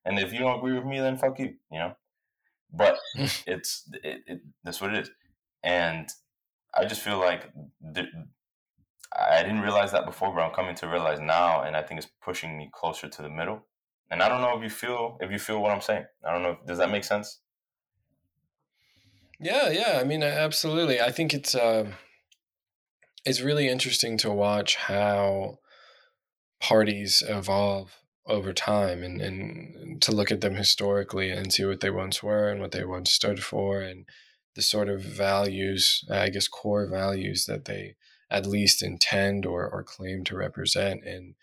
and 0.05 0.17
if 0.17 0.33
you 0.33 0.39
don't 0.39 0.57
agree 0.57 0.73
with 0.73 0.85
me, 0.85 0.99
then 0.99 1.17
fuck 1.17 1.37
you. 1.37 1.55
You 1.71 1.79
know. 1.79 1.95
But 2.73 2.97
it's 3.15 3.89
it, 4.03 4.21
it, 4.25 4.41
that's 4.63 4.81
what 4.81 4.93
it 4.93 5.03
is, 5.03 5.11
and 5.63 6.09
I 6.75 6.85
just 6.85 7.01
feel 7.01 7.19
like 7.19 7.51
I 9.15 9.43
didn't 9.43 9.61
realize 9.61 9.91
that 9.91 10.05
before, 10.05 10.33
but 10.33 10.41
I'm 10.41 10.53
coming 10.53 10.75
to 10.75 10.87
realize 10.87 11.19
now, 11.19 11.61
and 11.61 11.75
I 11.75 11.81
think 11.81 11.99
it's 11.99 12.09
pushing 12.21 12.57
me 12.57 12.69
closer 12.73 13.07
to 13.07 13.21
the 13.21 13.29
middle. 13.29 13.65
And 14.11 14.21
I 14.21 14.29
don't 14.29 14.41
know 14.41 14.57
if 14.57 14.63
you 14.63 14.69
feel 14.69 15.17
if 15.21 15.31
you 15.31 15.39
feel 15.39 15.61
what 15.61 15.71
I'm 15.71 15.81
saying. 15.81 16.05
I 16.27 16.31
don't 16.31 16.43
know. 16.43 16.51
If, 16.51 16.67
does 16.67 16.77
that 16.77 16.91
make 16.91 17.03
sense? 17.03 17.39
Yeah, 19.39 19.69
yeah. 19.69 19.99
I 19.99 20.03
mean, 20.03 20.21
absolutely. 20.21 21.01
I 21.01 21.11
think 21.11 21.33
it's 21.33 21.55
uh, 21.55 21.91
it's 23.25 23.41
really 23.41 23.67
interesting 23.67 24.17
to 24.17 24.31
watch 24.31 24.75
how 24.75 25.59
parties 26.61 27.23
evolve 27.27 27.95
over 28.27 28.53
time 28.53 29.03
and, 29.03 29.21
and 29.21 30.01
to 30.01 30.11
look 30.11 30.31
at 30.31 30.41
them 30.41 30.55
historically 30.55 31.29
and 31.29 31.53
see 31.53 31.65
what 31.65 31.79
they 31.79 31.89
once 31.89 32.23
were 32.23 32.49
and 32.49 32.59
what 32.59 32.71
they 32.71 32.83
once 32.83 33.11
stood 33.11 33.43
for 33.43 33.81
and 33.81 34.05
the 34.55 34.61
sort 34.61 34.89
of 34.89 35.01
values, 35.01 36.03
I 36.09 36.29
guess, 36.29 36.47
core 36.47 36.87
values 36.87 37.45
that 37.45 37.65
they 37.65 37.95
at 38.31 38.45
least 38.45 38.81
intend 38.81 39.45
or, 39.45 39.69
or 39.69 39.83
claim 39.83 40.23
to 40.25 40.35
represent. 40.35 41.03
And 41.05 41.35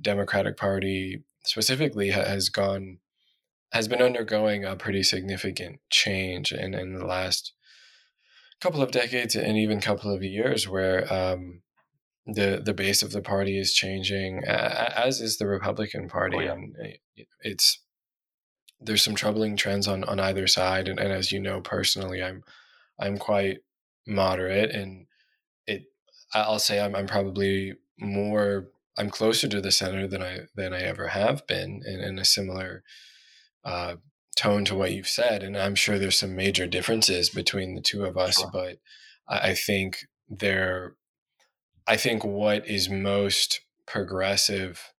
Democratic 0.00 0.56
Party 0.56 1.24
specifically 1.44 2.10
has 2.10 2.48
gone 2.48 2.98
has 3.72 3.86
been 3.86 4.02
undergoing 4.02 4.64
a 4.64 4.74
pretty 4.74 5.02
significant 5.02 5.78
change 5.90 6.50
in, 6.50 6.74
in 6.74 6.98
the 6.98 7.06
last 7.06 7.52
couple 8.60 8.82
of 8.82 8.90
decades 8.90 9.36
and 9.36 9.56
even 9.56 9.80
couple 9.80 10.12
of 10.12 10.22
years 10.22 10.68
where 10.68 11.10
um, 11.12 11.62
the 12.26 12.60
the 12.62 12.74
base 12.74 13.02
of 13.02 13.12
the 13.12 13.22
party 13.22 13.58
is 13.58 13.72
changing 13.72 14.42
as 14.44 15.20
is 15.20 15.38
the 15.38 15.46
Republican 15.46 16.08
Party 16.08 16.36
oh, 16.36 16.40
yeah. 16.40 16.52
and 16.52 16.74
it's 17.40 17.80
there's 18.80 19.02
some 19.02 19.14
troubling 19.14 19.56
trends 19.56 19.86
on, 19.86 20.04
on 20.04 20.18
either 20.18 20.46
side 20.46 20.88
and, 20.88 20.98
and 20.98 21.12
as 21.12 21.32
you 21.32 21.40
know 21.40 21.60
personally 21.60 22.22
I'm 22.22 22.42
I'm 22.98 23.18
quite 23.18 23.58
moderate 24.06 24.70
and 24.70 25.06
it 25.66 25.84
I'll 26.34 26.58
say 26.58 26.80
I'm, 26.80 26.94
I'm 26.94 27.06
probably 27.06 27.74
more 27.98 28.68
I'm 29.00 29.10
closer 29.10 29.48
to 29.48 29.60
the 29.60 29.72
center 29.72 30.06
than 30.06 30.22
I 30.22 30.40
than 30.54 30.74
I 30.74 30.82
ever 30.82 31.08
have 31.08 31.46
been, 31.46 31.82
in, 31.86 32.00
in 32.00 32.18
a 32.18 32.24
similar 32.24 32.82
uh, 33.64 33.96
tone 34.36 34.64
to 34.66 34.74
what 34.74 34.92
you've 34.92 35.08
said. 35.08 35.42
And 35.42 35.56
I'm 35.56 35.74
sure 35.74 35.98
there's 35.98 36.18
some 36.18 36.36
major 36.36 36.66
differences 36.66 37.30
between 37.30 37.74
the 37.74 37.80
two 37.80 38.04
of 38.04 38.16
us, 38.16 38.38
sure. 38.38 38.50
but 38.52 38.78
I, 39.28 39.50
I 39.50 39.54
think 39.54 40.06
there, 40.28 40.96
I 41.86 41.96
think 41.96 42.24
what 42.24 42.66
is 42.68 42.90
most 42.90 43.60
progressive, 43.86 44.92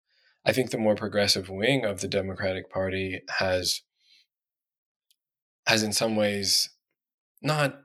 I 0.44 0.52
think 0.52 0.70
the 0.70 0.78
more 0.78 0.94
progressive 0.94 1.48
wing 1.48 1.84
of 1.84 2.00
the 2.00 2.08
Democratic 2.08 2.70
Party 2.70 3.22
has 3.38 3.82
has 5.66 5.82
in 5.82 5.92
some 5.92 6.16
ways 6.16 6.70
not 7.42 7.80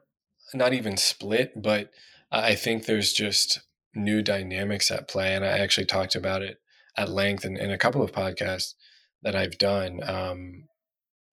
not 0.53 0.73
even 0.73 0.97
split, 0.97 1.61
but 1.61 1.91
I 2.31 2.55
think 2.55 2.85
there's 2.85 3.13
just 3.13 3.61
new 3.93 4.21
dynamics 4.21 4.91
at 4.91 5.07
play. 5.07 5.35
And 5.35 5.45
I 5.45 5.59
actually 5.59 5.85
talked 5.85 6.15
about 6.15 6.41
it 6.41 6.57
at 6.97 7.09
length 7.09 7.45
in, 7.45 7.57
in 7.57 7.71
a 7.71 7.77
couple 7.77 8.01
of 8.01 8.11
podcasts 8.11 8.73
that 9.23 9.35
I've 9.35 9.57
done. 9.57 9.99
Um, 10.03 10.65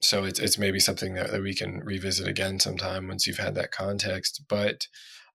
so 0.01 0.25
it's 0.25 0.41
it's 0.41 0.59
maybe 0.59 0.81
something 0.81 1.15
that, 1.15 1.31
that 1.31 1.43
we 1.43 1.55
can 1.55 1.81
revisit 1.81 2.27
again 2.27 2.59
sometime 2.59 3.07
once 3.09 3.27
you've 3.27 3.39
had 3.39 3.55
that 3.55 3.71
context. 3.71 4.43
But 4.49 4.89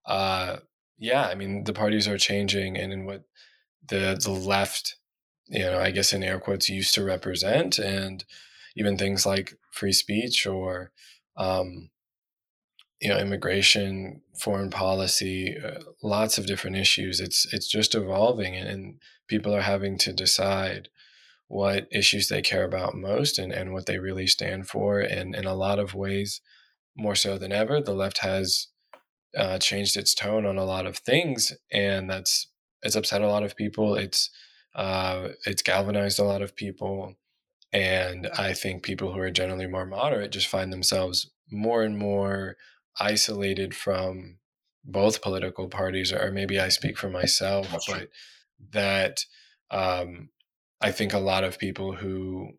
uh, 0.06 0.58
yeah, 0.98 1.24
I 1.28 1.36
mean 1.36 1.64
the 1.64 1.74
parties 1.74 2.08
are 2.08 2.18
changing, 2.18 2.78
and 2.78 2.92
in 2.92 3.06
what 3.06 3.24
the 3.88 4.20
the 4.22 4.32
left, 4.32 4.98
you 5.50 5.64
know, 5.64 5.80
I 5.80 5.92
guess 5.92 6.14
in 6.14 6.24
air 6.24 6.40
quotes, 6.40 6.70
used 6.70 6.94
to 6.96 7.04
represent, 7.04 7.80
and 7.80 8.24
even 8.76 8.98
things 8.98 9.26
like 9.26 9.58
free 9.72 9.94
speech 9.94 10.46
or 10.46 10.92
um, 11.38 11.90
you 13.00 13.10
know 13.10 13.18
immigration, 13.18 14.22
foreign 14.40 14.70
policy, 14.70 15.58
uh, 15.58 15.82
lots 16.04 16.38
of 16.38 16.48
different 16.48 16.78
issues. 16.78 17.20
It's 17.20 17.52
it's 17.54 17.68
just 17.68 17.96
evolving, 17.96 18.56
and, 18.56 18.68
and 18.68 19.02
people 19.28 19.56
are 19.56 19.62
having 19.62 19.98
to 20.00 20.14
decide 20.14 20.90
what 21.48 21.88
issues 21.92 22.28
they 22.28 22.42
care 22.42 22.66
about 22.66 22.96
most 22.96 23.40
and, 23.40 23.54
and 23.54 23.72
what 23.72 23.86
they 23.86 24.00
really 24.00 24.28
stand 24.28 24.68
for. 24.68 25.00
And 25.00 25.34
in 25.34 25.46
a 25.46 25.56
lot 25.56 25.80
of 25.80 25.94
ways, 25.94 26.42
more 26.98 27.16
so 27.16 27.38
than 27.38 27.54
ever, 27.54 27.80
the 27.80 27.94
left 27.94 28.18
has 28.18 28.68
uh, 29.38 29.58
changed 29.58 29.96
its 29.96 30.14
tone 30.14 30.46
on 30.46 30.58
a 30.58 30.66
lot 30.66 30.86
of 30.86 30.98
things, 30.98 31.54
and 31.72 32.10
that's 32.10 32.48
it's 32.82 32.96
upset 32.96 33.22
a 33.22 33.28
lot 33.28 33.44
of 33.44 33.56
people. 33.56 33.96
It's 33.96 34.30
uh, 34.78 35.30
it's 35.46 35.64
galvanized 35.64 36.20
a 36.20 36.24
lot 36.24 36.42
of 36.42 36.56
people, 36.56 37.16
and 37.74 38.28
I 38.38 38.54
think 38.54 38.84
people 38.84 39.12
who 39.12 39.20
are 39.20 39.32
generally 39.32 39.68
more 39.68 39.86
moderate 39.86 40.32
just 40.32 40.48
find 40.48 40.72
themselves 40.72 41.32
more 41.52 41.84
and 41.84 41.98
more 41.98 42.56
isolated 43.00 43.76
from 43.76 44.38
both 44.86 45.22
political 45.22 45.68
parties, 45.68 46.14
or 46.14 46.32
maybe 46.32 46.60
I 46.60 46.70
speak 46.70 46.98
for 46.98 47.10
myself, 47.10 47.72
That's 47.72 47.88
but 47.88 48.10
that 48.72 49.26
um, 49.72 50.30
I 50.80 50.92
think 50.92 51.12
a 51.12 51.20
lot 51.20 51.44
of 51.44 51.60
people 51.60 51.96
who 51.96 52.52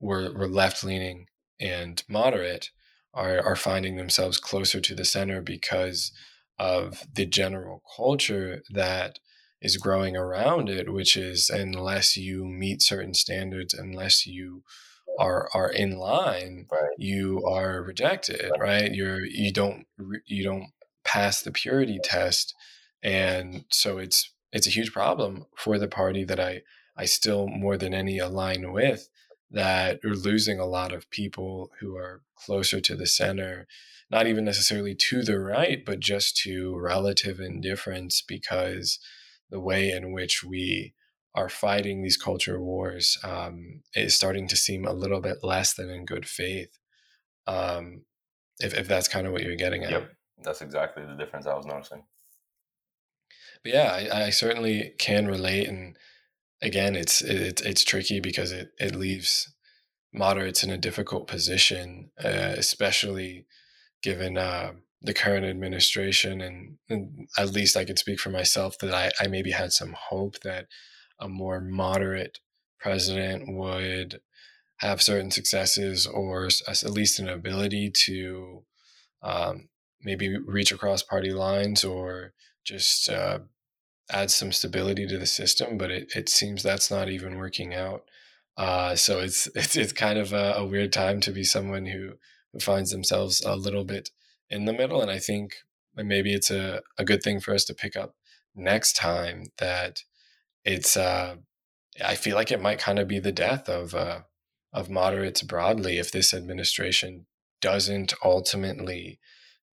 were, 0.00 0.32
were 0.32 0.48
left 0.48 0.82
leaning 0.82 1.26
and 1.60 2.02
moderate 2.08 2.70
are, 3.14 3.40
are 3.40 3.56
finding 3.56 3.96
themselves 3.96 4.38
closer 4.38 4.80
to 4.80 4.94
the 4.94 5.04
center 5.04 5.42
because 5.42 6.12
of 6.58 7.06
the 7.12 7.26
general 7.26 7.82
culture 7.96 8.62
that 8.70 9.18
is 9.62 9.76
growing 9.76 10.16
around 10.16 10.68
it, 10.68 10.92
which 10.92 11.16
is 11.16 11.48
unless 11.48 12.16
you 12.16 12.44
meet 12.44 12.82
certain 12.82 13.14
standards, 13.14 13.72
unless 13.72 14.26
you 14.26 14.64
are 15.18 15.48
are 15.54 15.70
in 15.70 15.96
line, 15.96 16.66
right. 16.70 16.90
you 16.98 17.44
are 17.46 17.82
rejected, 17.82 18.50
right. 18.58 18.60
right? 18.60 18.94
You're 18.94 19.24
you 19.24 19.52
don't 19.52 19.86
you 20.26 20.42
don't 20.44 20.70
pass 21.04 21.40
the 21.42 21.52
purity 21.52 21.98
test, 22.02 22.54
and 23.02 23.64
so 23.70 23.98
it's 23.98 24.30
it's 24.52 24.66
a 24.66 24.70
huge 24.70 24.92
problem 24.92 25.46
for 25.56 25.78
the 25.78 25.88
party 25.88 26.24
that 26.24 26.40
I 26.40 26.62
I 26.96 27.04
still 27.04 27.46
more 27.46 27.78
than 27.78 27.94
any 27.94 28.18
align 28.18 28.72
with 28.72 29.08
that 29.50 30.00
we're 30.02 30.14
losing 30.14 30.58
a 30.58 30.66
lot 30.66 30.92
of 30.92 31.10
people 31.10 31.70
who 31.80 31.94
are 31.96 32.22
closer 32.34 32.80
to 32.80 32.96
the 32.96 33.06
center, 33.06 33.66
not 34.10 34.26
even 34.26 34.44
necessarily 34.44 34.94
to 34.94 35.22
the 35.22 35.38
right, 35.38 35.84
but 35.84 36.00
just 36.00 36.36
to 36.38 36.76
relative 36.76 37.38
indifference 37.38 38.22
because 38.26 38.98
the 39.52 39.60
way 39.60 39.92
in 39.92 40.12
which 40.12 40.42
we 40.42 40.94
are 41.36 41.48
fighting 41.48 42.02
these 42.02 42.16
culture 42.16 42.60
wars 42.60 43.16
um, 43.22 43.82
is 43.94 44.16
starting 44.16 44.48
to 44.48 44.56
seem 44.56 44.84
a 44.84 44.92
little 44.92 45.20
bit 45.20 45.44
less 45.44 45.72
than 45.74 45.88
in 45.88 46.04
good 46.04 46.26
faith. 46.26 46.76
Um, 47.46 48.02
if, 48.58 48.74
if 48.74 48.88
that's 48.88 49.08
kind 49.08 49.26
of 49.26 49.32
what 49.32 49.42
you're 49.42 49.54
getting 49.54 49.84
at. 49.84 49.92
Yep, 49.92 50.12
that's 50.42 50.60
exactly 50.60 51.04
the 51.06 51.14
difference 51.14 51.46
I 51.46 51.54
was 51.54 51.66
noticing. 51.66 52.02
But 53.62 53.72
yeah, 53.72 53.92
I, 53.92 54.24
I 54.24 54.30
certainly 54.30 54.94
can 54.98 55.28
relate 55.28 55.68
and 55.68 55.96
again, 56.62 56.94
it's 56.96 57.20
it's 57.20 57.60
it's 57.62 57.84
tricky 57.84 58.20
because 58.20 58.52
it 58.52 58.70
it 58.78 58.94
leaves 58.94 59.52
moderates 60.14 60.62
in 60.62 60.70
a 60.70 60.78
difficult 60.78 61.26
position, 61.26 62.10
uh, 62.22 62.54
especially 62.56 63.46
given 64.02 64.38
uh, 64.38 64.72
the 65.02 65.14
current 65.14 65.44
administration. 65.44 66.40
And, 66.40 66.78
and, 66.88 67.28
at 67.36 67.52
least 67.52 67.76
I 67.76 67.84
can 67.84 67.96
speak 67.96 68.20
for 68.20 68.30
myself 68.30 68.78
that 68.78 68.94
I, 68.94 69.10
I 69.20 69.26
maybe 69.28 69.50
had 69.50 69.72
some 69.72 69.94
hope 69.98 70.40
that 70.40 70.66
a 71.18 71.28
more 71.28 71.60
moderate 71.60 72.38
president 72.78 73.44
would 73.48 74.20
have 74.78 75.00
certain 75.00 75.30
successes 75.30 76.06
or 76.06 76.48
at 76.68 76.90
least 76.90 77.20
an 77.20 77.28
ability 77.28 77.90
to 77.90 78.64
um, 79.22 79.68
maybe 80.02 80.36
reach 80.38 80.72
across 80.72 81.02
party 81.02 81.30
lines 81.30 81.84
or 81.84 82.32
just 82.64 83.08
uh, 83.08 83.38
add 84.10 84.30
some 84.30 84.52
stability 84.52 85.06
to 85.06 85.18
the 85.18 85.26
system, 85.26 85.78
but 85.78 85.90
it, 85.90 86.12
it 86.14 86.28
seems 86.28 86.62
that's 86.62 86.90
not 86.90 87.08
even 87.08 87.38
working 87.38 87.74
out. 87.74 88.04
Uh, 88.56 88.94
so 88.94 89.20
it's 89.20 89.46
it's 89.54 89.76
it's 89.76 89.92
kind 89.92 90.18
of 90.18 90.32
a, 90.32 90.54
a, 90.56 90.64
weird 90.64 90.92
time 90.92 91.20
to 91.20 91.32
be 91.32 91.44
someone 91.44 91.86
who, 91.86 92.12
who 92.52 92.58
finds 92.60 92.90
themselves 92.90 93.42
a 93.44 93.56
little 93.56 93.84
bit 93.84 94.10
in 94.52 94.66
the 94.66 94.72
middle. 94.72 95.00
And 95.00 95.10
I 95.10 95.18
think 95.18 95.54
maybe 95.96 96.34
it's 96.34 96.50
a, 96.50 96.82
a 96.98 97.04
good 97.04 97.22
thing 97.22 97.40
for 97.40 97.54
us 97.54 97.64
to 97.64 97.74
pick 97.74 97.96
up 97.96 98.14
next 98.54 98.94
time 98.94 99.44
that 99.58 100.00
it's 100.64 100.96
uh, 100.96 101.36
I 102.04 102.14
feel 102.14 102.36
like 102.36 102.52
it 102.52 102.62
might 102.62 102.78
kind 102.78 102.98
of 102.98 103.08
be 103.08 103.18
the 103.18 103.32
death 103.32 103.68
of 103.68 103.94
uh, 103.94 104.20
of 104.72 104.90
moderates 104.90 105.42
broadly 105.42 105.98
if 105.98 106.12
this 106.12 106.32
administration 106.32 107.26
doesn't 107.60 108.14
ultimately 108.24 109.18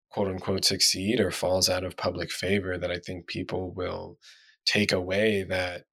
quote 0.09 0.27
unquote 0.27 0.65
succeed 0.65 1.19
or 1.19 1.31
falls 1.31 1.69
out 1.69 1.83
of 1.83 1.97
public 1.97 2.31
favor 2.31 2.77
that 2.77 2.91
I 2.91 2.97
think 2.97 3.27
people 3.27 3.73
will 3.73 4.17
take 4.65 4.91
away 4.91 5.43
that 5.43 5.83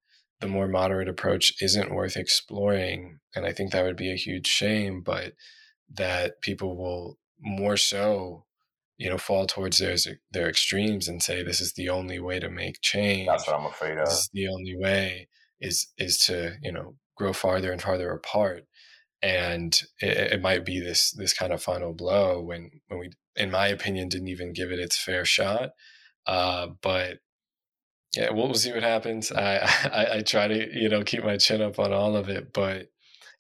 the 0.41 0.49
more 0.49 0.69
moderate 0.69 1.09
approach 1.09 1.55
isn't 1.63 1.95
worth 1.95 2.17
exploring. 2.17 3.19
And 3.35 3.47
I 3.47 3.53
think 3.53 3.73
that 3.73 3.85
would 3.85 3.97
be 3.97 4.13
a 4.13 4.17
huge 4.17 4.47
shame, 4.47 5.03
but 5.03 5.33
that 5.95 6.41
people 6.43 6.77
will 6.77 7.19
more 7.41 7.77
so, 7.77 8.46
you 8.99 9.11
know, 9.11 9.19
fall 9.19 9.47
towards 9.47 9.79
their, 9.79 9.97
their 10.31 10.49
extremes 10.49 11.09
and 11.09 11.23
say, 11.23 11.43
this 11.43 11.61
is 11.61 11.75
the 11.75 11.89
only 11.89 12.19
way 12.19 12.39
to 12.41 12.49
make 12.49 12.81
change. 12.81 13.29
That's 13.29 13.47
what 13.47 13.59
I'm 13.59 13.67
afraid 13.67 13.99
of. 13.99 14.07
This 14.07 14.19
is 14.19 14.31
the 14.33 14.49
only 14.49 14.77
way 14.77 15.29
is, 15.61 15.89
is 15.99 16.19
to, 16.27 16.57
you 16.63 16.73
know, 16.73 16.95
grow 17.17 17.33
farther 17.33 17.73
and 17.73 17.83
farther 17.83 18.11
apart 18.11 18.65
and 19.23 19.81
it, 20.01 20.33
it, 20.35 20.43
might 20.43 20.65
be 20.65 20.81
this 20.81 21.13
this 21.13 21.33
kind 21.33 21.53
of 21.53 21.63
final 21.63 21.93
blow 21.93 22.41
when 22.41 22.71
when 22.89 23.01
we 23.01 23.11
in 23.35 23.51
my 23.51 23.69
opinion 23.69 24.09
didn't 24.09 24.29
even 24.29 24.53
give 24.53 24.71
it 24.71 24.79
its 24.79 24.97
fair 24.97 25.25
shot 25.25 25.71
uh, 26.27 26.69
but 26.83 27.19
yeah 28.15 28.31
we'll, 28.31 28.53
see 28.55 28.73
what 28.73 28.83
happens 28.83 29.33
I, 29.33 29.57
I, 29.93 30.17
I 30.19 30.23
try 30.23 30.49
to 30.49 30.79
you 30.79 30.89
know 30.89 31.03
keep 31.03 31.25
my 31.25 31.37
chin 31.37 31.63
up 31.63 31.79
on 31.79 31.93
all 31.93 32.17
of 32.17 32.29
it 32.29 32.53
but 32.53 32.89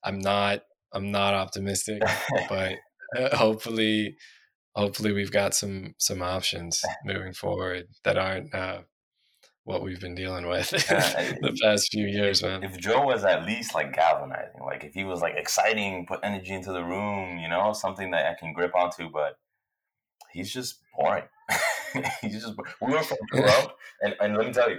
i'm 0.02 0.18
not 0.18 0.62
i'm 0.92 1.10
not 1.10 1.34
optimistic 1.34 2.02
but 2.48 2.76
uh, 3.16 3.36
hopefully 3.36 4.16
hopefully 4.76 5.12
we've 5.12 5.32
got 5.32 5.54
some 5.54 5.94
some 5.98 6.22
options 6.22 6.84
moving 7.04 7.32
forward 7.32 7.88
that 8.04 8.18
aren't 8.18 8.54
uh, 8.54 8.80
what 9.64 9.82
we've 9.82 10.00
been 10.00 10.14
dealing 10.14 10.46
with 10.46 10.70
the 10.70 11.58
past 11.62 11.88
few 11.90 12.06
years, 12.06 12.42
man. 12.42 12.62
If 12.62 12.78
Joe 12.78 13.04
was 13.04 13.24
at 13.24 13.44
least 13.44 13.74
like 13.74 13.92
galvanizing, 13.94 14.60
like 14.64 14.84
if 14.84 14.94
he 14.94 15.02
was 15.02 15.22
like 15.22 15.34
exciting, 15.36 16.06
put 16.06 16.20
energy 16.22 16.52
into 16.52 16.72
the 16.72 16.84
room, 16.84 17.38
you 17.38 17.48
know, 17.48 17.72
something 17.72 18.12
that 18.12 18.26
I 18.26 18.34
can 18.34 18.52
grip 18.52 18.76
onto, 18.76 19.10
but 19.10 19.38
he's 20.32 20.52
just 20.52 20.80
boring. 20.96 21.24
he's 22.20 22.42
just 22.42 22.54
we 22.80 22.92
went 22.92 23.06
from 23.06 23.18
Trump, 23.34 23.72
and, 24.02 24.14
and 24.20 24.36
let 24.36 24.46
me 24.46 24.52
tell 24.52 24.70
you, 24.70 24.78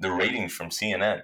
the 0.00 0.10
ratings 0.10 0.52
from 0.52 0.68
CNN 0.68 1.22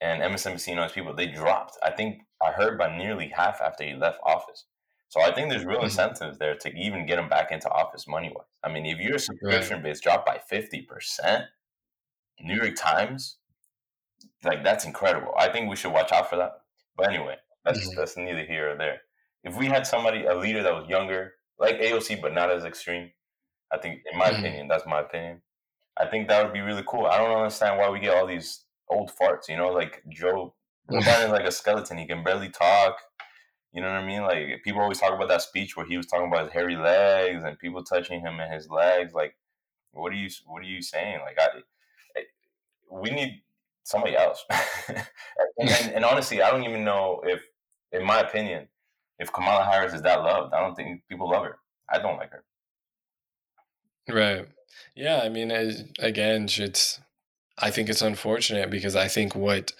and 0.00 0.22
MSNBC 0.22 0.68
and 0.68 0.78
those 0.78 0.92
people 0.92 1.14
they 1.14 1.26
dropped. 1.26 1.78
I 1.82 1.92
think 1.92 2.22
I 2.42 2.50
heard 2.50 2.76
by 2.76 2.94
nearly 2.94 3.32
half 3.34 3.60
after 3.62 3.84
he 3.84 3.94
left 3.94 4.18
office. 4.24 4.66
So 5.14 5.22
I 5.22 5.32
think 5.32 5.48
there's 5.48 5.64
real 5.64 5.76
mm-hmm. 5.76 5.84
incentives 5.84 6.38
there 6.38 6.56
to 6.56 6.74
even 6.74 7.06
get 7.06 7.14
them 7.14 7.28
back 7.28 7.52
into 7.52 7.70
office 7.70 8.08
money 8.08 8.32
wise. 8.34 8.46
I 8.64 8.68
mean, 8.68 8.84
if 8.84 8.98
your 8.98 9.16
subscription 9.16 9.74
right. 9.74 9.84
base 9.84 10.00
dropped 10.00 10.26
by 10.26 10.38
fifty 10.38 10.82
percent, 10.82 11.44
New 12.40 12.56
York 12.56 12.74
Times, 12.74 13.36
like 14.42 14.64
that's 14.64 14.84
incredible. 14.84 15.32
I 15.38 15.50
think 15.50 15.70
we 15.70 15.76
should 15.76 15.92
watch 15.92 16.10
out 16.10 16.28
for 16.28 16.34
that. 16.34 16.54
But 16.96 17.10
anyway, 17.10 17.36
that's 17.64 17.78
mm-hmm. 17.78 17.96
that's 17.96 18.16
neither 18.16 18.44
here 18.44 18.72
or 18.72 18.76
there. 18.76 19.02
If 19.44 19.56
we 19.56 19.66
had 19.66 19.86
somebody, 19.86 20.24
a 20.24 20.34
leader 20.34 20.64
that 20.64 20.74
was 20.74 20.88
younger, 20.88 21.34
like 21.60 21.78
AOC, 21.78 22.20
but 22.20 22.34
not 22.34 22.50
as 22.50 22.64
extreme, 22.64 23.12
I 23.72 23.78
think, 23.78 24.00
in 24.10 24.18
my 24.18 24.30
mm-hmm. 24.30 24.40
opinion, 24.40 24.66
that's 24.66 24.84
my 24.84 25.02
opinion. 25.02 25.42
I 25.96 26.06
think 26.06 26.26
that 26.26 26.42
would 26.42 26.52
be 26.52 26.60
really 26.60 26.82
cool. 26.88 27.06
I 27.06 27.18
don't 27.18 27.36
understand 27.36 27.78
why 27.78 27.88
we 27.88 28.00
get 28.00 28.16
all 28.16 28.26
these 28.26 28.64
old 28.88 29.12
farts. 29.12 29.48
You 29.48 29.58
know, 29.58 29.68
like 29.68 30.02
Joe. 30.08 30.56
Joe 30.90 30.98
Biden 31.02 31.26
is 31.26 31.30
like 31.30 31.46
a 31.46 31.52
skeleton. 31.52 31.98
He 31.98 32.06
can 32.08 32.24
barely 32.24 32.48
talk. 32.48 32.96
You 33.74 33.80
know 33.80 33.88
what 33.88 34.02
I 34.02 34.06
mean? 34.06 34.22
Like 34.22 34.62
people 34.62 34.80
always 34.80 35.00
talk 35.00 35.12
about 35.12 35.28
that 35.28 35.42
speech 35.42 35.76
where 35.76 35.84
he 35.84 35.96
was 35.96 36.06
talking 36.06 36.28
about 36.28 36.44
his 36.44 36.52
hairy 36.52 36.76
legs 36.76 37.42
and 37.42 37.58
people 37.58 37.82
touching 37.82 38.20
him 38.20 38.38
and 38.38 38.54
his 38.54 38.70
legs. 38.70 39.12
Like, 39.12 39.36
what 39.92 40.12
are 40.12 40.16
you? 40.16 40.30
What 40.46 40.62
are 40.62 40.66
you 40.66 40.80
saying? 40.80 41.18
Like, 41.24 41.36
I, 41.40 41.48
I 42.16 42.22
we 42.88 43.10
need 43.10 43.42
somebody 43.82 44.16
else. 44.16 44.44
and, 44.88 45.04
and, 45.58 45.92
and 45.92 46.04
honestly, 46.04 46.40
I 46.40 46.52
don't 46.52 46.62
even 46.62 46.84
know 46.84 47.20
if, 47.24 47.42
in 47.90 48.04
my 48.04 48.20
opinion, 48.20 48.68
if 49.18 49.32
Kamala 49.32 49.64
Harris 49.64 49.92
is 49.92 50.02
that 50.02 50.22
loved. 50.22 50.54
I 50.54 50.60
don't 50.60 50.76
think 50.76 51.02
people 51.08 51.28
love 51.28 51.44
her. 51.44 51.58
I 51.92 51.98
don't 51.98 52.16
like 52.16 52.30
her. 52.30 52.44
Right. 54.08 54.46
Yeah. 54.94 55.20
I 55.24 55.28
mean, 55.28 55.50
again, 55.98 56.48
it's. 56.48 57.00
I 57.58 57.70
think 57.70 57.88
it's 57.88 58.02
unfortunate 58.02 58.70
because 58.70 58.94
I 58.94 59.08
think 59.08 59.34
what 59.34 59.72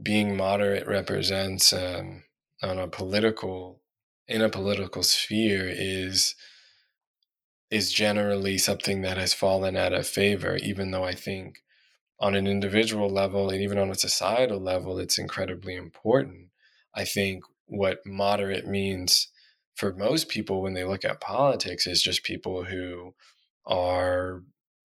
being 0.00 0.36
moderate 0.36 0.86
represents 0.86 1.72
um, 1.72 2.22
on 2.62 2.78
a 2.78 2.88
political 2.88 3.80
in 4.28 4.40
a 4.42 4.48
political 4.48 5.02
sphere 5.02 5.68
is 5.68 6.34
is 7.70 7.92
generally 7.92 8.58
something 8.58 9.02
that 9.02 9.16
has 9.16 9.34
fallen 9.34 9.76
out 9.76 9.92
of 9.92 10.06
favor 10.06 10.56
even 10.56 10.90
though 10.90 11.04
i 11.04 11.14
think 11.14 11.62
on 12.22 12.36
an 12.36 12.46
individual 12.46 13.10
level 13.10 13.50
and 13.50 13.60
even 13.60 13.76
on 13.78 13.90
a 13.90 13.96
societal 13.96 14.60
level 14.60 14.98
it's 14.98 15.18
incredibly 15.18 15.74
important. 15.74 16.46
I 16.94 17.04
think 17.04 17.42
what 17.66 17.98
moderate 18.06 18.66
means 18.66 19.28
for 19.74 19.92
most 19.94 20.28
people 20.28 20.62
when 20.62 20.74
they 20.74 20.84
look 20.84 21.04
at 21.04 21.20
politics 21.20 21.86
is 21.86 22.00
just 22.00 22.22
people 22.22 22.62
who 22.62 23.14
are 23.66 24.44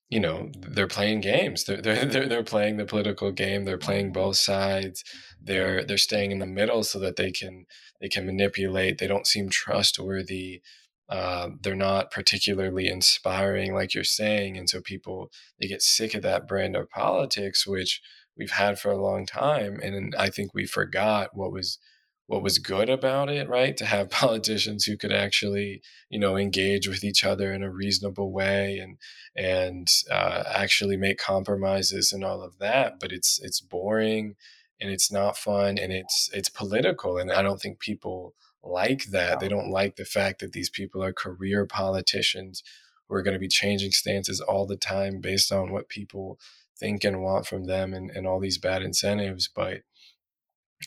you 0.10 0.20
know 0.20 0.52
they're 0.60 0.88
playing 0.88 1.22
games. 1.22 1.66
They're, 1.66 1.82
they're 1.82 2.06
they're 2.12 2.28
they're 2.28 2.44
playing 2.44 2.78
the 2.78 2.86
political 2.86 3.32
game. 3.32 3.66
They're 3.66 3.78
playing 3.78 4.14
both 4.14 4.38
sides. 4.38 5.04
They're 5.42 5.84
they're 5.84 5.98
staying 5.98 6.32
in 6.32 6.40
the 6.40 6.46
middle 6.46 6.84
so 6.84 7.00
that 7.00 7.16
they 7.16 7.32
can 7.32 7.66
they 8.02 8.10
can 8.10 8.26
manipulate. 8.26 8.98
They 8.98 9.08
don't 9.08 9.28
seem 9.28 9.50
trustworthy. 9.50 10.62
Uh, 11.10 11.50
they're 11.62 11.76
not 11.76 12.12
particularly 12.12 12.88
inspiring 12.88 13.74
like 13.74 13.94
you're 13.94 14.04
saying. 14.04 14.58
And 14.58 14.70
so 14.70 14.82
people 14.82 15.32
they 15.60 15.68
get 15.68 15.82
sick 15.82 16.14
of 16.14 16.22
that 16.24 16.48
brand 16.48 16.76
of 16.76 16.90
politics 16.90 17.66
which 17.66 18.02
we've 18.38 18.52
had 18.52 18.78
for 18.78 18.92
a 18.92 19.02
long 19.02 19.26
time. 19.26 19.80
And 19.82 20.14
i 20.18 20.30
think 20.30 20.54
we 20.54 20.66
forgot 20.66 21.30
what 21.34 21.52
was 21.52 21.80
what 22.28 22.44
was 22.44 22.60
good 22.60 22.90
about 22.90 23.30
it, 23.30 23.50
right? 23.50 23.76
To 23.78 23.86
have 23.86 24.10
politicians 24.12 24.84
who 24.86 24.98
could 24.98 25.12
actually, 25.12 25.82
you 26.10 26.20
know, 26.20 26.38
engage 26.38 26.88
with 26.88 27.04
each 27.04 27.24
other 27.24 27.52
in 27.54 27.64
a 27.64 27.72
reasonable 27.72 28.32
way 28.32 28.78
and 28.78 28.98
and 29.36 29.88
uh, 30.12 30.44
actually 30.54 30.98
make 30.98 31.18
compromises 31.18 32.12
and 32.12 32.24
all 32.24 32.44
of 32.44 32.60
that. 32.60 33.00
But 33.00 33.12
it's 33.12 33.40
it's 33.42 33.62
boring 33.62 34.36
and 34.80 34.92
it's 34.92 35.12
not 35.12 35.38
fun 35.38 35.78
and 35.78 35.92
it's 35.92 36.30
it's 36.34 36.50
political, 36.50 37.18
and 37.18 37.32
I 37.32 37.42
don't 37.42 37.60
think 37.60 37.80
people 37.80 38.36
like 38.64 39.06
that. 39.06 39.40
They 39.40 39.48
don't 39.48 39.72
like 39.72 39.96
the 39.96 40.06
fact 40.06 40.40
that 40.42 40.52
these 40.52 40.70
people 40.70 41.02
are 41.04 41.14
career 41.14 41.66
politicians 41.66 42.64
who 43.08 43.16
are 43.16 43.24
going 43.24 43.34
to 43.34 43.40
be 43.40 43.48
changing 43.48 43.92
stances 43.92 44.42
all 44.42 44.66
the 44.66 44.76
time 44.76 45.22
based 45.22 45.52
on 45.52 45.72
what 45.72 45.88
people 45.88 46.38
think 46.78 47.04
and 47.04 47.22
want 47.22 47.48
from 47.48 47.64
them 47.64 47.94
and, 47.94 48.12
and 48.12 48.28
all 48.28 48.40
these 48.40 48.58
bad 48.58 48.82
incentives. 48.82 49.48
But 49.48 49.82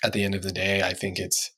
at 0.03 0.13
the 0.13 0.25
end 0.25 0.35
of 0.35 0.43
the 0.43 0.53
day, 0.53 0.83
I 0.83 0.93
think 0.93 1.19
it's 1.19 1.51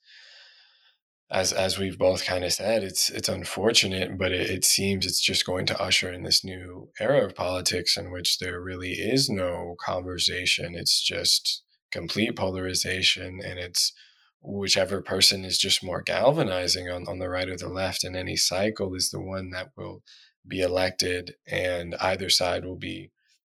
as 1.32 1.52
as 1.52 1.78
we've 1.78 1.98
both 1.98 2.26
kind 2.26 2.44
of 2.44 2.52
said, 2.52 2.84
it's 2.84 3.08
it's 3.08 3.28
unfortunate, 3.28 4.18
but 4.18 4.32
it, 4.32 4.50
it, 4.50 4.64
seems 4.64 5.06
it's 5.06 5.20
just 5.20 5.46
going 5.46 5.64
to 5.66 5.80
usher 5.80 6.12
in 6.12 6.22
this 6.22 6.44
new 6.44 6.90
era 7.00 7.24
of 7.24 7.34
politics 7.34 7.96
in 7.96 8.12
which 8.12 8.38
there 8.38 8.60
really 8.60 8.92
is 8.92 9.30
no 9.30 9.74
conversation. 9.80 10.74
It's 10.74 11.02
just 11.02 11.62
complete 11.90 12.36
polarization, 12.36 13.40
and 13.42 13.58
it's 13.58 13.92
whichever 14.42 15.00
person 15.00 15.44
is 15.44 15.56
just 15.56 15.82
more 15.82 16.02
galvanizing 16.02 16.90
on, 16.90 17.06
on 17.08 17.18
the 17.18 17.30
right 17.30 17.48
or 17.48 17.56
the 17.56 17.68
left 17.68 18.04
in 18.04 18.14
any 18.14 18.36
cycle 18.36 18.94
is 18.94 19.10
the 19.10 19.20
one 19.20 19.50
that 19.50 19.70
will 19.76 20.02
be 20.46 20.60
elected, 20.60 21.34
and 21.46 21.94
either 21.94 22.28
side 22.28 22.64
will 22.64 22.76
be 22.76 23.10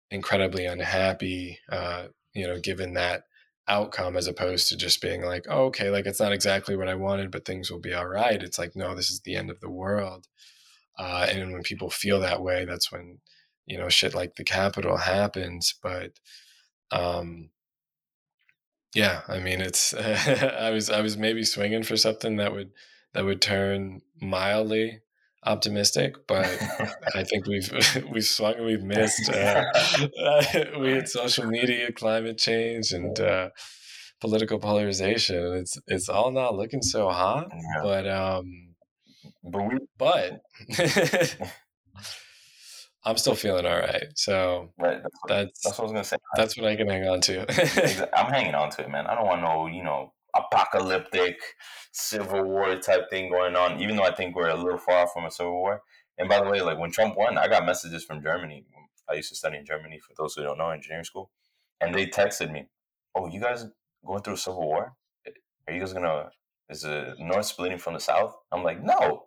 incredibly 0.09 0.65
unhappy. 0.65 1.59
Uh, 1.69 2.07
you 2.33 2.47
know, 2.47 2.59
given 2.59 2.93
that 2.93 3.23
outcome 3.67 4.15
as 4.15 4.27
opposed 4.27 4.69
to 4.69 4.77
just 4.77 5.01
being 5.01 5.23
like, 5.23 5.45
oh, 5.49 5.65
okay, 5.65 5.89
like 5.89 6.05
it's 6.05 6.19
not 6.19 6.31
exactly 6.31 6.75
what 6.75 6.87
I 6.87 6.95
wanted, 6.95 7.31
but 7.31 7.45
things 7.45 7.71
will 7.71 7.79
be 7.79 7.93
all 7.93 8.07
right. 8.07 8.41
It's 8.41 8.59
like, 8.59 8.75
no, 8.75 8.95
this 8.95 9.09
is 9.09 9.21
the 9.21 9.35
end 9.35 9.49
of 9.49 9.59
the 9.59 9.69
world. 9.69 10.27
Uh, 10.97 11.27
and 11.29 11.51
when 11.51 11.63
people 11.63 11.89
feel 11.89 12.19
that 12.19 12.41
way, 12.41 12.65
that's 12.65 12.91
when, 12.91 13.19
you 13.65 13.77
know, 13.77 13.89
shit 13.89 14.13
like 14.13 14.35
the 14.35 14.43
Capitol 14.43 14.97
happens. 14.97 15.73
But, 15.81 16.11
um, 16.91 17.49
yeah, 18.93 19.21
I 19.27 19.39
mean, 19.39 19.61
it's, 19.61 19.93
I 19.93 20.69
was, 20.69 20.89
I 20.89 21.01
was 21.01 21.17
maybe 21.17 21.43
swinging 21.43 21.83
for 21.83 21.97
something 21.97 22.37
that 22.37 22.53
would, 22.53 22.71
that 23.13 23.25
would 23.25 23.41
turn 23.41 24.01
mildly 24.21 25.01
optimistic, 25.45 26.27
but 26.27 26.45
I 27.13 27.23
think 27.23 27.47
we've 27.47 27.71
we've 28.11 28.25
swung 28.25 28.55
and 28.55 28.65
we've 28.65 28.83
missed. 28.83 29.29
Uh, 29.29 29.65
we 30.79 30.91
had 30.91 31.07
social 31.07 31.45
media, 31.45 31.91
climate 31.91 32.37
change, 32.37 32.91
and 32.91 33.19
uh, 33.19 33.49
political 34.19 34.59
polarization. 34.59 35.55
It's 35.55 35.77
it's 35.87 36.09
all 36.09 36.31
not 36.31 36.55
looking 36.55 36.81
so 36.81 37.09
hot, 37.09 37.47
yeah. 37.51 37.81
but 37.83 38.07
um, 38.07 38.75
but 39.43 39.61
we 39.67 39.77
but. 39.97 40.41
I'm 43.07 43.17
still 43.17 43.35
feeling 43.35 43.67
all 43.67 43.77
right. 43.77 44.07
So 44.15 44.71
right. 44.79 44.99
that's, 45.03 45.15
what, 45.21 45.29
that's, 45.29 45.61
that's 45.61 45.77
what 45.77 45.79
I 45.79 45.83
was 45.83 45.91
gonna 45.91 46.03
say. 46.03 46.17
That's 46.37 46.57
what 46.57 46.65
I 46.65 46.75
can 46.75 46.87
hang 46.87 47.07
on 47.07 47.21
to. 47.21 48.09
I'm 48.17 48.33
hanging 48.33 48.55
on 48.55 48.71
to 48.71 48.81
it, 48.81 48.89
man. 48.89 49.05
I 49.05 49.13
don't 49.13 49.27
want 49.27 49.43
no, 49.43 49.67
you 49.67 49.83
know, 49.83 50.11
apocalyptic 50.35 51.39
civil 51.91 52.43
war 52.43 52.75
type 52.77 53.09
thing 53.09 53.29
going 53.29 53.55
on, 53.55 53.79
even 53.79 53.95
though 53.95 54.03
I 54.03 54.13
think 54.13 54.35
we're 54.35 54.49
a 54.49 54.55
little 54.55 54.77
far 54.77 55.07
from 55.07 55.25
a 55.25 55.31
civil 55.31 55.53
war. 55.53 55.81
And 56.17 56.29
by 56.29 56.39
the 56.41 56.49
way, 56.49 56.61
like 56.61 56.77
when 56.77 56.91
Trump 56.91 57.17
won, 57.17 57.37
I 57.37 57.47
got 57.47 57.65
messages 57.65 58.03
from 58.03 58.21
Germany. 58.21 58.65
I 59.09 59.15
used 59.15 59.29
to 59.29 59.35
study 59.35 59.57
in 59.57 59.65
Germany 59.65 59.99
for 59.99 60.13
those 60.17 60.33
who 60.33 60.43
don't 60.43 60.57
know 60.57 60.69
engineering 60.69 61.03
school. 61.03 61.29
And 61.81 61.93
they 61.93 62.07
texted 62.07 62.51
me, 62.51 62.67
Oh, 63.15 63.27
you 63.27 63.39
guys 63.39 63.65
going 64.05 64.21
through 64.21 64.33
a 64.33 64.37
civil 64.37 64.65
war? 64.65 64.93
Are 65.67 65.73
you 65.73 65.79
guys 65.79 65.93
gonna 65.93 66.29
is 66.69 66.81
the 66.81 67.13
north 67.19 67.45
splitting 67.45 67.77
from 67.77 67.93
the 67.93 67.99
south? 67.99 68.35
I'm 68.51 68.63
like, 68.63 68.83
no. 68.83 69.25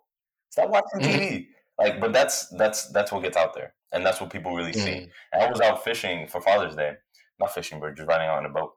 Stop 0.50 0.70
watching 0.70 1.00
TV. 1.00 1.20
Mm-hmm. 1.20 1.42
Like, 1.78 2.00
but 2.00 2.12
that's 2.12 2.48
that's 2.56 2.88
that's 2.90 3.12
what 3.12 3.22
gets 3.22 3.36
out 3.36 3.54
there. 3.54 3.74
And 3.92 4.04
that's 4.04 4.20
what 4.20 4.30
people 4.30 4.54
really 4.54 4.72
see. 4.72 4.90
Mm. 4.90 5.11
And 5.32 5.42
I 5.42 5.50
was 5.50 5.61
out 5.61 5.84
fishing 5.84 6.26
for 6.26 6.40
Father's 6.40 6.74
Day. 6.74 6.92
Not 7.38 7.54
fishing, 7.54 7.78
but 7.80 7.96
just 7.96 8.09
riding 8.09 8.26
out 8.26 8.38
on 8.38 8.46
a 8.46 8.50
boat. 8.50 8.72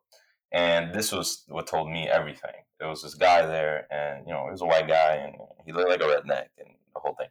And 0.52 0.94
this 0.94 1.12
was 1.12 1.44
what 1.48 1.68
told 1.68 1.90
me 1.90 2.10
everything. 2.10 2.52
There 2.80 2.90
was 2.90 3.04
this 3.04 3.16
guy 3.16 3.46
there, 3.46 3.88
and 3.92 4.26
you 4.28 4.34
know, 4.34 4.46
he 4.46 4.52
was 4.52 4.62
a 4.62 4.66
white 4.66 4.88
guy, 4.88 5.16
and 5.16 5.36
he 5.66 5.72
looked 5.72 5.90
like 5.90 6.02
a 6.02 6.04
redneck, 6.04 6.48
and 6.58 6.76
the 6.94 7.00
whole 7.00 7.14
thing. 7.14 7.30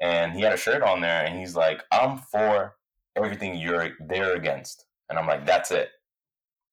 And 0.00 0.32
he 0.32 0.42
had 0.42 0.52
a 0.52 0.56
shirt 0.56 0.82
on 0.82 1.00
there, 1.00 1.24
and 1.24 1.38
he's 1.38 1.56
like, 1.56 1.82
"I'm 1.90 2.18
for 2.18 2.76
everything 3.16 3.54
you're 3.54 3.90
there 4.00 4.34
against," 4.34 4.86
and 5.08 5.18
I'm 5.18 5.26
like, 5.26 5.46
"That's 5.46 5.70
it. 5.70 5.90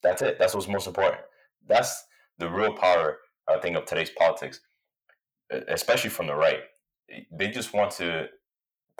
That's 0.01 0.21
it. 0.21 0.39
That's 0.39 0.53
what's 0.53 0.67
most 0.67 0.87
important. 0.87 1.21
That's 1.67 2.05
the 2.37 2.49
real 2.49 2.73
power, 2.73 3.19
I 3.47 3.59
think, 3.59 3.77
of 3.77 3.85
today's 3.85 4.09
politics, 4.09 4.59
especially 5.67 6.09
from 6.09 6.27
the 6.27 6.35
right. 6.35 6.61
They 7.31 7.49
just 7.49 7.73
want 7.73 7.91
to 7.91 8.27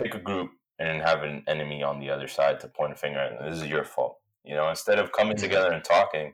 pick 0.02 0.15
a 0.15 0.19
group 0.19 0.52
and 0.80 1.02
have 1.02 1.23
an 1.23 1.43
enemy 1.48 1.84
on 1.84 1.99
the 1.99 2.10
other 2.10 2.27
side 2.27 2.60
to 2.60 2.68
point 2.68 2.91
a 2.91 2.95
finger 2.95 3.19
and 3.19 3.52
this 3.52 3.61
is 3.61 3.68
your 3.68 3.84
fault. 3.84 4.18
You 4.43 4.56
know, 4.56 4.69
instead 4.69 4.99
of 4.99 5.11
coming 5.11 5.35
mm-hmm. 5.35 5.43
together 5.43 5.72
and 5.72 5.84
talking 5.84 6.34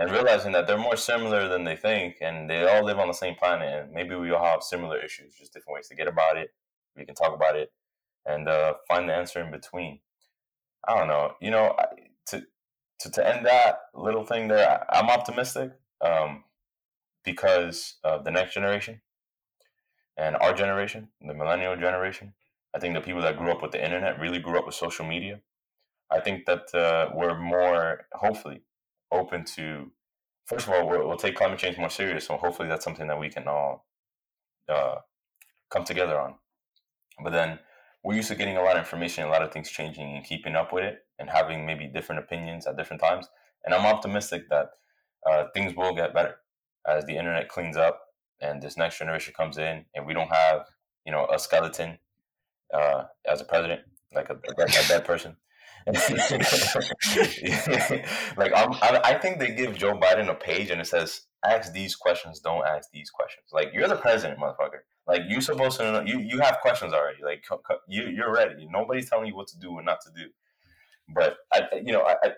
and 0.00 0.10
realizing 0.10 0.52
that 0.52 0.66
they're 0.66 0.78
more 0.78 0.96
similar 0.96 1.46
than 1.46 1.64
they 1.64 1.76
think 1.76 2.16
and 2.22 2.48
they 2.48 2.66
all 2.66 2.82
live 2.82 2.98
on 2.98 3.06
the 3.06 3.12
same 3.12 3.34
planet 3.34 3.84
and 3.84 3.92
maybe 3.92 4.14
we 4.14 4.30
all 4.30 4.44
have 4.44 4.62
similar 4.62 4.98
issues 4.98 5.34
just 5.38 5.52
different 5.52 5.74
ways 5.74 5.88
to 5.88 5.94
get 5.94 6.08
about 6.08 6.38
it. 6.38 6.50
We 6.96 7.04
can 7.04 7.14
talk 7.14 7.34
about 7.34 7.54
it 7.54 7.70
and 8.26 8.48
uh, 8.48 8.74
find 8.88 9.08
the 9.08 9.14
answer 9.14 9.40
in 9.40 9.50
between. 9.50 10.00
I 10.88 10.96
don't 10.96 11.08
know 11.08 11.34
you 11.40 11.50
know 11.50 11.76
to 12.28 12.42
to, 13.00 13.10
to 13.10 13.28
end 13.36 13.44
that 13.46 13.80
little 13.94 14.24
thing 14.24 14.48
there 14.48 14.84
i'm 14.90 15.10
optimistic 15.10 15.72
um, 16.00 16.44
because 17.22 17.96
of 18.02 18.24
the 18.24 18.30
next 18.30 18.54
generation 18.54 19.02
and 20.16 20.36
our 20.36 20.54
generation 20.54 21.08
the 21.20 21.34
millennial 21.34 21.76
generation. 21.76 22.34
I 22.74 22.78
think 22.78 22.94
the 22.94 23.00
people 23.00 23.22
that 23.22 23.36
grew 23.36 23.50
up 23.50 23.62
with 23.62 23.72
the 23.72 23.84
internet 23.84 24.20
really 24.20 24.38
grew 24.38 24.56
up 24.58 24.66
with 24.66 24.76
social 24.76 25.04
media. 25.04 25.40
I 26.10 26.20
think 26.20 26.46
that 26.46 26.72
uh, 26.74 27.10
we're 27.14 27.38
more 27.38 28.06
hopefully 28.12 28.62
open 29.12 29.44
to 29.44 29.90
first 30.46 30.66
of 30.66 30.72
all 30.72 30.88
we'll, 30.88 31.06
we'll, 31.06 31.16
take 31.16 31.36
climate 31.36 31.58
change 31.58 31.78
more 31.78 31.90
serious 31.90 32.26
so 32.26 32.36
hopefully 32.36 32.68
that's 32.68 32.84
something 32.84 33.06
that 33.08 33.18
we 33.18 33.28
can 33.28 33.46
all 33.48 33.86
uh, 34.68 34.96
come 35.70 35.84
together 35.84 36.18
on. 36.20 36.34
But 37.22 37.30
then 37.30 37.58
we're 38.02 38.14
used 38.14 38.28
to 38.28 38.34
getting 38.34 38.56
a 38.56 38.62
lot 38.62 38.76
of 38.76 38.80
information 38.80 39.24
a 39.24 39.28
lot 39.28 39.42
of 39.42 39.52
things 39.52 39.70
changing 39.70 40.16
and 40.16 40.24
keeping 40.24 40.56
up 40.56 40.72
with 40.72 40.84
it 40.84 41.04
and 41.18 41.28
having 41.28 41.66
maybe 41.66 41.86
different 41.86 42.20
opinions 42.20 42.66
at 42.66 42.76
different 42.76 43.02
times. 43.02 43.28
And 43.64 43.74
i'm 43.74 43.86
optimistic 43.86 44.48
that 44.48 44.70
uh, 45.30 45.44
things 45.54 45.76
will 45.76 45.94
get 45.94 46.14
better 46.14 46.36
as 46.88 47.04
the 47.04 47.16
internet 47.16 47.48
cleans 47.48 47.76
up 47.76 48.00
and 48.40 48.62
this 48.62 48.76
next 48.76 48.98
generation 48.98 49.34
comes 49.36 49.58
in 49.58 49.84
and 49.94 50.06
we 50.06 50.14
don't 50.14 50.32
have 50.32 50.66
you 51.04 51.12
know 51.12 51.26
a 51.32 51.38
skeleton 51.38 51.98
uh, 52.72 53.04
as 53.26 53.40
a 53.40 53.44
president 53.44 53.82
like 54.14 54.30
a, 54.30 54.34
a, 54.34 54.88
dead 54.88 55.04
person 55.04 55.36
like 58.36 58.52
I'm, 58.54 58.72
I, 58.82 59.18
think 59.20 59.38
they 59.38 59.54
give 59.54 59.76
Joe 59.76 59.94
Biden 59.94 60.28
a 60.28 60.34
page 60.34 60.70
and 60.70 60.80
it 60.80 60.86
says 60.86 61.22
ask 61.44 61.72
these 61.72 61.96
questions, 61.96 62.40
don't 62.40 62.66
ask 62.66 62.88
these 62.92 63.10
questions. 63.10 63.46
Like 63.52 63.70
you're 63.72 63.88
the 63.88 63.96
president, 63.96 64.38
motherfucker. 64.38 64.80
Like 65.06 65.22
you're 65.28 65.40
supposed 65.40 65.78
to 65.78 65.90
know. 65.90 66.02
You 66.02 66.18
you 66.18 66.40
have 66.40 66.58
questions 66.60 66.92
already. 66.92 67.22
Like 67.24 67.44
you 67.88 68.08
you're 68.08 68.32
ready. 68.32 68.68
Nobody's 68.70 69.08
telling 69.08 69.26
you 69.26 69.34
what 69.34 69.48
to 69.48 69.58
do 69.58 69.78
and 69.78 69.86
not 69.86 70.00
to 70.02 70.10
do. 70.14 70.28
But 71.14 71.36
I 71.52 71.62
you 71.84 71.92
know 71.92 72.02
I, 72.02 72.14
I 72.22 72.32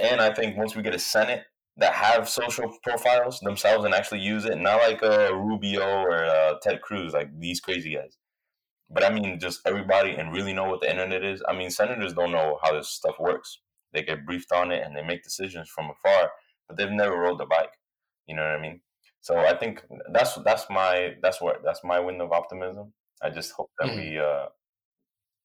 and 0.00 0.20
I 0.20 0.32
think 0.32 0.56
once 0.56 0.76
we 0.76 0.82
get 0.82 0.94
a 0.94 0.98
Senate 0.98 1.44
that 1.78 1.94
have 1.94 2.28
social 2.28 2.72
profiles 2.82 3.40
themselves 3.40 3.84
and 3.84 3.94
actually 3.94 4.20
use 4.20 4.44
it, 4.44 4.58
not 4.58 4.80
like 4.80 5.02
uh, 5.02 5.34
Rubio 5.34 5.82
or 5.82 6.24
uh, 6.24 6.54
Ted 6.62 6.80
Cruz, 6.80 7.12
like 7.12 7.28
these 7.38 7.60
crazy 7.60 7.94
guys. 7.94 8.16
But 8.88 9.04
I 9.04 9.10
mean, 9.10 9.38
just 9.40 9.60
everybody 9.66 10.12
and 10.12 10.32
really 10.32 10.52
know 10.52 10.68
what 10.68 10.80
the 10.80 10.90
internet 10.90 11.24
is. 11.24 11.42
I 11.48 11.54
mean, 11.54 11.70
senators 11.70 12.12
don't 12.12 12.32
know 12.32 12.58
how 12.62 12.72
this 12.72 12.88
stuff 12.88 13.16
works. 13.18 13.58
They 13.92 14.02
get 14.02 14.24
briefed 14.26 14.52
on 14.52 14.70
it 14.70 14.84
and 14.84 14.96
they 14.96 15.02
make 15.02 15.24
decisions 15.24 15.68
from 15.68 15.90
afar, 15.90 16.30
but 16.68 16.76
they've 16.76 16.90
never 16.90 17.18
rode 17.18 17.38
the 17.38 17.46
bike. 17.46 17.72
You 18.26 18.36
know 18.36 18.42
what 18.42 18.52
I 18.52 18.60
mean? 18.60 18.80
So 19.20 19.38
I 19.38 19.56
think 19.56 19.82
that's 20.12 20.36
that's 20.44 20.66
my 20.70 21.14
that's 21.20 21.40
what 21.40 21.62
that's 21.64 21.82
my 21.82 21.98
window 21.98 22.26
of 22.26 22.32
optimism. 22.32 22.92
I 23.22 23.30
just 23.30 23.52
hope 23.52 23.70
that 23.78 23.88
mm-hmm. 23.88 23.98
we, 23.98 24.18
uh, 24.18 24.46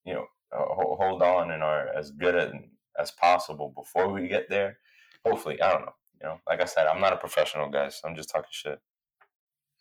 you 0.06 0.14
know, 0.14 0.26
uh, 0.52 0.66
hold 0.76 1.24
on 1.24 1.52
and 1.52 1.64
are 1.64 1.88
as 1.88 2.12
good 2.12 2.36
at, 2.36 2.52
as 3.00 3.12
possible 3.12 3.74
before 3.76 4.10
we 4.10 4.28
get 4.28 4.50
there. 4.50 4.78
Hopefully, 5.26 5.62
I 5.62 5.72
don't 5.72 5.86
know. 5.86 5.96
You 6.22 6.28
know, 6.28 6.40
like 6.48 6.62
I 6.62 6.66
said, 6.66 6.86
I'm 6.86 7.02
not 7.02 7.14
a 7.14 7.18
professional, 7.18 7.70
guys. 7.70 8.02
I'm 8.04 8.16
just 8.16 8.30
talking 8.30 8.50
shit. 8.52 8.80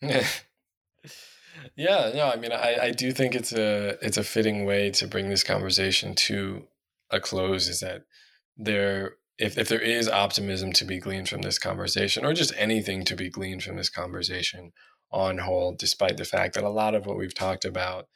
yeah, 1.75 2.11
no, 2.13 2.29
I 2.29 2.35
mean, 2.35 2.51
I, 2.51 2.77
I 2.81 2.91
do 2.91 3.11
think 3.11 3.35
it's 3.35 3.53
a 3.53 3.97
it's 4.05 4.17
a 4.17 4.23
fitting 4.23 4.65
way 4.65 4.89
to 4.91 5.07
bring 5.07 5.29
this 5.29 5.43
conversation 5.43 6.15
to 6.15 6.67
a 7.09 7.19
close. 7.19 7.67
Is 7.67 7.79
that 7.81 8.03
there 8.57 9.15
if, 9.37 9.57
if 9.57 9.67
there 9.67 9.81
is 9.81 10.07
optimism 10.07 10.71
to 10.73 10.85
be 10.85 10.99
gleaned 10.99 11.29
from 11.29 11.41
this 11.41 11.57
conversation 11.57 12.25
or 12.25 12.33
just 12.33 12.53
anything 12.57 13.03
to 13.05 13.15
be 13.15 13.29
gleaned 13.29 13.63
from 13.63 13.75
this 13.75 13.89
conversation 13.89 14.71
on 15.11 15.39
hold, 15.39 15.77
despite 15.77 16.17
the 16.17 16.25
fact 16.25 16.53
that 16.53 16.63
a 16.63 16.69
lot 16.69 16.95
of 16.95 17.05
what 17.05 17.17
we've 17.17 17.33
talked 17.33 17.65
about 17.65 18.07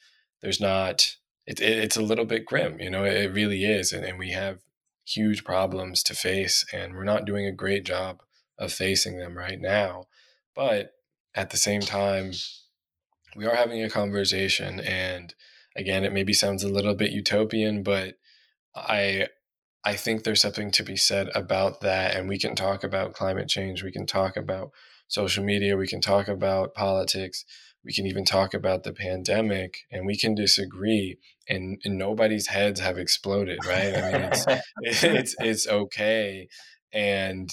there's 0.45 0.61
not 0.61 1.15
it, 1.47 1.59
it 1.59 1.79
it's 1.79 1.97
a 1.97 2.01
little 2.01 2.25
bit 2.25 2.45
grim 2.45 2.79
you 2.79 2.89
know 2.89 3.03
it, 3.03 3.13
it 3.13 3.33
really 3.33 3.65
is 3.65 3.91
and, 3.91 4.05
and 4.05 4.19
we 4.19 4.31
have 4.31 4.59
huge 5.05 5.43
problems 5.43 6.03
to 6.03 6.13
face 6.13 6.65
and 6.73 6.93
we're 6.93 7.03
not 7.03 7.25
doing 7.25 7.45
a 7.45 7.51
great 7.51 7.83
job 7.83 8.21
of 8.57 8.71
facing 8.71 9.17
them 9.17 9.37
right 9.37 9.59
now 9.59 10.05
but 10.55 10.93
at 11.35 11.49
the 11.49 11.57
same 11.57 11.81
time 11.81 12.31
we 13.35 13.45
are 13.45 13.55
having 13.55 13.83
a 13.83 13.89
conversation 13.89 14.79
and 14.79 15.33
again 15.75 16.03
it 16.03 16.13
maybe 16.13 16.33
sounds 16.33 16.63
a 16.63 16.69
little 16.69 16.95
bit 16.95 17.11
utopian 17.11 17.83
but 17.83 18.15
i 18.75 19.27
i 19.83 19.95
think 19.95 20.23
there's 20.23 20.41
something 20.41 20.71
to 20.71 20.83
be 20.83 20.95
said 20.95 21.29
about 21.35 21.81
that 21.81 22.15
and 22.15 22.29
we 22.29 22.39
can 22.39 22.55
talk 22.55 22.83
about 22.83 23.13
climate 23.13 23.47
change 23.47 23.83
we 23.83 23.91
can 23.91 24.05
talk 24.05 24.37
about 24.37 24.71
social 25.07 25.43
media 25.43 25.77
we 25.77 25.87
can 25.87 26.01
talk 26.01 26.27
about 26.27 26.73
politics 26.73 27.45
we 27.85 27.93
can 27.93 28.07
even 28.07 28.25
talk 28.25 28.53
about 28.53 28.83
the 28.83 28.93
pandemic 28.93 29.77
and 29.91 30.07
we 30.07 30.17
can 30.17 30.33
disagree 30.33 31.19
and, 31.47 31.79
and 31.85 31.97
nobody's 31.97 32.47
heads 32.47 32.79
have 32.79 32.97
exploded 32.97 33.59
right? 33.65 33.95
I 33.95 34.11
mean 34.11 34.21
it's 34.21 34.45
it's 34.81 35.35
it's 35.39 35.67
okay 35.67 36.47
and 36.91 37.49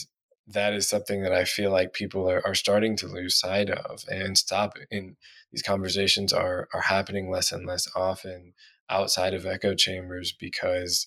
that 0.46 0.72
is 0.72 0.88
something 0.88 1.22
that 1.22 1.32
i 1.32 1.44
feel 1.44 1.70
like 1.70 1.92
people 1.92 2.28
are, 2.28 2.44
are 2.46 2.54
starting 2.54 2.96
to 2.96 3.06
lose 3.06 3.38
sight 3.38 3.70
of 3.70 4.04
and 4.08 4.36
stop 4.36 4.74
and 4.90 5.16
these 5.52 5.62
conversations 5.62 6.32
are 6.32 6.68
are 6.74 6.82
happening 6.82 7.30
less 7.30 7.52
and 7.52 7.66
less 7.66 7.88
often 7.94 8.52
outside 8.90 9.34
of 9.34 9.46
echo 9.46 9.74
chambers 9.74 10.32
because 10.38 11.06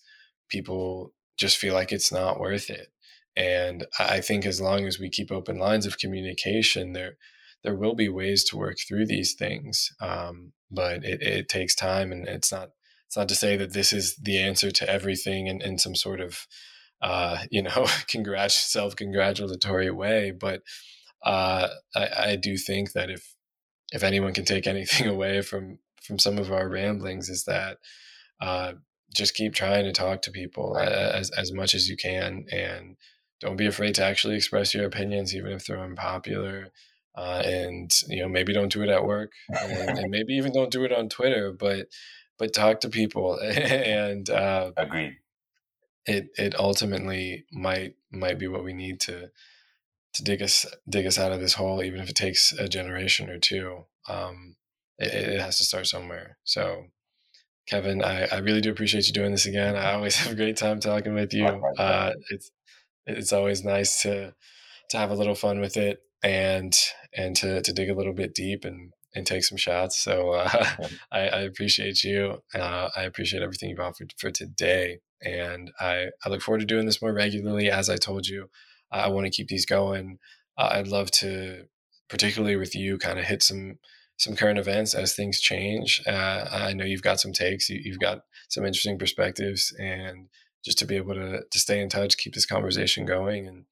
people 0.50 1.14
just 1.38 1.58
feel 1.58 1.74
like 1.74 1.92
it's 1.92 2.12
not 2.12 2.40
worth 2.40 2.70
it. 2.70 2.88
And 3.36 3.86
i 4.00 4.22
think 4.22 4.46
as 4.46 4.62
long 4.62 4.86
as 4.86 5.00
we 5.00 5.10
keep 5.10 5.32
open 5.32 5.58
lines 5.58 5.86
of 5.86 6.00
communication 6.00 6.94
there 6.94 7.18
there 7.66 7.76
will 7.76 7.96
be 7.96 8.08
ways 8.08 8.44
to 8.46 8.58
work 8.58 8.78
through 8.80 9.08
these 9.08 9.34
things, 9.34 9.92
um, 10.00 10.54
but 10.70 11.04
it, 11.04 11.22
it, 11.24 11.50
takes 11.50 11.74
time, 11.74 12.12
and 12.12 12.28
it's 12.28 12.52
not 12.52 12.70
it's 13.08 13.18
not 13.18 13.28
to 13.28 13.36
say 13.36 13.58
that 13.58 13.74
this 13.74 13.92
is 13.92 14.16
the 14.18 14.38
answer 14.38 14.70
to 14.70 14.90
everything 14.90 15.50
and, 15.50 15.64
in 15.64 15.80
some 15.80 15.96
sort 15.96 16.22
of 16.22 16.46
uh, 17.06 17.38
you 17.52 17.62
know 17.62 17.70
congrat- 18.12 18.52
self 18.52 18.96
congratulatory 18.96 19.92
way. 19.92 20.32
But 20.32 20.62
uh, 21.24 21.70
I, 21.96 22.10
I 22.18 22.36
do 22.36 22.58
think 22.58 22.94
that 22.94 23.10
if 23.10 23.36
if 23.94 24.04
anyone 24.04 24.34
can 24.34 24.46
take 24.46 24.68
anything 24.76 25.08
away 25.08 25.42
from 25.42 25.80
from 26.02 26.20
some 26.20 26.38
of 26.38 26.52
our 26.52 26.68
ramblings, 26.68 27.30
is 27.30 27.46
that 27.46 27.78
uh, 28.42 28.74
just 29.16 29.36
keep 29.36 29.54
trying 29.54 29.86
to 29.86 29.92
talk 29.92 30.24
to 30.24 30.32
people 30.32 30.78
as 30.78 31.30
as 31.32 31.54
much 31.54 31.76
as 31.76 31.88
you 31.88 31.96
can, 31.96 32.46
and 32.52 32.98
don't 33.40 33.58
be 33.58 33.68
afraid 33.68 33.96
to 33.96 34.04
actually 34.04 34.36
express 34.36 34.74
your 34.74 34.86
opinions, 34.86 35.36
even 35.36 35.52
if 35.52 35.66
they're 35.66 35.80
unpopular 35.80 36.72
uh, 37.18 37.42
and 37.46 37.92
you 38.08 38.22
know 38.22 38.30
maybe 38.30 38.54
don't 38.54 38.72
do 38.72 38.82
it 38.82 38.90
at 38.90 39.06
work 39.06 39.32
and, 39.50 40.00
and, 40.00 40.10
maybe 40.10 40.34
even 40.34 40.52
don't 40.52 40.72
do 40.72 40.84
it 40.84 40.92
on 40.92 41.08
twitter 41.10 41.52
but 41.52 41.88
but 42.38 42.54
talk 42.54 42.82
to 42.82 42.90
people 42.90 43.40
and 43.40 44.30
uh, 44.30 44.72
agree 44.78 45.16
it 46.06 46.30
it 46.38 46.56
ultimately 46.58 47.46
might 47.52 47.96
might 48.12 48.40
be 48.40 48.48
what 48.48 48.64
we 48.64 48.74
need 48.74 49.00
to 49.02 49.30
to 50.14 50.24
dig 50.24 50.42
us 50.42 50.66
dig 50.88 51.06
us 51.06 51.20
out 51.20 51.32
of 51.32 51.40
this 51.40 51.54
hole 51.54 51.84
even 51.84 52.00
if 52.00 52.10
it 52.10 52.16
takes 52.16 52.52
a 52.54 52.68
generation 52.68 53.30
or 53.30 53.40
two 53.40 53.86
um, 54.08 54.56
it, 54.98 55.14
it 55.14 55.42
has 55.42 55.58
to 55.58 55.64
start 55.64 55.88
somewhere. 55.88 56.38
So 56.44 56.86
kevin 57.68 58.04
I, 58.04 58.26
I 58.28 58.38
really 58.38 58.62
do 58.62 58.70
appreciate 58.70 59.08
you 59.08 59.14
doing 59.14 59.32
this 59.32 59.48
again. 59.48 59.76
I 59.76 59.94
always 59.94 60.16
have 60.24 60.34
a 60.34 60.36
great 60.36 60.58
time 60.58 60.80
talking 60.80 61.14
with 61.14 61.34
you. 61.34 61.48
Uh, 61.78 62.12
it's 62.30 62.52
it's 63.06 63.34
always 63.34 63.64
nice 63.64 64.02
to 64.04 64.34
to 64.92 64.98
have 64.98 65.12
a 65.12 65.16
little 65.16 65.36
fun 65.36 65.60
with 65.60 65.78
it 65.78 66.00
and 66.24 66.76
and 67.16 67.36
to 67.38 67.62
to 67.62 67.74
dig 67.74 67.90
a 67.90 67.96
little 67.96 68.14
bit 68.14 68.34
deep 68.34 68.66
and 68.66 68.94
and 69.16 69.26
take 69.26 69.44
some 69.44 69.58
shots. 69.58 69.98
So 69.98 70.32
uh, 70.32 70.66
I, 71.12 71.20
I, 71.28 71.40
appreciate 71.42 72.04
you. 72.04 72.44
Uh, 72.54 72.90
I 72.96 73.04
appreciate 73.04 73.42
everything 73.42 73.70
you've 73.70 73.80
offered 73.80 74.14
for 74.18 74.30
today, 74.30 75.00
and 75.22 75.72
I 75.80 76.08
I 76.24 76.30
look 76.30 76.42
forward 76.42 76.60
to 76.60 76.66
doing 76.66 76.86
this 76.86 77.02
more 77.02 77.14
regularly. 77.14 77.72
As 77.72 77.90
I 77.90 77.96
told 77.96 78.28
you, 78.28 78.50
I 78.92 79.08
want 79.08 79.26
to 79.26 79.32
keep 79.32 79.48
these 79.48 79.66
going. 79.66 80.20
Uh, 80.58 80.70
I'd 80.74 80.88
love 80.88 81.10
to, 81.12 81.66
particularly 82.10 82.58
with 82.58 82.76
you, 82.76 82.98
kind 82.98 83.18
of 83.18 83.26
hit 83.26 83.42
some 83.42 83.80
some 84.18 84.36
current 84.36 84.60
events 84.60 84.94
as 84.94 85.16
things 85.16 85.40
change. 85.40 86.02
Uh, 86.06 86.48
I 86.52 86.74
know 86.74 86.86
you've 86.86 87.02
got 87.02 87.20
some 87.20 87.34
takes. 87.34 87.70
You, 87.70 87.82
you've 87.84 88.00
got 88.00 88.22
some 88.50 88.66
interesting 88.66 89.00
perspectives, 89.00 89.74
and 89.80 90.28
just 90.64 90.78
to 90.80 90.86
be 90.86 90.98
able 90.98 91.16
to 91.16 91.42
to 91.50 91.60
stay 91.60 91.82
in 91.82 91.90
touch, 91.90 92.18
keep 92.18 92.34
this 92.34 92.46
conversation 92.46 93.06
going, 93.06 93.48
and 93.48 93.66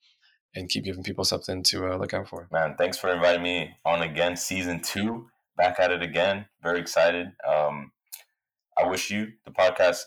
and 0.55 0.69
keep 0.69 0.83
giving 0.83 1.03
people 1.03 1.23
something 1.23 1.63
to 1.63 1.91
uh, 1.91 1.97
look 1.97 2.13
out 2.13 2.27
for. 2.27 2.47
Man, 2.51 2.75
thanks 2.77 2.97
for 2.97 3.11
inviting 3.11 3.41
me 3.41 3.75
on 3.85 4.01
again, 4.01 4.37
season 4.37 4.81
two. 4.81 5.27
Back 5.55 5.79
at 5.79 5.91
it 5.91 6.01
again. 6.01 6.47
Very 6.61 6.79
excited. 6.79 7.27
Um, 7.47 7.91
I 8.77 8.87
wish 8.87 9.11
you 9.11 9.33
the 9.45 9.51
podcast 9.51 10.01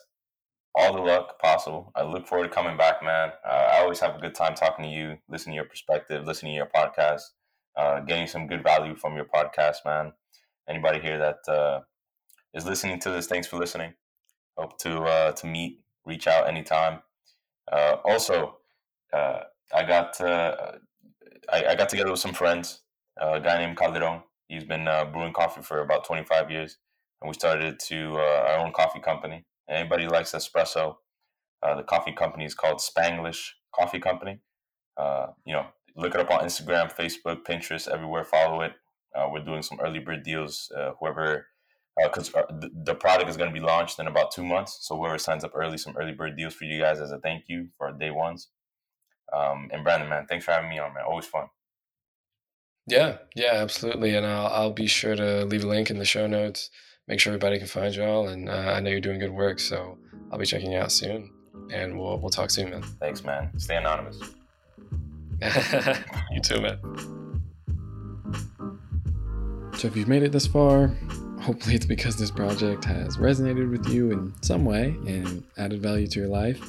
all 0.77 0.93
the 0.93 1.01
luck 1.01 1.40
possible. 1.40 1.90
I 1.97 2.02
look 2.02 2.28
forward 2.28 2.48
to 2.48 2.55
coming 2.55 2.77
back, 2.77 3.02
man. 3.02 3.31
Uh, 3.44 3.70
I 3.73 3.81
always 3.81 4.01
have 4.01 4.14
a 4.14 4.20
good 4.20 4.35
time 4.35 4.55
talking 4.55 4.85
to 4.85 4.90
you, 4.90 5.16
listening 5.28 5.55
to 5.55 5.56
your 5.56 5.64
perspective, 5.64 6.27
listening 6.27 6.52
to 6.52 6.56
your 6.56 6.70
podcast, 6.74 7.23
uh, 7.77 8.01
getting 8.01 8.27
some 8.27 8.47
good 8.47 8.62
value 8.62 8.94
from 8.94 9.16
your 9.16 9.24
podcast, 9.24 9.77
man. 9.86 10.12
Anybody 10.68 11.01
here 11.01 11.18
that 11.18 11.51
uh, 11.51 11.81
is 12.52 12.66
listening 12.66 13.01
to 13.01 13.10
this, 13.10 13.27
thanks 13.27 13.47
for 13.47 13.56
listening. 13.56 13.94
Hope 14.59 14.78
to 14.81 15.02
uh, 15.02 15.32
to 15.32 15.47
meet, 15.47 15.81
reach 16.05 16.27
out 16.27 16.48
anytime. 16.48 17.01
Uh, 17.70 17.97
also, 18.05 18.59
uh, 19.12 19.40
I 19.74 19.85
got 19.85 20.20
I, 20.20 20.78
I, 21.51 21.74
got 21.74 21.89
together 21.89 22.10
with 22.10 22.20
some 22.20 22.32
friends. 22.32 22.82
A 23.18 23.40
guy 23.40 23.59
named 23.59 23.78
Calderon. 23.78 24.23
He's 24.48 24.64
been 24.64 24.86
uh, 24.86 25.05
brewing 25.06 25.32
coffee 25.32 25.62
for 25.62 25.81
about 25.81 26.05
25 26.05 26.51
years, 26.51 26.78
and 27.20 27.28
we 27.28 27.35
started 27.35 27.81
to 27.89 28.14
uh, 28.14 28.44
our 28.48 28.59
own 28.59 28.73
coffee 28.73 29.01
company. 29.01 29.44
Anybody 29.68 30.05
who 30.05 30.10
likes 30.10 30.32
espresso, 30.32 30.97
uh, 31.62 31.74
the 31.77 31.82
coffee 31.82 32.12
company 32.12 32.44
is 32.44 32.55
called 32.55 32.78
Spanglish 32.78 33.51
Coffee 33.74 33.98
Company. 33.98 34.40
Uh, 34.97 35.28
you 35.44 35.52
know, 35.52 35.66
look 35.97 36.14
it 36.14 36.20
up 36.20 36.31
on 36.31 36.40
Instagram, 36.40 36.94
Facebook, 36.94 37.44
Pinterest, 37.44 37.89
everywhere. 37.89 38.24
Follow 38.24 38.60
it. 38.60 38.73
we're 39.31 39.44
doing 39.44 39.62
some 39.62 39.78
early 39.81 39.98
bird 39.98 40.23
deals. 40.23 40.70
whoever 41.01 41.47
because 42.02 42.35
uh, 42.35 42.40
uh 42.40 42.60
the 42.85 42.94
product 42.94 43.31
is 43.31 43.36
going 43.36 43.51
to 43.51 43.59
be 43.59 43.64
launched 43.64 43.98
in 43.98 44.06
about 44.06 44.31
two 44.31 44.44
months. 44.44 44.78
So 44.82 44.97
whoever 44.97 45.18
signs 45.18 45.44
up 45.44 45.52
early, 45.55 45.78
some 45.78 45.97
early 45.97 46.12
bird 46.12 46.36
deals 46.36 46.55
for 46.55 46.64
you 46.64 46.81
guys 46.81 47.01
as 47.01 47.10
a 47.10 47.18
thank 47.18 47.44
you 47.48 47.68
for 47.78 47.90
day 47.93 48.10
ones. 48.10 48.48
Um, 49.35 49.70
and 49.73 49.82
Brandon, 49.82 50.09
man, 50.09 50.27
thanks 50.28 50.44
for 50.44 50.52
having 50.52 50.70
me 50.70 50.78
on, 50.78 50.94
man. 50.94 51.05
Always 51.09 51.27
fun. 51.27 51.47
Yeah, 52.87 53.19
yeah, 53.35 53.55
absolutely. 53.55 54.15
And 54.15 54.25
I'll, 54.25 54.47
I'll 54.47 54.73
be 54.73 54.87
sure 54.87 55.17
to 55.17 55.45
leave 55.45 55.65
a 55.65 55.67
link 55.67 55.91
in 55.91 55.99
the 55.99 56.05
show 56.05 56.27
notes. 56.27 56.71
Make 57.09 57.21
sure 57.21 57.33
everybody 57.33 57.59
can 57.59 57.67
find 57.67 57.95
y'all. 57.95 58.29
And 58.29 58.49
uh, 58.49 58.53
I 58.53 58.81
know 58.81 58.91
you're 58.91 59.01
doing 59.01 59.19
good 59.19 59.33
work, 59.33 59.59
so 59.59 59.99
I'll 60.31 60.39
be 60.39 60.47
checking 60.47 60.73
you 60.73 60.79
out 60.79 60.93
soon. 60.93 61.33
And 61.73 61.99
we'll 61.99 62.19
we'll 62.19 62.31
talk 62.31 62.51
soon, 62.51 62.71
man. 62.71 62.83
Thanks, 63.01 63.25
man. 63.25 63.51
Stay 63.59 63.77
anonymous. 63.77 64.21
you 66.31 66.41
too, 66.41 66.61
man. 66.61 66.79
So 69.77 69.89
if 69.89 69.97
you've 69.97 70.09
made 70.09 70.23
it 70.23 70.33
this 70.33 70.47
far, 70.47 70.89
hopefully 71.41 71.75
it's 71.75 71.87
because 71.87 72.17
this 72.17 72.31
project 72.31 72.85
has 72.85 73.17
resonated 73.19 73.71
with 73.71 73.87
you 73.89 74.11
in 74.13 74.33
some 74.43 74.65
way 74.65 74.97
and 75.07 75.45
added 75.59 75.83
value 75.83 76.07
to 76.07 76.21
your 76.21 76.29
life. 76.29 76.61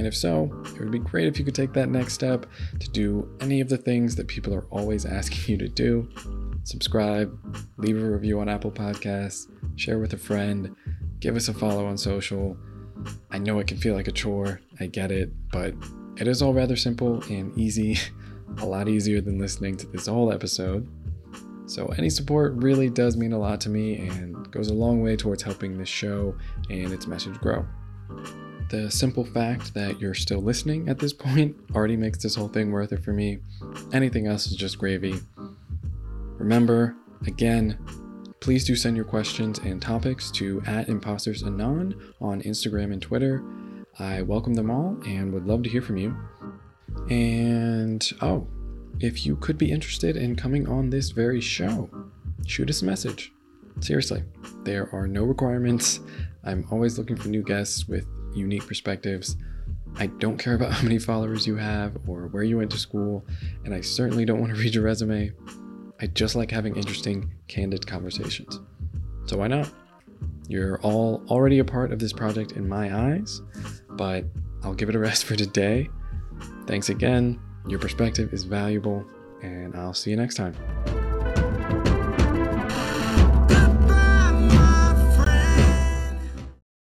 And 0.00 0.06
if 0.06 0.16
so, 0.16 0.50
it 0.64 0.80
would 0.80 0.90
be 0.90 0.98
great 0.98 1.26
if 1.26 1.38
you 1.38 1.44
could 1.44 1.54
take 1.54 1.74
that 1.74 1.90
next 1.90 2.14
step 2.14 2.46
to 2.78 2.88
do 2.88 3.28
any 3.42 3.60
of 3.60 3.68
the 3.68 3.76
things 3.76 4.16
that 4.16 4.28
people 4.28 4.54
are 4.54 4.64
always 4.70 5.04
asking 5.04 5.40
you 5.46 5.58
to 5.58 5.68
do. 5.68 6.08
Subscribe, 6.64 7.30
leave 7.76 8.02
a 8.02 8.10
review 8.10 8.40
on 8.40 8.48
Apple 8.48 8.70
Podcasts, 8.70 9.46
share 9.76 9.98
with 9.98 10.14
a 10.14 10.16
friend, 10.16 10.74
give 11.18 11.36
us 11.36 11.48
a 11.48 11.52
follow 11.52 11.84
on 11.84 11.98
social. 11.98 12.56
I 13.30 13.36
know 13.36 13.58
it 13.58 13.66
can 13.66 13.76
feel 13.76 13.94
like 13.94 14.08
a 14.08 14.10
chore, 14.10 14.62
I 14.80 14.86
get 14.86 15.12
it, 15.12 15.34
but 15.52 15.74
it 16.16 16.26
is 16.26 16.40
all 16.40 16.54
rather 16.54 16.76
simple 16.76 17.22
and 17.24 17.54
easy, 17.58 17.98
a 18.62 18.64
lot 18.64 18.88
easier 18.88 19.20
than 19.20 19.38
listening 19.38 19.76
to 19.76 19.86
this 19.86 20.06
whole 20.06 20.32
episode. 20.32 20.88
So, 21.66 21.88
any 21.98 22.08
support 22.08 22.54
really 22.54 22.88
does 22.88 23.18
mean 23.18 23.34
a 23.34 23.38
lot 23.38 23.60
to 23.60 23.68
me 23.68 23.98
and 23.98 24.50
goes 24.50 24.70
a 24.70 24.74
long 24.74 25.02
way 25.02 25.14
towards 25.14 25.42
helping 25.42 25.76
this 25.76 25.90
show 25.90 26.34
and 26.70 26.90
its 26.90 27.06
message 27.06 27.38
grow. 27.38 27.66
The 28.70 28.88
simple 28.88 29.24
fact 29.24 29.74
that 29.74 30.00
you're 30.00 30.14
still 30.14 30.40
listening 30.40 30.88
at 30.88 31.00
this 31.00 31.12
point 31.12 31.56
already 31.74 31.96
makes 31.96 32.22
this 32.22 32.36
whole 32.36 32.46
thing 32.46 32.70
worth 32.70 32.92
it 32.92 33.02
for 33.02 33.12
me. 33.12 33.38
Anything 33.92 34.28
else 34.28 34.46
is 34.46 34.54
just 34.54 34.78
gravy. 34.78 35.16
Remember, 36.38 36.94
again, 37.26 37.76
please 38.38 38.64
do 38.64 38.76
send 38.76 38.94
your 38.94 39.04
questions 39.04 39.58
and 39.58 39.82
topics 39.82 40.30
to 40.30 40.62
at 40.68 40.88
imposters 40.88 41.42
anon 41.42 42.00
on 42.20 42.42
Instagram 42.42 42.92
and 42.92 43.02
Twitter. 43.02 43.42
I 43.98 44.22
welcome 44.22 44.54
them 44.54 44.70
all 44.70 44.96
and 45.04 45.32
would 45.32 45.46
love 45.46 45.64
to 45.64 45.68
hear 45.68 45.82
from 45.82 45.96
you. 45.96 46.16
And 47.10 48.08
oh, 48.22 48.46
if 49.00 49.26
you 49.26 49.34
could 49.34 49.58
be 49.58 49.72
interested 49.72 50.16
in 50.16 50.36
coming 50.36 50.68
on 50.68 50.90
this 50.90 51.10
very 51.10 51.40
show, 51.40 51.90
shoot 52.46 52.70
us 52.70 52.82
a 52.82 52.84
message. 52.84 53.32
Seriously, 53.80 54.22
there 54.62 54.88
are 54.94 55.08
no 55.08 55.24
requirements. 55.24 55.98
I'm 56.44 56.66
always 56.70 56.98
looking 56.98 57.16
for 57.16 57.28
new 57.28 57.42
guests 57.42 57.88
with 57.88 58.06
unique 58.34 58.66
perspectives. 58.66 59.36
I 59.96 60.06
don't 60.06 60.38
care 60.38 60.54
about 60.54 60.72
how 60.74 60.82
many 60.82 60.98
followers 60.98 61.46
you 61.46 61.56
have 61.56 61.96
or 62.06 62.28
where 62.28 62.42
you 62.42 62.58
went 62.58 62.70
to 62.72 62.78
school, 62.78 63.24
and 63.64 63.74
I 63.74 63.80
certainly 63.80 64.24
don't 64.24 64.40
want 64.40 64.54
to 64.54 64.60
read 64.60 64.74
your 64.74 64.84
resume. 64.84 65.32
I 66.00 66.06
just 66.06 66.34
like 66.34 66.50
having 66.50 66.76
interesting, 66.76 67.30
candid 67.48 67.86
conversations. 67.86 68.60
So 69.26 69.36
why 69.36 69.48
not? 69.48 69.70
You're 70.48 70.80
all 70.80 71.22
already 71.28 71.58
a 71.60 71.64
part 71.64 71.92
of 71.92 71.98
this 71.98 72.12
project 72.12 72.52
in 72.52 72.68
my 72.68 73.12
eyes, 73.12 73.42
but 73.90 74.24
I'll 74.62 74.74
give 74.74 74.88
it 74.88 74.96
a 74.96 74.98
rest 75.10 75.24
for 75.24 75.36
today. 75.36 75.88
Thanks 76.66 76.88
again. 76.88 77.38
Your 77.68 77.78
perspective 77.78 78.32
is 78.32 78.44
valuable, 78.44 79.04
and 79.42 79.76
I'll 79.76 79.94
see 79.94 80.10
you 80.10 80.16
next 80.16 80.34
time. 80.36 80.54